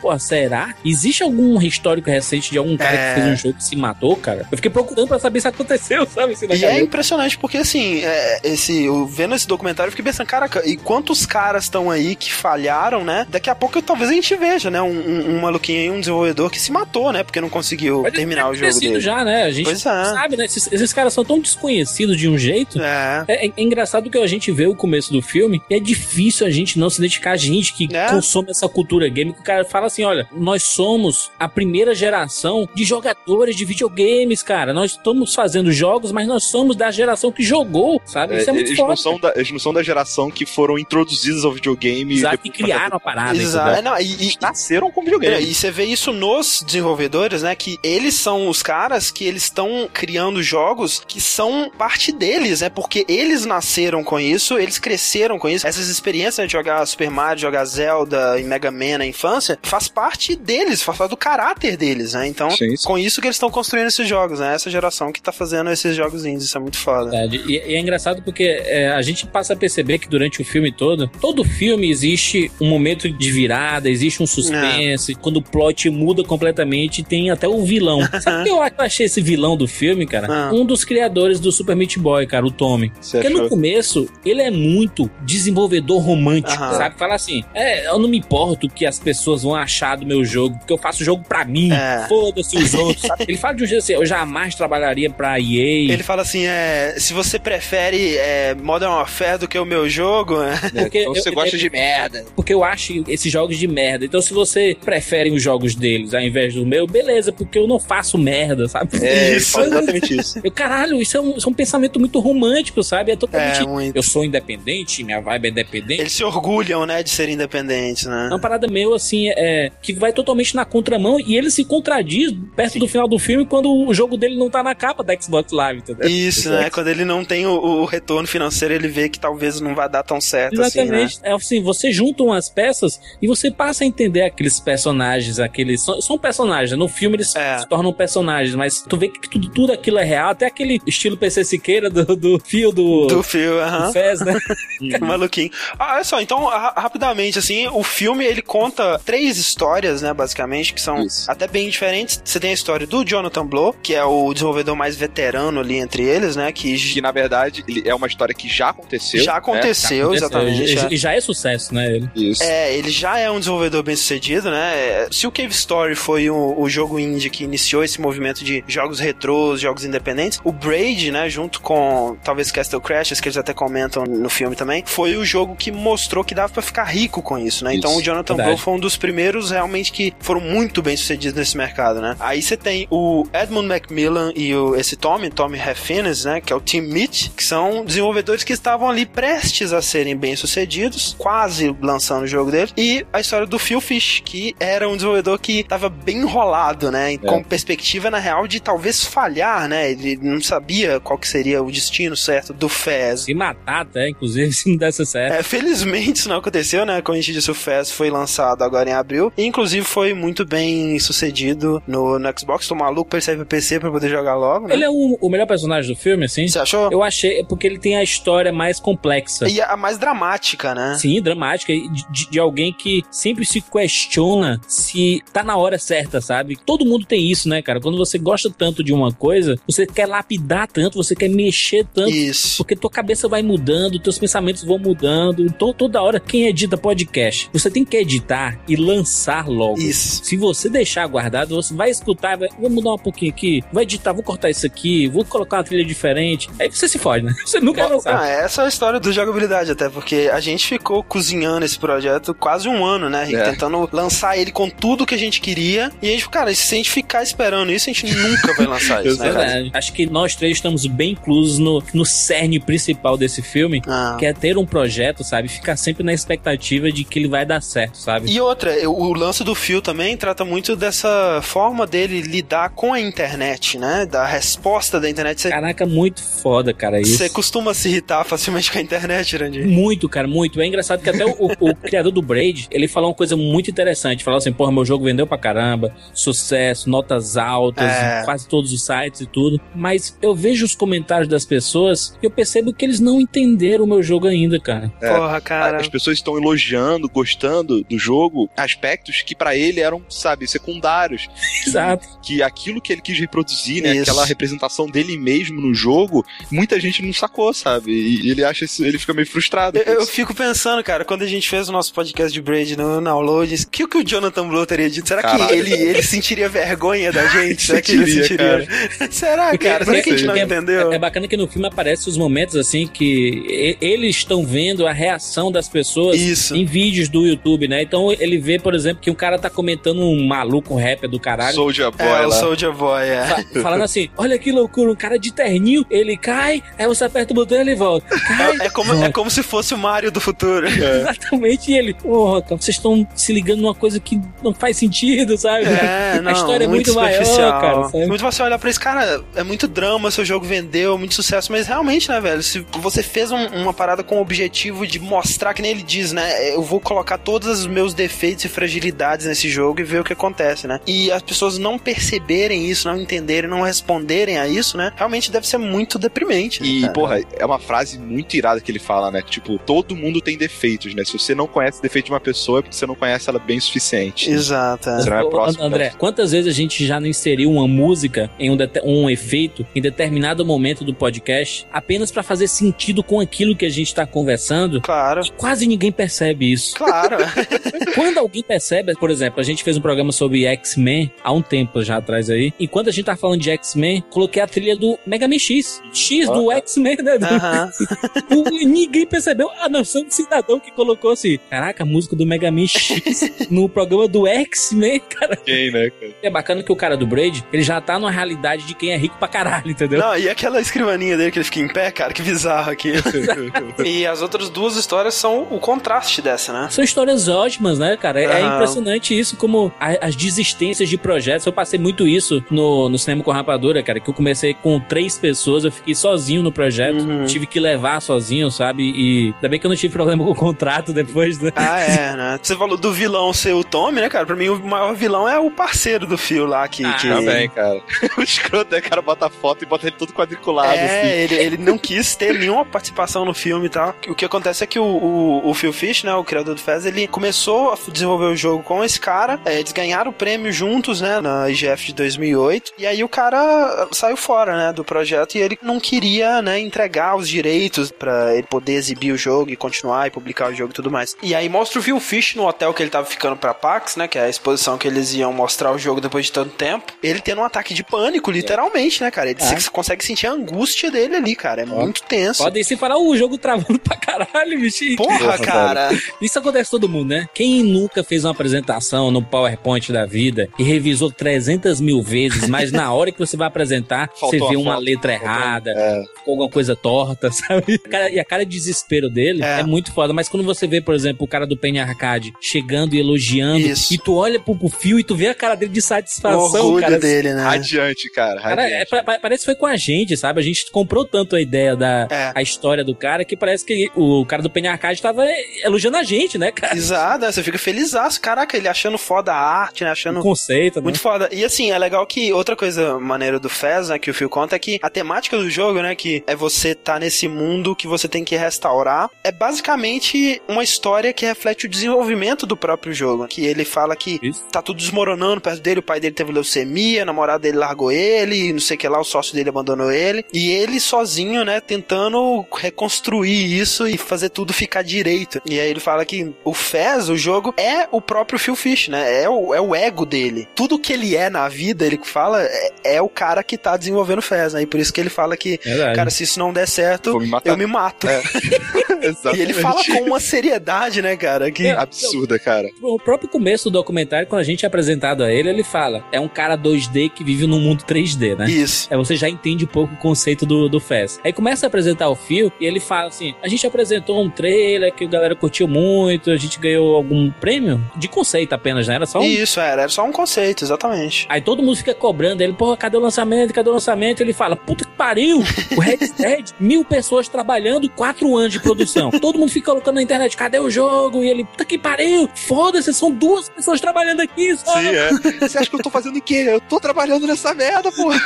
Pô, 0.01 0.18
será? 0.18 0.74
Existe 0.84 1.22
algum 1.22 1.62
histórico 1.62 2.09
recente 2.09 2.51
de 2.51 2.57
algum 2.57 2.76
cara 2.76 2.95
é. 2.95 3.14
que 3.14 3.22
fez 3.22 3.34
um 3.34 3.36
jogo 3.36 3.57
que 3.57 3.64
se 3.64 3.76
matou, 3.76 4.16
cara? 4.16 4.47
Eu 4.51 4.57
fiquei 4.57 4.72
procurando 4.72 5.07
pra 5.07 5.20
saber 5.20 5.39
se 5.41 5.47
aconteceu, 5.47 6.05
sabe? 6.07 6.36
Se 6.36 6.47
e 6.51 6.66
é 6.66 6.80
impressionante, 6.80 7.38
porque 7.38 7.57
assim, 7.57 8.01
é, 8.03 8.39
esse, 8.43 8.86
eu, 8.86 9.05
vendo 9.05 9.36
esse 9.36 9.47
documentário, 9.47 9.89
eu 9.89 9.91
fiquei 9.91 10.05
pensando, 10.05 10.28
cara, 10.28 10.49
e 10.66 10.76
quantos 10.76 11.26
caras 11.26 11.66
estão 11.66 11.91
aí 11.91 12.16
que 12.16 12.34
falharam, 12.34 13.03
né? 13.03 13.28
Daqui 13.30 13.49
a 13.49 13.55
pouco 13.55 13.82
talvez 13.82 14.09
a 14.09 14.14
gente 14.14 14.36
veja, 14.36 14.70
né? 14.72 14.82
Um, 14.82 14.88
um, 14.88 15.36
um 15.36 15.41
maluquinho 15.41 15.80
aí, 15.80 15.91
um 15.91 15.99
desenvolvedor 15.99 16.49
que 16.49 16.59
se 16.59 16.72
matou, 16.72 17.12
né? 17.12 17.24
Porque 17.24 17.39
não 17.39 17.49
conseguiu 17.49 18.01
Pode 18.01 18.16
terminar 18.16 18.49
o 18.49 18.55
jogo 18.55 18.80
dele. 18.80 18.99
já, 18.99 19.24
né? 19.24 19.51
A 19.52 19.54
gente 19.54 19.72
é. 19.72 19.76
sabe, 19.76 20.38
né? 20.38 20.45
Esses, 20.45 20.72
esses, 20.72 20.93
caras 20.93 21.14
são 21.14 21.24
tão 21.24 21.39
desconhecidos 21.39 22.18
de 22.18 22.28
um 22.28 22.38
jeito. 22.38 22.82
É. 22.82 23.26
É, 23.28 23.47
é. 23.47 23.52
engraçado 23.58 24.10
que 24.10 24.18
a 24.18 24.28
gente 24.28 24.52
vê 24.52 24.68
o 24.68 24.76
começo 24.76 25.12
do 25.12 25.22
filme 25.22 25.62
e 25.70 25.76
é 25.76 25.80
difícil 25.80 26.45
a 26.45 26.49
gente 26.49 26.80
não 26.80 26.89
se 26.89 26.99
identificar. 26.99 27.32
A 27.32 27.38
gente 27.38 27.74
que 27.74 27.88
é. 27.95 28.10
consome 28.10 28.52
essa 28.52 28.68
cultura 28.68 29.08
game, 29.10 29.34
que 29.34 29.39
o 29.39 29.43
cara 29.43 29.64
fala 29.66 29.88
assim: 29.88 30.04
olha, 30.04 30.28
nós 30.32 30.64
somos 30.64 31.32
a 31.39 31.47
primeira 31.47 31.93
geração 31.93 32.68
de 32.74 32.84
jogadores 32.84 33.56
de 33.56 33.66
videogames, 33.66 34.43
cara. 34.43 34.74
Nós 34.74 34.91
estamos 34.91 35.34
fazendo 35.34 35.72
jogos, 35.72 36.12
mas 36.12 36.28
nós 36.28 36.43
somos 36.43 36.76
da 36.76 36.91
geração 36.91 37.32
que 37.32 37.43
jogou, 37.43 38.02
sabe? 38.06 38.38
Isso 38.38 38.49
é, 38.49 38.54
muito 38.54 38.68
eles 38.68 38.78
forte. 38.78 38.89
Não 38.89 38.95
são 38.97 39.20
da, 39.20 39.34
eles 39.36 39.52
não 39.52 39.60
são 39.60 39.74
da 39.74 39.84
geração 39.84 40.32
que 40.32 40.45
foram 40.45 40.78
introduzidos 40.78 41.45
ao 41.45 41.52
videogame. 41.52 42.16
Exato, 42.16 42.38
que 42.38 42.49
criaram 42.49 42.97
a 42.97 42.99
parada. 42.99 43.38
Exato. 43.38 43.82
Não, 43.82 43.99
e, 43.99 44.30
e, 44.30 44.38
nasceram 44.41 44.91
com 44.91 45.04
videogame. 45.04 45.36
É, 45.36 45.41
e 45.41 45.54
você 45.54 45.72
vê 45.72 45.86
isso 45.86 46.12
nos 46.12 46.64
desenvolvedores, 46.66 47.41
né? 47.43 47.56
Que 47.56 47.80
eles 47.84 48.16
são 48.16 48.47
os 48.47 48.62
caras 48.62 49.12
que 49.12 49.26
eles 49.26 49.40
estão 49.43 49.89
criando 49.91 50.41
jogos 50.41 51.03
que 51.07 51.19
são 51.19 51.71
parte 51.77 52.11
deles, 52.11 52.61
né? 52.61 52.69
Porque 52.69 53.05
eles 53.07 53.45
nasceram 53.45 54.03
com 54.03 54.19
isso, 54.19 54.57
eles 54.57 54.77
cresceram 54.77 55.37
com 55.37 55.49
isso. 55.49 55.65
Essas 55.65 55.87
experiências 55.87 56.47
de 56.47 56.53
jogar 56.53 56.85
Super 56.85 57.09
Mario, 57.09 57.41
jogar 57.41 57.65
Zelda 57.65 58.39
e 58.39 58.43
Mega 58.43 58.71
Man 58.71 58.99
na 58.99 59.05
infância, 59.05 59.57
faz 59.61 59.87
parte 59.87 60.35
deles, 60.35 60.81
faz 60.81 60.97
parte 60.97 61.11
do 61.11 61.17
caráter 61.17 61.77
deles, 61.77 62.13
né? 62.13 62.27
Então, 62.27 62.49
sim, 62.51 62.75
sim. 62.75 62.87
com 62.87 62.97
isso 62.97 63.21
que 63.21 63.27
eles 63.27 63.35
estão 63.35 63.49
construindo 63.49 63.87
esses 63.87 64.07
jogos, 64.07 64.39
né? 64.39 64.55
Essa 64.55 64.69
geração 64.69 65.11
que 65.11 65.21
tá 65.21 65.31
fazendo 65.31 65.69
esses 65.71 65.95
jogos 65.95 66.25
indies, 66.25 66.45
isso 66.45 66.57
é 66.57 66.61
muito 66.61 66.77
foda. 66.77 67.15
É, 67.15 67.27
e, 67.27 67.51
e, 67.51 67.75
é 67.75 67.79
engraçado 67.79 68.21
porque 68.21 68.43
é, 68.43 68.89
a 68.91 69.01
gente 69.01 69.25
passa 69.25 69.53
a 69.53 69.55
perceber 69.55 69.99
que 69.99 70.07
durante 70.07 70.41
o 70.41 70.45
filme 70.45 70.71
todo, 70.71 71.07
todo 71.07 71.43
filme 71.43 71.89
existe 71.89 72.51
um 72.59 72.69
momento 72.69 73.09
de 73.09 73.31
virada, 73.31 73.89
existe 73.89 74.21
um 74.21 74.27
suspense, 74.27 75.11
é. 75.11 75.15
quando 75.15 75.37
o 75.37 75.41
plot 75.41 75.89
muda 75.89 76.23
completamente, 76.23 77.03
tem 77.03 77.29
até 77.29 77.47
o 77.47 77.63
vilão. 77.63 77.99
Sabe 78.21 78.41
o 78.41 78.43
que 78.43 78.49
eu 78.49 78.85
achei 78.85 79.05
esse 79.05 79.21
vilão 79.32 79.55
do 79.55 79.65
filme, 79.67 80.05
cara? 80.05 80.27
Ah. 80.29 80.51
Um 80.53 80.65
dos 80.65 80.84
criadores 80.84 81.39
do 81.39 81.51
Super 81.51 81.75
Meat 81.75 81.97
Boy, 81.97 82.27
cara, 82.27 82.45
o 82.45 82.51
Tommy. 82.51 82.91
Você 82.99 83.17
Porque 83.17 83.27
achou? 83.27 83.43
no 83.43 83.49
começo, 83.49 84.09
ele 84.25 84.41
é 84.41 84.51
muito 84.51 85.09
desenvolvedor 85.21 86.01
romântico, 86.01 86.57
sabe? 86.57 86.97
Fala 86.97 87.15
assim, 87.15 87.43
é, 87.53 87.88
eu 87.88 87.97
não 87.97 88.09
me 88.09 88.17
importo 88.17 88.67
o 88.67 88.69
que 88.69 88.86
as 88.86 88.99
pessoas 88.99 89.43
vão 89.43 89.55
achar 89.55 89.95
do 89.95 90.05
meu 90.05 90.25
jogo, 90.25 90.57
porque 90.57 90.73
eu 90.73 90.77
faço 90.77 91.03
jogo 91.03 91.23
pra 91.27 91.45
mim, 91.45 91.71
é. 91.71 92.05
foda-se 92.09 92.57
os 92.57 92.73
outros, 92.73 93.01
sabe? 93.07 93.23
Ele 93.27 93.38
fala 93.38 93.53
de 93.55 93.63
um 93.63 93.67
jeito 93.67 93.79
assim, 93.79 93.93
eu 93.93 94.05
jamais 94.05 94.53
trabalharia 94.53 95.09
pra 95.09 95.39
EA. 95.39 95.91
Ele 95.93 96.03
fala 96.03 96.23
assim, 96.23 96.45
é, 96.45 96.95
se 96.97 97.13
você 97.13 97.39
prefere 97.39 98.17
é, 98.17 98.53
Modern 98.55 98.91
Warfare 98.91 99.39
do 99.39 99.47
que 99.47 99.57
o 99.57 99.65
meu 99.65 99.88
jogo, 99.88 100.39
né? 100.39 100.59
Porque 100.75 100.99
então 100.99 101.15
você 101.15 101.29
eu, 101.29 101.34
gosta 101.34 101.55
eu, 101.55 101.59
de 101.59 101.69
merda. 101.69 102.25
Porque 102.36 102.53
eu 102.53 102.63
acho 102.63 103.03
esses 103.07 103.32
jogos 103.32 103.57
de 103.57 103.67
merda. 103.67 104.03
Então 104.03 104.21
se 104.21 104.34
você 104.34 104.75
prefere 104.84 105.32
os 105.32 105.41
jogos 105.41 105.73
deles 105.73 106.13
ao 106.13 106.21
invés 106.21 106.53
do 106.53 106.65
meu, 106.65 106.86
beleza, 106.86 107.32
porque 107.32 107.57
eu 107.57 107.67
não 107.67 107.79
faço 107.79 108.17
merda, 108.17 108.67
sabe? 108.67 108.89
É, 109.01 109.20
isso. 109.38 109.59
exatamente 109.59 110.17
isso. 110.17 110.39
Eu, 110.43 110.51
caralho, 110.51 111.01
isso 111.01 111.17
é, 111.17 111.22
um, 111.22 111.38
isso 111.38 111.47
é 111.47 111.51
um 111.51 111.53
pensamento 111.53 111.99
muito 111.99 112.19
romântico, 112.19 112.84
sabe? 112.84 113.11
É 113.11 113.15
totalmente. 113.15 113.59
É, 113.59 113.91
eu 113.97 114.03
sou 114.03 114.24
independente, 114.24 115.03
minha 115.03 115.19
vibe 115.22 115.47
é 115.47 115.51
independente. 115.51 116.01
Eles 116.01 116.13
se 116.13 116.24
orgulham, 116.24 116.86
né, 116.86 117.03
de 117.03 117.09
serem 117.09 117.36
independentes, 117.36 118.05
né? 118.05 118.28
É 118.28 118.34
uma 118.34 118.39
parada 118.39 118.67
meio 118.67 118.93
assim, 118.93 119.30
é, 119.30 119.72
que 119.82 119.93
vai 119.93 120.13
totalmente 120.13 120.55
na 120.55 120.65
contramão 120.65 121.19
e 121.19 121.38
ele 121.38 121.49
se 121.49 121.63
contradiz 121.63 122.34
perto 122.55 122.74
Sim. 122.74 122.80
do 122.80 122.88
final 122.88 123.07
do 123.07 123.19
filme 123.19 123.45
quando 123.45 123.72
o 123.72 123.93
jogo 123.93 124.17
dele 124.17 124.38
não 124.38 124.49
tá 124.49 124.63
na 124.63 124.76
capa 124.76 125.03
da 125.03 125.19
Xbox 125.19 125.51
Live, 125.51 125.80
entendeu? 125.80 126.09
Isso, 126.09 126.49
né? 126.49 126.69
Quando 126.69 126.88
ele 126.88 127.05
não 127.05 127.24
tem 127.24 127.45
o, 127.45 127.51
o, 127.51 127.86
retorno 127.86 128.28
financeiro, 128.28 128.74
ele 128.74 128.88
vê 128.88 129.09
que 129.09 129.19
talvez 129.19 129.59
não 129.59 129.76
vai 129.76 129.89
dar 129.89 130.03
tão 130.03 130.19
certo 130.19 130.61
Exatamente. 130.61 131.05
assim, 131.05 131.22
né? 131.24 131.30
É 131.30 131.34
assim, 131.34 131.61
você 131.61 131.91
junta 131.91 132.24
umas 132.24 132.49
peças 132.49 132.99
e 133.22 133.28
você 133.28 133.51
passa 133.51 133.84
a 133.84 133.88
entender 133.88 134.24
aqueles 134.24 134.59
personagens, 134.59 135.39
aqueles... 135.39 135.84
São, 135.84 136.01
são 136.01 136.17
personagens, 136.17 136.78
no 136.78 136.88
filme 136.88 137.17
eles 137.17 137.36
é. 137.36 137.59
se 137.59 137.67
tornam 137.67 137.93
personagens, 137.93 138.55
mas 138.55 138.82
tu 138.82 138.97
vê 138.97 139.11
que 139.12 139.30
tudo, 139.30 139.49
tudo 139.49 139.74
aquilo 139.74 139.99
é 139.99 140.03
real, 140.03 140.30
até 140.32 140.45
aquele 140.45 140.80
estilo 140.86 141.18
PC 141.18 141.43
Siqueira 141.43 141.89
do, 141.89 142.16
do 142.16 142.39
fio 142.39 142.72
do... 142.72 143.07
Do 143.07 143.24
fio, 143.24 143.59
aham. 143.59 143.78
Uh 143.78 143.89
-huh. 143.89 143.93
Fez, 143.93 144.22
né? 144.22 144.38
Maluquinho. 145.01 145.51
Ah, 145.78 145.95
olha 145.95 146.03
só, 146.03 146.22
então, 146.22 146.45
rapidamente, 146.45 147.39
assim, 147.39 147.68
o 147.68 147.84
filme, 147.84 148.26
ele 148.26 148.41
conta 148.41 148.99
três 149.05 149.38
histórias, 149.38 150.01
né, 150.01 150.14
basicamente, 150.14 150.74
que 150.74 150.82
são 150.82 151.03
Isso. 151.03 151.30
até 151.30 151.47
bem 151.47 151.70
diferentes. 151.70 152.22
Você 152.24 152.39
tem 152.39 152.51
a 152.51 152.53
história 152.53 152.88
do 152.88 153.03
Jonathan 153.03 153.45
Blow, 153.45 153.76
que 153.82 153.93
é 153.93 154.03
o 154.03 154.34
desenvolvedor 154.34 154.76
mais 154.76 154.95
veterano 154.95 155.59
ali 155.59 155.78
entre 155.78 156.03
eles, 156.03 156.36
né, 156.36 156.51
que... 156.51 156.72
Que, 156.78 157.01
na 157.01 157.12
verdade, 157.12 157.64
é 157.86 157.93
uma 157.93 158.07
história 158.07 158.34
que 158.34 158.47
já 158.47 158.70
aconteceu. 158.70 159.24
Já 159.24 159.36
aconteceu, 159.38 160.09
né? 160.09 160.16
exatamente. 160.16 160.64
E 160.64 160.68
já, 160.68 160.89
já, 160.89 161.14
é 161.14 161.22
sucesso, 161.22 161.74
né, 161.74 161.95
ele. 161.95 162.09
Isso. 162.16 162.43
É, 162.43 162.74
ele 162.74 162.89
já 162.89 163.20
é 163.20 163.30
um 163.30 163.39
desenvolvedor 163.39 163.84
bem 163.84 163.95
sucedido, 163.95 164.49
né, 164.49 165.07
se 165.12 165.28
o 165.28 165.32
Cave 165.32 165.53
Story 165.53 165.95
foi 165.95 166.30
o, 166.30 166.55
o 166.57 166.70
jogo 166.70 166.99
indie 166.99 167.30
que 167.30 167.43
iniciou 167.43 167.84
esse 167.84 167.99
movimento 167.99 168.43
de 168.43 168.64
jogos 168.68 168.99
retrôs, 169.02 169.60
jogos 169.60 169.84
independentes, 169.84 170.39
o 170.43 170.52
Braid, 170.52 171.12
né, 171.12 171.30
junto 171.30 171.62
com 171.62 172.16
talvez 172.24 172.52
Castle 172.52 172.82
Crashers, 172.82 173.20
que 173.20 173.28
eles 173.28 173.38
até 173.38 173.54
comentam 173.54 174.04
no 174.06 174.30
filme 174.30 174.56
também, 174.56 174.84
foi 174.86 175.16
o 175.16 175.26
jogo 175.26 175.56
que 175.56 175.72
mostrou 175.72 176.24
que 176.24 176.36
dava 176.36 176.52
para 176.52 176.62
ficar 176.62 176.84
rico 176.84 177.22
com 177.22 177.38
isso, 177.38 177.64
né? 177.64 177.72
Isso, 177.72 177.80
então 177.80 177.97
o 177.97 178.02
Jonathan 178.02 178.36
Blow 178.36 178.58
foi 178.58 178.74
um 178.74 178.80
dos 178.80 178.97
primeiros 178.97 179.52
realmente 179.52 179.91
que 179.91 180.14
foram 180.20 180.41
muito 180.41 180.82
bem 180.82 180.95
sucedidos 180.95 181.38
nesse 181.38 181.58
mercado, 181.58 182.02
né? 182.02 182.16
Aí 182.20 182.41
você 182.41 182.56
tem 182.56 182.88
o 182.89 183.26
Edmund 183.34 183.68
Macmillan 183.68 184.32
e 184.36 184.54
o, 184.56 184.76
esse 184.76 184.95
Tommy, 184.95 185.30
Tommy 185.30 185.58
Raffines, 185.58 186.26
né, 186.26 186.41
que 186.41 186.52
é 186.52 186.56
o 186.56 186.62
Team 186.62 186.86
Meat, 186.86 187.32
que 187.36 187.43
são 187.43 187.84
desenvolvedores 187.86 188.43
que 188.43 188.54
estavam 188.54 188.89
ali 188.89 189.06
prestes 189.06 189.74
a 189.74 189.82
serem 189.82 190.16
bem 190.16 190.36
sucedidos, 190.36 191.16
quase 191.18 191.76
lançando 191.82 192.24
o 192.24 192.28
jogo 192.28 192.52
dele, 192.52 192.72
e 192.78 193.06
a 193.12 193.20
história 193.20 193.47
do 193.47 193.58
Phil 193.58 193.82
Fish, 193.82 194.22
que 194.24 194.56
era 194.60 194.88
um 194.88 194.95
desenvolvedor 194.95 195.39
que 195.39 195.60
estava 195.60 195.89
bem 195.89 196.18
enrolado, 196.18 196.91
né, 196.91 197.14
é. 197.14 197.18
com 197.18 197.43
perspectiva 197.43 198.10
na 198.10 198.20
real 198.20 198.47
de 198.47 198.60
talvez 198.60 198.90
falhar, 198.99 199.67
né? 199.67 199.91
Ele 199.91 200.17
não 200.21 200.41
sabia 200.41 200.99
qual 200.99 201.17
que 201.17 201.27
seria 201.27 201.63
o 201.63 201.71
destino 201.71 202.15
certo 202.15 202.53
do 202.53 202.67
Fez. 202.67 203.21
Se 203.21 203.33
matar 203.33 203.81
até, 203.81 204.09
inclusive, 204.09 204.51
se 204.53 204.69
não 204.69 204.77
desse 204.77 205.05
certo. 205.05 205.33
É, 205.33 205.43
felizmente 205.43 206.19
isso 206.19 206.29
não 206.29 206.37
aconteceu, 206.37 206.85
né? 206.85 207.01
Como 207.01 207.17
a 207.17 207.21
gente 207.21 207.33
disse, 207.33 207.49
o 207.49 207.55
Fez 207.55 207.91
foi 207.91 208.09
lançado 208.09 208.63
agora 208.63 208.89
em 208.89 208.93
abril. 208.93 209.31
E, 209.37 209.45
inclusive 209.45 209.85
foi 209.85 210.13
muito 210.13 210.45
bem 210.45 210.99
sucedido 210.99 211.81
no, 211.87 212.19
no 212.19 212.39
Xbox. 212.39 212.67
Tô 212.67 212.75
maluco 212.75 213.21
sair 213.21 213.37
pro 213.37 213.45
PC 213.45 213.79
pra 213.79 213.91
poder 213.91 214.09
jogar 214.09 214.35
logo, 214.35 214.67
né? 214.67 214.73
Ele 214.73 214.83
é 214.83 214.89
o, 214.89 215.17
o 215.19 215.29
melhor 215.29 215.47
personagem 215.47 215.93
do 215.93 215.99
filme, 215.99 216.25
assim? 216.25 216.47
Você 216.47 216.59
achou? 216.59 216.91
Eu 216.91 217.03
achei, 217.03 217.39
é 217.39 217.43
porque 217.43 217.67
ele 217.67 217.79
tem 217.79 217.97
a 217.97 218.03
história 218.03 218.51
mais 218.51 218.79
complexa. 218.79 219.47
E 219.47 219.61
a 219.61 219.77
mais 219.77 219.97
dramática, 219.97 220.73
né? 220.73 220.95
Sim, 220.97 221.21
dramática. 221.21 221.71
e 221.71 221.87
De, 221.89 222.29
de 222.29 222.39
alguém 222.39 222.73
que 222.73 223.03
sempre 223.11 223.45
se 223.45 223.61
questiona 223.61 224.59
se 224.67 225.23
tá 225.31 225.43
na 225.43 225.55
hora 225.55 225.77
certa, 225.77 226.19
sabe? 226.21 226.57
Todo 226.65 226.85
mundo 226.85 227.05
tem 227.05 227.29
isso, 227.29 227.47
né, 227.47 227.61
cara? 227.61 227.79
Quando 227.79 227.97
você 227.97 228.17
gosta 228.17 228.49
tanto 228.49 228.80
de 228.84 228.93
uma 228.93 229.11
coisa, 229.11 229.59
você 229.67 229.86
quer 229.86 230.05
lapidar 230.05 230.67
tanto, 230.67 231.01
você 231.01 231.15
quer 231.15 231.29
mexer 231.29 231.86
tanto. 231.93 232.09
Isso. 232.09 232.57
Porque 232.57 232.75
tua 232.75 232.89
cabeça 232.89 233.27
vai 233.27 233.41
mudando, 233.41 233.99
teus 233.99 234.17
pensamentos 234.17 234.63
vão 234.63 234.77
mudando. 234.77 235.43
Então, 235.43 235.73
toda 235.73 236.01
hora, 236.01 236.19
quem 236.19 236.47
edita 236.47 236.77
podcast, 236.77 237.49
você 237.53 237.69
tem 237.69 237.86
que 237.86 237.97
editar 237.97 238.59
e 238.67 238.75
lançar 238.75 239.47
logo. 239.47 239.79
Isso. 239.79 240.23
Se 240.23 240.38
você 240.38 240.69
deixar 240.69 241.07
guardado, 241.07 241.55
você 241.55 241.73
vai 241.73 241.89
escutar, 241.89 242.38
vai, 242.38 242.49
vou 242.59 242.69
mudar 242.69 242.93
um 242.93 242.97
pouquinho 242.97 243.32
aqui, 243.32 243.63
vai 243.71 243.84
editar, 243.84 244.13
vou 244.13 244.23
cortar 244.23 244.49
isso 244.49 244.65
aqui, 244.65 245.07
vou 245.07 245.25
colocar 245.25 245.57
uma 245.57 245.63
trilha 245.63 245.86
diferente. 245.86 246.49
Aí 246.59 246.69
você 246.69 246.88
se 246.88 246.99
fode, 246.99 247.25
né? 247.25 247.34
Você 247.45 247.59
nunca 247.59 247.84
vai 247.84 247.91
lançar. 247.91 248.21
Ah, 248.21 248.27
essa 248.27 248.61
é 248.61 248.65
a 248.65 248.67
história 248.67 248.99
do 248.99 249.11
jogabilidade, 249.11 249.71
até 249.71 249.89
porque 249.89 250.29
a 250.32 250.39
gente 250.39 250.67
ficou 250.67 251.03
cozinhando 251.03 251.65
esse 251.65 251.77
projeto 251.77 252.34
quase 252.34 252.67
um 252.69 252.86
ano, 252.86 253.09
né, 253.09 253.23
Rick? 253.23 253.36
É. 253.36 253.51
Tentando 253.51 253.89
lançar 253.91 254.38
ele 254.38 254.51
com 254.51 254.69
tudo 254.69 255.05
que 255.05 255.15
a 255.15 255.17
gente 255.17 255.41
queria. 255.41 255.91
E 256.01 256.07
a 256.07 256.11
gente, 256.11 256.29
cara, 256.29 256.53
se 256.53 256.73
a 256.73 256.77
gente 256.77 256.89
ficar 256.89 257.23
esperando 257.23 257.71
isso, 257.71 257.89
a 257.89 257.93
gente 257.93 258.05
nunca 258.13 258.53
vai 258.53 258.61
lançar 258.68 259.05
isso, 259.05 259.20
né, 259.20 259.32
cara? 259.32 259.70
Acho 259.74 259.93
que 259.93 260.05
nós 260.05 260.36
três 260.36 260.57
estamos 260.57 260.86
bem 260.86 261.12
inclusos 261.12 261.59
no, 261.59 261.82
no 261.93 262.05
cerne 262.05 262.59
principal 262.59 263.18
desse 263.18 263.41
filme, 263.41 263.82
Ah. 263.88 264.16
que 264.20 264.26
é 264.26 264.34
ter 264.34 264.57
um 264.57 264.66
projeto, 264.66 265.24
sabe? 265.24 265.47
Ficar 265.47 265.76
sempre 265.78 266.03
na 266.03 266.14
expectativa 266.14 266.91
de 266.91 267.03
que 267.03 267.20
ele 267.20 267.28
vai 267.28 267.45
dar 267.45 267.62
certo, 267.62 267.97
sabe? 267.97 268.32
E 268.32 268.39
outra, 268.39 268.72
o 268.89 269.14
lance 269.14 269.43
do 269.43 269.53
Phil 269.55 269.82
também 269.82 270.16
trata 270.18 270.43
muito 270.45 270.76
dessa 270.76 271.39
forma 271.43 271.86
dele 271.88 272.22
lidar 272.22 272.70
com 272.72 272.93
a 272.93 272.99
internet, 272.99 273.78
né? 273.78 274.05
Da 274.05 274.26
resposta 274.26 274.99
da 274.99 275.09
internet. 275.09 275.41
Você, 275.41 275.49
Caraca, 275.49 275.86
muito 275.86 276.22
foda, 276.24 276.74
cara, 276.74 276.99
isso. 277.01 277.18
você 277.18 277.30
costuma 277.30 277.74
se 277.74 277.89
irritar 277.89 278.24
facilmente 278.24 278.72
com 278.72 278.78
a 278.78 278.82
internet, 278.82 279.36
Randy? 279.38 279.64
Muito, 279.64 280.07
cara, 280.09 280.28
muito. 280.28 280.59
É 280.62 280.66
engraçado 280.68 281.01
que 281.01 281.09
até 281.09 281.26
o, 281.26 281.32
o- 281.32 281.70
o 281.72 281.76
criador 281.76 282.12
do 282.12 282.22
Braid, 282.22 282.68
ele 282.72 282.88
falou 282.88 283.09
uma 283.09 283.16
coisa 283.16 283.36
muito 283.36 283.70
interessante. 283.70 284.24
Falou 284.24 284.38
assim, 284.38 284.51
porra, 284.51 284.72
meu 284.72 284.86
jogo 284.86 285.05
vendeu 285.05 285.26
pra 285.28 285.38
caramba, 285.38 285.93
sucesso, 286.14 286.89
notas 286.89 287.38
altas, 287.38 287.86
É. 287.91 288.22
quase 288.24 288.47
todos 288.52 288.74
os 288.74 288.86
sites 288.86 289.22
e 289.22 289.26
tudo. 289.26 289.60
Mas 289.74 290.18
eu 290.22 290.36
vejo 290.36 290.66
os 290.66 290.76
comentários 290.76 291.30
das 291.30 291.45
pessoas 291.45 292.18
e 292.22 292.26
eu 292.26 292.30
percebo 292.30 292.74
que 292.74 292.84
eles 292.84 292.99
não 292.99 293.20
entenderam 293.20 293.86
o 293.86 293.88
meu 293.88 294.04
jogo 294.04 294.28
ainda, 294.28 294.60
cara. 294.60 294.91
É. 295.02 295.10
Porra, 295.10 295.39
cara. 295.39 295.78
As 295.78 295.88
pessoas 295.88 296.18
estão 296.18 296.38
elogiando, 296.38 297.10
gostando 297.10 297.84
do 297.84 297.97
jogo, 297.97 298.49
aspectos 298.58 299.22
que 299.22 299.34
pra 299.34 299.56
ele 299.56 299.80
eram, 299.80 300.04
sabe, 300.10 300.47
secundários. 300.47 301.30
Exato. 301.66 302.06
Que 302.22 302.43
aquilo 302.43 302.82
que 302.82 302.91
ele 302.91 303.02
quis 303.02 303.18
reproduzir, 303.18 303.82
né, 303.82 303.93
Isso. 303.93 304.02
aquela 304.12 304.26
representação 304.26 304.88
dele 304.88 305.18
mesmo 305.18 305.62
no 305.62 305.74
jogo, 305.74 306.26
muita 306.52 306.80
gente 306.80 307.02
não 307.02 307.14
sacou, 307.14 307.54
sabe? 307.54 307.91
E 307.91 308.30
ele 308.30 308.43
acha 308.43 308.66
isso, 308.66 308.84
ele 308.84 308.99
fica 308.99 309.14
meio 309.14 309.28
frustrado. 309.28 309.78
Eu, 309.78 310.02
eu 310.02 310.06
fico 310.06 310.34
pensando, 310.36 310.84
cara, 310.84 311.06
quando 311.06 311.22
a 311.22 311.28
gente 311.28 311.49
fez 311.49 311.70
o 311.70 311.72
nosso 311.72 311.93
podcast 311.93 312.34
de 312.34 312.41
Braid 312.41 312.76
no 312.76 313.02
download, 313.02 313.56
o 313.56 313.68
que, 313.70 313.88
que 313.88 313.97
o 313.97 314.04
Jonathan 314.04 314.47
Blow 314.47 314.66
teria 314.66 314.89
dito? 314.89 315.08
Será 315.08 315.22
que 315.22 315.38
Caralho. 315.38 315.54
ele, 315.56 315.74
ele 315.74 316.04
sentiria 316.04 316.49
vergonha 316.49 317.12
da 317.12 317.26
gente? 317.32 317.68
Será 317.68 317.82
que 317.82 317.91
ele 317.93 318.12
Sentiria, 318.12 318.40
sentiria? 318.41 319.11
Será, 319.11 319.49
Porque- 319.51 319.67
cara? 319.67 319.85
Será 319.85 320.01
que 320.01 320.09
a 320.09 320.17
gente 320.17 320.25
não 320.27 320.37
entendeu? 320.37 320.91
É, 320.91 320.95
é 320.95 320.99
bacana 320.99 321.27
que 321.27 321.37
no 321.37 321.47
filme 321.47 321.67
aparecem 321.67 322.09
os 322.09 322.17
momentos 322.17 322.55
assim 322.55 322.87
que 322.87 323.77
eles 323.81 324.17
estão 324.17 324.45
vendo 324.45 324.87
a 324.87 324.91
reação 324.91 325.51
das 325.51 325.67
pessoas 325.69 326.19
Isso. 326.19 326.55
em 326.55 326.65
vídeos 326.65 327.09
do 327.09 327.25
YouTube, 327.25 327.67
né? 327.67 327.81
Então 327.81 328.11
ele 328.11 328.37
vê, 328.37 328.59
por 328.59 328.73
exemplo, 328.73 329.01
que 329.01 329.09
um 329.11 329.15
cara 329.15 329.37
tá 329.39 329.49
comentando 329.49 330.01
um 330.01 330.25
maluco 330.25 330.75
rapper 330.75 331.09
do 331.09 331.19
caralho. 331.19 331.55
Soldier 331.55 331.91
Boy 331.91 332.07
É, 332.07 332.25
o 332.25 332.29
lá. 332.29 332.35
Soldier 332.35 332.71
Boy, 332.73 333.03
é. 333.07 333.23
fa- 333.25 333.43
Falando 333.61 333.83
assim, 333.83 334.09
olha 334.17 334.37
que 334.37 334.51
loucura, 334.51 334.91
um 334.91 334.95
cara 334.95 335.17
de 335.17 335.31
terninho, 335.33 335.85
ele 335.89 336.17
cai, 336.17 336.61
aí 336.77 336.87
você 336.87 337.03
aperta 337.03 337.31
o 337.33 337.35
botão 337.35 337.57
e 337.57 337.61
ele 337.61 337.75
volta. 337.75 338.07
Cai, 338.19 338.57
É, 338.61 338.65
é 338.65 338.69
como, 338.69 338.93
é 339.03 339.11
como 339.11 339.29
se 339.29 339.43
fosse 339.43 339.73
o 339.73 339.77
Mario 339.77 340.11
do 340.11 340.19
futuro. 340.19 340.67
Exatamente, 341.01 341.71
e 341.71 341.77
ele, 341.77 341.93
porra, 341.93 342.41
cara, 342.41 342.55
vocês 342.59 342.75
estão 342.77 343.07
se 343.15 343.33
ligando 343.33 343.61
numa 343.61 343.75
coisa 343.75 343.99
que 343.99 344.19
não 344.43 344.53
faz 344.53 344.77
sentido, 344.77 345.37
sabe? 345.37 345.65
É, 345.65 346.19
não, 346.21 346.29
a 346.29 346.33
história 346.33 346.65
é 346.65 346.67
muito, 346.67 346.93
maior, 346.93 347.11
superficial. 347.23 347.61
cara. 347.61 347.83
sabe? 347.89 348.05
Muito 348.07 348.23
você 348.32 348.41
olhar 348.43 348.57
pra 348.59 348.69
esse 348.69 348.79
cara, 348.79 349.23
é 349.36 349.43
muito 349.43 349.67
drama, 349.67 350.09
seu 350.11 350.23
jogo 350.25 350.45
vendeu, 350.45 350.97
muito 350.97 351.13
sucesso, 351.13 351.51
mas 351.51 351.67
realmente, 351.67 352.09
né, 352.09 352.19
velho, 352.19 352.41
se 352.43 352.65
você 352.79 353.01
fez 353.03 353.32
um- 353.32 353.47
uma 353.47 353.73
parada 353.73 354.03
com 354.03 354.17
o 354.17 354.21
objetivo 354.21 354.86
de 354.88 354.99
mostrar, 354.99 355.53
que 355.53 355.61
nem 355.61 355.71
ele 355.71 355.84
diz, 355.84 356.11
né, 356.11 356.53
eu 356.53 356.61
vou 356.61 356.79
colocar 356.79 357.17
todos 357.17 357.47
os 357.47 357.67
meus 357.67 357.93
defeitos 357.93 358.45
e 358.45 358.47
fragilidades 358.49 359.25
nesse 359.25 359.49
jogo 359.49 359.79
e 359.79 359.84
ver 359.84 360.01
o 360.01 360.03
que 360.03 360.13
acontece, 360.13 360.67
né? 360.67 360.79
E 360.88 361.11
as 361.11 361.21
pessoas 361.21 361.57
não 361.57 361.77
perceberem 361.77 362.69
isso, 362.69 362.88
não 362.88 362.99
entenderem, 362.99 363.49
não 363.49 363.61
responderem 363.61 364.38
a 364.38 364.47
isso, 364.47 364.77
né, 364.77 364.91
realmente 364.95 365.32
deve 365.32 365.47
ser 365.47 365.57
muito 365.57 365.97
deprimente. 365.99 366.61
né, 366.61 366.67
E, 366.67 366.82
cara? 366.82 366.93
porra, 366.93 367.19
é 367.38 367.45
uma 367.45 367.59
frase 367.59 367.99
muito 367.99 368.36
irada 368.36 368.59
que 368.61 368.71
ele 368.71 368.79
fala, 368.79 369.11
né? 369.11 369.21
Tipo, 369.27 369.57
todo 369.59 369.95
mundo 369.95 370.21
tem 370.21 370.38
defeitos, 370.38 370.93
né? 370.95 371.03
Se 371.05 371.13
você 371.17 371.34
não 371.36 371.47
conhece 371.47 371.79
o 371.79 371.82
defeito 371.82 372.05
de 372.05 372.11
uma 372.11 372.19
pessoa, 372.19 372.59
é 372.59 372.61
porque 372.61 372.75
você 372.75 372.86
não 372.86 372.95
conhece 372.95 373.29
ela 373.29 373.39
bem 373.39 373.57
o 373.57 373.61
suficiente. 373.61 374.29
Exato. 374.29 374.89
é. 374.89 374.97
Você 375.01 375.09
não 375.09 375.17
é 375.19 375.29
próximo 375.29 375.63
André, 375.63 375.93
quantas 375.97 376.32
vezes 376.32 376.47
a 376.47 376.55
gente 376.55 376.86
já 376.86 376.99
não 376.99 377.07
inseriu 377.07 377.51
uma 377.51 377.67
música 377.67 378.20
em 378.39 378.49
um, 378.49 378.57
um 378.84 379.09
efeito 379.09 379.65
em 379.76 379.82
determinado 379.82 380.45
momento 380.45 380.84
do 380.84 380.93
podcast 380.93 381.65
apenas 381.72 382.11
pra 382.11 382.24
fazer 382.24 382.47
sentido 382.47 383.03
com 383.03 383.19
aquilo 383.19 383.55
que 383.55 383.65
a 383.65 383.69
gente 383.69 383.93
tá 383.93 384.05
conversando? 384.05 384.82
Claro. 384.82 385.22
E 385.26 385.32
quase 385.32 385.65
ninguém 385.67 385.91
percebe 385.91 386.51
isso. 386.51 386.76
Claro. 386.76 387.17
Quando 387.95 388.17
alguém 388.17 388.43
percebe, 388.43 388.93
por 388.95 389.09
exemplo, 389.09 389.39
a 389.39 389.43
gente 389.43 389.63
fez 389.63 389.78
um 389.78 389.82
programa 389.82 390.11
sobre 390.11 390.45
X-Men 390.45 391.11
há 391.24 391.32
um 391.32 391.41
tempo 391.41 391.84
já 391.84 391.97
atrás 391.97 392.30
aí, 392.30 392.53
e 392.59 392.67
quando 392.67 392.88
a 392.88 392.91
gente 392.91 393.05
tá 393.05 393.15
falando 393.15 393.39
de 393.41 393.49
X-Men, 393.49 394.03
coloquei 394.09 394.41
a 394.41 394.47
trilha 394.47 394.76
do 394.76 394.97
Mega 395.05 395.28
Man 395.28 395.39
X. 395.39 395.82
X 395.93 396.28
do 396.28 396.51
X-Men, 396.51 396.97
né? 396.97 397.11
O- 398.32 398.49
Ninguém 398.65 399.05
percebeu, 399.05 399.49
a 399.59 399.67
não 399.69 399.84
ser 399.84 399.99
um 399.99 400.09
cidadão 400.09 400.59
que 400.59 400.72
colocou 400.72 401.11
assim: 401.11 401.38
Caraca, 401.49 401.84
a 401.84 401.86
música 401.86 402.15
do 402.15 402.26
Mega 402.26 402.51
Man 402.51 402.67
X 402.67 403.49
no 403.49 403.67
programa 403.67 404.07
do 404.07 404.28
X-Men, 404.28 404.99
cara. 405.09 405.36
Quem, 405.38 405.72
né, 405.72 405.89
cara? 405.89 406.13
É 406.24 406.30
bacana 406.30 406.63
que 406.63 406.72
o 406.72 406.76
cara 406.76 406.95
do 406.95 407.05
Braid, 407.07 407.43
ele 407.51 407.63
já 407.63 407.80
tá 407.82 407.97
numa 407.99 408.11
realidade 408.12 408.66
de 408.66 408.74
quem 408.74 408.91
é 408.91 408.97
rico 408.97 409.16
pra 409.18 409.28
caralho, 409.28 409.72
entendeu? 409.72 409.99
Não, 409.99 410.16
e 410.18 410.30
aquela 410.30 410.59
escrivaninha 410.62 411.18
dele 411.18 411.32
que 411.32 411.39
ele 411.39 411.45
fica 411.45 411.59
em 411.59 411.68
pé, 411.68 411.91
cara, 411.91 412.14
que 412.14 412.22
bizarro 412.22 412.72
aqui. 412.72 412.93
e 413.84 414.05
as 414.05 414.22
outras 414.22 414.49
duas 414.49 414.76
histórias 414.76 415.14
são 415.14 415.47
o 415.49 415.59
contraste 415.59 416.22
dessa, 416.22 416.51
né? 416.53 416.68
São 416.70 416.84
histórias 416.84 417.28
ótimas, 417.28 417.80
né, 417.80 417.97
cara? 417.97 418.22
É, 418.22 418.41
é 418.41 418.41
impressionante 418.45 419.18
isso, 419.18 419.36
como 419.38 419.72
a- 419.80 420.05
as 420.05 420.16
desistências 420.16 420.89
de 420.89 420.97
projetos. 420.97 421.45
Eu 421.45 421.53
passei 421.53 421.80
muito 421.80 422.07
isso 422.07 422.43
no, 422.49 422.89
no 422.89 422.97
cinema 422.97 423.24
com 423.24 423.32
rapadura, 423.32 423.82
cara, 423.84 423.99
que 423.99 424.09
eu 424.09 424.14
comecei 424.14 424.53
com 424.53 424.80
três 424.80 425.18
pessoas, 425.18 425.64
eu 425.64 425.72
fiquei 425.72 425.95
sozinho 425.95 426.41
no 426.43 426.51
projeto, 426.51 427.01
Uhum. 427.01 427.26
tive 427.26 427.45
que 427.45 427.59
levar 427.59 428.01
sozinho, 428.01 428.49
sabe? 428.51 428.84
E 428.84 429.34
ainda 429.36 429.49
bem 429.49 429.59
que 429.59 429.66
eu 429.66 429.70
não 429.70 429.76
tive 429.76 429.93
problema 429.93 430.24
com 430.24 430.32
o 430.32 430.36
contrato 430.36 430.91
depois, 430.93 431.39
né? 431.39 431.51
Ah, 431.55 431.80
é, 431.80 432.14
né? 432.18 432.39
Você 432.41 432.55
falou 432.55 432.78
do 432.78 432.91
vilão 432.91 433.32
ser 433.34 433.53
o 433.53 433.64
Tommy, 433.64 434.01
né, 434.01 434.09
cara? 434.09 434.26
Pra 434.26 434.36
mim, 434.36 434.49
o 434.49 434.59
maior 434.59 434.93
vilão 434.95 435.28
é 435.28 435.38
o 435.39 435.49
parceiro 435.49 436.05
do 436.05 436.18
Phil 436.18 436.45
lá, 436.45 436.68
que... 436.68 436.84
Ah, 436.84 436.93
que... 436.93 437.07
Também, 437.07 437.49
cara. 437.49 437.82
O 438.18 438.22
escroto 438.22 438.76
é, 438.76 438.82
cara, 438.82 439.02
bota 439.02 439.28
a 439.28 439.30
foto 439.30 439.64
e 439.64 439.66
bota 439.66 439.88
ele 439.88 439.95
todo 439.97 440.14
quadriculado, 440.14 440.74
assim. 440.74 440.84
É, 440.84 441.24
ele, 441.24 441.36
ele 441.36 441.58
não 441.58 441.78
quis 441.78 442.16
ter 442.16 442.38
nenhuma 442.38 442.66
participação 442.66 443.26
no 443.26 443.34
filme 443.34 443.68
e 443.68 443.70
tal. 443.70 443.95
O 444.08 444.16
que 444.16 444.26
acontece 444.26 444.64
é 444.64 444.68
que 444.68 444.80
o, 444.80 444.84
o, 444.84 445.49
o 445.49 445.54
Phil 445.54 445.74
Fish, 445.74 446.04
né, 446.04 446.14
o 446.14 446.24
criador 446.24 446.56
do 446.56 446.62
Fez, 446.62 446.86
ele 446.86 447.08
começou 447.08 447.72
a 447.72 447.78
desenvolver 447.91 448.26
o 448.26 448.36
jogo 448.36 448.64
com 448.64 448.84
esse 448.84 448.99
cara. 448.99 449.39
é, 449.45 449.60
eles 449.60 449.72
ganharam 449.72 450.12
o 450.12 450.14
prêmio 450.14 450.52
juntos, 450.52 451.02
né, 451.02 451.22
na 451.22 451.49
IGF 451.49 451.88
de 451.88 451.93
2008. 451.93 452.74
E 452.78 452.86
aí 452.86 453.04
o 453.04 453.10
cara 453.10 453.88
saiu 453.91 454.18
fora, 454.18 454.58
né, 454.58 454.74
do 454.74 454.84
projeto 454.84 455.36
e 455.36 455.39
ele 455.39 455.58
não 455.62 455.80
queria, 455.80 456.41
né, 456.41 456.60
entregar 456.60 457.16
os 457.16 457.28
direitos 457.28 457.91
pra 457.91 458.34
ele 458.36 458.43
poder 458.43 458.74
exibir 458.74 459.12
o 459.12 459.18
jogo 459.18 459.49
e 459.49 459.56
continuar 459.56 460.08
e 460.08 460.12
publicar 460.12 460.49
o 460.52 460.54
jogo 460.54 460.72
e 460.72 460.76
tudo 460.76 460.91
mais. 460.91 461.16
E 461.22 461.34
aí 461.34 461.47
mostra 461.49 461.80
o 461.80 461.84
Phil 461.84 461.99
Fish 461.99 462.36
no 462.36 462.47
hotel 462.47 462.74
que 462.74 462.84
ele 462.84 462.89
tava 462.89 463.06
ficando 463.06 463.36
pra 463.36 463.54
PAX, 463.54 463.95
né, 463.95 464.08
que 464.08 464.18
é 464.18 464.24
a 464.24 464.30
exposição 464.30 464.78
que 464.78 464.88
eles 464.88 465.14
iam 465.14 465.32
mostrar 465.34 465.72
o 465.72 465.78
jogo 465.78 466.02
depois 466.02 466.26
de 466.26 466.32
tanto 466.32 466.52
tempo. 466.52 466.93
Ele 467.02 467.20
tendo 467.22 467.41
um 467.41 467.45
ataque 467.45 467.74
de 467.74 467.84
pânico, 467.91 468.31
literalmente, 468.31 469.01
né, 469.03 469.11
cara? 469.11 469.29
Ele 469.29 469.39
É. 469.41 469.59
você 469.59 469.69
consegue 469.69 470.03
sentir 470.03 470.25
a 470.27 470.31
angústia 470.31 470.89
dele 470.89 471.15
ali, 471.17 471.35
cara. 471.35 471.61
É 471.63 471.65
muito 471.65 472.01
tenso. 472.03 472.41
Podem 472.43 472.63
se 472.63 472.77
falar, 472.77 472.97
"Uh, 472.97 473.09
o 473.09 473.17
jogo 473.17 473.37
travando 473.37 473.77
pra 473.79 473.97
caralho, 473.97 474.59
bicho. 474.59 474.95
Porra, 474.95 475.19
Porra, 475.19 475.37
cara. 475.39 475.89
Isso 476.21 476.39
acontece 476.39 476.71
com 476.71 476.79
todo 476.79 476.89
mundo, 476.89 477.09
né? 477.09 477.27
Quem 477.33 477.61
nunca 477.63 478.03
fez 478.03 478.23
uma 478.23 478.31
apresentação 478.31 479.11
no 479.11 479.21
PowerPoint 479.21 479.91
da 479.91 480.05
vida 480.05 480.47
e 480.57 480.63
revisou 480.63 481.11
300 481.11 481.79
mil 481.81 482.01
vezes, 482.01 482.47
mas 482.47 482.71
na 482.71 482.91
hora 482.93 483.11
que 483.11 483.19
você 483.19 483.35
vai 483.35 483.47
apresentar, 483.47 484.09
Faltou 484.19 484.39
você 484.39 484.49
vê 484.49 484.55
uma 484.57 484.73
foto, 484.75 484.83
letra 484.83 485.13
errada, 485.13 485.71
É. 485.75 486.03
alguma 486.25 486.49
coisa 486.49 486.75
torta, 486.75 487.29
sabe? 487.31 487.77
Cara, 487.79 488.09
e 488.09 488.19
a 488.19 488.25
cara 488.25 488.45
de 488.45 488.51
desespero 488.51 489.09
dele 489.09 489.43
É. 489.43 489.59
é. 489.59 489.63
muito 489.63 489.91
foda. 489.93 490.13
Mas 490.13 490.29
quando 490.29 490.43
você 490.43 490.65
vê, 490.67 490.79
por 490.81 490.95
exemplo, 490.95 491.25
o 491.25 491.27
cara 491.27 491.45
do 491.45 491.57
Penny 491.57 491.79
Arcade 491.79 492.33
chegando 492.39 492.93
e 492.95 492.99
elogiando, 492.99 493.59
Isso. 493.67 493.93
e 493.93 493.97
tu 493.97 494.15
olha 494.15 494.39
pro, 494.39 494.55
pro 494.55 494.69
fio 494.69 494.99
e 494.99 495.03
tu 495.03 495.15
vê 495.15 495.27
a 495.27 495.35
cara 495.35 495.55
dele 495.55 495.71
de 495.71 495.79
O 495.79 495.83
satisfação, 495.83 496.39
orgulho 496.65 496.81
cara. 496.81 496.99
dele, 496.99 497.33
né? 497.33 497.43
Radiante, 497.78 498.09
cara. 498.11 498.41
Cara, 498.41 498.61
é, 498.61 498.72
Radiante. 498.80 498.89
pa- 498.89 499.03
pa- 499.03 499.19
parece 499.19 499.41
que 499.41 499.45
foi 499.45 499.55
com 499.55 499.65
a 499.65 499.76
gente, 499.76 500.15
sabe? 500.17 500.39
A 500.39 500.43
gente 500.43 500.69
comprou 500.72 501.05
tanto 501.05 501.36
a 501.36 501.41
ideia 501.41 501.76
da 501.76 502.07
É. 502.09 502.32
a 502.36 502.41
história 502.41 502.84
do 502.84 502.95
cara 502.95 503.24
que 503.26 503.36
parece 503.38 503.65
que 503.65 503.89
o 503.95 504.26
cara 504.26 504.41
do 504.41 504.49
Penha 504.49 504.72
Arcade 504.72 505.01
tava 505.01 505.26
elogiando 505.63 505.97
a 505.97 506.03
gente, 506.03 506.38
né, 506.38 506.51
cara? 506.51 506.76
Exato, 506.76 507.26
né? 507.26 507.32
você 507.32 507.43
fica 507.43 507.57
felizaço. 507.57 508.19
Caraca, 508.22 508.55
ele 508.57 508.67
achando 508.67 508.97
foda 508.97 509.32
a 509.34 509.38
arte, 509.38 509.84
né? 509.84 509.89
O 509.89 509.93
Achando 509.93 510.22
conceito, 510.22 510.78
né? 510.80 510.84
Muito 510.84 510.99
foda. 510.99 511.30
E 511.32 511.43
assim, 511.43 511.72
é 511.72 511.78
legal 511.78 512.05
que 512.07 512.32
outra 512.34 512.55
coisa 512.55 512.97
maneira 512.99 513.39
do 513.39 513.49
Fez, 513.49 513.89
né, 513.89 513.99
que 513.99 514.09
o 514.09 514.13
Phil 514.13 514.30
conta, 514.30 514.55
é 514.55 514.59
que 514.59 514.80
a 514.82 514.89
temática 514.89 515.38
do 515.38 515.49
jogo, 515.49 515.82
né, 515.82 515.93
que 515.95 516.24
é 516.26 516.36
você 516.36 516.74
tá 516.74 516.97
nesse 516.99 517.28
mundo 517.28 517.76
que 517.76 517.88
você 517.88 518.07
tem 518.07 518.24
que 518.24 518.36
restaurar, 518.36 519.09
é 519.24 519.32
basicamente 519.32 520.41
uma 520.47 520.63
história 520.63 521.13
que 521.13 521.26
reflete 521.26 521.65
o 521.65 521.69
desenvolvimento 521.69 522.45
do 522.45 522.57
próprio 522.57 522.93
jogo. 522.93 523.28
Que 523.28 523.45
ele 523.45 523.63
fala 523.65 523.95
que 523.95 524.19
Isso. 524.24 524.43
tá 524.51 524.61
tudo 524.61 524.78
desmoronando 524.78 525.41
perto 525.41 525.61
dele, 525.61 525.80
o 525.80 525.84
pai 525.84 525.99
dele 525.99 526.15
teve 526.15 526.32
leucemia, 526.32 527.03
a 527.03 527.05
namorada 527.05 527.39
dele 527.39 527.57
largou 527.62 527.91
ele, 527.91 528.51
não 528.53 528.59
sei 528.59 528.76
o 528.76 528.80
que 528.80 528.88
lá, 528.88 528.99
o 528.99 529.03
sócio 529.03 529.34
dele 529.34 529.49
abandonou 529.49 529.91
ele. 529.91 530.26
E 530.34 530.51
ele 530.51 530.80
sozinho, 530.80 531.45
né, 531.45 531.62
tentando 531.62 532.45
reconstruir 532.53 533.59
isso 533.59 533.88
e 533.88 533.97
fazer 533.97 534.30
tudo 534.30 534.53
ficar 534.53 534.82
direito. 534.82 535.41
E 535.45 535.59
aí 535.59 535.70
ele 535.70 535.80
fala 535.80 536.05
que 536.05 536.32
o 536.43 536.53
Fez, 536.53 537.09
o 537.09 537.18
jogo, 537.18 537.53
é 537.57 537.88
o 537.91 538.01
próprio 538.01 538.39
Phil 538.39 538.55
Fish, 538.55 538.88
né? 538.88 539.24
É 539.24 539.30
o, 539.30 539.53
é 539.53 539.62
o 539.62 539.76
ego 539.76 540.05
dele. 540.05 540.47
Tudo 540.55 540.80
que 540.80 540.93
ele 540.93 541.16
é 541.16 541.30
na 541.30 541.47
vida, 541.47 541.86
ele 541.86 541.99
fala, 542.03 542.41
é, 542.43 542.72
é 542.84 543.01
o 543.01 543.09
cara 543.09 543.43
que 543.43 543.57
tá 543.57 543.78
desenvolvendo 543.78 544.20
o 544.20 544.24
Fez, 544.24 544.53
né? 544.53 544.62
E 544.62 544.66
por 544.66 544.80
isso 544.80 544.93
que 544.93 544.99
ele 544.99 545.09
fala 545.09 545.38
que, 545.38 545.59
Verdade. 545.64 545.95
cara, 545.95 546.09
se 546.09 546.24
isso 546.24 546.39
não 546.39 546.51
der 546.53 546.68
certo, 546.68 547.20
me 547.20 547.32
eu 547.45 547.57
me 547.57 547.66
mato. 547.66 548.07
É. 548.07 548.22
E 549.36 549.41
ele 549.41 549.53
fala 549.53 549.84
com 549.84 550.03
uma 550.03 550.20
seriedade, 550.20 551.01
né, 551.01 551.18
cara? 551.18 551.49
Que 551.51 551.68
É, 551.68 551.72
Absurda, 551.72 552.38
cara. 552.38 552.68
O 552.82 552.99
próprio 552.99 553.28
começo 553.28 553.70
do 553.70 553.80
documentário, 553.80 554.28
quando 554.28 554.41
a 554.41 554.43
gente 554.43 554.64
é 554.64 554.68
apresentado 554.68 555.24
a 555.24 555.32
ele, 555.32 555.49
ele 555.49 555.64
fala: 555.64 556.05
é 556.12 556.20
um 556.20 556.28
cara 556.28 556.57
2D 556.57 557.09
que 557.09 557.24
vive 557.24 557.47
num 557.52 557.60
mundo 557.60 557.84
3D, 557.84 558.38
né? 558.38 558.49
Isso. 558.49 558.88
Aí 558.89 558.97
você 558.97 559.16
já 559.16 559.30
entende 559.30 559.66
um 559.66 559.68
pouco 559.68 559.93
o 559.93 559.97
conceito 559.97 560.45
do, 560.45 560.68
do 560.68 560.80
Fez. 560.80 561.20
Aí 561.24 561.32
começa 561.34 561.66
a 561.66 561.68
apresentar 561.68 562.10
o 562.10 562.16
Phil 562.16 562.52
e 562.60 562.66
ele 562.66 562.80
fala 562.80 563.10
assim: 563.10 563.36
a 563.43 563.47
gente 563.47 563.66
apresentou 563.68 564.22
um 564.24 564.30
trailer 564.30 564.93
que 564.93 565.04
a 565.04 565.08
galera 565.08 565.36
curtiu 565.36 565.68
muito, 565.68 566.32
a 566.32 566.38
gente 566.38 566.60
ganhou 566.60 566.95
algum 566.95 567.30
prêmio 567.32 567.82
de 567.95 568.08
conceito 568.08 568.54
apenas, 568.54 568.88
né? 568.88 568.95
Era 568.95 569.06
só 569.06 569.20
um. 569.20 569.24
Isso, 569.24 569.60
era, 569.60 569.84
era 569.84 569.89
só 569.89 570.06
um 570.06 570.12
conceito, 570.12 570.64
exatamente. 570.64 571.26
Aí 571.30 571.41
todo 571.41 571.62
mundo 571.62 571.76
fica 571.76 571.93
cobrando 571.93 572.41
ele, 572.41 572.54
porra, 572.54 572.78
cadê 572.78 572.97
o 572.97 572.99
lançamento? 572.99 573.54
Cadê 573.54 573.70
o 573.70 573.74
lançamento? 573.74 574.22
Ele 574.22 574.34
fala, 574.34 574.56
puta 574.56 574.86
que 574.86 574.91
pariu! 574.91 575.39
O 575.76 575.80
Red 575.80 575.97
Dead, 576.18 576.49
mil 576.60 576.86
pessoas 576.86 577.28
trabalhando, 577.28 577.89
quatro 577.89 578.36
anos 578.36 578.54
de 578.54 578.60
produção. 578.60 579.12
Todo 579.12 579.38
mundo 579.38 579.52
fica 579.52 579.72
colocando 579.72 579.95
na 579.95 580.02
internet, 580.02 580.38
cadê 580.38 580.60
o 580.60 580.70
jogo? 580.70 581.24
E 581.24 581.30
ele, 581.30 581.43
puta 581.43 581.66
que 581.66 581.78
pariu! 581.78 582.30
Foda-se, 582.36 582.93
são 582.93 583.12
duas 583.12 583.49
pessoas 583.49 583.82
trabalhando 583.82 584.22
aqui, 584.22 584.56
só. 584.58 584.80
Sim, 584.80 584.88
é. 584.95 585.10
Você 585.39 585.58
acha 585.58 585.70
que 585.70 585.76
eu 585.76 585.82
tô 585.82 585.89
fazendo 585.89 586.18
o 586.18 586.22
quê? 586.22 586.45
Eu 586.47 586.62
tô 586.62 586.80
trabalhando 586.80 587.28
nessa 587.28 587.40
merda, 587.53 587.91
porra. 587.91 588.19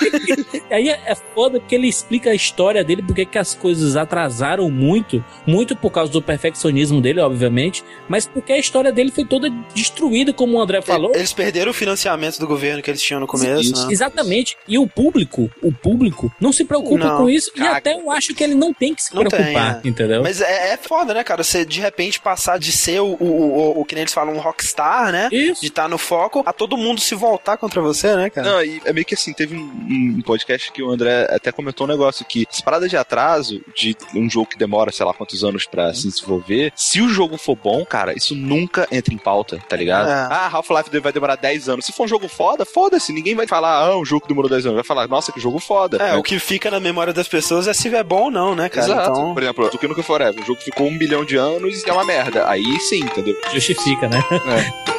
E 0.69 0.73
aí 0.73 0.89
é, 0.89 1.15
foda 1.33 1.59
porque 1.59 1.75
ele 1.75 1.87
explica 1.87 2.29
a 2.29 2.35
história 2.35 2.83
dele, 2.83 3.01
porque 3.01 3.25
que 3.25 3.37
as 3.37 3.53
coisas 3.53 3.95
atrasaram 3.95 4.69
muito, 4.69 5.23
muito 5.45 5.75
por 5.75 5.91
causa 5.91 6.11
do 6.11 6.21
perfeccionismo 6.21 7.01
dele, 7.01 7.19
obviamente, 7.19 7.83
mas 8.07 8.27
porque 8.27 8.53
a 8.53 8.57
história 8.57 8.91
dele 8.91 9.11
foi 9.11 9.25
toda 9.25 9.49
destruída, 9.73 10.33
como 10.33 10.57
o 10.57 10.61
André 10.61 10.81
falou. 10.81 11.11
Eles 11.15 11.33
perderam 11.33 11.71
o 11.71 11.73
financiamento 11.73 12.39
do 12.39 12.47
governo 12.47 12.81
que 12.81 12.89
eles 12.89 13.01
tinham 13.01 13.19
no 13.19 13.27
começo, 13.27 13.61
Isso. 13.61 13.87
né? 13.87 13.93
Exatamente. 13.93 14.57
E 14.67 14.77
o 14.77 14.87
público, 14.87 15.49
o 15.61 15.71
público, 15.71 16.31
não 16.39 16.51
se 16.51 16.65
preocupa 16.65 17.05
Não, 17.05 17.17
com 17.17 17.29
isso. 17.29 17.51
E 17.55 17.61
até 17.61 17.93
eu 17.93 18.11
acho 18.11 18.33
que 18.33 18.43
ele 18.43 18.55
não 18.55 18.73
tem 18.73 18.93
que 18.93 19.03
se 19.03 19.13
Não 19.13 19.23
tem, 19.23 19.29
preocupar, 19.29 19.81
é. 19.83 19.87
entendeu? 19.87 20.23
Mas 20.23 20.41
é, 20.41 20.73
é 20.73 20.77
foda, 20.77 21.13
né, 21.13 21.23
cara? 21.23 21.43
Você 21.43 21.65
de 21.65 21.79
repente 21.79 22.19
passar 22.19 22.59
de 22.59 22.71
ser 22.71 22.99
o, 23.01 23.15
o, 23.19 23.25
o, 23.25 23.81
o 23.81 23.85
que 23.85 23.95
nem 23.95 24.03
eles 24.03 24.13
falam, 24.13 24.33
um 24.33 24.39
rockstar, 24.39 25.11
né? 25.11 25.29
Isso. 25.31 25.61
De 25.61 25.67
estar 25.67 25.87
no 25.87 25.97
foco, 25.97 26.43
a 26.45 26.53
todo 26.53 26.77
mundo 26.77 26.99
se 27.01 27.15
voltar 27.15 27.57
contra 27.57 27.81
você, 27.81 28.15
né, 28.15 28.29
cara? 28.29 28.49
Não, 28.49 28.63
e 28.63 28.81
é 28.85 28.93
meio 28.93 29.04
que 29.05 29.13
assim, 29.13 29.33
teve 29.33 29.55
um, 29.55 30.15
um 30.17 30.21
podcast 30.21 30.71
que 30.71 30.81
o 30.83 30.89
André 30.89 31.27
até 31.29 31.51
comentou 31.51 31.85
um 31.85 31.89
negócio 31.89 32.25
que 32.25 32.45
essa 32.51 32.63
parada 32.63 32.87
de 32.89 32.97
atraso 32.97 33.61
de 33.75 33.95
um 34.15 34.29
jogo 34.29 34.47
que 34.47 34.57
demora, 34.57 34.91
sei 34.91 35.05
lá 35.05 35.13
quantos 35.13 35.43
anos 35.43 35.65
pra 35.65 35.93
se 35.93 36.07
desenvolver, 36.07 36.71
se 36.75 37.01
o 37.01 37.09
jogo 37.09 37.37
for 37.37 37.55
bom, 37.55 37.85
cara, 37.85 38.13
isso 38.13 38.35
nunca 38.35 38.87
entra 38.91 39.13
em 39.13 39.17
pauta, 39.17 39.59
tá 39.69 39.75
ligado? 39.75 40.09
É. 40.09 40.13
Ah, 40.13 40.49
Half-Life 40.51 40.99
vai 40.99 41.13
demorar 41.13 41.35
10 41.35 41.69
anos. 41.69 41.85
Se 41.85 41.91
for 41.91 42.03
um 42.03 42.07
jogo 42.07 42.27
foda, 42.27 42.65
foda-se. 42.65 43.13
Ninguém 43.13 43.35
vai 43.35 43.47
falar, 43.47 43.77
ah, 43.85 43.97
um 43.97 44.05
jogo 44.05 44.21
que 44.21 44.27
demorou 44.27 44.49
10 44.49 44.65
anos. 44.65 44.75
Vai 44.75 44.83
falar, 44.83 45.07
nossa, 45.07 45.31
que 45.31 45.39
jogo 45.39 45.59
foda. 45.59 45.97
É, 45.97 46.11
Né? 46.11 46.15
o 46.17 46.23
que 46.23 46.39
fica 46.39 46.69
na 46.71 46.79
memória 46.79 47.13
das 47.13 47.27
pessoas 47.27 47.67
é 47.67 47.73
se 47.73 47.93
é 47.95 48.03
bom 48.03 48.23
ou 48.23 48.31
não, 48.31 48.55
né, 48.55 48.67
cara? 48.69 48.87
Exato. 48.87 49.11
Então, 49.11 49.33
Por 49.33 49.43
exemplo, 49.43 49.69
Duke 49.69 49.87
Nukem 49.87 50.03
Forever. 50.03 50.41
O 50.41 50.45
jogo 50.45 50.59
ficou 50.61 50.87
um 50.87 50.97
bilhão 50.97 51.23
de 51.23 51.35
anos 51.37 51.83
e 51.83 51.89
é 51.89 51.93
uma 51.93 52.03
merda. 52.05 52.49
Aí 52.49 52.79
sim, 52.81 52.99
entendeu? 52.99 53.35
Justifica, 53.53 54.07
né? 54.07 54.23
Agora, 54.29 54.73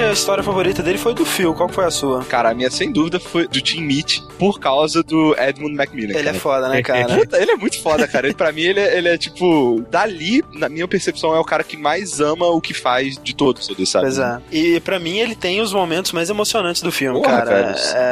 que 0.00 0.04
a 0.04 0.12
história 0.12 0.42
favorita 0.42 0.82
dele 0.82 0.96
foi 0.96 1.12
do 1.12 1.26
Phil. 1.26 1.52
Qual 1.52 1.68
foi 1.68 1.84
a 1.84 1.90
sua? 1.90 2.24
Cara, 2.24 2.48
a 2.50 2.54
minha 2.54 2.70
sem 2.70 2.90
dúvida 2.90 3.20
foi 3.20 3.46
do 3.46 3.60
Team 3.60 3.82
Meat 3.82 4.22
por 4.38 4.58
causa 4.58 5.02
do 5.02 5.36
Edmund 5.38 5.74
Macmillan. 5.74 6.12
Ele 6.14 6.20
é 6.20 6.24
cara. 6.24 6.38
foda, 6.38 6.68
né, 6.70 6.80
cara? 6.82 7.18
Puta, 7.18 7.36
ele 7.36 7.50
é 7.50 7.56
muito 7.56 7.82
foda, 7.82 8.08
cara. 8.08 8.26
Ele, 8.26 8.34
pra 8.34 8.50
mim, 8.50 8.62
ele 8.62 8.80
é, 8.80 8.96
ele 8.96 9.08
é, 9.10 9.18
tipo, 9.18 9.84
dali, 9.90 10.42
na 10.54 10.70
minha 10.70 10.88
percepção, 10.88 11.34
é 11.34 11.38
o 11.38 11.44
cara 11.44 11.62
que 11.62 11.76
mais 11.76 12.18
ama 12.18 12.46
o 12.46 12.62
que 12.62 12.72
faz 12.72 13.18
de 13.22 13.36
todos, 13.36 13.66
sabe? 13.66 14.06
Pois 14.06 14.18
é. 14.18 14.40
E 14.50 14.80
pra 14.80 14.98
mim 14.98 15.18
ele 15.18 15.34
tem 15.34 15.60
os 15.60 15.70
momentos 15.74 16.12
mais 16.12 16.30
emocionantes 16.30 16.80
do 16.80 16.90
filme, 16.90 17.20
Porra, 17.20 17.42
cara. 17.42 17.50
velho. 17.50 17.78
É... 17.94 18.09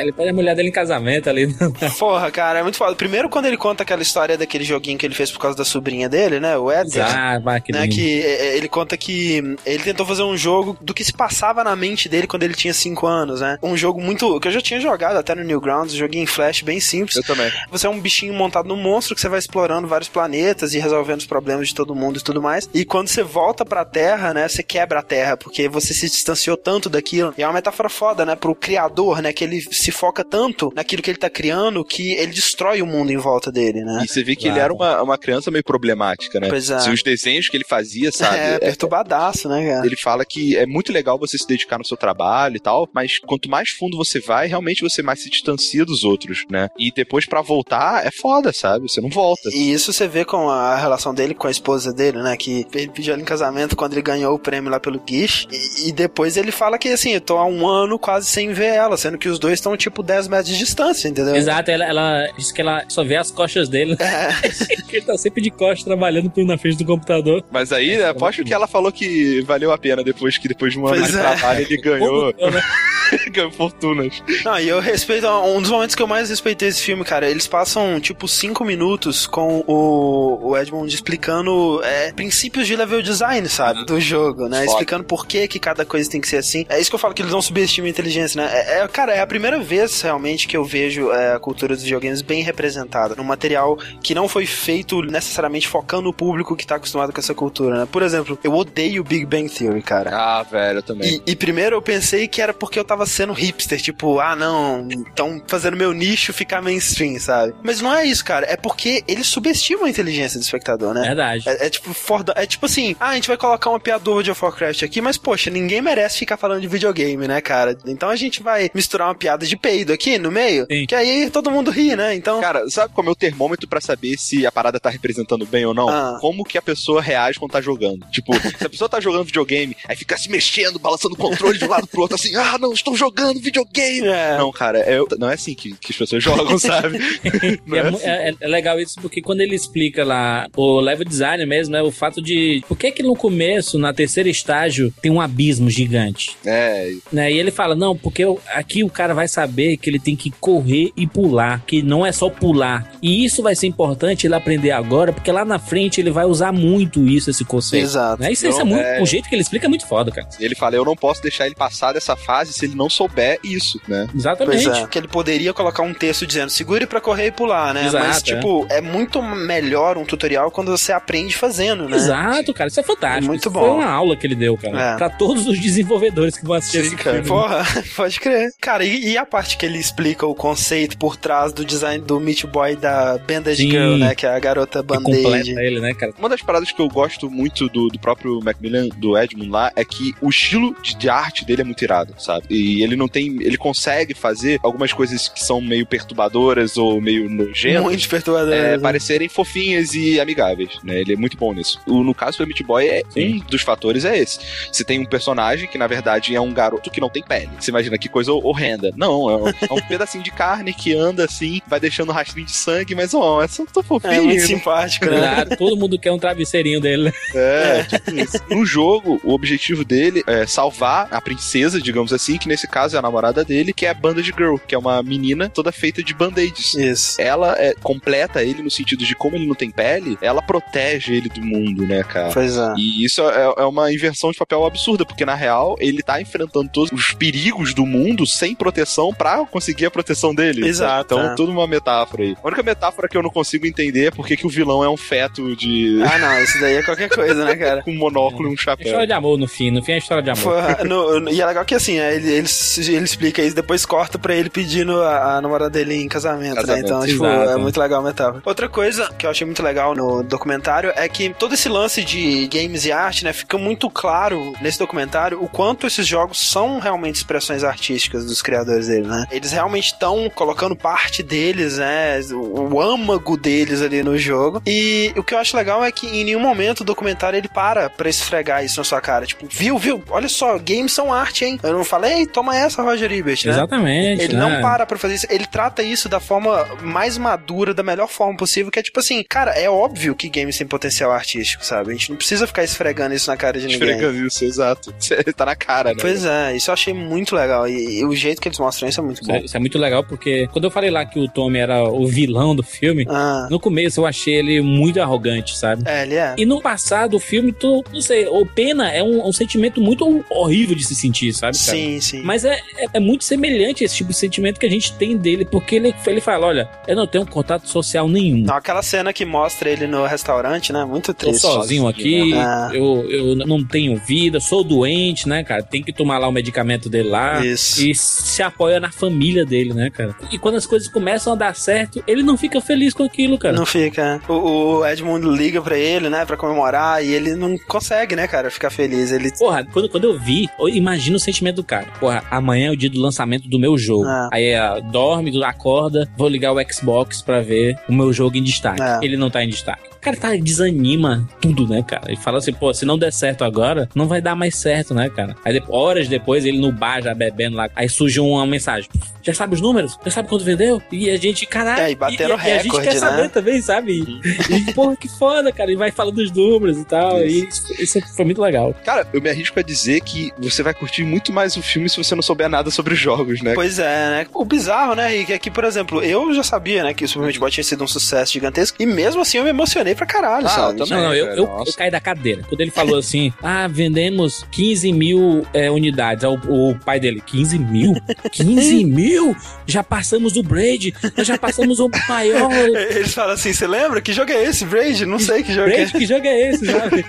Ele 0.00 0.12
pede 0.12 0.30
a 0.30 0.32
mulher 0.32 0.54
dele 0.54 0.68
em 0.68 0.72
casamento 0.72 1.28
ali. 1.28 1.48
Porra, 1.98 2.30
cara, 2.30 2.60
é 2.60 2.62
muito 2.62 2.76
foda. 2.76 2.94
Primeiro 2.94 3.28
quando 3.28 3.46
ele 3.46 3.56
conta 3.56 3.82
aquela 3.82 4.02
história 4.02 4.36
daquele 4.36 4.64
joguinho 4.64 4.98
que 4.98 5.06
ele 5.06 5.14
fez 5.14 5.30
por 5.30 5.38
causa 5.38 5.56
da 5.56 5.64
sobrinha 5.64 6.08
dele, 6.08 6.40
né? 6.40 6.56
O 6.56 6.70
Edgar. 6.70 7.16
ah, 7.16 7.38
vai, 7.38 7.60
que 7.60 7.72
né, 7.72 7.82
lindo. 7.82 7.94
que 7.94 8.22
é, 8.22 8.56
ele 8.56 8.68
conta 8.68 8.96
que 8.96 9.56
ele 9.64 9.82
tentou 9.82 10.06
fazer 10.06 10.22
um 10.22 10.36
jogo 10.36 10.76
do 10.80 10.94
que 10.94 11.04
se 11.04 11.12
passava 11.12 11.62
na 11.64 11.74
mente 11.74 12.08
dele 12.08 12.26
quando 12.26 12.42
ele 12.42 12.54
tinha 12.54 12.74
5 12.74 13.06
anos, 13.06 13.40
né? 13.40 13.58
Um 13.62 13.76
jogo 13.76 14.00
muito. 14.00 14.38
que 14.40 14.48
eu 14.48 14.52
já 14.52 14.60
tinha 14.60 14.80
jogado 14.80 15.16
até 15.16 15.34
no 15.34 15.42
Newgrounds, 15.42 15.94
um 15.94 15.98
joguinho 15.98 16.24
em 16.24 16.26
flash 16.26 16.62
bem 16.62 16.80
simples. 16.80 17.16
Eu 17.16 17.22
também. 17.22 17.50
Você 17.70 17.86
é 17.86 17.90
um 17.90 18.00
bichinho 18.00 18.34
montado 18.34 18.68
num 18.68 18.76
monstro 18.76 19.14
que 19.14 19.20
você 19.20 19.28
vai 19.28 19.38
explorando 19.38 19.88
vários 19.88 20.08
planetas 20.08 20.74
e 20.74 20.78
resolvendo 20.78 21.20
os 21.20 21.26
problemas 21.26 21.68
de 21.68 21.74
todo 21.74 21.94
mundo 21.94 22.18
e 22.18 22.22
tudo 22.22 22.42
mais. 22.42 22.68
E 22.72 22.84
quando 22.84 23.08
você 23.08 23.22
volta 23.22 23.64
pra 23.64 23.84
Terra, 23.84 24.32
né, 24.34 24.48
você 24.48 24.62
quebra 24.62 25.00
a 25.00 25.02
Terra, 25.02 25.36
porque 25.36 25.68
você 25.68 25.92
se 25.94 26.06
distanciou 26.06 26.56
tanto 26.56 26.88
daquilo. 26.88 27.34
E 27.36 27.42
é 27.42 27.46
uma 27.46 27.54
metáfora 27.54 27.88
foda, 27.88 28.24
né, 28.24 28.34
pro 28.34 28.54
criador, 28.54 29.22
né, 29.22 29.32
que 29.32 29.44
ele 29.44 29.60
se 29.60 29.87
foca 29.90 30.24
tanto 30.24 30.72
naquilo 30.74 31.02
que 31.02 31.10
ele 31.10 31.18
tá 31.18 31.30
criando 31.30 31.84
que 31.84 32.12
ele 32.12 32.32
destrói 32.32 32.82
o 32.82 32.86
mundo 32.86 33.10
em 33.12 33.16
volta 33.16 33.50
dele, 33.52 33.82
né? 33.84 34.02
E 34.04 34.08
você 34.08 34.22
vê 34.22 34.34
que 34.36 34.42
Claro. 34.42 34.56
ele 34.56 34.64
era 34.64 34.72
uma, 34.72 35.02
uma 35.02 35.18
criança 35.18 35.50
meio 35.50 35.64
problemática, 35.64 36.40
né? 36.40 36.48
Pois 36.48 36.70
é. 36.70 36.78
Se 36.78 36.90
os 36.90 37.02
desenhos 37.02 37.48
que 37.48 37.56
ele 37.56 37.64
fazia, 37.68 38.10
sabe? 38.12 38.36
É, 38.38 38.54
é- 38.54 38.58
perturbadaço, 38.58 39.48
né, 39.48 39.66
cara? 39.68 39.86
ele 39.86 39.96
fala 39.96 40.24
que 40.24 40.56
é 40.56 40.66
muito 40.66 40.92
legal 40.92 41.18
você 41.18 41.36
se 41.36 41.46
dedicar 41.46 41.78
no 41.78 41.84
seu 41.84 41.96
trabalho 41.96 42.56
e 42.56 42.60
tal, 42.60 42.88
mas 42.92 43.18
quanto 43.18 43.48
mais 43.50 43.70
fundo 43.70 43.96
você 43.96 44.20
vai, 44.20 44.46
realmente 44.46 44.82
você 44.82 45.02
mais 45.02 45.20
se 45.22 45.28
distancia 45.30 45.84
dos 45.84 46.04
outros, 46.04 46.44
né? 46.50 46.68
E 46.78 46.90
depois 46.92 47.26
pra 47.26 47.40
voltar 47.42 48.06
é 48.06 48.10
foda, 48.10 48.52
sabe? 48.52 48.88
Você 48.88 49.00
não 49.00 49.08
volta. 49.10 49.48
E 49.52 49.72
isso 49.72 49.92
você 49.92 50.06
vê 50.06 50.24
com 50.24 50.48
a 50.48 50.76
relação 50.76 51.12
dele 51.14 51.34
com 51.34 51.46
a 51.46 51.50
esposa 51.50 51.92
dele, 51.92 52.18
né? 52.22 52.36
Que 52.36 52.66
ele 52.72 52.88
pediu 52.88 53.12
ela 53.12 53.22
em 53.22 53.24
casamento 53.24 53.76
quando 53.76 53.92
ele 53.92 54.02
ganhou 54.02 54.34
o 54.34 54.38
prêmio 54.38 54.70
lá 54.70 54.78
pelo 54.80 54.98
Guiche. 55.00 55.46
E, 55.50 55.88
e 55.88 55.92
depois 55.92 56.36
ele 56.36 56.52
fala 56.52 56.78
que, 56.78 56.88
assim, 56.88 57.12
eu 57.12 57.20
tô 57.20 57.36
há 57.36 57.44
um 57.46 57.66
ano 57.66 57.98
quase 57.98 58.26
sem 58.28 58.52
ver 58.52 58.74
ela, 58.74 58.96
sendo 58.96 59.18
que 59.18 59.28
os 59.28 59.38
dois 59.38 59.54
estão, 59.54 59.76
tipo, 59.78 60.02
10 60.02 60.28
metros 60.28 60.48
de 60.48 60.58
distância, 60.58 61.08
entendeu? 61.08 61.34
Exato, 61.34 61.70
ela, 61.70 61.84
ela 61.84 62.28
diz 62.36 62.52
que 62.52 62.60
ela 62.60 62.84
só 62.88 63.04
vê 63.04 63.16
as 63.16 63.30
costas 63.30 63.68
dele. 63.68 63.96
É. 64.00 64.48
que 64.82 64.96
ele 64.96 65.06
tá 65.06 65.16
sempre 65.16 65.42
de 65.42 65.50
costas 65.50 65.84
trabalhando 65.84 66.30
por 66.30 66.44
na 66.44 66.58
frente 66.58 66.78
do 66.78 66.84
computador. 66.84 67.44
Mas 67.50 67.72
aí, 67.72 67.96
né, 67.96 68.08
aposto 68.08 68.44
que 68.44 68.52
ela 68.52 68.66
falou 68.66 68.92
que 68.92 69.42
valeu 69.42 69.72
a 69.72 69.78
pena 69.78 70.02
depois 70.02 70.38
que 70.38 70.48
depois 70.48 70.72
de 70.72 70.78
um 70.78 70.86
ano 70.86 70.96
Pois 70.96 71.12
de 71.12 71.18
é. 71.18 71.20
trabalho 71.20 71.60
ele 71.62 71.76
ganhou, 71.80 72.26
né? 72.26 72.62
ganhou 73.30 73.50
fortunas. 73.50 74.22
Não, 74.44 74.58
e 74.58 74.68
eu 74.68 74.80
respeito. 74.80 75.26
Um 75.26 75.60
dos 75.60 75.70
momentos 75.70 75.94
que 75.94 76.02
eu 76.02 76.06
mais 76.06 76.30
respeitei 76.30 76.68
esse 76.68 76.82
filme, 76.82 77.04
cara, 77.04 77.28
eles 77.28 77.46
passam 77.46 78.00
tipo 78.00 78.26
cinco 78.28 78.64
minutos 78.64 79.26
com 79.26 79.64
o, 79.66 80.50
o 80.50 80.56
Edmund 80.56 80.92
explicando 80.92 81.80
é, 81.84 82.12
princípios 82.12 82.66
de 82.66 82.76
level 82.76 83.02
design, 83.02 83.48
sabe? 83.48 83.84
Do 83.84 84.00
jogo, 84.00 84.48
né? 84.48 84.60
Foda. 84.60 84.70
Explicando 84.70 85.04
por 85.04 85.26
que, 85.26 85.48
que 85.48 85.58
cada 85.58 85.84
coisa 85.84 86.10
tem 86.10 86.20
que 86.20 86.28
ser 86.28 86.38
assim. 86.38 86.66
É 86.68 86.80
isso 86.80 86.90
que 86.90 86.94
eu 86.94 87.00
falo 87.00 87.14
que 87.14 87.22
eles 87.22 87.32
não 87.32 87.42
subestimam 87.42 87.86
a 87.86 87.90
inteligência, 87.90 88.42
né? 88.42 88.50
É, 88.52 88.80
é, 88.80 88.88
cara, 88.88 89.14
é 89.14 89.20
a 89.20 89.26
primeira 89.26 89.58
vez 89.68 90.00
realmente 90.00 90.48
que 90.48 90.56
eu 90.56 90.64
vejo 90.64 91.12
é, 91.12 91.34
a 91.34 91.38
cultura 91.38 91.74
dos 91.74 91.84
videogames 91.84 92.22
bem 92.22 92.42
representada. 92.42 93.14
Num 93.14 93.24
material 93.24 93.76
que 94.02 94.14
não 94.14 94.26
foi 94.28 94.46
feito 94.46 95.02
necessariamente 95.02 95.68
focando 95.68 96.08
o 96.08 96.12
público 96.12 96.56
que 96.56 96.66
tá 96.66 96.76
acostumado 96.76 97.12
com 97.12 97.20
essa 97.20 97.34
cultura, 97.34 97.78
né? 97.80 97.88
Por 97.90 98.02
exemplo, 98.02 98.38
eu 98.42 98.54
odeio 98.54 99.04
Big 99.04 99.26
Bang 99.26 99.48
Theory, 99.48 99.82
cara. 99.82 100.10
Ah, 100.12 100.42
velho, 100.42 100.78
eu 100.78 100.82
também. 100.82 101.22
E, 101.26 101.32
e 101.32 101.36
primeiro 101.36 101.76
eu 101.76 101.82
pensei 101.82 102.26
que 102.26 102.40
era 102.40 102.54
porque 102.54 102.78
eu 102.78 102.84
tava 102.84 103.04
sendo 103.06 103.32
hipster, 103.32 103.80
tipo, 103.80 104.18
ah 104.20 104.34
não, 104.34 104.88
então 104.90 105.42
fazendo 105.46 105.76
meu 105.76 105.92
nicho 105.92 106.32
ficar 106.32 106.62
mainstream, 106.62 107.18
sabe? 107.20 107.54
Mas 107.62 107.80
não 107.80 107.94
é 107.94 108.04
isso, 108.06 108.24
cara, 108.24 108.46
é 108.48 108.56
porque 108.56 109.04
eles 109.06 109.26
subestimam 109.26 109.84
a 109.84 109.90
inteligência 109.90 110.38
do 110.40 110.42
espectador, 110.42 110.94
né? 110.94 111.02
Verdade. 111.02 111.48
É, 111.48 111.66
é 111.66 111.70
tipo, 111.70 111.92
forda- 111.92 112.32
é 112.36 112.46
tipo 112.46 112.66
assim, 112.66 112.96
ah, 112.98 113.10
a 113.10 113.14
gente 113.14 113.28
vai 113.28 113.36
colocar 113.36 113.68
uma 113.70 113.80
piada 113.80 114.02
do 114.04 114.10
World 114.12 114.30
of 114.30 114.42
Warcraft 114.44 114.82
aqui, 114.82 115.00
mas 115.00 115.18
poxa, 115.18 115.50
ninguém 115.50 115.82
merece 115.82 116.18
ficar 116.18 116.36
falando 116.36 116.60
de 116.60 116.68
videogame, 116.68 117.28
né, 117.28 117.40
cara? 117.40 117.76
Então 117.86 118.08
a 118.08 118.16
gente 118.16 118.42
vai 118.42 118.70
misturar 118.74 119.08
uma 119.08 119.14
piada 119.14 119.44
de 119.46 119.56
peido 119.58 119.92
aqui 119.92 120.18
no 120.18 120.30
meio, 120.30 120.66
Sim. 120.70 120.86
que 120.86 120.94
aí 120.94 121.28
todo 121.30 121.50
mundo 121.50 121.70
ri, 121.70 121.94
né? 121.96 122.14
Então. 122.14 122.40
Cara, 122.40 122.68
sabe 122.70 122.92
qual 122.94 123.06
é 123.06 123.10
o 123.10 123.14
termômetro 123.14 123.68
pra 123.68 123.80
saber 123.80 124.16
se 124.18 124.46
a 124.46 124.52
parada 124.52 124.78
tá 124.80 124.88
representando 124.90 125.44
bem 125.46 125.64
ou 125.66 125.74
não? 125.74 125.88
Ah. 125.88 126.18
Como 126.20 126.44
que 126.44 126.56
a 126.58 126.62
pessoa 126.62 127.00
reage 127.02 127.38
quando 127.38 127.52
tá 127.52 127.60
jogando. 127.60 128.06
Tipo, 128.10 128.32
se 128.58 128.64
a 128.66 128.70
pessoa 128.70 128.88
tá 128.88 129.00
jogando 129.00 129.24
videogame, 129.24 129.76
aí 129.86 129.96
fica 129.96 130.16
se 130.16 130.30
mexendo, 130.30 130.78
balançando 130.78 131.14
o 131.14 131.18
controle 131.18 131.58
de 131.58 131.64
um 131.64 131.68
lado 131.68 131.86
pro 131.86 132.02
outro, 132.02 132.14
assim, 132.14 132.34
ah, 132.36 132.56
não, 132.58 132.72
estou 132.72 132.96
jogando 132.96 133.40
videogame. 133.40 134.06
É. 134.08 134.36
Não, 134.38 134.50
cara, 134.52 134.78
é- 134.78 134.98
não 135.18 135.28
é 135.30 135.34
assim 135.34 135.54
que, 135.54 135.72
que 135.76 135.92
as 135.92 135.96
pessoas 135.96 136.22
jogam, 136.22 136.56
sabe? 136.58 136.98
É, 137.24 137.76
é 137.76 137.80
assim. 137.80 138.06
é- 138.06 138.34
é 138.40 138.48
legal 138.48 138.78
isso 138.80 139.00
porque 139.00 139.20
quando 139.20 139.40
ele 139.40 139.54
explica 139.54 140.04
lá 140.04 140.46
o 140.56 140.80
level 140.80 141.04
design 141.04 141.44
mesmo, 141.46 141.72
né? 141.72 141.82
O 141.82 141.90
fato 141.90 142.20
de. 142.22 142.62
Por 142.68 142.76
que 142.76 142.90
que 142.92 143.02
no 143.02 143.16
começo, 143.16 143.78
na 143.78 143.92
terceira 143.92 144.28
estágio, 144.28 144.92
tem 145.00 145.10
um 145.10 145.20
abismo 145.20 145.68
gigante? 145.70 146.36
É, 146.44 146.92
Né? 147.12 147.32
E 147.32 147.38
ele 147.38 147.50
fala: 147.50 147.74
não, 147.74 147.96
porque 147.96 148.24
o- 148.24 148.38
aqui 148.48 148.84
o 148.84 148.90
cara 148.90 149.14
vai 149.14 149.26
saber 149.28 149.47
que 149.76 149.88
ele 149.90 149.98
tem 149.98 150.14
que 150.16 150.30
correr 150.30 150.92
e 150.96 151.06
pular, 151.06 151.62
que 151.66 151.82
não 151.82 152.04
é 152.04 152.12
só 152.12 152.28
pular. 152.30 152.90
E 153.02 153.24
isso 153.24 153.42
vai 153.42 153.54
ser 153.54 153.66
importante 153.66 154.26
ele 154.26 154.34
aprender 154.34 154.70
agora, 154.70 155.12
porque 155.12 155.30
lá 155.30 155.44
na 155.44 155.58
frente 155.58 156.00
ele 156.00 156.10
vai 156.10 156.24
usar 156.24 156.52
muito 156.52 157.06
isso, 157.06 157.30
esse 157.30 157.44
conceito. 157.44 157.84
Exato. 157.84 158.22
Né? 158.22 158.32
Isso, 158.32 158.46
isso 158.46 158.56
é 158.60 158.64
Não, 158.64 158.70
muito. 158.70 158.84
é- 158.84 159.00
O 159.02 159.06
jeito 159.06 159.28
que 159.28 159.34
ele 159.34 159.42
explica 159.42 159.66
é 159.66 159.68
muito 159.68 159.86
foda, 159.86 160.10
cara. 160.10 160.28
ele 160.40 160.54
fala, 160.54 160.74
eu 160.76 160.84
não 160.84 160.96
posso 160.96 161.22
deixar 161.22 161.46
ele 161.46 161.54
passar 161.54 161.92
dessa 161.92 162.16
fase 162.16 162.52
se 162.52 162.64
ele 162.66 162.74
não 162.74 162.88
souber 162.90 163.38
isso, 163.44 163.80
né? 163.88 164.06
Pois 164.06 164.20
Exatamente. 164.20 164.68
é, 164.68 164.86
que 164.86 164.98
ele 164.98 165.08
poderia 165.08 165.52
colocar 165.52 165.82
um 165.82 165.94
texto 165.94 166.26
dizendo 166.26 166.50
segure 166.50 166.86
pra 166.86 167.00
correr 167.00 167.26
e 167.26 167.30
pular, 167.32 167.72
né? 167.74 167.86
Exato, 167.86 168.06
Mas, 168.06 168.22
tipo, 168.22 168.66
é. 168.70 168.80
muito 168.80 169.22
melhor 169.22 169.96
um 169.96 170.04
tutorial 170.04 170.50
quando 170.50 170.70
você 170.70 170.92
aprende 170.92 171.36
fazendo, 171.36 171.88
né? 171.88 171.96
Exato, 171.96 172.52
cara. 172.54 172.68
Isso 172.68 172.80
é 172.80 172.82
fantástico. 172.82 173.26
Muito 173.26 173.40
Isso 173.40 173.50
bom. 173.50 173.60
Foi 173.60 173.70
uma 173.70 173.86
aula 173.90 174.16
que 174.16 174.26
ele 174.26 174.34
deu, 174.34 174.56
cara. 174.56 174.94
É. 174.94 174.96
Pra 174.96 175.08
todos 175.10 175.46
os 175.46 175.58
desenvolvedores 175.60 176.36
que 176.36 176.44
vão 176.44 176.56
assistir 176.56 176.78
esse 176.78 176.96
filme. 176.96 177.22
Porra, 177.22 177.64
pode 177.96 178.18
crer. 178.20 178.50
Cara, 178.60 178.84
e, 178.84 179.10
e 179.12 179.16
a 179.18 179.24
parte 179.24 179.37
que 179.46 179.66
ele 179.66 179.78
explica 179.78 180.26
o 180.26 180.34
conceito 180.34 180.96
por 180.98 181.16
trás 181.16 181.52
do 181.52 181.64
design 181.64 182.04
do 182.04 182.18
Meat 182.18 182.46
Boy 182.46 182.76
da 182.76 183.18
Bandage 183.18 183.62
Sim. 183.62 183.70
Girl, 183.70 183.96
né? 183.96 184.14
Que 184.14 184.26
é 184.26 184.30
a 184.30 184.38
garota 184.38 184.82
band-aid. 184.82 185.22
completa 185.22 185.62
ele, 185.62 185.80
né, 185.80 185.94
cara? 185.94 186.12
Uma 186.18 186.28
das 186.28 186.42
paradas 186.42 186.72
que 186.72 186.80
eu 186.80 186.88
gosto 186.88 187.30
muito 187.30 187.68
do, 187.68 187.88
do 187.88 187.98
próprio 187.98 188.40
Macmillan, 188.42 188.88
do 188.88 189.16
Edmund 189.16 189.50
lá, 189.50 189.72
é 189.76 189.84
que 189.84 190.12
o 190.20 190.28
estilo 190.28 190.74
de, 190.82 190.96
de 190.96 191.08
arte 191.08 191.44
dele 191.44 191.62
é 191.62 191.64
muito 191.64 191.82
irado, 191.82 192.14
sabe? 192.18 192.46
E 192.50 192.82
ele 192.82 192.96
não 192.96 193.08
tem. 193.08 193.26
Ele 193.40 193.56
consegue 193.56 194.14
fazer 194.14 194.58
algumas 194.62 194.92
coisas 194.92 195.28
que 195.28 195.42
são 195.42 195.60
meio 195.60 195.86
perturbadoras 195.86 196.76
ou 196.76 197.00
meio 197.00 197.28
nojentas. 197.28 197.82
Muito 197.82 198.08
perturbador. 198.08 198.52
é, 198.52 198.76
né? 198.76 198.78
parecerem 198.78 199.28
fofinhas 199.28 199.94
e 199.94 200.20
amigáveis, 200.20 200.78
né? 200.82 201.00
Ele 201.00 201.12
é 201.12 201.16
muito 201.16 201.36
bom 201.36 201.52
nisso. 201.52 201.80
O, 201.86 202.02
no 202.02 202.14
caso 202.14 202.38
do 202.38 202.46
Meat 202.46 202.62
Boy, 202.62 202.86
é, 202.86 203.02
um 203.16 203.38
dos 203.38 203.62
fatores 203.62 204.04
é 204.04 204.18
esse. 204.18 204.38
Você 204.72 204.84
tem 204.84 204.98
um 204.98 205.04
personagem 205.04 205.68
que, 205.68 205.78
na 205.78 205.86
verdade, 205.86 206.34
é 206.34 206.40
um 206.40 206.52
garoto 206.52 206.90
que 206.90 207.00
não 207.00 207.08
tem 207.08 207.22
pele. 207.22 207.50
Você 207.58 207.70
imagina 207.70 207.98
que 207.98 208.08
coisa 208.08 208.32
horrenda. 208.32 208.92
Não, 208.96 209.17
é 209.30 209.36
um, 209.36 209.48
é 209.48 209.72
um 209.72 209.86
pedacinho 209.88 210.22
de 210.22 210.30
carne 210.30 210.72
que 210.74 210.94
anda 210.94 211.24
assim, 211.24 211.60
vai 211.66 211.80
deixando 211.80 212.12
rastrinho 212.12 212.46
de 212.46 212.52
sangue, 212.52 212.94
mas, 212.94 213.14
ó, 213.14 213.42
é 213.42 213.48
só 213.48 213.64
tão 213.64 213.82
fofinho. 213.82 214.12
É 214.12 214.20
muito 214.20 214.46
simpático, 214.46 215.06
né? 215.06 215.18
Claro, 215.18 215.56
todo 215.56 215.76
mundo 215.76 215.98
quer 215.98 216.12
um 216.12 216.18
travesseirinho 216.18 216.80
dele. 216.80 217.04
né? 217.04 217.12
É, 217.38 217.84
tipo 217.84 218.14
isso. 218.14 218.38
No 218.50 218.66
jogo, 218.66 219.20
o 219.24 219.32
objetivo 219.32 219.84
dele 219.84 220.22
é 220.26 220.46
salvar 220.46 221.08
a 221.10 221.20
princesa, 221.20 221.80
digamos 221.80 222.12
assim, 222.12 222.36
que 222.36 222.48
nesse 222.48 222.66
caso 222.66 222.96
é 222.96 222.98
a 222.98 223.02
namorada 223.02 223.44
dele, 223.44 223.72
que 223.72 223.86
é 223.86 223.90
a 223.90 223.94
Bandage 223.94 224.32
Girl, 224.36 224.56
que 224.56 224.74
é 224.74 224.78
uma 224.78 225.02
menina 225.02 225.48
toda 225.48 225.70
feita 225.72 226.02
de 226.02 226.12
band-aids. 226.14 226.74
Isso. 226.74 227.20
Ela 227.20 227.54
é, 227.58 227.74
completa 227.74 228.42
ele 228.42 228.62
no 228.62 228.70
sentido 228.70 229.04
de 229.04 229.14
como 229.14 229.36
ele 229.36 229.46
não 229.46 229.54
tem 229.54 229.70
pele, 229.70 230.18
ela 230.20 230.42
protege 230.42 231.14
ele 231.14 231.28
do 231.28 231.40
mundo, 231.40 231.86
né, 231.86 232.02
cara? 232.02 232.30
Pois 232.32 232.56
é. 232.56 232.74
E 232.76 233.04
isso 233.04 233.22
é, 233.22 233.54
é 233.56 233.64
uma 233.64 233.92
inversão 233.92 234.30
de 234.30 234.38
papel 234.38 234.64
absurda, 234.66 235.04
porque 235.04 235.24
na 235.24 235.34
real 235.34 235.76
ele 235.78 236.02
tá 236.02 236.20
enfrentando 236.20 236.68
todos 236.68 236.90
os 236.92 237.12
perigos 237.12 237.72
do 237.74 237.86
mundo 237.86 238.26
sem 238.26 238.54
proteção 238.54 239.07
pra 239.12 239.44
conseguir 239.46 239.86
a 239.86 239.90
proteção 239.90 240.34
dele. 240.34 240.66
Exato, 240.66 241.14
Então, 241.14 241.32
é. 241.32 241.34
tudo 241.34 241.52
uma 241.52 241.66
metáfora 241.66 242.22
aí. 242.22 242.36
A 242.42 242.46
única 242.46 242.62
metáfora 242.62 243.08
que 243.08 243.16
eu 243.16 243.22
não 243.22 243.30
consigo 243.30 243.66
entender 243.66 244.06
é 244.06 244.10
porque 244.10 244.36
que 244.36 244.46
o 244.46 244.50
vilão 244.50 244.82
é 244.84 244.88
um 244.88 244.96
feto 244.96 245.54
de. 245.56 246.00
Ah, 246.02 246.18
não, 246.18 246.42
isso 246.42 246.60
daí 246.60 246.74
é 246.76 246.82
qualquer 246.82 247.08
coisa, 247.08 247.44
né, 247.44 247.56
cara? 247.56 247.82
com 247.84 247.90
um 247.90 247.96
monóculo 247.98 248.48
e 248.48 248.50
um 248.50 248.54
É 248.54 248.56
chapéu. 248.56 248.86
história 248.86 249.06
de 249.06 249.12
amor 249.12 249.38
no 249.38 249.46
fim, 249.48 249.70
no 249.70 249.82
fim 249.82 249.92
é 249.92 249.98
história 249.98 250.22
de 250.22 250.30
amor. 250.30 250.42
Porra, 250.42 250.84
no- 250.84 251.20
no- 251.20 251.30
e 251.30 251.40
é 251.40 251.46
legal 251.46 251.64
que 251.64 251.74
assim, 251.74 251.98
né, 251.98 252.14
ele, 252.16 252.28
ele, 252.30 252.48
ele 252.78 253.04
explica 253.04 253.42
isso, 253.42 253.54
depois 253.54 253.84
corta 253.86 254.18
pra 254.18 254.34
ele 254.34 254.50
pedindo 254.50 255.00
a, 255.02 255.36
a 255.36 255.40
namorada 255.40 255.70
dele 255.70 255.94
em 255.94 256.08
casamento, 256.08 256.54
né? 256.56 256.60
Casamento, 256.60 256.86
Então, 256.86 257.06
tipo, 257.06 257.24
exato. 257.26 257.50
é 257.50 257.56
muito 257.56 257.78
legal 257.80 258.00
a 258.00 258.04
metáfora. 258.04 258.42
Outra 258.44 258.68
coisa 258.68 259.08
que 259.18 259.26
eu 259.26 259.30
achei 259.30 259.44
muito 259.46 259.62
legal 259.62 259.94
no 259.94 260.22
documentário 260.22 260.92
é 260.96 261.08
que 261.08 261.30
todo 261.38 261.54
esse 261.54 261.68
lance 261.68 262.02
de 262.04 262.46
games 262.48 262.84
e 262.84 262.92
arte, 262.92 263.24
né, 263.24 263.32
fica 263.32 263.56
muito 263.58 263.88
claro 263.90 264.52
nesse 264.60 264.78
documentário 264.78 265.42
o 265.42 265.48
quanto 265.48 265.86
esses 265.86 266.06
jogos 266.06 266.38
são 266.50 266.78
realmente 266.78 267.16
expressões 267.16 267.62
artísticas 267.64 268.24
dos 268.26 268.40
criadores 268.42 268.88
dele, 268.88 268.97
né? 269.06 269.26
Eles 269.30 269.52
realmente 269.52 269.92
estão 269.92 270.30
colocando 270.30 270.74
parte 270.76 271.22
deles, 271.22 271.78
né, 271.78 272.20
o, 272.32 272.74
o 272.74 272.80
âmago 272.80 273.36
deles 273.36 273.82
ali 273.82 274.02
no 274.02 274.18
jogo. 274.18 274.62
E 274.66 275.12
o 275.16 275.22
que 275.22 275.34
eu 275.34 275.38
acho 275.38 275.56
legal 275.56 275.84
é 275.84 275.90
que 275.92 276.06
em 276.06 276.24
nenhum 276.24 276.40
momento 276.40 276.80
o 276.80 276.84
documentário 276.84 277.36
ele 277.36 277.48
para 277.48 277.90
pra 277.90 278.08
esfregar 278.08 278.64
isso 278.64 278.80
na 278.80 278.84
sua 278.84 279.00
cara. 279.00 279.26
Tipo, 279.26 279.46
viu, 279.48 279.78
viu? 279.78 280.02
Olha 280.10 280.28
só, 280.28 280.58
games 280.58 280.92
são 280.92 281.12
arte, 281.12 281.44
hein? 281.44 281.58
Eu 281.62 281.72
não 281.72 281.84
falei, 281.84 282.26
toma 282.26 282.56
essa, 282.56 282.82
Roger 282.82 283.10
Ebert, 283.12 283.44
né? 283.44 283.52
Exatamente. 283.52 284.22
Ele 284.22 284.34
né? 284.34 284.40
não 284.40 284.62
para 284.62 284.86
pra 284.86 284.98
fazer 284.98 285.14
isso, 285.14 285.26
ele 285.30 285.46
trata 285.46 285.82
isso 285.82 286.08
da 286.08 286.20
forma 286.20 286.66
mais 286.82 287.18
madura, 287.18 287.74
da 287.74 287.82
melhor 287.82 288.08
forma 288.08 288.36
possível, 288.36 288.70
que 288.70 288.78
é 288.78 288.82
tipo 288.82 289.00
assim, 289.00 289.22
cara, 289.28 289.52
é 289.52 289.68
óbvio 289.68 290.14
que 290.14 290.28
games 290.28 290.56
têm 290.56 290.66
potencial 290.66 291.10
artístico, 291.12 291.64
sabe? 291.64 291.90
A 291.90 291.92
gente 291.92 292.10
não 292.10 292.16
precisa 292.16 292.46
ficar 292.46 292.64
esfregando 292.64 293.14
isso 293.14 293.30
na 293.30 293.36
cara 293.36 293.58
de 293.58 293.66
ninguém. 293.66 293.90
Esfregando 293.90 294.26
isso, 294.26 294.44
exato. 294.44 294.94
tá 295.36 295.46
na 295.46 295.56
cara, 295.56 295.90
né? 295.90 296.00
Pois 296.00 296.24
é, 296.24 296.56
isso 296.56 296.70
eu 296.70 296.74
achei 296.74 296.94
muito 296.94 297.34
legal. 297.34 297.68
E, 297.68 298.00
e 298.00 298.04
o 298.04 298.14
jeito 298.14 298.40
que 298.40 298.48
eles 298.48 298.58
mostram 298.58 298.87
isso 298.88 299.00
é 299.00 299.04
muito 299.04 299.22
Isso 299.22 299.30
é, 299.30 299.38
bom. 299.38 299.44
isso 299.44 299.56
é 299.56 299.60
muito 299.60 299.78
legal 299.78 300.02
porque 300.04 300.46
quando 300.52 300.64
eu 300.64 300.70
falei 300.70 300.90
lá 300.90 301.04
que 301.04 301.18
o 301.18 301.28
Tommy 301.28 301.58
era 301.58 301.82
o 301.84 302.06
vilão 302.06 302.54
do 302.54 302.62
filme, 302.62 303.04
Ah, 303.08 303.46
no 303.50 303.58
começo 303.60 304.00
eu 304.00 304.06
achei 304.06 304.34
ele 304.36 304.60
muito 304.60 305.00
arrogante, 305.00 305.56
sabe? 305.56 305.82
é, 305.86 306.02
ele 306.02 306.14
é. 306.14 306.34
E 306.36 306.44
no 306.44 306.60
passado, 306.60 307.16
o 307.16 307.20
filme, 307.20 307.52
tu, 307.52 307.84
não 307.92 308.00
sei, 308.00 308.26
o 308.26 308.44
pena 308.46 308.90
é 308.90 309.02
um, 309.02 309.26
um 309.26 309.32
sentimento 309.32 309.80
muito 309.80 310.24
horrível 310.30 310.74
de 310.74 310.84
se 310.84 310.94
sentir, 310.94 311.32
sabe? 311.32 311.56
cara? 311.58 311.76
Sim, 311.76 312.00
sim. 312.00 312.22
Mas 312.22 312.44
é, 312.44 312.58
é, 312.76 312.86
é 312.94 313.00
muito 313.00 313.24
semelhante 313.24 313.84
esse 313.84 313.96
tipo 313.96 314.10
de 314.10 314.16
sentimento 314.16 314.58
que 314.60 314.66
a 314.66 314.70
gente 314.70 314.92
tem 314.94 315.16
dele, 315.16 315.44
porque 315.44 315.76
ele, 315.76 315.94
ele 316.06 316.20
fala: 316.20 316.46
olha, 316.46 316.68
eu 316.86 316.96
não 316.96 317.06
tenho 317.06 317.26
contato 317.26 317.68
social 317.68 318.08
nenhum. 318.08 318.38
Não, 318.38 318.54
aquela 318.54 318.82
cena 318.82 319.12
que 319.12 319.24
mostra 319.24 319.70
ele 319.70 319.86
no 319.86 320.04
restaurante, 320.06 320.72
né? 320.72 320.84
Muito 320.84 321.12
Tô 321.14 321.26
triste. 321.26 321.40
sozinho 321.42 321.86
aqui, 321.86 322.32
Ah. 322.34 322.70
eu, 322.72 323.06
eu 323.10 323.34
não 323.36 323.64
tenho 323.64 323.96
vida, 323.96 324.40
sou 324.40 324.62
doente, 324.64 325.28
né, 325.28 325.42
cara? 325.44 325.62
Tem 325.62 325.82
que 325.82 325.92
tomar 325.92 326.18
lá 326.18 326.28
o 326.28 326.32
medicamento 326.32 326.88
dele 326.88 327.08
lá. 327.08 327.44
Isso. 327.44 327.82
E 327.84 327.94
se 327.94 328.42
apoia 328.42 328.77
na 328.80 328.90
família 328.90 329.44
dele, 329.44 329.72
né, 329.72 329.90
cara? 329.90 330.14
E 330.30 330.38
quando 330.38 330.56
as 330.56 330.66
coisas 330.66 330.88
começam 330.88 331.32
a 331.32 331.36
dar 331.36 331.54
certo, 331.54 332.02
ele 332.06 332.22
não 332.22 332.36
fica 332.36 332.60
feliz 332.60 332.94
com 332.94 333.04
aquilo, 333.04 333.38
cara. 333.38 333.56
Não 333.56 333.66
fica. 333.66 334.20
O, 334.28 334.78
o 334.78 334.86
Edmund 334.86 335.26
liga 335.26 335.60
pra 335.60 335.76
ele, 335.76 336.08
né, 336.08 336.24
pra 336.24 336.36
comemorar, 336.36 337.04
e 337.04 337.12
ele 337.12 337.34
não 337.34 337.56
consegue, 337.58 338.16
né, 338.16 338.26
cara, 338.26 338.50
ficar 338.50 338.70
feliz. 338.70 339.12
Ele. 339.12 339.30
Porra, 339.36 339.64
quando, 339.64 339.88
quando 339.88 340.04
eu 340.04 340.18
vi, 340.18 340.48
eu 340.58 340.68
imagino 340.68 341.16
o 341.16 341.20
sentimento 341.20 341.56
do 341.56 341.64
cara. 341.64 341.86
Porra, 342.00 342.22
amanhã 342.30 342.68
é 342.68 342.70
o 342.70 342.76
dia 342.76 342.90
do 342.90 343.00
lançamento 343.00 343.48
do 343.48 343.58
meu 343.58 343.76
jogo. 343.76 344.06
Ah. 344.06 344.28
Aí 344.32 344.54
ah, 344.54 344.80
dorme, 344.80 345.32
acorda, 345.44 346.08
vou 346.16 346.28
ligar 346.28 346.52
o 346.52 346.72
Xbox 346.72 347.22
pra 347.22 347.40
ver 347.40 347.78
o 347.88 347.92
meu 347.92 348.12
jogo 348.12 348.36
em 348.36 348.42
destaque. 348.42 348.82
Ah. 348.82 349.00
Ele 349.02 349.16
não 349.16 349.30
tá 349.30 349.42
em 349.42 349.48
destaque. 349.48 349.88
O 349.98 350.00
cara 350.00 350.16
tá, 350.16 350.36
desanima 350.36 351.28
tudo, 351.40 351.66
né, 351.68 351.82
cara? 351.82 352.04
Ele 352.06 352.16
fala 352.16 352.38
assim, 352.38 352.52
pô, 352.52 352.72
se 352.72 352.84
não 352.84 352.96
der 352.96 353.12
certo 353.12 353.42
agora, 353.44 353.88
não 353.94 354.06
vai 354.06 354.20
dar 354.20 354.36
mais 354.36 354.54
certo, 354.56 354.94
né, 354.94 355.10
cara? 355.10 355.34
Aí 355.44 355.58
de- 355.58 355.66
horas 355.68 356.08
depois, 356.08 356.44
ele 356.44 356.58
no 356.58 356.70
bar 356.72 357.02
já 357.02 357.12
bebendo 357.14 357.56
lá, 357.56 357.68
aí 357.74 357.88
surge 357.88 358.20
uma 358.20 358.46
mensagem. 358.46 358.88
Já 359.22 359.34
sabe 359.34 359.54
os 359.56 359.60
números? 359.60 359.98
Já 360.04 360.10
sabe 360.10 360.28
quanto 360.28 360.44
vendeu? 360.44 360.80
E 360.90 361.10
a 361.10 361.16
gente, 361.16 361.44
caralho. 361.44 361.82
É, 361.82 361.90
e 361.90 361.94
batendo 361.94 362.30
e, 362.30 362.30
e 362.30 362.32
a 362.32 362.54
gente 362.54 362.64
recorde, 362.64 362.86
quer 362.86 362.94
né? 362.94 363.00
saber 363.00 363.28
também, 363.28 363.60
sabe? 363.60 363.92
E, 363.92 364.54
e, 364.54 364.72
porra, 364.72 364.96
que 364.96 365.08
foda, 365.08 365.52
cara. 365.52 365.70
E 365.70 365.76
vai 365.76 365.90
falando 365.90 366.14
dos 366.14 366.30
números 366.30 366.78
e 366.78 366.84
tal. 366.84 367.20
E 367.22 367.46
isso, 367.46 367.82
isso 367.82 368.00
foi 368.16 368.24
muito 368.24 368.40
legal. 368.40 368.74
Cara, 368.84 369.06
eu 369.12 369.20
me 369.20 369.28
arrisco 369.28 369.58
a 369.58 369.62
dizer 369.62 370.00
que 370.00 370.32
você 370.38 370.62
vai 370.62 370.72
curtir 370.72 371.04
muito 371.04 371.30
mais 371.32 371.56
o 371.56 371.62
filme 371.62 371.90
se 371.90 371.98
você 371.98 372.14
não 372.14 372.22
souber 372.22 372.48
nada 372.48 372.70
sobre 372.70 372.94
os 372.94 373.00
jogos, 373.00 373.42
né? 373.42 373.52
Pois 373.54 373.78
é, 373.78 373.84
né? 374.10 374.26
O 374.32 374.44
bizarro, 374.44 374.94
né, 374.94 375.08
Rick, 375.08 375.32
é 375.32 375.38
que, 375.38 375.50
por 375.50 375.64
exemplo, 375.64 376.02
eu 376.02 376.32
já 376.32 376.42
sabia, 376.42 376.82
né, 376.84 376.94
que 376.94 377.04
o 377.04 377.08
Super 377.08 377.26
Meat 377.26 377.38
Boy 377.38 377.50
tinha 377.50 377.64
sido 377.64 377.84
um 377.84 377.88
sucesso 377.88 378.32
gigantesco, 378.32 378.80
e 378.80 378.86
mesmo 378.86 379.20
assim 379.20 379.36
eu 379.38 379.44
me 379.44 379.50
emocionei 379.50 379.87
pra 379.94 380.06
caralho, 380.06 380.46
Ah, 380.46 380.50
sabe? 380.50 380.80
eu 380.80 380.86
também. 380.86 381.02
Não, 381.02 381.08
não, 381.10 381.14
eu, 381.14 381.26
eu, 381.26 381.64
eu 381.66 381.72
caí 381.76 381.90
da 381.90 382.00
cadeira. 382.00 382.42
Quando 382.48 382.60
ele 382.60 382.70
falou 382.70 382.98
assim, 382.98 383.32
ah, 383.42 383.68
vendemos 383.68 384.44
15 384.50 384.92
mil 384.92 385.46
é, 385.52 385.70
unidades. 385.70 386.24
Aí 386.24 386.30
O, 386.30 386.70
o 386.70 386.74
pai 386.78 386.98
dele, 387.00 387.22
15 387.24 387.58
mil? 387.58 387.94
15 388.32 388.84
mil? 388.86 389.36
Já 389.66 389.82
passamos 389.82 390.36
o 390.36 390.42
Braid, 390.42 390.94
nós 391.16 391.26
já 391.26 391.36
passamos 391.38 391.78
o 391.80 391.90
maior. 392.08 392.50
Eles 392.90 393.12
falam 393.14 393.34
assim, 393.34 393.52
você 393.52 393.66
lembra? 393.66 394.00
Que 394.00 394.12
jogo 394.12 394.30
é 394.32 394.44
esse, 394.44 394.64
Braid? 394.64 395.04
Não 395.06 395.18
sei 395.18 395.42
que 395.42 395.52
jogo 395.52 395.68
é 395.68 395.72
Braid, 395.74 395.92
que 395.92 396.06
jogo 396.06 396.26
é 396.26 396.50
esse, 396.50 396.66
sabe? 396.66 397.04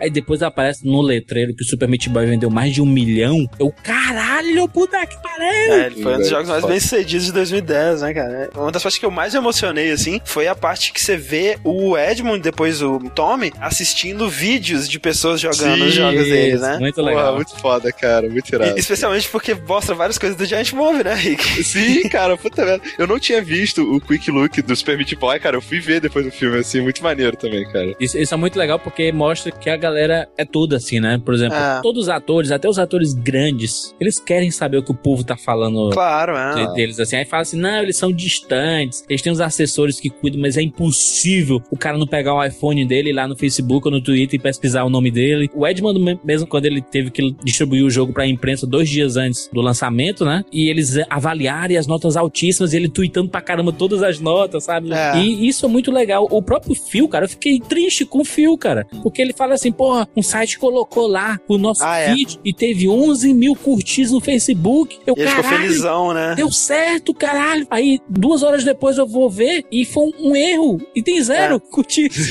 Aí 0.00 0.10
depois 0.10 0.42
aparece 0.42 0.86
no 0.86 1.00
letreiro 1.02 1.54
que 1.54 1.62
o 1.62 1.66
Super 1.66 1.88
Meat 1.88 2.08
Boy 2.08 2.26
vendeu 2.26 2.50
mais 2.50 2.72
de 2.74 2.80
um 2.82 2.86
milhão. 2.86 3.48
Eu, 3.58 3.72
caralho, 3.82 4.68
puta 4.68 5.04
que 5.06 5.16
pariu! 5.22 5.72
É, 5.72 5.86
ele 5.86 6.02
foi 6.02 6.14
um 6.14 6.18
dos 6.18 6.28
jogos 6.28 6.48
mais 6.48 6.64
bem 6.64 6.80
sucedidos 6.80 7.26
de 7.26 7.32
2010, 7.32 8.02
né, 8.02 8.14
cara? 8.14 8.50
Uma 8.54 8.70
das 8.72 8.82
partes 8.82 8.98
que 8.98 9.06
eu 9.06 9.10
mais 9.10 9.34
emocionei, 9.34 9.90
assim, 9.90 10.20
foi 10.24 10.46
a 10.48 10.54
parte 10.54 10.92
que 10.92 11.00
você 11.00 11.16
vê 11.16 11.58
o 11.64 11.96
Edmund, 12.10 12.40
depois 12.42 12.82
o 12.82 12.98
Tommy, 13.14 13.52
assistindo 13.60 14.28
vídeos 14.28 14.88
de 14.88 14.98
pessoas 14.98 15.40
jogando 15.40 15.84
os 15.84 15.94
jogos 15.94 16.24
deles, 16.24 16.60
né? 16.60 16.78
Muito 16.78 17.00
legal. 17.02 17.34
muito 17.36 17.54
foda, 17.56 17.92
cara, 17.92 18.28
muito 18.28 18.48
irado. 18.54 18.76
E- 18.76 18.80
especialmente 18.80 19.28
porque 19.28 19.54
mostra 19.54 19.94
várias 19.94 20.18
coisas 20.18 20.36
do 20.36 20.44
Giant 20.44 20.72
Bomb, 20.72 21.02
né, 21.02 21.14
Rick? 21.14 21.64
Sim, 21.64 22.02
cara, 22.08 22.36
puta 22.36 22.64
merda. 22.64 22.82
Eu 22.98 23.06
não 23.06 23.18
tinha 23.18 23.42
visto 23.42 23.82
o 23.82 24.00
Quick 24.00 24.30
Look 24.30 24.62
do 24.62 24.74
Super 24.76 24.96
Meat 24.96 25.14
Boy, 25.16 25.38
cara. 25.40 25.56
Eu 25.56 25.62
fui 25.62 25.80
ver 25.80 26.00
depois 26.00 26.24
do 26.24 26.30
filme, 26.30 26.58
assim, 26.58 26.80
muito 26.80 27.02
maneiro 27.02 27.36
também, 27.36 27.64
cara. 27.70 27.94
Isso, 28.00 28.16
isso 28.18 28.32
é 28.34 28.36
muito 28.36 28.58
legal 28.58 28.78
porque 28.78 29.10
mostra 29.12 29.50
que 29.52 29.68
a 29.70 29.76
galera 29.76 30.28
é 30.36 30.44
toda 30.44 30.76
assim, 30.76 31.00
né? 31.00 31.20
Por 31.24 31.34
exemplo, 31.34 31.56
É. 31.56 31.80
todos 31.82 32.04
os 32.04 32.08
atores, 32.08 32.50
até 32.50 32.68
os 32.68 32.78
atores 32.78 33.12
grandes, 33.14 33.94
eles 34.00 34.18
querem 34.18 34.50
saber 34.50 34.78
o 34.78 34.82
que 34.82 34.90
o 34.90 34.94
povo 34.94 35.24
tá 35.24 35.36
falando 35.36 35.90
Claro, 35.90 36.32
de- 36.54 36.62
é. 36.62 36.74
deles 36.74 36.98
assim. 37.00 37.16
Aí 37.16 37.24
fala 37.24 37.42
assim: 37.42 37.58
não, 37.58 37.82
eles 37.82 37.96
são 37.96 38.12
distantes, 38.12 39.04
eles 39.08 39.20
têm 39.22 39.32
os 39.32 39.40
assessores 39.40 39.98
que 40.00 40.08
cuidam, 40.10 40.40
mas 40.40 40.56
é 40.56 40.62
impossível 40.62 41.62
o 41.70 41.76
cara 41.76 41.97
não 41.98 42.06
pegar 42.06 42.34
o 42.34 42.44
iPhone 42.44 42.84
dele 42.86 43.12
lá 43.12 43.26
no 43.28 43.36
Facebook 43.36 43.86
ou 43.86 43.92
no 43.92 44.00
Twitter 44.00 44.38
e 44.38 44.42
pesquisar 44.42 44.84
o 44.84 44.90
nome 44.90 45.10
dele. 45.10 45.50
O 45.54 45.66
Edmund, 45.66 45.98
me- 46.00 46.18
mesmo 46.24 46.46
quando 46.46 46.66
ele 46.66 46.80
teve 46.80 47.10
que 47.10 47.34
distribuir 47.44 47.84
o 47.84 47.90
jogo 47.90 48.12
pra 48.12 48.26
imprensa 48.26 48.66
dois 48.66 48.88
dias 48.88 49.16
antes 49.16 49.48
do 49.52 49.60
lançamento, 49.60 50.24
né? 50.24 50.44
E 50.52 50.68
eles 50.68 50.96
avaliarem 51.10 51.76
as 51.76 51.86
notas 51.86 52.16
altíssimas, 52.16 52.72
e 52.72 52.76
ele 52.76 52.88
tweetando 52.88 53.28
pra 53.28 53.40
caramba 53.40 53.72
todas 53.72 54.02
as 54.02 54.20
notas, 54.20 54.64
sabe? 54.64 54.92
É. 54.92 55.18
E 55.18 55.46
isso 55.48 55.66
é 55.66 55.68
muito 55.68 55.90
legal. 55.90 56.26
O 56.30 56.42
próprio 56.42 56.74
Phil, 56.74 57.08
cara, 57.08 57.24
eu 57.24 57.28
fiquei 57.28 57.58
triste 57.60 58.04
com 58.04 58.20
o 58.20 58.24
Phil, 58.24 58.56
cara. 58.56 58.86
Porque 59.02 59.20
ele 59.20 59.32
fala 59.32 59.54
assim, 59.54 59.72
porra, 59.72 60.08
um 60.16 60.22
site 60.22 60.58
colocou 60.58 61.06
lá 61.06 61.38
o 61.48 61.58
nosso 61.58 61.82
Ah, 61.84 61.98
é. 61.98 62.14
feed 62.14 62.38
e 62.44 62.52
teve 62.52 62.88
11 62.88 63.32
mil 63.34 63.54
curtidas 63.54 64.12
no 64.12 64.20
Facebook. 64.20 64.98
Eu, 65.06 65.14
ele 65.16 65.26
ficou 65.28 65.42
caralho, 65.44 65.62
felizão, 65.62 66.14
né? 66.14 66.34
Deu 66.36 66.50
certo, 66.50 67.12
caralho. 67.14 67.66
Aí, 67.70 67.98
duas 68.08 68.42
horas 68.42 68.64
depois 68.64 68.98
eu 68.98 69.06
vou 69.06 69.28
ver 69.30 69.64
e 69.70 69.84
foi 69.84 70.10
um 70.20 70.34
erro. 70.36 70.80
E 70.94 71.02
tem 71.02 71.22
zero 71.22 71.56
É. 71.56 71.60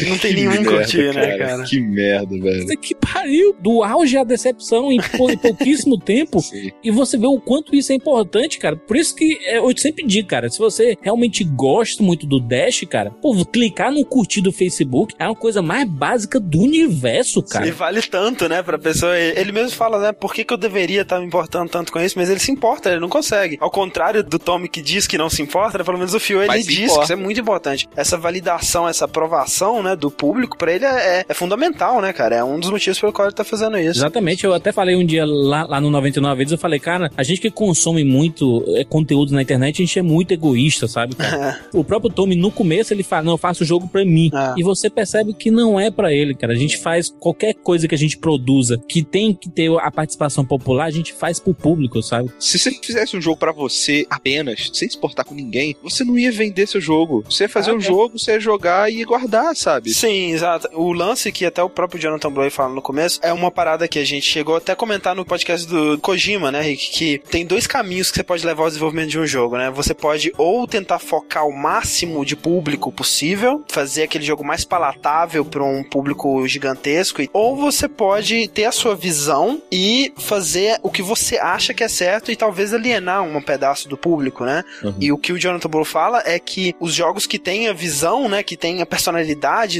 Não 0.08 0.18
tem 0.18 0.34
Que 0.34 0.36
nenhum 0.36 0.52
merda, 0.52 0.70
curtir, 0.72 1.14
né, 1.14 1.38
cara? 1.38 1.64
Que 1.64 1.82
merda, 1.82 2.38
velho. 2.40 2.78
Que 2.80 2.96
pariu. 2.96 3.56
Do 3.60 3.84
auge 3.84 4.18
à 4.18 4.24
decepção 4.24 4.92
em, 4.92 5.00
pou- 5.18 5.30
em 5.32 5.38
pouquíssimo 5.38 5.98
tempo. 6.00 6.40
Sim. 6.42 6.72
E 6.84 6.92
você 6.92 7.18
vê 7.18 7.28
o 7.28 7.40
quanto 7.40 7.76
isso 7.76 7.92
é 7.92 7.96
importante, 7.96 8.60
cara. 8.60 8.76
Por 8.76 8.96
isso 8.96 9.16
que 9.16 9.38
é, 9.46 9.58
eu 9.58 9.76
sempre 9.78 10.06
digo, 10.06 10.28
cara, 10.28 10.50
se 10.50 10.60
você 10.60 10.96
realmente 11.02 11.44
gosta 11.44 12.04
muito 12.04 12.26
do 12.28 12.40
Dash, 12.40 12.82
cara, 12.90 13.12
pô, 13.12 13.34
clicar 13.46 13.92
no 13.92 14.04
curtir 14.06 14.42
do 14.42 14.52
Facebook 14.52 15.14
é 15.20 15.26
uma 15.26 15.36
coisa 15.36 15.62
mais 15.62 15.88
básica 15.88 16.40
do 16.40 16.60
universo, 16.62 17.40
E 17.40 17.44
cara. 17.50 17.72
vale 17.74 18.02
tanto, 18.02 18.48
né, 18.48 18.62
pra 18.64 18.78
pessoa. 18.78 19.18
Ele 19.18 19.52
mesmo 19.52 19.72
fala, 19.72 20.00
né, 20.00 20.12
por 20.12 20.34
que, 20.34 20.44
que 20.44 20.54
eu 20.54 20.58
deveria 20.58 21.02
estar 21.02 21.20
me 21.20 21.26
importando 21.26 21.70
tanto 21.70 21.92
com 21.92 22.00
isso, 22.00 22.18
mas 22.18 22.30
ele 22.30 22.40
se 22.40 22.52
importa, 22.52 22.90
ele 22.90 23.00
não 23.00 23.10
consegue. 23.10 23.58
Ao 23.60 23.70
contrário 23.72 24.24
do 24.24 24.38
Tommy 24.40 24.68
que 24.70 24.82
diz 24.82 25.08
que 25.08 25.18
não 25.18 25.30
se 25.30 25.42
importa, 25.42 25.78
né, 25.78 25.84
pelo 25.84 25.98
menos 25.98 26.14
o 26.14 26.20
Phil, 26.20 26.42
ele 26.42 26.54
diz 26.64 26.68
importa. 26.80 26.98
que 27.00 27.04
isso 27.06 27.14
é 27.14 27.16
muito 27.16 27.40
importante. 27.40 27.88
Essa 27.96 28.18
validação, 28.18 28.88
essa 28.88 29.06
aprovação, 29.06 29.47
né, 29.84 29.96
do 29.96 30.10
público, 30.12 30.58
pra 30.58 30.72
ele 30.74 30.86
é, 30.86 31.26
é 31.28 31.34
fundamental, 31.34 32.02
né, 32.02 32.12
cara? 32.14 32.36
É 32.36 32.44
um 32.44 32.60
dos 32.60 32.70
motivos 32.70 33.00
pelo 33.00 33.14
qual 33.14 33.28
ele 33.28 33.36
tá 33.36 33.44
fazendo 33.44 33.78
isso. 33.78 34.00
Exatamente, 34.00 34.44
eu 34.46 34.54
até 34.54 34.72
falei 34.72 34.96
um 34.96 35.06
dia 35.06 35.26
lá, 35.26 35.66
lá 35.66 35.82
no 35.82 35.90
99 35.90 36.36
vezes, 36.38 36.52
eu 36.52 36.58
falei, 36.58 36.80
cara, 36.80 37.12
a 37.16 37.24
gente 37.24 37.42
que 37.42 37.50
consome 37.50 38.04
muito 38.04 38.64
é, 38.76 38.84
conteúdo 38.84 39.34
na 39.34 39.42
internet, 39.42 39.82
a 39.82 39.86
gente 39.86 40.00
é 40.00 40.02
muito 40.02 40.32
egoísta, 40.34 40.88
sabe, 40.88 41.16
cara? 41.16 41.60
o 41.74 41.84
próprio 41.84 42.12
Tommy, 42.12 42.36
no 42.36 42.52
começo, 42.52 42.94
ele 42.94 43.04
fala, 43.04 43.24
não, 43.24 43.34
eu 43.34 43.38
faço 43.38 43.64
o 43.64 43.66
jogo 43.66 43.88
pra 43.88 44.04
mim. 44.06 44.30
Ah. 44.34 44.54
E 44.58 44.64
você 44.64 44.90
percebe 44.90 45.34
que 45.34 45.50
não 45.52 45.80
é 45.80 45.90
pra 45.90 46.12
ele, 46.14 46.34
cara. 46.36 46.54
A 46.54 46.58
gente 46.58 46.78
faz 46.78 47.10
qualquer 47.10 47.54
coisa 47.54 47.88
que 47.88 47.96
a 47.96 47.98
gente 47.98 48.18
produza 48.18 48.80
que 48.88 49.04
tem 49.04 49.34
que 49.34 49.50
ter 49.50 49.72
a 49.80 49.92
participação 49.92 50.44
popular, 50.46 50.86
a 50.86 50.92
gente 50.92 51.14
faz 51.14 51.40
pro 51.40 51.54
público, 51.54 52.02
sabe? 52.02 52.30
Se 52.40 52.58
você 52.60 52.72
fizesse 52.72 53.16
um 53.18 53.22
jogo 53.22 53.38
pra 53.38 53.52
você 53.52 54.06
apenas, 54.10 54.70
sem 54.74 54.90
se 54.90 54.98
importar 54.98 55.24
com 55.24 55.34
ninguém, 55.36 55.76
você 55.84 56.04
não 56.04 56.18
ia 56.18 56.32
vender 56.32 56.68
seu 56.68 56.82
jogo. 56.82 57.24
Você 57.30 57.44
ia 57.46 57.50
fazer 57.50 57.72
Ah, 57.72 57.76
um 57.76 57.78
é. 57.78 57.82
jogo, 57.82 58.18
você 58.20 58.32
ia 58.34 58.40
jogar 58.40 58.92
e 58.92 58.98
ia 59.00 59.06
guardar, 59.06 59.37
sabe? 59.56 59.94
Sim, 59.94 60.32
exato. 60.32 60.70
O 60.74 60.92
lance 60.92 61.32
que 61.32 61.46
até 61.46 61.62
o 61.62 61.70
próprio 61.70 62.00
Jonathan 62.00 62.32
Blow 62.32 62.50
fala 62.52 62.74
no 62.74 62.82
começo 62.82 63.20
é 63.22 63.32
uma 63.34 63.52
parada 63.52 63.88
que 63.88 64.00
a 64.00 64.06
gente 64.06 64.26
chegou 64.30 64.56
até 64.56 64.72
a 64.72 64.76
comentar 64.76 65.16
no 65.16 65.26
podcast 65.26 65.68
do 65.68 65.98
Kojima, 66.00 66.52
né, 66.52 66.62
Rick? 66.62 66.92
Que 66.92 67.22
tem 67.30 67.46
dois 67.46 67.68
caminhos 67.68 68.10
que 68.10 68.18
você 68.18 68.24
pode 68.24 68.46
levar 68.46 68.64
ao 68.64 68.70
desenvolvimento 68.70 69.10
de 69.10 69.20
um 69.20 69.28
jogo, 69.28 69.58
né? 69.58 69.70
Você 69.72 69.94
pode 69.94 70.32
ou 70.38 70.68
tentar 70.68 71.00
focar 71.00 71.48
o 71.48 71.56
máximo 71.56 72.26
de 72.26 72.36
público 72.36 72.92
possível, 72.92 73.64
fazer 73.68 74.04
aquele 74.04 74.24
jogo 74.24 74.44
mais 74.44 74.64
palatável 74.64 75.44
para 75.46 75.64
um 75.64 75.84
público 75.84 76.48
gigantesco, 76.48 77.22
ou 77.34 77.56
você 77.56 77.88
pode 77.88 78.48
ter 78.50 78.66
a 78.66 78.72
sua 78.72 78.96
visão 78.96 79.62
e 79.72 80.14
fazer 80.18 80.80
o 80.84 80.90
que 80.90 81.02
você 81.02 81.38
acha 81.38 81.74
que 81.74 81.84
é 81.84 81.88
certo 81.88 82.32
e 82.32 82.36
talvez 82.36 82.74
alienar 82.74 83.24
um 83.24 83.42
pedaço 83.42 83.88
do 83.88 83.98
público, 83.98 84.46
né? 84.46 84.64
E 85.00 85.12
o 85.12 85.18
que 85.18 85.34
o 85.34 85.38
Jonathan 85.38 85.70
Blow 85.70 85.86
fala 85.86 86.22
é 86.26 86.40
que 86.40 86.76
os 86.80 86.94
jogos 86.94 87.26
que 87.26 87.40
têm 87.40 87.68
a 87.68 87.74
visão, 87.74 88.28
né, 88.28 88.44
que 88.44 88.58
têm 88.58 88.82
a 88.82 88.86
personalidade 88.86 89.27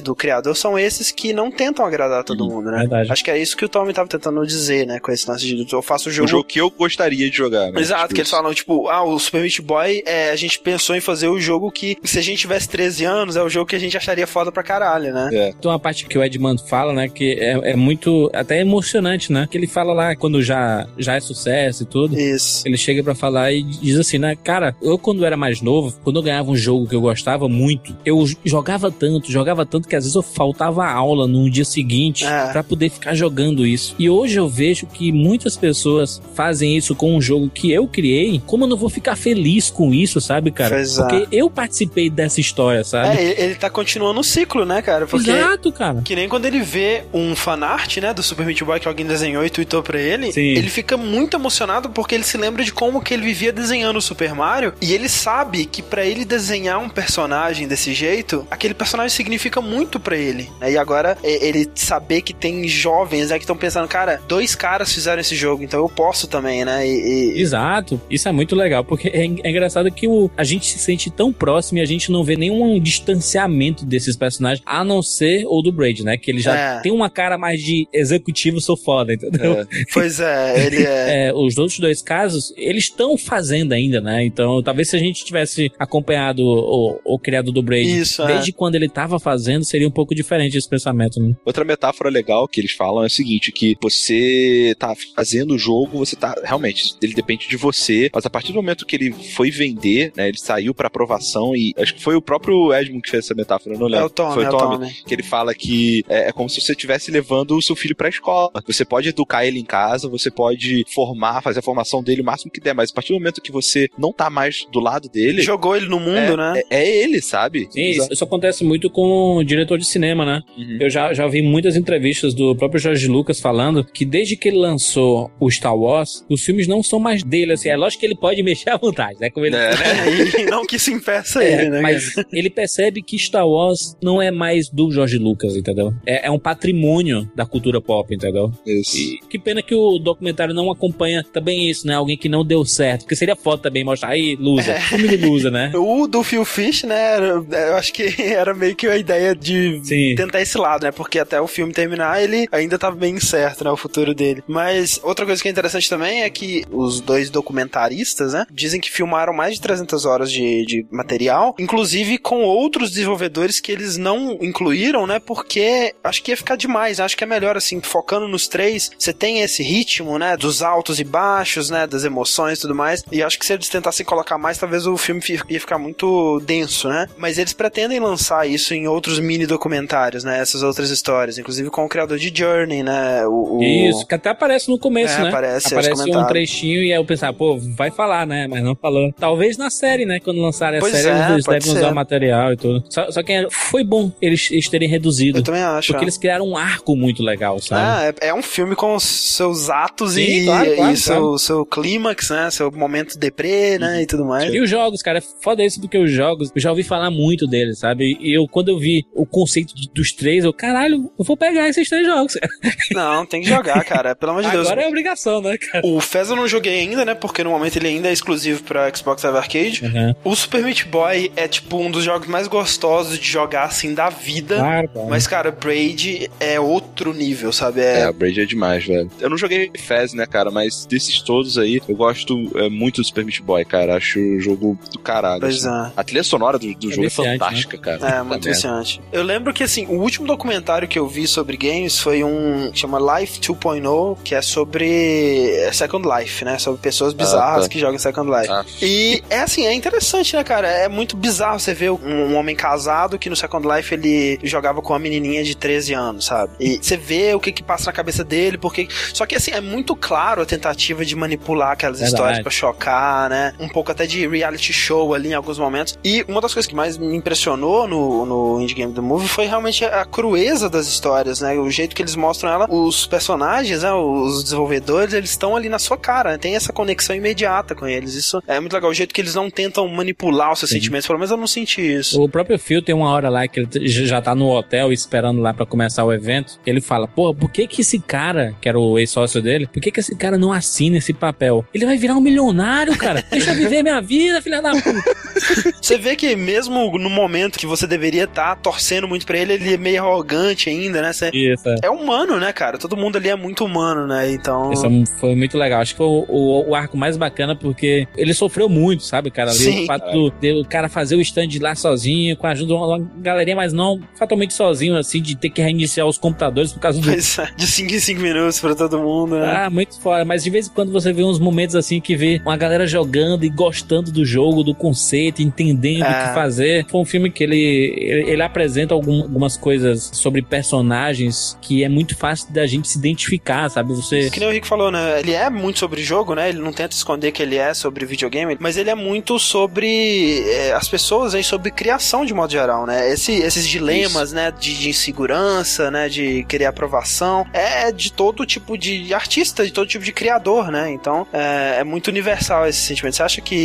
do 0.02 0.16
criador, 0.16 0.56
são 0.56 0.78
esses 0.78 1.12
que 1.12 1.34
não 1.34 1.52
tentam 1.52 1.86
agradar 1.86 2.24
todo 2.24 2.46
mundo, 2.46 2.72
né? 2.72 2.80
verdade. 2.80 3.12
Acho 3.12 3.24
que 3.24 3.32
é 3.32 3.38
isso 3.38 3.56
que 3.56 3.66
o 3.66 3.70
Tommy 3.70 3.94
tava 3.94 4.08
tentando 4.08 4.46
dizer, 4.46 4.86
né, 4.86 5.00
com 5.00 5.12
esse 5.12 5.30
lance 5.30 5.46
de 5.46 5.68
eu 5.72 5.82
faço 5.82 6.10
o 6.10 6.12
jogo. 6.12 6.26
Um 6.26 6.30
jogo 6.30 6.44
que 6.44 6.60
eu 6.60 6.70
gostaria 6.70 7.30
de 7.30 7.36
jogar, 7.36 7.72
né? 7.72 7.80
Exato, 7.82 8.04
Tipo 8.04 8.16
que 8.16 8.22
eles 8.22 8.28
isso. 8.28 8.36
falam, 8.36 8.54
tipo, 8.54 8.88
ah, 8.88 9.04
o 9.04 9.20
Super 9.20 9.42
Meat 9.42 9.62
Boy, 9.62 10.04
é, 10.06 10.32
a 10.32 10.36
gente 10.36 10.60
pensou 10.60 10.96
em 10.96 11.02
fazer 11.02 11.28
o 11.28 11.40
jogo 11.40 11.72
que, 11.72 11.98
se 12.04 12.20
a 12.20 12.22
gente 12.22 12.40
tivesse 12.40 12.70
13 12.70 13.06
anos, 13.06 13.36
é 13.36 13.44
o 13.44 13.50
jogo 13.50 13.66
que 13.68 13.76
a 13.76 13.80
gente 13.80 13.98
acharia 13.98 14.26
foda 14.28 14.52
pra 14.52 14.64
caralho, 14.64 15.14
né? 15.14 15.30
É. 15.34 15.54
Tem 15.54 15.70
uma 15.70 15.80
parte 15.80 16.06
que 16.06 16.18
o 16.18 16.24
Edmund 16.24 16.62
fala, 16.70 16.94
né, 16.94 17.10
que 17.10 17.34
é, 17.34 17.72
é 17.72 17.76
muito, 17.76 18.30
até 18.34 18.60
emocionante, 18.62 19.32
né? 19.32 19.48
Que 19.50 19.58
ele 19.58 19.68
fala 19.68 19.94
lá 19.94 20.16
quando 20.16 20.42
já, 20.42 20.88
já 20.98 21.16
é 21.16 21.20
sucesso 21.20 21.84
e 21.84 21.86
tudo. 21.86 22.18
Isso. 22.18 22.68
Ele 22.68 22.78
chega 22.78 23.04
pra 23.04 23.16
falar 23.16 23.52
e 23.52 23.64
diz 23.64 23.98
assim, 23.98 24.18
né? 24.18 24.36
Cara, 24.36 24.76
eu 24.82 24.98
quando 24.98 25.26
era 25.26 25.36
mais 25.38 25.62
novo, 25.62 25.98
quando 26.04 26.18
eu 26.18 26.24
ganhava 26.24 26.52
um 26.52 26.56
jogo 26.56 26.88
que 26.88 26.96
eu 26.96 27.02
gostava 27.02 27.48
muito, 27.50 27.96
eu 28.06 28.24
jogava 28.46 28.92
tanto, 28.92 29.32
jogava 29.38 29.66
tanto 29.66 29.88
que 29.88 29.96
às 29.96 30.04
vezes 30.04 30.16
eu 30.16 30.22
faltava 30.22 30.86
aula 30.88 31.28
no 31.28 31.50
dia 31.50 31.66
seguinte 31.66 32.26
É. 32.26 32.52
pra 32.52 32.64
poder 32.64 32.90
ficar 32.90 33.14
jogando 33.16 33.66
isso. 33.66 33.96
E 33.98 34.10
hoje 34.10 34.38
eu 34.40 34.48
vejo 34.50 34.86
que 34.88 35.12
muitas 35.12 35.56
pessoas 35.58 36.22
fazem 36.36 36.76
isso 36.78 36.96
com 36.96 37.16
um 37.16 37.22
jogo 37.22 37.50
que 37.50 37.72
eu 37.72 37.88
criei. 37.88 38.42
Como 38.46 38.64
eu 38.64 38.68
não 38.68 38.78
vou 38.78 38.90
ficar 38.90 39.16
feliz 39.16 39.70
com 39.70 39.94
isso, 39.94 40.20
sabe, 40.22 40.52
cara? 40.52 40.76
Pois 40.76 40.98
é. 40.98 41.02
Porque 41.02 41.28
eu 41.36 41.50
participei 41.50 42.10
dessa 42.10 42.40
história, 42.40 42.84
sabe? 42.84 43.18
É, 43.18 43.42
ele, 43.44 43.56
tá 43.56 43.70
continuando 43.70 44.20
o 44.20 44.24
ciclo, 44.24 44.66
né, 44.66 44.82
cara? 44.82 45.06
Porque. 45.08 45.30
Exato, 45.30 45.72
cara. 45.72 46.02
Que 46.04 46.16
nem 46.16 46.28
quando 46.30 46.46
ele 46.46 46.60
vê 46.62 47.04
um 47.14 47.36
fanart, 47.36 47.98
né, 47.98 48.14
do 48.14 48.24
Super 48.24 48.46
Meat 48.46 48.64
Boy 48.64 48.80
que 48.80 48.88
alguém 48.88 49.06
desenhou 49.06 49.44
e 49.46 49.50
tweetou 49.50 49.82
pra 49.84 50.00
ele, 50.00 50.32
Sim. 50.32 50.42
ele 50.42 50.70
fica 50.70 50.98
muito 50.98 51.38
emocionado 51.38 51.90
porque 51.90 52.16
ele 52.16 52.24
se 52.24 52.38
lembra 52.38 52.64
de 52.64 52.72
como 52.72 53.02
que 53.02 53.14
ele 53.14 53.24
vivia 53.24 53.52
desenhando 53.52 53.98
o 53.98 54.02
Super 54.02 54.34
Mario 54.34 54.74
e 54.82 54.94
ele 54.94 55.10
sabe 55.10 55.66
que 55.66 55.82
pra 55.82 56.06
ele 56.06 56.26
desenhar 56.26 56.80
um 56.80 56.90
personagem 56.90 57.68
desse 57.68 57.94
jeito, 57.94 58.46
aquele 58.50 58.74
personagem 58.74 59.14
significa 59.18 59.62
muito 59.62 60.00
pra 60.00 60.16
ele. 60.16 60.50
né? 60.62 60.72
E 60.72 60.78
agora 60.78 61.18
é, 61.24 61.46
ele 61.48 61.68
saber 61.76 62.22
que 62.22 62.34
tem 62.34 62.68
jovens 62.68 63.30
né, 63.30 63.38
que 63.38 63.44
estão 63.44 63.58
pensando, 63.58 63.88
cara, 63.88 64.22
dois 64.28 64.56
caras 64.56 64.94
fizeram 64.94 65.20
esse 65.20 65.36
jogo, 65.36 65.64
então 65.64 65.80
eu 65.80 65.90
posso 65.90 66.28
também, 66.28 66.64
né? 66.64 66.88
E, 66.88 67.36
e- 67.38 67.42
Exato, 67.42 68.00
isso 68.10 68.28
é 68.28 68.32
muito 68.32 68.56
legal, 68.56 68.84
porque 68.84 69.08
é, 69.10 69.22
é 69.24 69.50
engraçado 69.50 69.92
que 69.92 70.08
o, 70.08 70.30
a 70.38 70.44
gente 70.44 70.66
se 70.68 70.80
sente 70.80 71.10
tão 71.10 71.34
próximo 71.34 71.80
e 71.80 71.82
a 71.82 71.86
gente 71.86 72.12
não 72.12 72.24
vê 72.24 72.36
nenhum 72.36 72.80
distanciamento 72.80 73.86
desses 73.86 74.16
personagens, 74.16 74.62
a 74.66 74.84
não 74.84 75.02
ser 75.02 75.46
o 75.48 75.62
do 75.62 75.72
Braid, 75.72 76.04
né? 76.04 76.18
Que 76.18 76.32
ele 76.32 76.40
já 76.40 76.56
É. 76.56 76.80
tem 76.82 76.92
uma 76.92 77.10
cara 77.10 77.38
mais 77.38 77.62
de 77.62 77.88
executivo, 77.94 78.62
sou 78.62 78.78
foda, 78.78 79.14
entendeu? 79.14 79.62
É. 79.62 79.66
Pois 79.94 80.20
é, 80.20 80.66
ele 80.66 80.84
é. 80.84 81.08
É, 81.28 81.34
os 81.34 81.58
outros 81.58 81.80
dois 81.80 82.02
casos, 82.02 82.54
eles 82.58 82.86
estão 82.86 83.18
fazendo 83.18 83.72
ainda, 83.74 84.02
né? 84.02 84.24
Então, 84.26 84.62
talvez 84.62 84.90
se 84.90 84.96
a 84.96 85.00
gente 85.00 85.24
tivesse 85.24 85.72
acompanhado 85.80 86.44
o, 86.44 87.00
o, 87.06 87.18
criado 87.20 87.52
do 87.52 87.62
Braid 87.62 88.00
Isso, 88.00 88.22
é. 88.24 88.28
desde 88.28 88.52
quando 88.52 88.76
ele 88.76 88.90
tava 88.90 89.07
tava 89.08 89.20
fazendo, 89.20 89.64
seria 89.64 89.88
um 89.88 89.92
pouco 89.92 90.14
diferente 90.14 90.58
esse 90.58 90.70
pensamento, 90.70 91.20
né? 91.22 91.34
Outra 91.46 91.64
metáfora 91.64 92.10
legal 92.10 92.48
que 92.48 92.60
eles 92.60 92.74
falam 92.74 93.04
é 93.04 93.08
o 93.08 93.10
seguinte, 93.10 93.52
que 93.52 93.76
você 93.82 94.76
tá 94.78 94.94
fazendo 95.16 95.56
o 95.56 95.58
jogo, 95.58 95.98
você 95.98 96.16
tá, 96.16 96.36
realmente, 96.44 96.96
ele 97.02 97.14
depende 97.14 97.48
de 97.48 97.56
você, 97.56 98.10
mas 98.14 98.26
a 98.26 98.30
partir 98.30 98.52
do 98.52 98.56
momento 98.56 98.86
que 98.86 98.96
ele 98.96 99.12
foi 99.12 99.50
vender, 99.50 100.12
né, 100.16 100.28
ele 100.28 100.38
saiu 100.38 100.74
pra 100.74 100.88
aprovação 100.88 101.56
e 101.56 101.74
acho 101.78 101.96
que 101.96 102.04
foi 102.04 102.16
o 102.16 102.22
próprio 102.22 102.74
Edmund 102.74 103.02
que 103.02 103.10
fez 103.10 103.26
essa 103.26 103.34
metáfora, 103.34 103.78
não 103.78 103.88
lembro. 103.88 104.04
É 104.04 104.06
o 104.06 104.10
Tommy, 104.10 104.34
foi 104.34 104.44
é 104.44 104.50
o 104.50 104.58
Tommy. 104.58 104.94
que 105.06 105.14
ele 105.14 105.24
fala 105.24 105.56
que 105.56 106.04
é, 106.10 106.30
é 106.30 106.32
como 106.32 106.50
se 106.50 106.60
você 106.60 106.74
estivesse 106.74 107.10
levando 107.10 107.56
o 107.56 107.62
seu 107.62 107.76
filho 107.76 107.96
pra 107.96 108.10
escola. 108.10 108.52
Você 108.66 108.84
pode 108.84 109.10
educar 109.10 109.46
ele 109.46 109.60
em 109.60 109.66
casa, 109.66 110.10
você 110.10 110.30
pode 110.30 110.84
formar, 110.94 111.42
fazer 111.42 111.60
a 111.60 111.64
formação 111.64 112.04
dele 112.04 112.22
o 112.22 112.26
máximo 112.26 112.52
que 112.52 112.60
der, 112.60 112.74
mas 112.74 112.92
a 112.92 112.94
partir 112.94 113.14
do 113.14 113.20
momento 113.20 113.42
que 113.42 113.52
você 113.52 113.90
não 113.98 114.12
tá 114.12 114.30
mais 114.30 114.66
do 114.72 114.80
lado 114.80 115.08
dele, 115.08 115.42
Jogou 115.42 115.76
ele 115.76 115.88
no 115.88 116.00
mundo, 116.00 116.18
é, 116.18 116.38
né? 116.38 116.62
é, 116.70 116.84
é 116.84 117.04
ele, 117.04 117.22
sabe? 117.22 117.68
Sim, 117.72 117.90
isso, 117.90 118.08
isso 118.12 118.24
acontece 118.24 118.64
muito 118.64 118.90
com 118.98 119.44
diretor 119.44 119.78
de 119.78 119.86
cinema, 119.86 120.26
né? 120.26 120.42
Uhum. 120.58 120.80
Eu 120.82 120.90
já, 120.90 121.14
já 121.14 121.24
ouvi 121.24 121.44
muitas 121.44 121.76
entrevistas 121.76 122.34
do 122.34 122.56
próprio 122.56 122.82
Jorge 122.82 123.08
Lucas 123.08 123.40
falando 123.40 123.84
que 123.84 124.04
desde 124.04 124.36
que 124.36 124.48
ele 124.48 124.58
lançou 124.58 125.30
o 125.40 125.52
Star 125.52 125.78
Wars, 125.78 126.26
os 126.28 126.42
filmes 126.42 126.68
não 126.68 126.82
são 126.82 126.98
mais 127.00 127.22
dele, 127.22 127.54
assim. 127.54 127.70
É 127.70 127.78
lógico 127.78 128.00
que 128.00 128.08
ele 128.08 128.16
pode 128.16 128.42
mexer 128.42 128.72
à 128.72 128.78
vontade, 128.78 129.20
né? 129.22 129.30
Como 129.30 129.46
ele 129.46 129.56
É, 129.56 129.70
né? 130.42 130.46
Não 130.50 130.66
que 130.66 130.78
isso 130.78 130.90
impeça 130.90 131.44
É, 131.44 131.62
ele, 131.62 131.70
né? 131.70 131.82
mas 131.82 132.16
ele 132.34 132.50
percebe 132.50 133.04
que 133.04 133.20
Star 133.20 133.48
Wars 133.48 133.96
não 134.02 134.20
é 134.20 134.32
mais 134.32 134.68
do 134.68 134.90
Jorge 134.92 135.20
Lucas, 135.20 135.56
entendeu? 135.56 135.94
É, 136.04 136.26
é 136.26 136.32
um 136.32 136.40
patrimônio 136.40 137.30
da 137.36 137.46
cultura 137.46 137.80
pop, 137.80 138.12
entendeu? 138.16 138.52
Isso. 138.66 138.98
E 138.98 139.20
que 139.30 139.38
pena 139.38 139.62
que 139.62 139.76
o 139.76 140.00
documentário 140.00 140.56
não 140.56 140.72
acompanha 140.72 141.24
também 141.24 141.70
isso, 141.70 141.86
né? 141.86 141.94
Alguém 141.94 142.18
que 142.18 142.28
não 142.28 142.44
deu 142.44 142.66
certo. 142.66 143.02
Porque 143.02 143.16
seria 143.16 143.36
foda 143.36 143.62
também 143.62 143.84
mostrar 143.84 144.10
aí, 144.10 144.36
loser. 144.40 144.82
Filme 144.90 145.08
de 145.08 145.18
loser, 145.18 145.52
né? 145.52 145.72
O 145.78 146.08
do 146.08 146.24
Phil 146.24 146.44
Fish, 146.44 146.82
né? 146.82 147.18
Eu 147.20 147.76
acho 147.76 147.94
que 147.94 148.08
era 148.24 148.56
meio 148.56 148.76
que 148.76 148.87
a 148.92 148.98
ideia 148.98 149.36
de 149.36 149.82
Sim. 149.84 150.16
tentar 150.16 150.42
esse 150.42 150.58
lado, 150.58 150.84
né? 150.84 150.92
Porque 150.92 151.20
até 151.20 151.40
o 151.42 151.48
filme 151.48 151.74
terminar, 151.74 152.22
ele 152.22 152.48
ainda 152.52 152.78
tava 152.78 152.96
bem 152.96 153.16
incerto, 153.16 153.64
né? 153.64 153.72
O 153.72 153.78
futuro 153.78 154.14
dele. 154.14 154.44
Mas 154.48 155.00
outra 155.04 155.26
coisa 155.26 155.42
que 155.42 155.48
é 155.48 155.52
interessante 155.52 155.90
também 155.90 156.22
é 156.24 156.30
que 156.30 156.64
os 156.72 157.00
dois 157.02 157.30
documentaristas, 157.30 158.34
né? 158.34 158.46
Dizem 158.52 158.80
que 158.80 158.92
filmaram 158.92 159.34
mais 159.34 159.56
de 159.56 159.62
300 159.62 160.06
horas 160.06 160.32
de, 160.32 160.66
de 160.66 160.86
material, 160.92 161.56
inclusive 161.60 162.18
com 162.18 162.44
outros 162.44 162.90
desenvolvedores 162.92 163.60
que 163.60 163.72
eles 163.72 163.98
não 163.98 164.38
incluíram, 164.42 165.06
né? 165.08 165.20
Porque 165.20 165.94
acho 166.04 166.24
que 166.24 166.32
ia 166.32 166.38
ficar 166.38 166.56
demais. 166.56 167.00
Acho 167.00 167.18
que 167.18 167.24
é 167.24 167.28
melhor, 167.28 167.58
assim, 167.58 167.82
focando 167.82 168.28
nos 168.28 168.48
três, 168.48 168.90
você 168.98 169.14
tem 169.14 169.42
esse 169.42 169.64
ritmo, 169.64 170.18
né? 170.18 170.38
Dos 170.38 170.62
altos 170.62 171.00
e 171.00 171.04
baixos, 171.04 171.70
né? 171.70 171.86
Das 171.88 172.04
emoções 172.04 172.58
e 172.60 172.62
tudo 172.62 172.76
mais. 172.76 173.04
E 173.12 173.22
acho 173.24 173.38
que 173.40 173.46
se 173.46 173.54
eles 173.54 173.70
tentassem 173.70 174.06
colocar 174.06 174.38
mais, 174.38 174.58
talvez 174.58 174.86
o 174.88 174.98
filme 174.98 175.22
fi- 175.22 175.40
ia 175.50 175.60
ficar 175.60 175.78
muito 175.78 176.40
denso, 176.46 176.88
né? 176.90 177.08
Mas 177.18 177.38
eles 177.38 177.54
pretendem 177.54 178.00
lançar 178.00 178.48
isso 178.48 178.74
em 178.78 178.88
outros 178.88 179.20
mini 179.20 179.46
documentários, 179.46 180.24
né? 180.24 180.40
Essas 180.40 180.64
outras 180.64 180.90
histórias, 180.90 181.38
inclusive 181.38 181.70
com 181.70 181.86
o 181.86 181.90
criador 181.90 182.18
de 182.18 182.32
Journey, 182.34 182.84
né? 182.84 183.26
O, 183.28 183.58
o- 183.58 183.64
Isso, 183.64 184.06
que 184.06 184.16
até 184.16 184.30
aparece 184.30 184.70
no 184.70 184.78
começo, 184.80 185.20
É, 185.20 185.24
né? 185.24 185.30
aparece, 185.30 185.68
aparece 185.74 186.10
um 186.16 186.26
trechinho 186.28 186.84
e 186.84 186.92
aí 186.94 186.98
eu 187.00 187.06
pensava, 187.06 187.34
pô, 187.34 187.58
vai 187.58 187.92
falar, 187.92 188.26
né? 188.26 188.48
Mas 188.48 188.64
não 188.64 188.76
falou. 188.76 189.12
Talvez 189.20 189.58
na 189.58 189.70
série, 189.70 190.06
né? 190.06 190.20
Quando 190.20 190.42
lançarem 190.42 190.78
a 190.78 190.82
Pois 190.82 190.94
série, 190.94 191.10
é, 191.10 191.32
eles 191.34 191.46
devem 191.46 191.72
usar 191.72 191.92
o 191.92 191.96
material 191.96 192.54
e 192.54 192.58
tudo. 192.58 192.84
Só, 192.90 193.12
só 193.12 193.24
que 193.24 193.32
é- 193.34 193.48
foi 193.52 193.84
bom 193.84 194.12
eles, 194.22 194.50
eles 194.52 194.70
terem 194.70 194.88
reduzido. 194.90 195.40
Eu 195.40 195.44
também 195.44 195.62
acho. 195.62 195.88
Porque 195.92 196.04
é. 196.04 196.06
eles 196.06 196.18
criaram 196.18 196.46
um 196.48 196.58
arco 196.58 196.96
muito 196.96 197.24
legal, 197.24 197.60
sabe? 197.60 197.82
Ah, 197.82 198.14
é, 198.22 198.28
é 198.30 198.34
um 198.34 198.42
filme 198.44 198.76
com 198.76 198.98
seus 199.00 199.70
atos 199.70 200.14
Sim, 200.14 200.22
e, 200.22 200.46
claro, 200.46 200.76
claro, 200.76 200.94
e 200.94 200.98
seu, 200.98 201.16
claro. 201.16 201.40
seu 201.40 201.66
clímax, 201.66 202.30
né? 202.30 202.50
Seu 202.52 202.72
momento 202.72 203.18
deprê, 203.18 203.78
né? 203.80 204.02
E 204.02 204.06
tudo 204.06 204.26
mais. 204.26 204.54
E 204.54 204.60
os 204.60 204.70
jogos, 204.70 205.02
cara, 205.02 205.20
é 205.20 205.22
foda 205.42 205.64
isso 205.64 205.80
porque 205.80 205.98
os 205.98 206.12
jogos, 206.12 206.52
eu 206.56 206.62
já 206.62 206.70
ouvi 206.70 206.84
falar 206.84 207.10
muito 207.12 207.48
deles, 207.48 207.80
sabe? 207.80 208.18
E 208.20 208.38
eu, 208.38 208.48
quando 208.48 208.67
eu 208.72 208.80
vi 208.80 209.06
o 209.14 209.26
conceito 209.26 209.76
de- 209.76 209.90
dos 209.94 210.12
três, 210.12 210.44
eu, 210.46 210.54
caralho, 210.54 211.12
eu 211.18 211.26
vou 211.26 211.36
pegar 211.38 211.68
esses 211.70 211.88
três 211.90 212.06
jogos. 212.06 212.34
Não, 212.92 213.26
tem 213.26 213.42
que 213.42 213.48
jogar, 213.50 213.84
cara. 213.84 214.16
Pelo 214.16 214.32
amor 214.34 214.44
de 214.44 214.52
Deus. 214.52 214.68
Agora 214.68 214.84
é 214.84 214.88
obrigação, 214.88 215.42
né, 215.42 215.58
cara? 215.58 215.86
O 215.86 216.00
Fez 216.00 216.30
eu 216.30 216.36
não 216.36 216.48
joguei 216.48 216.80
ainda, 216.80 217.04
né? 217.06 217.14
Porque 217.14 217.44
no 217.44 217.50
momento 217.50 217.76
ele 217.78 217.88
ainda 217.88 218.10
é 218.10 218.14
exclusivo 218.14 218.64
pra 218.64 218.94
Xbox 218.94 219.24
Live 219.24 219.38
Arcade. 219.38 219.84
Uhum. 219.86 220.16
O 220.24 220.36
Super 220.36 220.64
Meat 220.64 220.86
Boy 220.86 221.32
é, 221.36 221.48
tipo, 221.48 221.78
um 221.78 221.92
dos 221.92 222.04
jogos 222.04 222.28
mais 222.28 222.48
gostosos 222.48 223.18
de 223.20 223.28
jogar, 223.30 223.64
assim, 223.66 223.94
da 223.94 224.10
vida. 224.10 224.58
Claro, 224.58 224.90
claro. 224.90 225.10
Mas, 225.10 225.28
cara, 225.28 225.52
Braid 225.52 226.30
é 226.40 226.60
outro 226.60 227.14
nível, 227.14 227.52
sabe? 227.52 227.82
É, 227.82 228.02
É, 228.02 228.12
Braid 228.12 228.42
é 228.42 228.46
demais, 228.46 228.86
velho. 228.86 229.10
Eu 229.20 229.30
não 229.30 229.38
joguei 229.38 229.72
Fez, 229.78 230.14
né, 230.14 230.26
cara, 230.26 230.50
mas 230.52 230.86
desses 230.86 231.22
todos 231.22 231.58
aí, 231.58 231.82
eu 231.88 231.96
gosto 231.96 232.36
é, 232.56 232.70
muito 232.70 233.02
do 233.02 233.06
Super 233.08 233.26
Meat 233.26 233.42
Boy, 233.42 233.64
cara. 233.66 233.96
Acho 233.96 234.20
o 234.20 234.40
jogo 234.40 234.78
do 234.92 235.00
caralho. 235.00 235.42
Pois 235.42 235.66
assim. 235.66 235.90
é. 235.90 235.92
A 235.96 236.04
trilha 236.04 236.24
sonora 236.24 236.58
do, 236.60 236.74
do 236.74 236.88
É 236.90 236.92
jogo 236.92 237.06
é 237.06 237.10
viciante, 237.10 237.40
fantástica, 237.40 237.78
cara. 237.78 238.08
É, 238.18 238.24
muito. 238.24 238.48
Viciante. 238.58 239.02
Eu 239.12 239.24
lembro 239.24 239.54
que, 239.54 239.64
assim, 239.64 239.86
o 239.88 240.00
último 240.02 240.28
documentário 240.28 240.88
que 240.88 241.00
eu 241.00 241.08
vi 241.08 241.28
sobre 241.28 241.58
games 241.58 242.00
foi 242.00 242.24
um 242.24 242.72
que 242.72 242.80
chama 242.80 243.20
Life 243.20 243.40
2.0, 243.40 244.18
que 244.24 244.36
é 244.36 244.42
sobre 244.42 245.70
Second 245.74 246.08
Life, 246.08 246.44
né? 246.44 246.58
Sobre 246.58 246.82
pessoas 246.82 247.14
bizarras 247.14 247.64
tá. 247.64 247.70
que 247.70 247.80
jogam 247.80 247.98
Second 247.98 248.30
Life. 248.30 248.50
Ah. 248.52 248.66
E 248.82 249.24
é 249.30 249.40
assim, 249.40 249.66
é 249.66 249.74
interessante, 249.74 250.36
né, 250.36 250.44
cara? 250.44 250.68
É 250.68 250.88
muito 250.88 251.16
bizarro 251.16 251.60
você 251.60 251.74
ver 251.74 251.92
um, 251.92 251.98
um 252.04 252.36
homem 252.36 252.56
casado 252.56 253.18
que 253.18 253.30
no 253.30 253.36
Second 253.36 253.68
Life 253.68 253.94
ele 253.94 254.40
jogava 254.44 254.82
com 254.82 254.94
uma 254.94 255.00
menininha 255.00 255.44
de 255.44 255.56
13 255.56 255.94
anos, 255.94 256.26
sabe? 256.26 256.54
E 256.60 256.78
você 256.82 256.98
vê 256.98 257.34
o 257.34 257.40
que 257.40 257.52
que 257.52 257.64
passa 257.64 257.88
na 257.88 257.94
cabeça 257.94 258.24
dele, 258.24 258.58
porque. 258.58 258.88
Só 259.14 259.26
que 259.26 259.36
assim, 259.36 259.52
é 259.52 259.62
muito 259.62 259.96
claro 259.96 260.42
a 260.42 260.46
tentativa 260.46 261.06
de 261.06 261.16
manipular 261.16 261.72
aquelas 261.72 262.00
Verdade. 262.00 262.16
histórias 262.16 262.42
pra 262.42 262.52
chocar, 262.52 263.30
né? 263.30 263.54
Um 263.60 263.70
pouco 263.70 263.92
até 263.92 264.06
de 264.06 264.28
reality 264.28 264.74
show 264.74 265.14
ali 265.14 265.30
em 265.30 265.34
alguns 265.34 265.58
momentos. 265.58 265.98
E 266.04 266.24
uma 266.28 266.42
das 266.42 266.54
coisas 266.54 266.68
que 266.68 266.76
mais 266.76 266.98
me 266.98 267.16
impressionou 267.16 267.88
no, 267.88 268.26
no 268.26 268.47
Indie 268.62 268.76
Game 268.76 268.94
do 268.94 269.04
Movie 269.04 269.28
foi 269.28 269.46
realmente 269.46 269.84
a 269.86 270.06
crueza 270.06 270.70
das 270.70 270.88
histórias, 270.88 271.42
né? 271.42 271.58
O 271.58 271.70
jeito 271.70 271.96
que 271.96 272.02
eles 272.02 272.16
mostram 272.16 272.52
ela, 272.52 272.68
os 272.70 273.06
personagens, 273.06 273.84
né? 273.84 273.92
Os 273.94 274.44
desenvolvedores, 274.44 275.14
eles 275.14 275.30
estão 275.32 275.56
ali 275.56 275.70
na 275.70 275.80
sua 275.80 275.98
cara, 275.98 276.32
né? 276.32 276.38
Tem 276.38 276.56
essa 276.56 276.72
conexão 276.72 277.16
imediata 277.16 277.76
com 277.76 277.88
eles. 277.88 278.14
Isso 278.14 278.42
é 278.48 278.60
muito 278.60 278.74
legal. 278.74 278.90
O 278.90 278.94
jeito 278.94 279.14
que 279.14 279.22
eles 279.22 279.36
não 279.36 279.50
tentam 279.50 279.88
manipular 279.88 280.52
os 280.52 280.60
seus 280.60 280.72
sentimentos, 280.72 281.08
pelo 281.08 281.20
menos 281.20 281.32
eu 281.32 281.38
não 281.38 281.48
senti 281.48 281.82
isso. 281.82 282.22
O 282.22 282.30
próprio 282.30 282.58
Phil 282.58 282.82
tem 282.82 282.96
uma 282.96 283.10
hora 283.10 283.30
lá 283.30 283.48
que 283.48 283.60
ele 283.60 283.88
já 283.88 284.22
tá 284.22 284.34
no 284.34 284.50
hotel 284.50 284.92
esperando 284.92 285.42
lá 285.42 285.54
pra 285.54 285.66
começar 285.66 286.04
o 286.04 286.14
evento. 286.14 286.60
Ele 286.66 286.82
fala, 286.82 287.08
pô, 287.08 287.34
por 287.34 287.52
que 287.52 287.68
que 287.68 287.82
esse 287.82 288.00
cara, 288.00 288.56
que 288.62 288.70
era 288.70 288.80
o 288.80 288.98
ex-sócio 288.98 289.42
dele, 289.42 289.68
por 289.68 289.82
que 289.82 289.92
que 289.92 290.00
esse 290.00 290.16
cara 290.16 290.38
não 290.38 290.52
assina 290.52 290.98
esse 290.98 291.14
papel? 291.14 291.66
Ele 291.74 291.86
vai 291.86 291.98
virar 291.98 292.16
um 292.16 292.22
milionário, 292.22 292.98
cara. 292.98 293.24
Deixa 293.30 293.52
eu 293.52 293.56
viver 293.56 293.84
minha 293.84 294.02
vida, 294.02 294.42
filha 294.42 294.62
da 294.62 294.72
puta. 294.72 295.04
Você 295.82 295.98
vê 295.98 296.16
que 296.16 296.36
mesmo 296.36 296.98
no 296.98 297.10
momento 297.10 297.58
que 297.58 297.66
você 297.66 297.88
deveria 297.88 298.27
estar 298.28 298.56
torcendo 298.58 299.08
muito 299.08 299.26
pra 299.26 299.38
ele, 299.38 299.54
ele 299.54 299.74
é 299.74 299.78
meio 299.78 300.02
arrogante 300.04 300.70
ainda, 300.70 301.02
né? 301.02 301.12
Você- 301.14 301.30
Isso, 301.34 301.68
é. 301.70 301.76
É 301.84 301.90
humano, 301.90 302.40
né, 302.40 302.52
cara? 302.54 302.78
Todo 302.78 302.96
mundo 302.96 303.18
ali 303.18 303.30
é 303.30 303.36
muito 303.36 303.66
humano, 303.66 304.06
né? 304.08 304.32
Então. 304.32 304.72
Isso 304.72 304.86
foi 305.20 305.36
muito 305.36 305.58
legal. 305.58 305.82
Acho 305.82 305.94
que 305.94 305.98
foi 305.98 306.06
o, 306.08 306.26
o- 306.28 306.70
o 306.70 306.76
arco 306.76 306.98
mais 306.98 307.18
bacana 307.18 307.56
porque 307.56 308.08
ele 308.16 308.34
sofreu 308.34 308.70
muito, 308.70 309.04
sabe, 309.04 309.32
cara? 309.32 309.50
Ali, 309.50 309.60
Sim. 309.60 309.84
o 309.84 309.88
fato 309.88 310.12
do, 310.12 310.30
de 310.32 310.52
o 310.62 310.66
cara 310.66 310.88
fazer 310.90 311.16
o 311.16 311.22
stand 311.22 311.48
lá 311.62 311.76
sozinho, 311.76 312.36
com 312.38 312.48
a 312.48 312.52
ajuda 312.52 312.68
de 312.68 312.74
uma, 312.74 312.98
uma 312.98 313.10
galerinha, 313.20 313.56
mas 313.56 313.74
não 313.74 314.00
fatalmente 314.16 314.54
sozinho, 314.54 314.96
assim, 314.98 315.22
de 315.22 315.36
ter 315.36 315.50
que 315.50 315.62
reiniciar 315.62 316.06
os 316.08 316.18
computadores 316.18 316.72
por 316.74 316.80
causa 316.80 317.00
do. 317.02 317.10
É, 317.12 317.16
de 317.16 317.66
5 317.68 317.94
em 317.94 318.00
5 318.00 318.22
minutos 318.22 318.60
pra 318.60 318.76
todo 318.76 319.00
mundo, 319.00 319.38
né? 319.40 319.66
Ah, 319.66 319.70
muito 319.70 320.00
fora. 320.00 320.24
Mas 320.26 320.44
de 320.44 320.50
vez 320.50 320.68
em 320.68 320.72
quando 320.72 320.92
você 320.92 321.12
vê 321.14 321.24
uns 321.24 321.40
momentos 321.40 321.76
assim 321.76 322.00
que 322.02 322.16
vê 322.16 322.42
uma 322.44 322.58
galera 322.58 322.86
jogando 322.86 323.44
e 323.46 323.50
gostando 323.50 324.12
do 324.12 324.26
jogo, 324.26 324.64
do 324.64 324.76
conceito, 324.76 325.42
entendendo 325.42 326.04
É. 326.04 326.10
o 326.10 326.28
que 326.28 326.34
fazer. 326.34 326.86
Foi 326.90 327.02
um 327.02 327.06
filme 327.06 327.30
que 327.30 327.44
ele, 327.44 327.58
ele, 327.98 328.17
ele 328.20 328.42
apresenta 328.42 328.94
algum- 328.94 329.22
algumas 329.24 329.58
coisas 329.58 330.10
sobre 330.14 330.42
personagens 330.42 331.58
que 331.62 331.84
é 331.84 331.90
muito 331.90 332.16
fácil 332.18 332.52
da 332.52 332.66
gente 332.66 332.88
se 332.88 332.98
identificar, 332.98 333.70
sabe? 333.70 333.94
Você. 333.94 334.30
Que 334.30 334.40
nem 334.40 334.50
o 334.50 334.52
Rick 334.52 334.68
falou, 334.68 334.92
né? 334.92 335.20
Ele 335.20 335.34
é 335.34 335.50
muito 335.50 335.80
sobre 335.80 336.02
jogo, 336.04 336.36
né? 336.36 336.50
Ele 336.50 336.60
não 336.60 336.72
tenta 336.74 336.96
esconder 336.96 337.32
que 337.32 337.42
ele 337.42 337.56
é 337.58 337.74
sobre 337.74 338.06
videogame, 338.06 338.58
mas 338.60 338.78
ele 338.78 338.90
é 338.90 338.96
muito 338.96 339.38
sobre 339.40 340.42
é, 340.50 340.74
as 340.74 340.88
pessoas 340.88 341.34
aí, 341.36 341.44
sobre 341.44 341.72
criação 341.72 342.26
de 342.26 342.34
modo 342.34 342.52
geral, 342.52 342.86
né? 342.86 343.12
Esse- 343.12 343.34
esses 343.34 343.68
dilemas, 343.68 344.32
né? 344.32 344.52
De, 344.52 344.78
de 344.78 344.90
insegurança, 344.90 345.90
né? 345.92 346.08
De 346.10 346.44
querer 346.46 346.66
aprovação. 346.66 347.46
É 347.54 347.92
de 347.92 348.12
todo 348.12 348.46
tipo 348.46 348.78
de 348.78 349.14
artista, 349.14 349.66
de 349.66 349.72
todo 349.72 349.88
tipo 349.88 350.04
de 350.06 350.12
criador, 350.12 350.72
né? 350.72 350.90
Então 350.92 351.28
é, 351.34 351.78
é 351.80 351.84
muito 351.84 352.08
universal 352.08 352.68
esse 352.68 352.80
sentimento. 352.82 353.16
Você 353.16 353.24
acha 353.24 353.42
que 353.42 353.56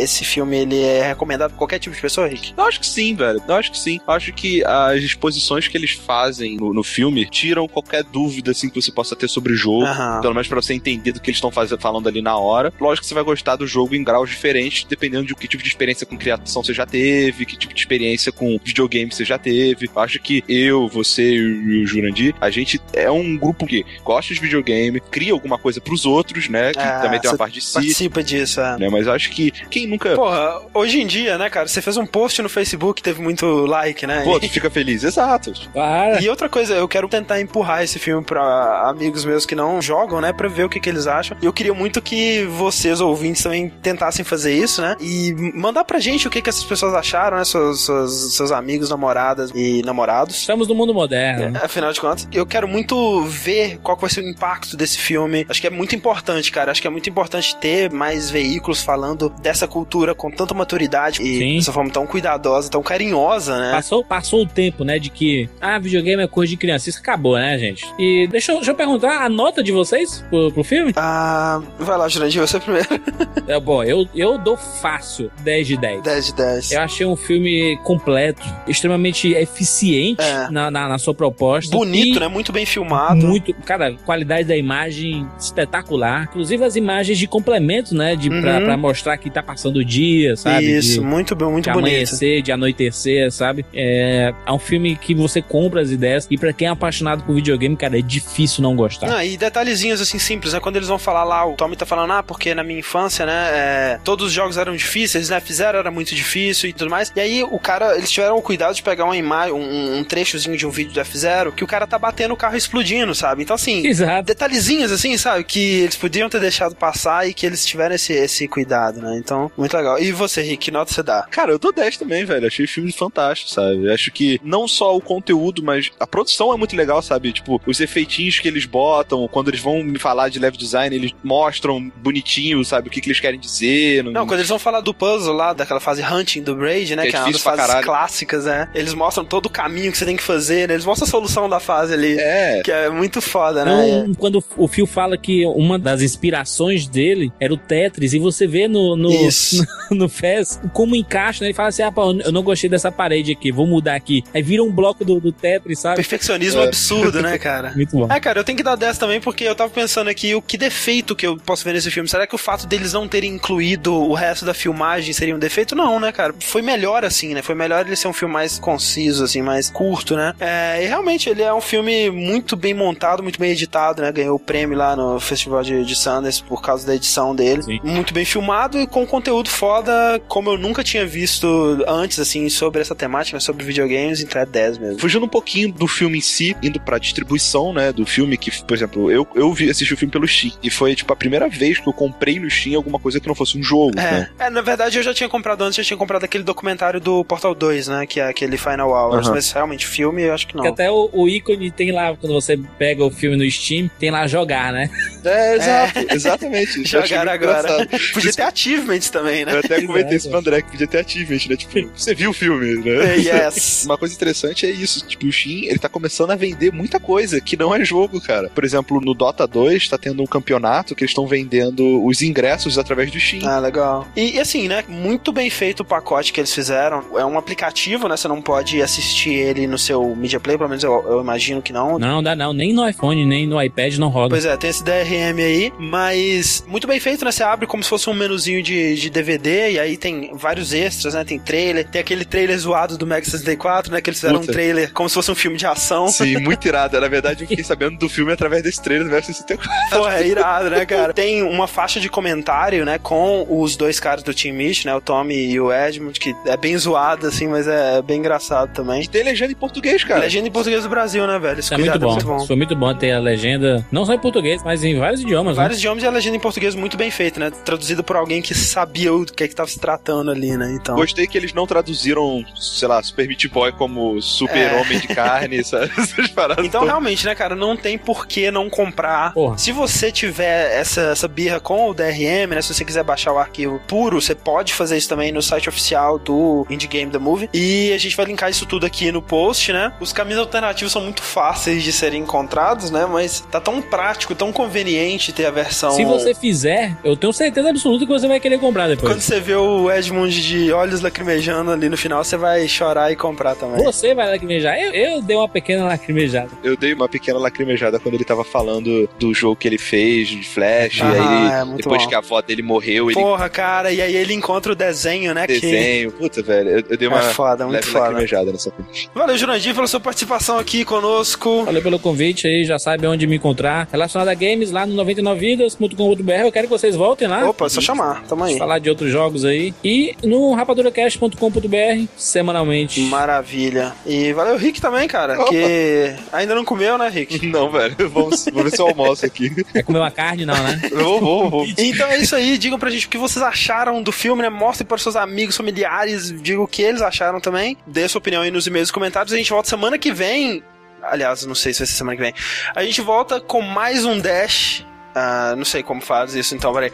esse 0.00 0.24
filme 0.24 0.56
ele 0.58 0.80
é 0.82 1.02
recomendado 1.08 1.50
pra 1.50 1.58
qualquer 1.58 1.78
tipo 1.78 1.94
de 1.94 2.00
pessoa, 2.00 2.26
Rick? 2.26 2.52
Eu 2.56 2.64
acho 2.64 2.80
que 2.80 2.86
sim, 2.86 3.14
velho. 3.14 3.42
Eu 3.46 3.54
acho 3.54 3.70
que 3.70 3.78
sim. 3.78 3.91
Eu 4.06 4.14
acho 4.14 4.32
que 4.32 4.64
as 4.64 5.02
exposições 5.02 5.68
que 5.68 5.76
eles 5.76 5.92
fazem 5.92 6.56
no, 6.56 6.72
no 6.72 6.82
filme 6.82 7.26
tiram 7.26 7.66
qualquer 7.68 8.02
dúvida 8.04 8.50
assim 8.50 8.68
que 8.68 8.80
você 8.80 8.92
possa 8.92 9.16
ter 9.16 9.28
sobre 9.28 9.52
o 9.52 9.56
jogo. 9.56 9.84
Aham. 9.84 10.20
Pelo 10.20 10.34
menos 10.34 10.48
pra 10.48 10.60
você 10.60 10.74
entender 10.74 11.12
do 11.12 11.20
que 11.20 11.30
eles 11.30 11.42
estão 11.42 11.50
falando 11.78 12.08
ali 12.08 12.22
na 12.22 12.36
hora. 12.36 12.72
Lógico 12.80 13.02
que 13.02 13.08
você 13.08 13.14
vai 13.14 13.24
gostar 13.24 13.56
do 13.56 13.66
jogo 13.66 13.94
em 13.94 14.04
graus 14.04 14.30
diferentes, 14.30 14.84
dependendo 14.84 15.26
de 15.26 15.34
que 15.34 15.48
tipo 15.48 15.62
de 15.62 15.68
experiência 15.68 16.06
com 16.06 16.16
criação 16.16 16.62
você 16.62 16.72
já 16.72 16.86
teve, 16.86 17.44
que 17.46 17.56
tipo 17.56 17.74
de 17.74 17.80
experiência 17.80 18.32
com 18.32 18.58
videogame 18.64 19.12
você 19.12 19.24
já 19.24 19.38
teve. 19.38 19.88
Eu 19.94 20.00
acho 20.00 20.18
que 20.20 20.42
eu, 20.48 20.88
você 20.88 21.34
e 21.34 21.82
o 21.82 21.86
Jurandir, 21.86 22.34
a 22.40 22.50
gente 22.50 22.80
é 22.92 23.10
um 23.10 23.36
grupo 23.36 23.66
que 23.66 23.84
gosta 24.04 24.32
de 24.34 24.40
videogame, 24.40 25.00
cria 25.00 25.32
alguma 25.32 25.58
coisa 25.58 25.80
pros 25.80 26.04
outros, 26.04 26.48
né? 26.48 26.72
Que 26.72 26.78
É, 26.80 27.00
também 27.00 27.20
tem 27.20 27.30
uma 27.30 27.36
parte 27.36 27.54
de 27.54 27.60
si. 27.60 27.74
Participa 27.74 28.22
disso, 28.22 28.60
é. 28.60 28.78
Né, 28.78 28.88
mas 28.88 29.06
eu 29.06 29.12
acho 29.12 29.30
que 29.30 29.50
quem 29.70 29.86
nunca. 29.86 30.14
Porra, 30.14 30.62
hoje 30.74 31.00
em 31.00 31.06
dia, 31.06 31.36
né, 31.38 31.48
cara, 31.50 31.68
você 31.68 31.80
fez 31.80 31.96
um 31.96 32.06
post 32.06 32.40
no 32.42 32.48
Facebook, 32.48 33.02
teve 33.02 33.20
muito 33.20 33.46
like, 33.66 33.81
né? 34.06 34.22
Pô, 34.24 34.38
tu 34.38 34.48
fica 34.50 34.70
feliz, 34.70 35.04
exato. 35.04 35.52
Para. 35.72 36.20
E 36.20 36.28
outra 36.28 36.48
coisa, 36.48 36.74
eu 36.74 36.86
quero 36.88 37.08
tentar 37.08 37.40
empurrar 37.40 37.82
esse 37.82 37.98
filme 37.98 38.24
pra 38.24 38.88
amigos 38.88 39.24
meus 39.24 39.44
que 39.46 39.54
não 39.54 39.80
jogam, 39.82 40.20
né? 40.20 40.32
Pra 40.32 40.48
ver 40.48 40.64
o 40.64 40.68
que, 40.68 40.80
que 40.80 40.88
eles 40.88 41.06
acham. 41.06 41.36
E 41.40 41.46
eu 41.46 41.52
queria 41.52 41.74
muito 41.74 42.00
que 42.00 42.44
vocês, 42.44 43.00
ouvintes, 43.00 43.42
também 43.42 43.68
tentassem 43.82 44.24
fazer 44.24 44.54
isso, 44.54 44.80
né? 44.80 44.96
E 45.00 45.32
mandar 45.54 45.84
pra 45.84 45.98
gente 45.98 46.26
o 46.26 46.30
que, 46.30 46.40
que 46.40 46.48
essas 46.48 46.64
pessoas 46.64 46.94
acharam, 46.94 47.36
né? 47.38 47.44
Seus, 47.44 47.84
seus, 47.84 48.36
seus 48.36 48.52
amigos, 48.52 48.90
namoradas 48.90 49.50
e 49.54 49.82
namorados. 49.82 50.36
Estamos 50.36 50.68
no 50.68 50.74
mundo 50.74 50.94
moderno. 50.94 51.50
né? 51.50 51.60
Afinal 51.62 51.92
de 51.92 52.00
contas, 52.00 52.28
eu 52.32 52.46
quero 52.46 52.68
muito 52.68 53.22
ver 53.24 53.78
qual 53.82 53.96
que 53.96 54.02
vai 54.02 54.10
ser 54.10 54.20
o 54.20 54.28
impacto 54.28 54.76
desse 54.76 54.98
filme. 54.98 55.44
Acho 55.48 55.60
que 55.60 55.66
é 55.66 55.70
muito 55.70 55.94
importante, 55.96 56.50
cara. 56.52 56.70
Acho 56.70 56.80
que 56.80 56.86
é 56.86 56.90
muito 56.90 57.08
importante 57.08 57.56
ter 57.56 57.90
mais 57.90 58.30
veículos 58.30 58.82
falando 58.82 59.28
dessa 59.40 59.66
cultura 59.66 60.14
com 60.14 60.30
tanta 60.30 60.54
maturidade 60.54 61.22
e 61.22 61.38
Sim. 61.38 61.56
dessa 61.56 61.72
forma 61.72 61.90
tão 61.90 62.06
cuidadosa, 62.06 62.70
tão 62.70 62.82
carinhosa, 62.82 63.58
né? 63.58 63.71
Passou, 63.76 64.04
passou 64.04 64.42
o 64.42 64.46
tempo, 64.46 64.84
né, 64.84 64.98
de 64.98 65.10
que, 65.10 65.48
ah, 65.60 65.78
videogame 65.78 66.22
é 66.22 66.26
coisa 66.26 66.50
de 66.50 66.56
criança. 66.56 66.88
Isso 66.88 66.98
acabou, 67.00 67.36
né, 67.36 67.58
gente? 67.58 67.84
E 67.98 68.26
deixa 68.30 68.52
eu, 68.52 68.56
deixa 68.56 68.70
eu 68.70 68.74
perguntar 68.74 69.24
a 69.24 69.28
nota 69.28 69.62
de 69.62 69.72
vocês 69.72 70.24
pro, 70.30 70.50
pro 70.52 70.62
filme. 70.64 70.92
Ah, 70.96 71.60
vai 71.78 71.96
lá, 71.98 72.08
Jurandir, 72.08 72.40
você 72.40 72.58
primeiro. 72.60 72.88
É, 73.48 73.58
bom, 73.58 73.82
eu, 73.82 74.06
eu 74.14 74.38
dou 74.38 74.56
fácil 74.56 75.30
10 75.42 75.66
de 75.66 75.76
10. 75.76 76.02
10 76.02 76.26
de 76.26 76.34
10. 76.34 76.72
Eu 76.72 76.80
achei 76.80 77.04
um 77.04 77.16
filme 77.16 77.76
completo, 77.82 78.40
extremamente 78.68 79.32
eficiente 79.32 80.22
É. 80.22 80.48
na, 80.48 80.70
na, 80.70 80.88
na 80.88 80.98
sua 80.98 81.12
proposta. 81.12 81.76
Bonito, 81.76 82.20
né? 82.20 82.28
Muito 82.28 82.52
bem 82.52 82.64
filmado. 82.64 83.26
Muito, 83.26 83.52
cara, 83.64 83.94
qualidade 84.04 84.44
da 84.46 84.56
imagem 84.56 85.26
espetacular. 85.38 86.24
Inclusive 86.30 86.64
as 86.64 86.76
imagens 86.76 87.18
de 87.18 87.26
complemento, 87.26 87.94
né? 87.94 88.14
De, 88.16 88.28
pra, 88.30 88.58
Uhum. 88.58 88.64
pra 88.64 88.76
mostrar 88.76 89.16
que 89.18 89.28
tá 89.30 89.42
passando 89.42 89.76
o 89.78 89.84
dia, 89.84 90.36
sabe? 90.36 90.76
Isso, 90.78 91.00
De- 91.00 91.06
muito 91.06 91.34
bom, 91.34 91.50
muito 91.50 91.64
de 91.64 91.72
bonito. 91.72 91.88
amanhecer, 91.88 92.42
de 92.42 92.52
anoitecer, 92.52 93.30
sabe? 93.32 93.61
É, 93.72 94.32
é 94.46 94.52
um 94.52 94.58
filme 94.58 94.96
que 94.96 95.14
você 95.14 95.42
compra 95.42 95.80
as 95.80 95.90
ideias 95.90 96.26
e 96.30 96.38
pra 96.38 96.52
quem 96.52 96.68
é 96.68 96.70
apaixonado 96.70 97.24
por 97.24 97.34
videogame, 97.34 97.76
cara, 97.76 97.98
é 97.98 98.02
difícil 98.02 98.62
não 98.62 98.74
gostar. 98.74 99.14
Ah, 99.14 99.24
e 99.24 99.36
detalhezinhos 99.36 100.00
assim 100.00 100.18
simples, 100.18 100.52
né? 100.52 100.60
Quando 100.60 100.76
eles 100.76 100.88
vão 100.88 100.98
falar 100.98 101.24
lá, 101.24 101.46
o 101.46 101.54
Tommy 101.54 101.76
tá 101.76 101.86
falando, 101.86 102.12
ah, 102.12 102.22
porque 102.22 102.54
na 102.54 102.64
minha 102.64 102.78
infância, 102.78 103.26
né, 103.26 103.50
é, 103.52 104.00
todos 104.02 104.26
os 104.26 104.32
jogos 104.32 104.56
eram 104.56 104.74
difíceis, 104.74 105.28
né? 105.28 105.40
Fizeram 105.40 105.78
era 105.78 105.90
muito 105.90 106.14
difícil 106.14 106.70
e 106.70 106.72
tudo 106.72 106.90
mais. 106.90 107.12
E 107.14 107.20
aí 107.20 107.42
o 107.42 107.58
cara, 107.58 107.96
eles 107.96 108.10
tiveram 108.10 108.36
o 108.36 108.42
cuidado 108.42 108.74
de 108.74 108.82
pegar 108.82 109.04
uma 109.04 109.16
imagem, 109.16 109.52
um, 109.52 109.98
um 109.98 110.04
trechozinho 110.04 110.56
de 110.56 110.66
um 110.66 110.70
vídeo 110.70 110.92
do 110.92 111.00
F0 111.00 111.52
que 111.52 111.64
o 111.64 111.66
cara 111.66 111.86
tá 111.86 111.98
batendo 111.98 112.32
o 112.32 112.36
carro 112.36 112.56
explodindo, 112.56 113.14
sabe? 113.14 113.42
Então 113.42 113.54
assim, 113.54 113.86
Exato. 113.86 114.24
detalhezinhos 114.24 114.90
assim, 114.92 115.16
sabe? 115.16 115.44
Que 115.44 115.80
eles 115.80 115.96
podiam 115.96 116.28
ter 116.28 116.40
deixado 116.40 116.74
passar 116.74 117.28
e 117.28 117.34
que 117.34 117.44
eles 117.44 117.64
tiveram 117.64 117.94
esse, 117.94 118.12
esse 118.12 118.48
cuidado, 118.48 119.00
né? 119.00 119.16
Então, 119.18 119.50
muito 119.56 119.76
legal. 119.76 119.98
E 119.98 120.12
você, 120.12 120.42
Rick, 120.42 120.62
que 120.62 120.70
nota 120.70 120.92
você 120.92 121.02
dá? 121.02 121.26
Cara, 121.30 121.50
eu 121.50 121.58
dou 121.58 121.72
10 121.72 121.96
também, 121.96 122.24
velho. 122.24 122.46
Achei 122.46 122.64
o 122.64 122.68
filme 122.68 122.92
fantástico, 122.92 123.50
sabe? 123.52 123.90
Acho 123.90 124.10
que 124.10 124.40
não 124.42 124.66
só 124.66 124.96
o 124.96 125.00
conteúdo, 125.00 125.62
mas 125.62 125.90
a 125.98 126.06
produção 126.06 126.52
é 126.52 126.56
muito 126.56 126.76
legal, 126.76 127.02
sabe? 127.02 127.32
Tipo, 127.32 127.60
os 127.66 127.80
efeitinhos 127.80 128.38
que 128.38 128.48
eles 128.48 128.64
botam, 128.64 129.28
quando 129.28 129.48
eles 129.48 129.60
vão 129.60 129.82
me 129.82 129.98
falar 129.98 130.28
de 130.28 130.38
level 130.38 130.58
design, 130.58 130.94
eles 130.94 131.12
mostram 131.22 131.90
bonitinho, 131.96 132.64
sabe? 132.64 132.88
O 132.88 132.90
que, 132.90 133.00
que 133.00 133.08
eles 133.08 133.20
querem 133.20 133.38
dizer. 133.38 134.04
Não, 134.04 134.26
quando 134.26 134.40
eles 134.40 134.48
vão 134.48 134.58
falar 134.58 134.80
do 134.80 134.94
puzzle 134.94 135.34
lá, 135.34 135.52
daquela 135.52 135.80
fase 135.80 136.02
Hunting 136.02 136.42
do 136.42 136.54
Braid, 136.54 136.96
né? 136.96 137.02
Que 137.02 137.08
é 137.08 137.10
Que, 137.10 137.16
é 137.16 137.20
uma 137.20 137.32
das 137.32 137.42
fases 137.42 137.66
caralho. 137.66 137.84
clássicas, 137.84 138.44
né? 138.44 138.68
Eles 138.74 138.94
mostram 138.94 139.24
todo 139.24 139.46
o 139.46 139.50
caminho 139.50 139.90
que 139.92 139.98
você 139.98 140.04
tem 140.04 140.16
que 140.16 140.22
fazer, 140.22 140.68
né? 140.68 140.74
Eles 140.74 140.84
mostram 140.84 141.06
a 141.06 141.10
solução 141.10 141.48
da 141.48 141.60
fase 141.60 141.94
ali. 141.94 142.18
É. 142.18 142.62
Que 142.64 142.70
é 142.70 142.90
muito 142.90 143.20
foda, 143.20 143.64
né? 143.64 143.88
Então, 143.88 144.14
quando 144.14 144.44
o 144.56 144.68
Phil 144.68 144.86
fala 144.86 145.16
que 145.16 145.44
uma 145.46 145.78
das 145.78 146.02
inspirações 146.02 146.86
dele 146.86 147.32
era 147.40 147.52
o 147.52 147.56
Tetris, 147.56 148.12
e 148.12 148.18
você 148.18 148.46
vê 148.46 148.68
no, 148.68 148.96
no, 148.96 149.10
Isso. 149.10 149.64
no, 149.90 149.96
no 149.96 150.08
FES 150.08 150.60
como 150.72 150.96
encaixa, 150.96 151.42
né? 151.42 151.48
Ele 151.48 151.54
fala 151.54 151.68
assim: 151.68 151.82
ah, 151.82 151.92
pô, 151.92 152.12
eu 152.12 152.32
não 152.32 152.42
gostei 152.42 152.68
dessa 152.68 152.90
parede 152.90 153.32
aqui, 153.32 153.41
vou 153.50 153.66
mudar 153.66 153.94
aqui. 153.96 154.22
Aí 154.34 154.42
vira 154.42 154.62
um 154.62 154.70
bloco 154.70 155.04
do, 155.04 155.18
do 155.18 155.32
Tetris, 155.32 155.80
sabe? 155.80 155.96
Perfeccionismo 155.96 156.60
É. 156.60 156.66
absurdo, 156.66 157.20
né, 157.22 157.38
cara? 157.38 157.72
Muito 157.76 157.96
bom. 157.96 158.06
É, 158.12 158.20
cara, 158.20 158.38
eu 158.40 158.44
tenho 158.44 158.56
que 158.56 158.62
dar 158.62 158.76
10 158.76 158.98
também, 158.98 159.20
porque 159.20 159.44
eu 159.44 159.54
tava 159.54 159.70
pensando 159.70 160.08
aqui 160.08 160.34
o 160.34 160.42
que 160.42 160.56
defeito 160.56 161.16
que 161.16 161.26
eu 161.26 161.36
posso 161.36 161.64
ver 161.64 161.72
nesse 161.72 161.90
filme. 161.90 162.08
Será 162.08 162.26
que 162.26 162.34
o 162.34 162.38
fato 162.38 162.66
deles 162.66 162.92
não 162.92 163.08
terem 163.08 163.34
incluído 163.34 163.94
o 163.94 164.14
resto 164.14 164.44
da 164.44 164.54
filmagem 164.54 165.12
seria 165.12 165.34
um 165.34 165.38
defeito? 165.38 165.74
Não, 165.74 165.98
né, 165.98 166.12
cara? 166.12 166.34
Foi 166.40 166.62
melhor 166.62 167.04
assim, 167.04 167.34
né? 167.34 167.42
Foi 167.42 167.54
melhor 167.54 167.86
ele 167.86 167.96
ser 167.96 168.08
um 168.08 168.12
filme 168.12 168.32
mais 168.34 168.58
conciso, 168.58 169.24
assim, 169.24 169.40
mais 169.42 169.70
curto, 169.70 170.14
né? 170.16 170.34
É, 170.38 170.84
e 170.84 170.86
realmente 170.86 171.28
ele 171.28 171.42
é 171.42 171.52
um 171.52 171.60
filme 171.60 172.10
muito 172.10 172.56
bem 172.56 172.74
montado, 172.74 173.22
muito 173.22 173.38
bem 173.38 173.50
editado, 173.52 174.02
né? 174.02 174.12
Ganhou 174.12 174.36
o 174.36 174.38
prêmio 174.38 174.76
lá 174.76 174.94
no 174.94 175.18
Festival 175.18 175.62
de, 175.62 175.84
de 175.84 175.96
Sundance 175.96 176.42
por 176.42 176.60
causa 176.60 176.86
da 176.86 176.94
edição 176.94 177.34
dele. 177.34 177.62
Sim. 177.62 177.80
Muito 177.82 178.12
bem 178.12 178.24
filmado 178.24 178.78
e 178.78 178.86
com 178.86 179.06
conteúdo 179.06 179.48
foda, 179.48 180.20
como 180.28 180.50
eu 180.50 180.58
nunca 180.58 180.82
tinha 180.84 181.06
visto 181.06 181.46
antes, 181.86 182.18
assim, 182.18 182.48
sobre 182.48 182.80
essa 182.80 182.94
temática, 182.94 183.21
né? 183.30 183.40
sobre 183.40 183.64
videogames, 183.64 184.20
então 184.20 184.40
é 184.40 184.46
10 184.46 184.78
mesmo. 184.78 184.98
Fugindo 184.98 185.24
um 185.24 185.28
pouquinho 185.28 185.72
do 185.72 185.86
filme 185.86 186.18
em 186.18 186.20
si, 186.20 186.56
indo 186.62 186.80
pra 186.80 186.98
distribuição, 186.98 187.72
né, 187.72 187.92
do 187.92 188.06
filme, 188.06 188.36
que, 188.36 188.50
por 188.64 188.74
exemplo, 188.74 189.10
eu, 189.10 189.26
eu 189.34 189.52
vi, 189.52 189.70
assisti 189.70 189.92
o 189.94 189.96
filme 189.96 190.10
pelo 190.12 190.26
Steam, 190.26 190.52
e 190.62 190.70
foi, 190.70 190.94
tipo, 190.94 191.12
a 191.12 191.16
primeira 191.16 191.48
vez 191.48 191.78
que 191.78 191.88
eu 191.88 191.92
comprei 191.92 192.38
no 192.38 192.50
Steam 192.50 192.76
alguma 192.76 192.98
coisa 192.98 193.20
que 193.20 193.28
não 193.28 193.34
fosse 193.34 193.58
um 193.58 193.62
jogo, 193.62 193.94
né? 193.94 194.28
É, 194.38 194.46
é, 194.46 194.50
na 194.50 194.60
verdade 194.60 194.96
eu 194.98 195.02
já 195.02 195.12
tinha 195.12 195.28
comprado 195.28 195.62
antes, 195.62 195.76
já 195.76 195.84
tinha 195.84 195.96
comprado 195.96 196.24
aquele 196.24 196.44
documentário 196.44 197.00
do 197.00 197.24
Portal 197.24 197.54
2, 197.54 197.88
né? 197.88 198.06
Que 198.06 198.20
é 198.20 198.28
aquele 198.28 198.56
Final 198.56 198.90
Hours, 198.90 199.26
Aham. 199.26 199.34
mas 199.34 199.50
realmente 199.52 199.86
filme 199.86 200.22
eu 200.22 200.34
acho 200.34 200.46
que 200.46 200.56
não. 200.56 200.62
Que 200.62 200.68
até 200.68 200.90
o, 200.90 201.10
o 201.12 201.28
ícone 201.28 201.70
tem 201.70 201.92
lá, 201.92 202.16
quando 202.16 202.32
você 202.32 202.58
pega 202.78 203.04
o 203.04 203.10
filme 203.10 203.36
no 203.36 203.50
Steam, 203.50 203.90
tem 203.98 204.10
lá 204.10 204.26
jogar, 204.26 204.72
né? 204.72 204.88
É, 205.24 205.56
exato, 205.56 205.98
exatamente. 206.10 206.94
Eu 206.94 207.00
achei 207.00 207.18
Jogar 207.18 207.32
agora. 207.34 207.60
engraçado. 207.60 208.12
Podia 208.12 208.32
ter 208.32 208.42
achievements 208.42 209.10
também, 209.10 209.44
né? 209.44 209.54
Eu 209.54 209.58
até 209.58 209.80
comentei 209.82 210.16
isso 210.16 210.28
pro 210.28 210.38
André, 210.38 210.62
que 210.62 210.70
podia 210.70 210.86
ter 210.86 210.98
achievement, 210.98 211.40
né? 211.48 211.56
Tipo, 211.56 211.90
você 211.96 212.14
viu 212.14 212.30
o 212.30 212.32
filme, 212.32 212.76
né? 212.78 213.11
Yes. 213.14 213.84
Uma 213.86 213.98
coisa 213.98 214.14
interessante 214.14 214.66
é 214.66 214.70
isso, 214.70 215.06
tipo, 215.06 215.26
o 215.26 215.32
Steam, 215.32 215.64
ele 215.64 215.78
tá 215.78 215.88
começando 215.88 216.30
a 216.30 216.36
vender 216.36 216.72
muita 216.72 216.98
coisa 216.98 217.40
que 217.40 217.56
não 217.56 217.74
é 217.74 217.84
jogo, 217.84 218.20
cara. 218.20 218.50
Por 218.50 218.64
exemplo, 218.64 219.00
no 219.00 219.14
Dota 219.14 219.46
2 219.46 219.88
tá 219.88 219.98
tendo 219.98 220.22
um 220.22 220.26
campeonato 220.26 220.94
que 220.94 221.02
eles 221.02 221.10
estão 221.10 221.26
vendendo 221.26 222.04
os 222.04 222.22
ingressos 222.22 222.78
através 222.78 223.10
do 223.10 223.18
Steam. 223.18 223.48
Ah, 223.48 223.58
legal. 223.58 224.06
E, 224.16 224.36
e 224.36 224.40
assim, 224.40 224.68
né? 224.68 224.84
Muito 224.88 225.32
bem 225.32 225.50
feito 225.50 225.80
o 225.80 225.84
pacote 225.84 226.32
que 226.32 226.40
eles 226.40 226.52
fizeram. 226.52 227.04
É 227.16 227.24
um 227.24 227.38
aplicativo, 227.38 228.08
né? 228.08 228.16
Você 228.16 228.28
não 228.28 228.40
pode 228.40 228.80
assistir 228.82 229.30
ele 229.30 229.66
no 229.66 229.78
seu 229.78 230.14
Media 230.16 230.40
Play, 230.40 230.56
pelo 230.56 230.68
menos 230.68 230.84
eu, 230.84 231.04
eu 231.06 231.20
imagino 231.20 231.62
que 231.62 231.72
não. 231.72 231.98
Não, 231.98 232.22
dá 232.22 232.34
não. 232.34 232.52
Nem 232.52 232.72
no 232.72 232.88
iPhone, 232.88 233.24
nem 233.26 233.46
no 233.46 233.62
iPad 233.62 233.96
não 233.96 234.08
roda. 234.08 234.30
Pois 234.30 234.44
é, 234.44 234.56
tem 234.56 234.70
esse 234.70 234.82
DRM 234.82 235.38
aí, 235.38 235.72
mas 235.78 236.64
muito 236.66 236.86
bem 236.86 237.00
feito, 237.00 237.24
né? 237.24 237.32
Você 237.32 237.42
abre 237.42 237.66
como 237.66 237.82
se 237.82 237.88
fosse 237.88 238.08
um 238.08 238.14
menuzinho 238.14 238.62
de, 238.62 238.94
de 238.96 239.10
DVD 239.10 239.72
e 239.72 239.78
aí 239.78 239.96
tem 239.96 240.30
vários 240.34 240.72
extras, 240.72 241.14
né? 241.14 241.24
Tem 241.24 241.38
trailer, 241.38 241.88
tem 241.88 242.00
aquele 242.00 242.24
trailer 242.24 242.58
zoado 242.58 242.96
do 243.02 243.06
Mega 243.06 243.24
64, 243.24 243.92
né? 243.92 244.00
Que 244.00 244.10
eles 244.10 244.20
fizeram 244.20 244.40
Puta. 244.40 244.50
um 244.50 244.54
trailer 244.54 244.92
como 244.92 245.08
se 245.08 245.14
fosse 245.14 245.30
um 245.30 245.34
filme 245.34 245.56
de 245.56 245.66
ação. 245.66 246.08
Sim, 246.08 246.38
muito 246.40 246.66
irado. 246.66 246.98
Na 247.00 247.08
verdade, 247.08 247.42
eu 247.42 247.48
fiquei 247.48 247.64
sabendo 247.64 247.98
do 247.98 248.08
filme 248.08 248.32
através 248.32 248.62
desse 248.62 248.80
trailer 248.82 249.06
do 249.06 249.10
Versus 249.10 249.36
64. 249.36 249.98
Pô, 249.98 250.08
é 250.08 250.26
irado, 250.26 250.70
né, 250.70 250.86
cara? 250.86 251.12
Tem 251.12 251.42
uma 251.42 251.66
faixa 251.66 252.00
de 252.00 252.08
comentário, 252.08 252.84
né, 252.84 252.98
com 252.98 253.46
os 253.48 253.76
dois 253.76 253.98
caras 253.98 254.22
do 254.22 254.32
Team 254.32 254.54
Meet, 254.54 254.84
né, 254.84 254.94
o 254.94 255.00
Tommy 255.00 255.34
e 255.34 255.60
o 255.60 255.72
Edmund, 255.72 256.18
que 256.18 256.34
é 256.46 256.56
bem 256.56 256.76
zoado, 256.76 257.26
assim, 257.26 257.48
mas 257.48 257.66
é 257.66 258.00
bem 258.02 258.18
engraçado 258.18 258.72
também. 258.72 259.02
E 259.02 259.08
tem 259.08 259.22
legenda 259.22 259.52
em 259.52 259.56
português, 259.56 260.04
cara. 260.04 260.20
Legenda 260.20 260.48
em 260.48 260.50
português 260.50 260.82
do 260.82 260.88
Brasil, 260.88 261.26
né, 261.26 261.38
velho? 261.38 261.60
Isso 261.60 261.74
é 261.74 261.76
muito 261.76 261.90
cuidado 261.90 262.06
bom. 262.06 262.10
é 262.10 262.14
muito 262.14 262.26
bom. 262.26 262.46
Foi 262.46 262.56
muito 262.56 262.76
bom 262.76 262.94
ter 262.94 263.12
a 263.12 263.18
legenda, 263.18 263.84
não 263.90 264.04
só 264.04 264.14
em 264.14 264.18
português, 264.18 264.62
mas 264.62 264.84
em 264.84 264.98
vários 264.98 265.22
idiomas. 265.22 265.56
Vários 265.56 265.78
né? 265.78 265.80
idiomas 265.80 266.02
e 266.02 266.06
a 266.06 266.10
legenda 266.10 266.36
em 266.36 266.40
português 266.40 266.74
muito 266.74 266.96
bem 266.96 267.10
feita, 267.10 267.40
né? 267.40 267.50
Traduzido 267.64 268.02
por 268.04 268.16
alguém 268.16 268.42
que 268.42 268.54
sabia 268.54 269.12
o 269.12 269.24
que 269.24 269.44
é 269.44 269.48
que 269.48 269.54
tava 269.54 269.68
se 269.68 269.78
tratando 269.78 270.30
ali, 270.30 270.56
né? 270.56 270.76
Então. 270.80 270.96
Gostei 270.96 271.26
que 271.26 271.36
eles 271.36 271.52
não 271.52 271.66
traduziram, 271.66 272.44
sei 272.54 272.88
lá, 272.88 272.91
Super 273.02 273.28
Meat 273.28 273.48
Boy 273.48 273.72
como 273.72 274.20
Super 274.20 274.72
É. 274.72 274.80
Homem 274.80 274.98
de 274.98 275.08
Carne, 275.08 275.62
sabe? 275.64 275.90
Essas 275.96 276.28
paradas. 276.28 276.64
Então, 276.64 276.80
todas. 276.80 276.88
realmente, 276.88 277.24
né, 277.24 277.34
cara, 277.34 277.54
não 277.54 277.76
tem 277.76 277.96
por 277.96 278.26
que 278.26 278.50
não 278.50 278.68
comprar. 278.68 279.32
Porra. 279.32 279.56
Se 279.56 279.70
você 279.70 280.10
tiver 280.10 280.78
essa, 280.78 281.02
essa 281.02 281.28
birra 281.28 281.60
com 281.60 281.88
o 281.88 281.94
DRM, 281.94 282.50
né, 282.50 282.62
se 282.62 282.74
você 282.74 282.84
quiser 282.84 283.04
baixar 283.04 283.32
o 283.32 283.38
arquivo 283.38 283.80
puro, 283.86 284.20
você 284.20 284.34
pode 284.34 284.74
fazer 284.74 284.96
isso 284.96 285.08
também 285.08 285.30
no 285.32 285.42
site 285.42 285.68
oficial 285.68 286.18
do 286.18 286.66
Indie 286.68 286.86
Game 286.86 287.10
The 287.10 287.18
Movie. 287.18 287.48
E 287.52 287.92
a 287.92 287.98
gente 287.98 288.16
vai 288.16 288.26
linkar 288.26 288.50
isso 288.50 288.66
tudo 288.66 288.84
aqui 288.84 289.12
no 289.12 289.22
post, 289.22 289.72
né? 289.72 289.92
Os 290.00 290.12
caminhos 290.12 290.40
alternativos 290.40 290.92
são 290.92 291.02
muito 291.02 291.22
fáceis 291.22 291.82
de 291.82 291.92
serem 291.92 292.22
encontrados, 292.22 292.90
né? 292.90 293.06
Mas 293.06 293.40
tá 293.50 293.60
tão 293.60 293.80
prático, 293.80 294.34
tão 294.34 294.52
conveniente 294.52 295.32
ter 295.32 295.46
a 295.46 295.50
versão... 295.50 295.92
Se 295.92 296.04
você 296.04 296.34
fizer, 296.34 296.96
eu 297.04 297.16
tenho 297.16 297.32
certeza 297.32 297.70
absoluta 297.70 298.04
que 298.04 298.12
você 298.12 298.26
vai 298.26 298.40
querer 298.40 298.58
comprar 298.58 298.88
depois. 298.88 299.12
Quando 299.12 299.20
você 299.20 299.40
vê 299.40 299.54
o 299.54 299.90
Edmund 299.90 300.42
de 300.42 300.72
olhos 300.72 301.00
lacrimejando 301.00 301.70
ali 301.70 301.88
no 301.88 301.96
final, 301.96 302.22
você 302.24 302.36
vai 302.36 302.66
chorar 302.68 302.81
e 303.10 303.16
comprar 303.16 303.54
também. 303.54 303.82
Você 303.84 304.14
vai 304.14 304.28
lacrimejar. 304.28 304.76
Eu, 304.78 304.92
eu 304.92 305.22
dei 305.22 305.36
uma 305.36 305.48
pequena 305.48 305.84
lacrimejada. 305.84 306.50
Eu 306.62 306.76
dei 306.76 306.92
uma 306.92 307.08
pequena 307.08 307.38
lacrimejada 307.38 307.98
quando 308.00 308.14
ele 308.16 308.24
tava 308.24 308.44
falando 308.44 309.08
do 309.18 309.32
jogo 309.34 309.56
que 309.56 309.68
ele 309.68 309.78
fez, 309.78 310.28
de 310.28 310.42
Flash, 310.42 311.00
Ah, 311.02 311.12
e 311.14 311.18
aí 311.18 311.72
é 311.72 311.76
depois 311.76 312.02
bom. 312.02 312.08
que 312.08 312.14
a 312.14 312.18
avó 312.18 312.40
dele 312.42 312.62
morreu, 312.62 313.10
ele 313.10 313.20
Porra, 313.20 313.48
cara, 313.48 313.92
e 313.92 314.00
aí 314.02 314.14
ele 314.16 314.34
encontra 314.34 314.72
o 314.72 314.74
desenho, 314.74 315.32
né? 315.34 315.46
Que... 315.46 315.54
desenho. 315.60 316.12
Puta, 316.12 316.42
velho, 316.42 316.68
eu, 316.70 316.84
eu 316.90 316.96
dei 316.96 317.08
uma 317.08 317.18
É 317.20 317.22
foda, 317.22 317.64
muito 317.64 317.74
leve 317.76 317.86
foda. 317.86 318.04
lacrimejada 318.06 318.52
nessa 318.52 318.70
parte. 318.70 319.08
Valeu, 319.14 319.36
Jurandir, 319.38 319.74
pela 319.74 319.86
sua 319.86 320.00
participação 320.00 320.58
aqui 320.58 320.84
conosco. 320.84 321.64
Valeu 321.64 321.82
pelo 321.82 321.98
convite 321.98 322.46
aí, 322.46 322.64
já 322.64 322.78
sabe 322.78 323.06
onde 323.06 323.26
me 323.26 323.36
encontrar. 323.36 323.88
Relacionado 323.90 324.28
a 324.28 324.34
games, 324.34 324.70
lá 324.70 324.84
no 324.86 324.94
99vidas.com.br. 325.04 326.32
Eu 326.32 326.52
quero 326.52 326.66
que 326.66 326.72
vocês 326.72 326.96
voltem 326.96 327.28
lá. 327.28 327.48
Opa, 327.48 327.66
é 327.66 327.68
só 327.68 327.80
chamar, 327.80 328.22
tamo 328.24 328.44
aí. 328.44 328.58
Falar 328.58 328.78
de 328.78 328.88
outros 328.90 329.10
jogos 329.10 329.44
aí. 329.44 329.72
E 329.84 330.14
no 330.24 330.52
rapaduracast.com.br, 330.54 332.06
semanalmente. 332.16 332.71
Realmente. 332.72 333.00
Maravilha. 333.02 333.92
E 334.06 334.32
valeu, 334.32 334.56
Rick, 334.56 334.80
também, 334.80 335.06
cara, 335.06 335.34
Opa. 335.40 335.50
que 335.50 336.14
ainda 336.32 336.54
não 336.54 336.64
comeu, 336.64 336.96
né, 336.96 337.08
Rick? 337.08 337.46
Não, 337.52 337.70
velho. 337.70 337.94
Vamos, 338.08 338.44
vamos 338.46 338.62
ver 338.64 338.70
se 338.70 338.80
eu 338.80 338.88
almoço 338.88 339.26
aqui. 339.26 339.50
Vai 339.72 339.82
comer 339.82 339.98
uma 339.98 340.10
carne, 340.10 340.46
não, 340.46 340.54
né? 340.54 340.80
Vou, 340.90 341.20
vou, 341.20 341.50
vou. 341.50 341.66
Então 341.76 342.08
é 342.08 342.18
isso 342.18 342.34
aí, 342.34 342.56
digam 342.56 342.78
pra 342.78 342.88
gente 342.88 343.06
o 343.06 343.08
que 343.10 343.18
vocês 343.18 343.44
acharam 343.44 344.02
do 344.02 344.12
filme, 344.12 344.42
né? 344.42 344.48
Mostrem 344.48 344.86
para 344.86 344.94
os 344.94 345.02
seus 345.02 345.16
amigos, 345.16 345.56
familiares, 345.56 346.32
digam 346.40 346.62
o 346.64 346.68
que 346.68 346.82
eles 346.82 347.02
acharam 347.02 347.40
também. 347.40 347.76
Dê 347.86 348.08
sua 348.08 348.20
opinião 348.20 348.42
aí 348.42 348.50
nos 348.50 348.66
e-mails 348.66 348.88
e 348.88 348.92
comentários. 348.92 349.32
A 349.32 349.36
gente 349.36 349.50
volta 349.50 349.68
semana 349.68 349.98
que 349.98 350.12
vem. 350.12 350.62
Aliás, 351.02 351.44
não 351.44 351.54
sei 351.54 351.72
se 351.74 351.80
vai 351.80 351.86
ser 351.86 351.94
semana 351.94 352.16
que 352.16 352.22
vem. 352.22 352.34
A 352.74 352.82
gente 352.84 353.00
volta 353.00 353.40
com 353.40 353.60
mais 353.60 354.04
um 354.04 354.18
Dash. 354.18 354.86
Ah, 355.14 355.54
não 355.56 355.64
sei 355.64 355.82
como 355.82 356.00
faz 356.00 356.34
isso, 356.34 356.54
então, 356.54 356.72
peraí. 356.72 356.90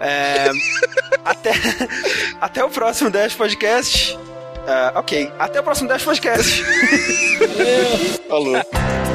É, 0.00 0.50
até, 1.24 1.52
até 2.40 2.64
o 2.64 2.70
próximo 2.70 3.10
Dash 3.10 3.34
Podcast. 3.34 4.18
Ah, 4.70 4.92
ok, 4.96 5.32
até 5.38 5.60
o 5.60 5.62
próximo 5.62 5.88
Dash 5.88 6.04
Podcast. 6.04 6.62
Falou. 8.28 9.07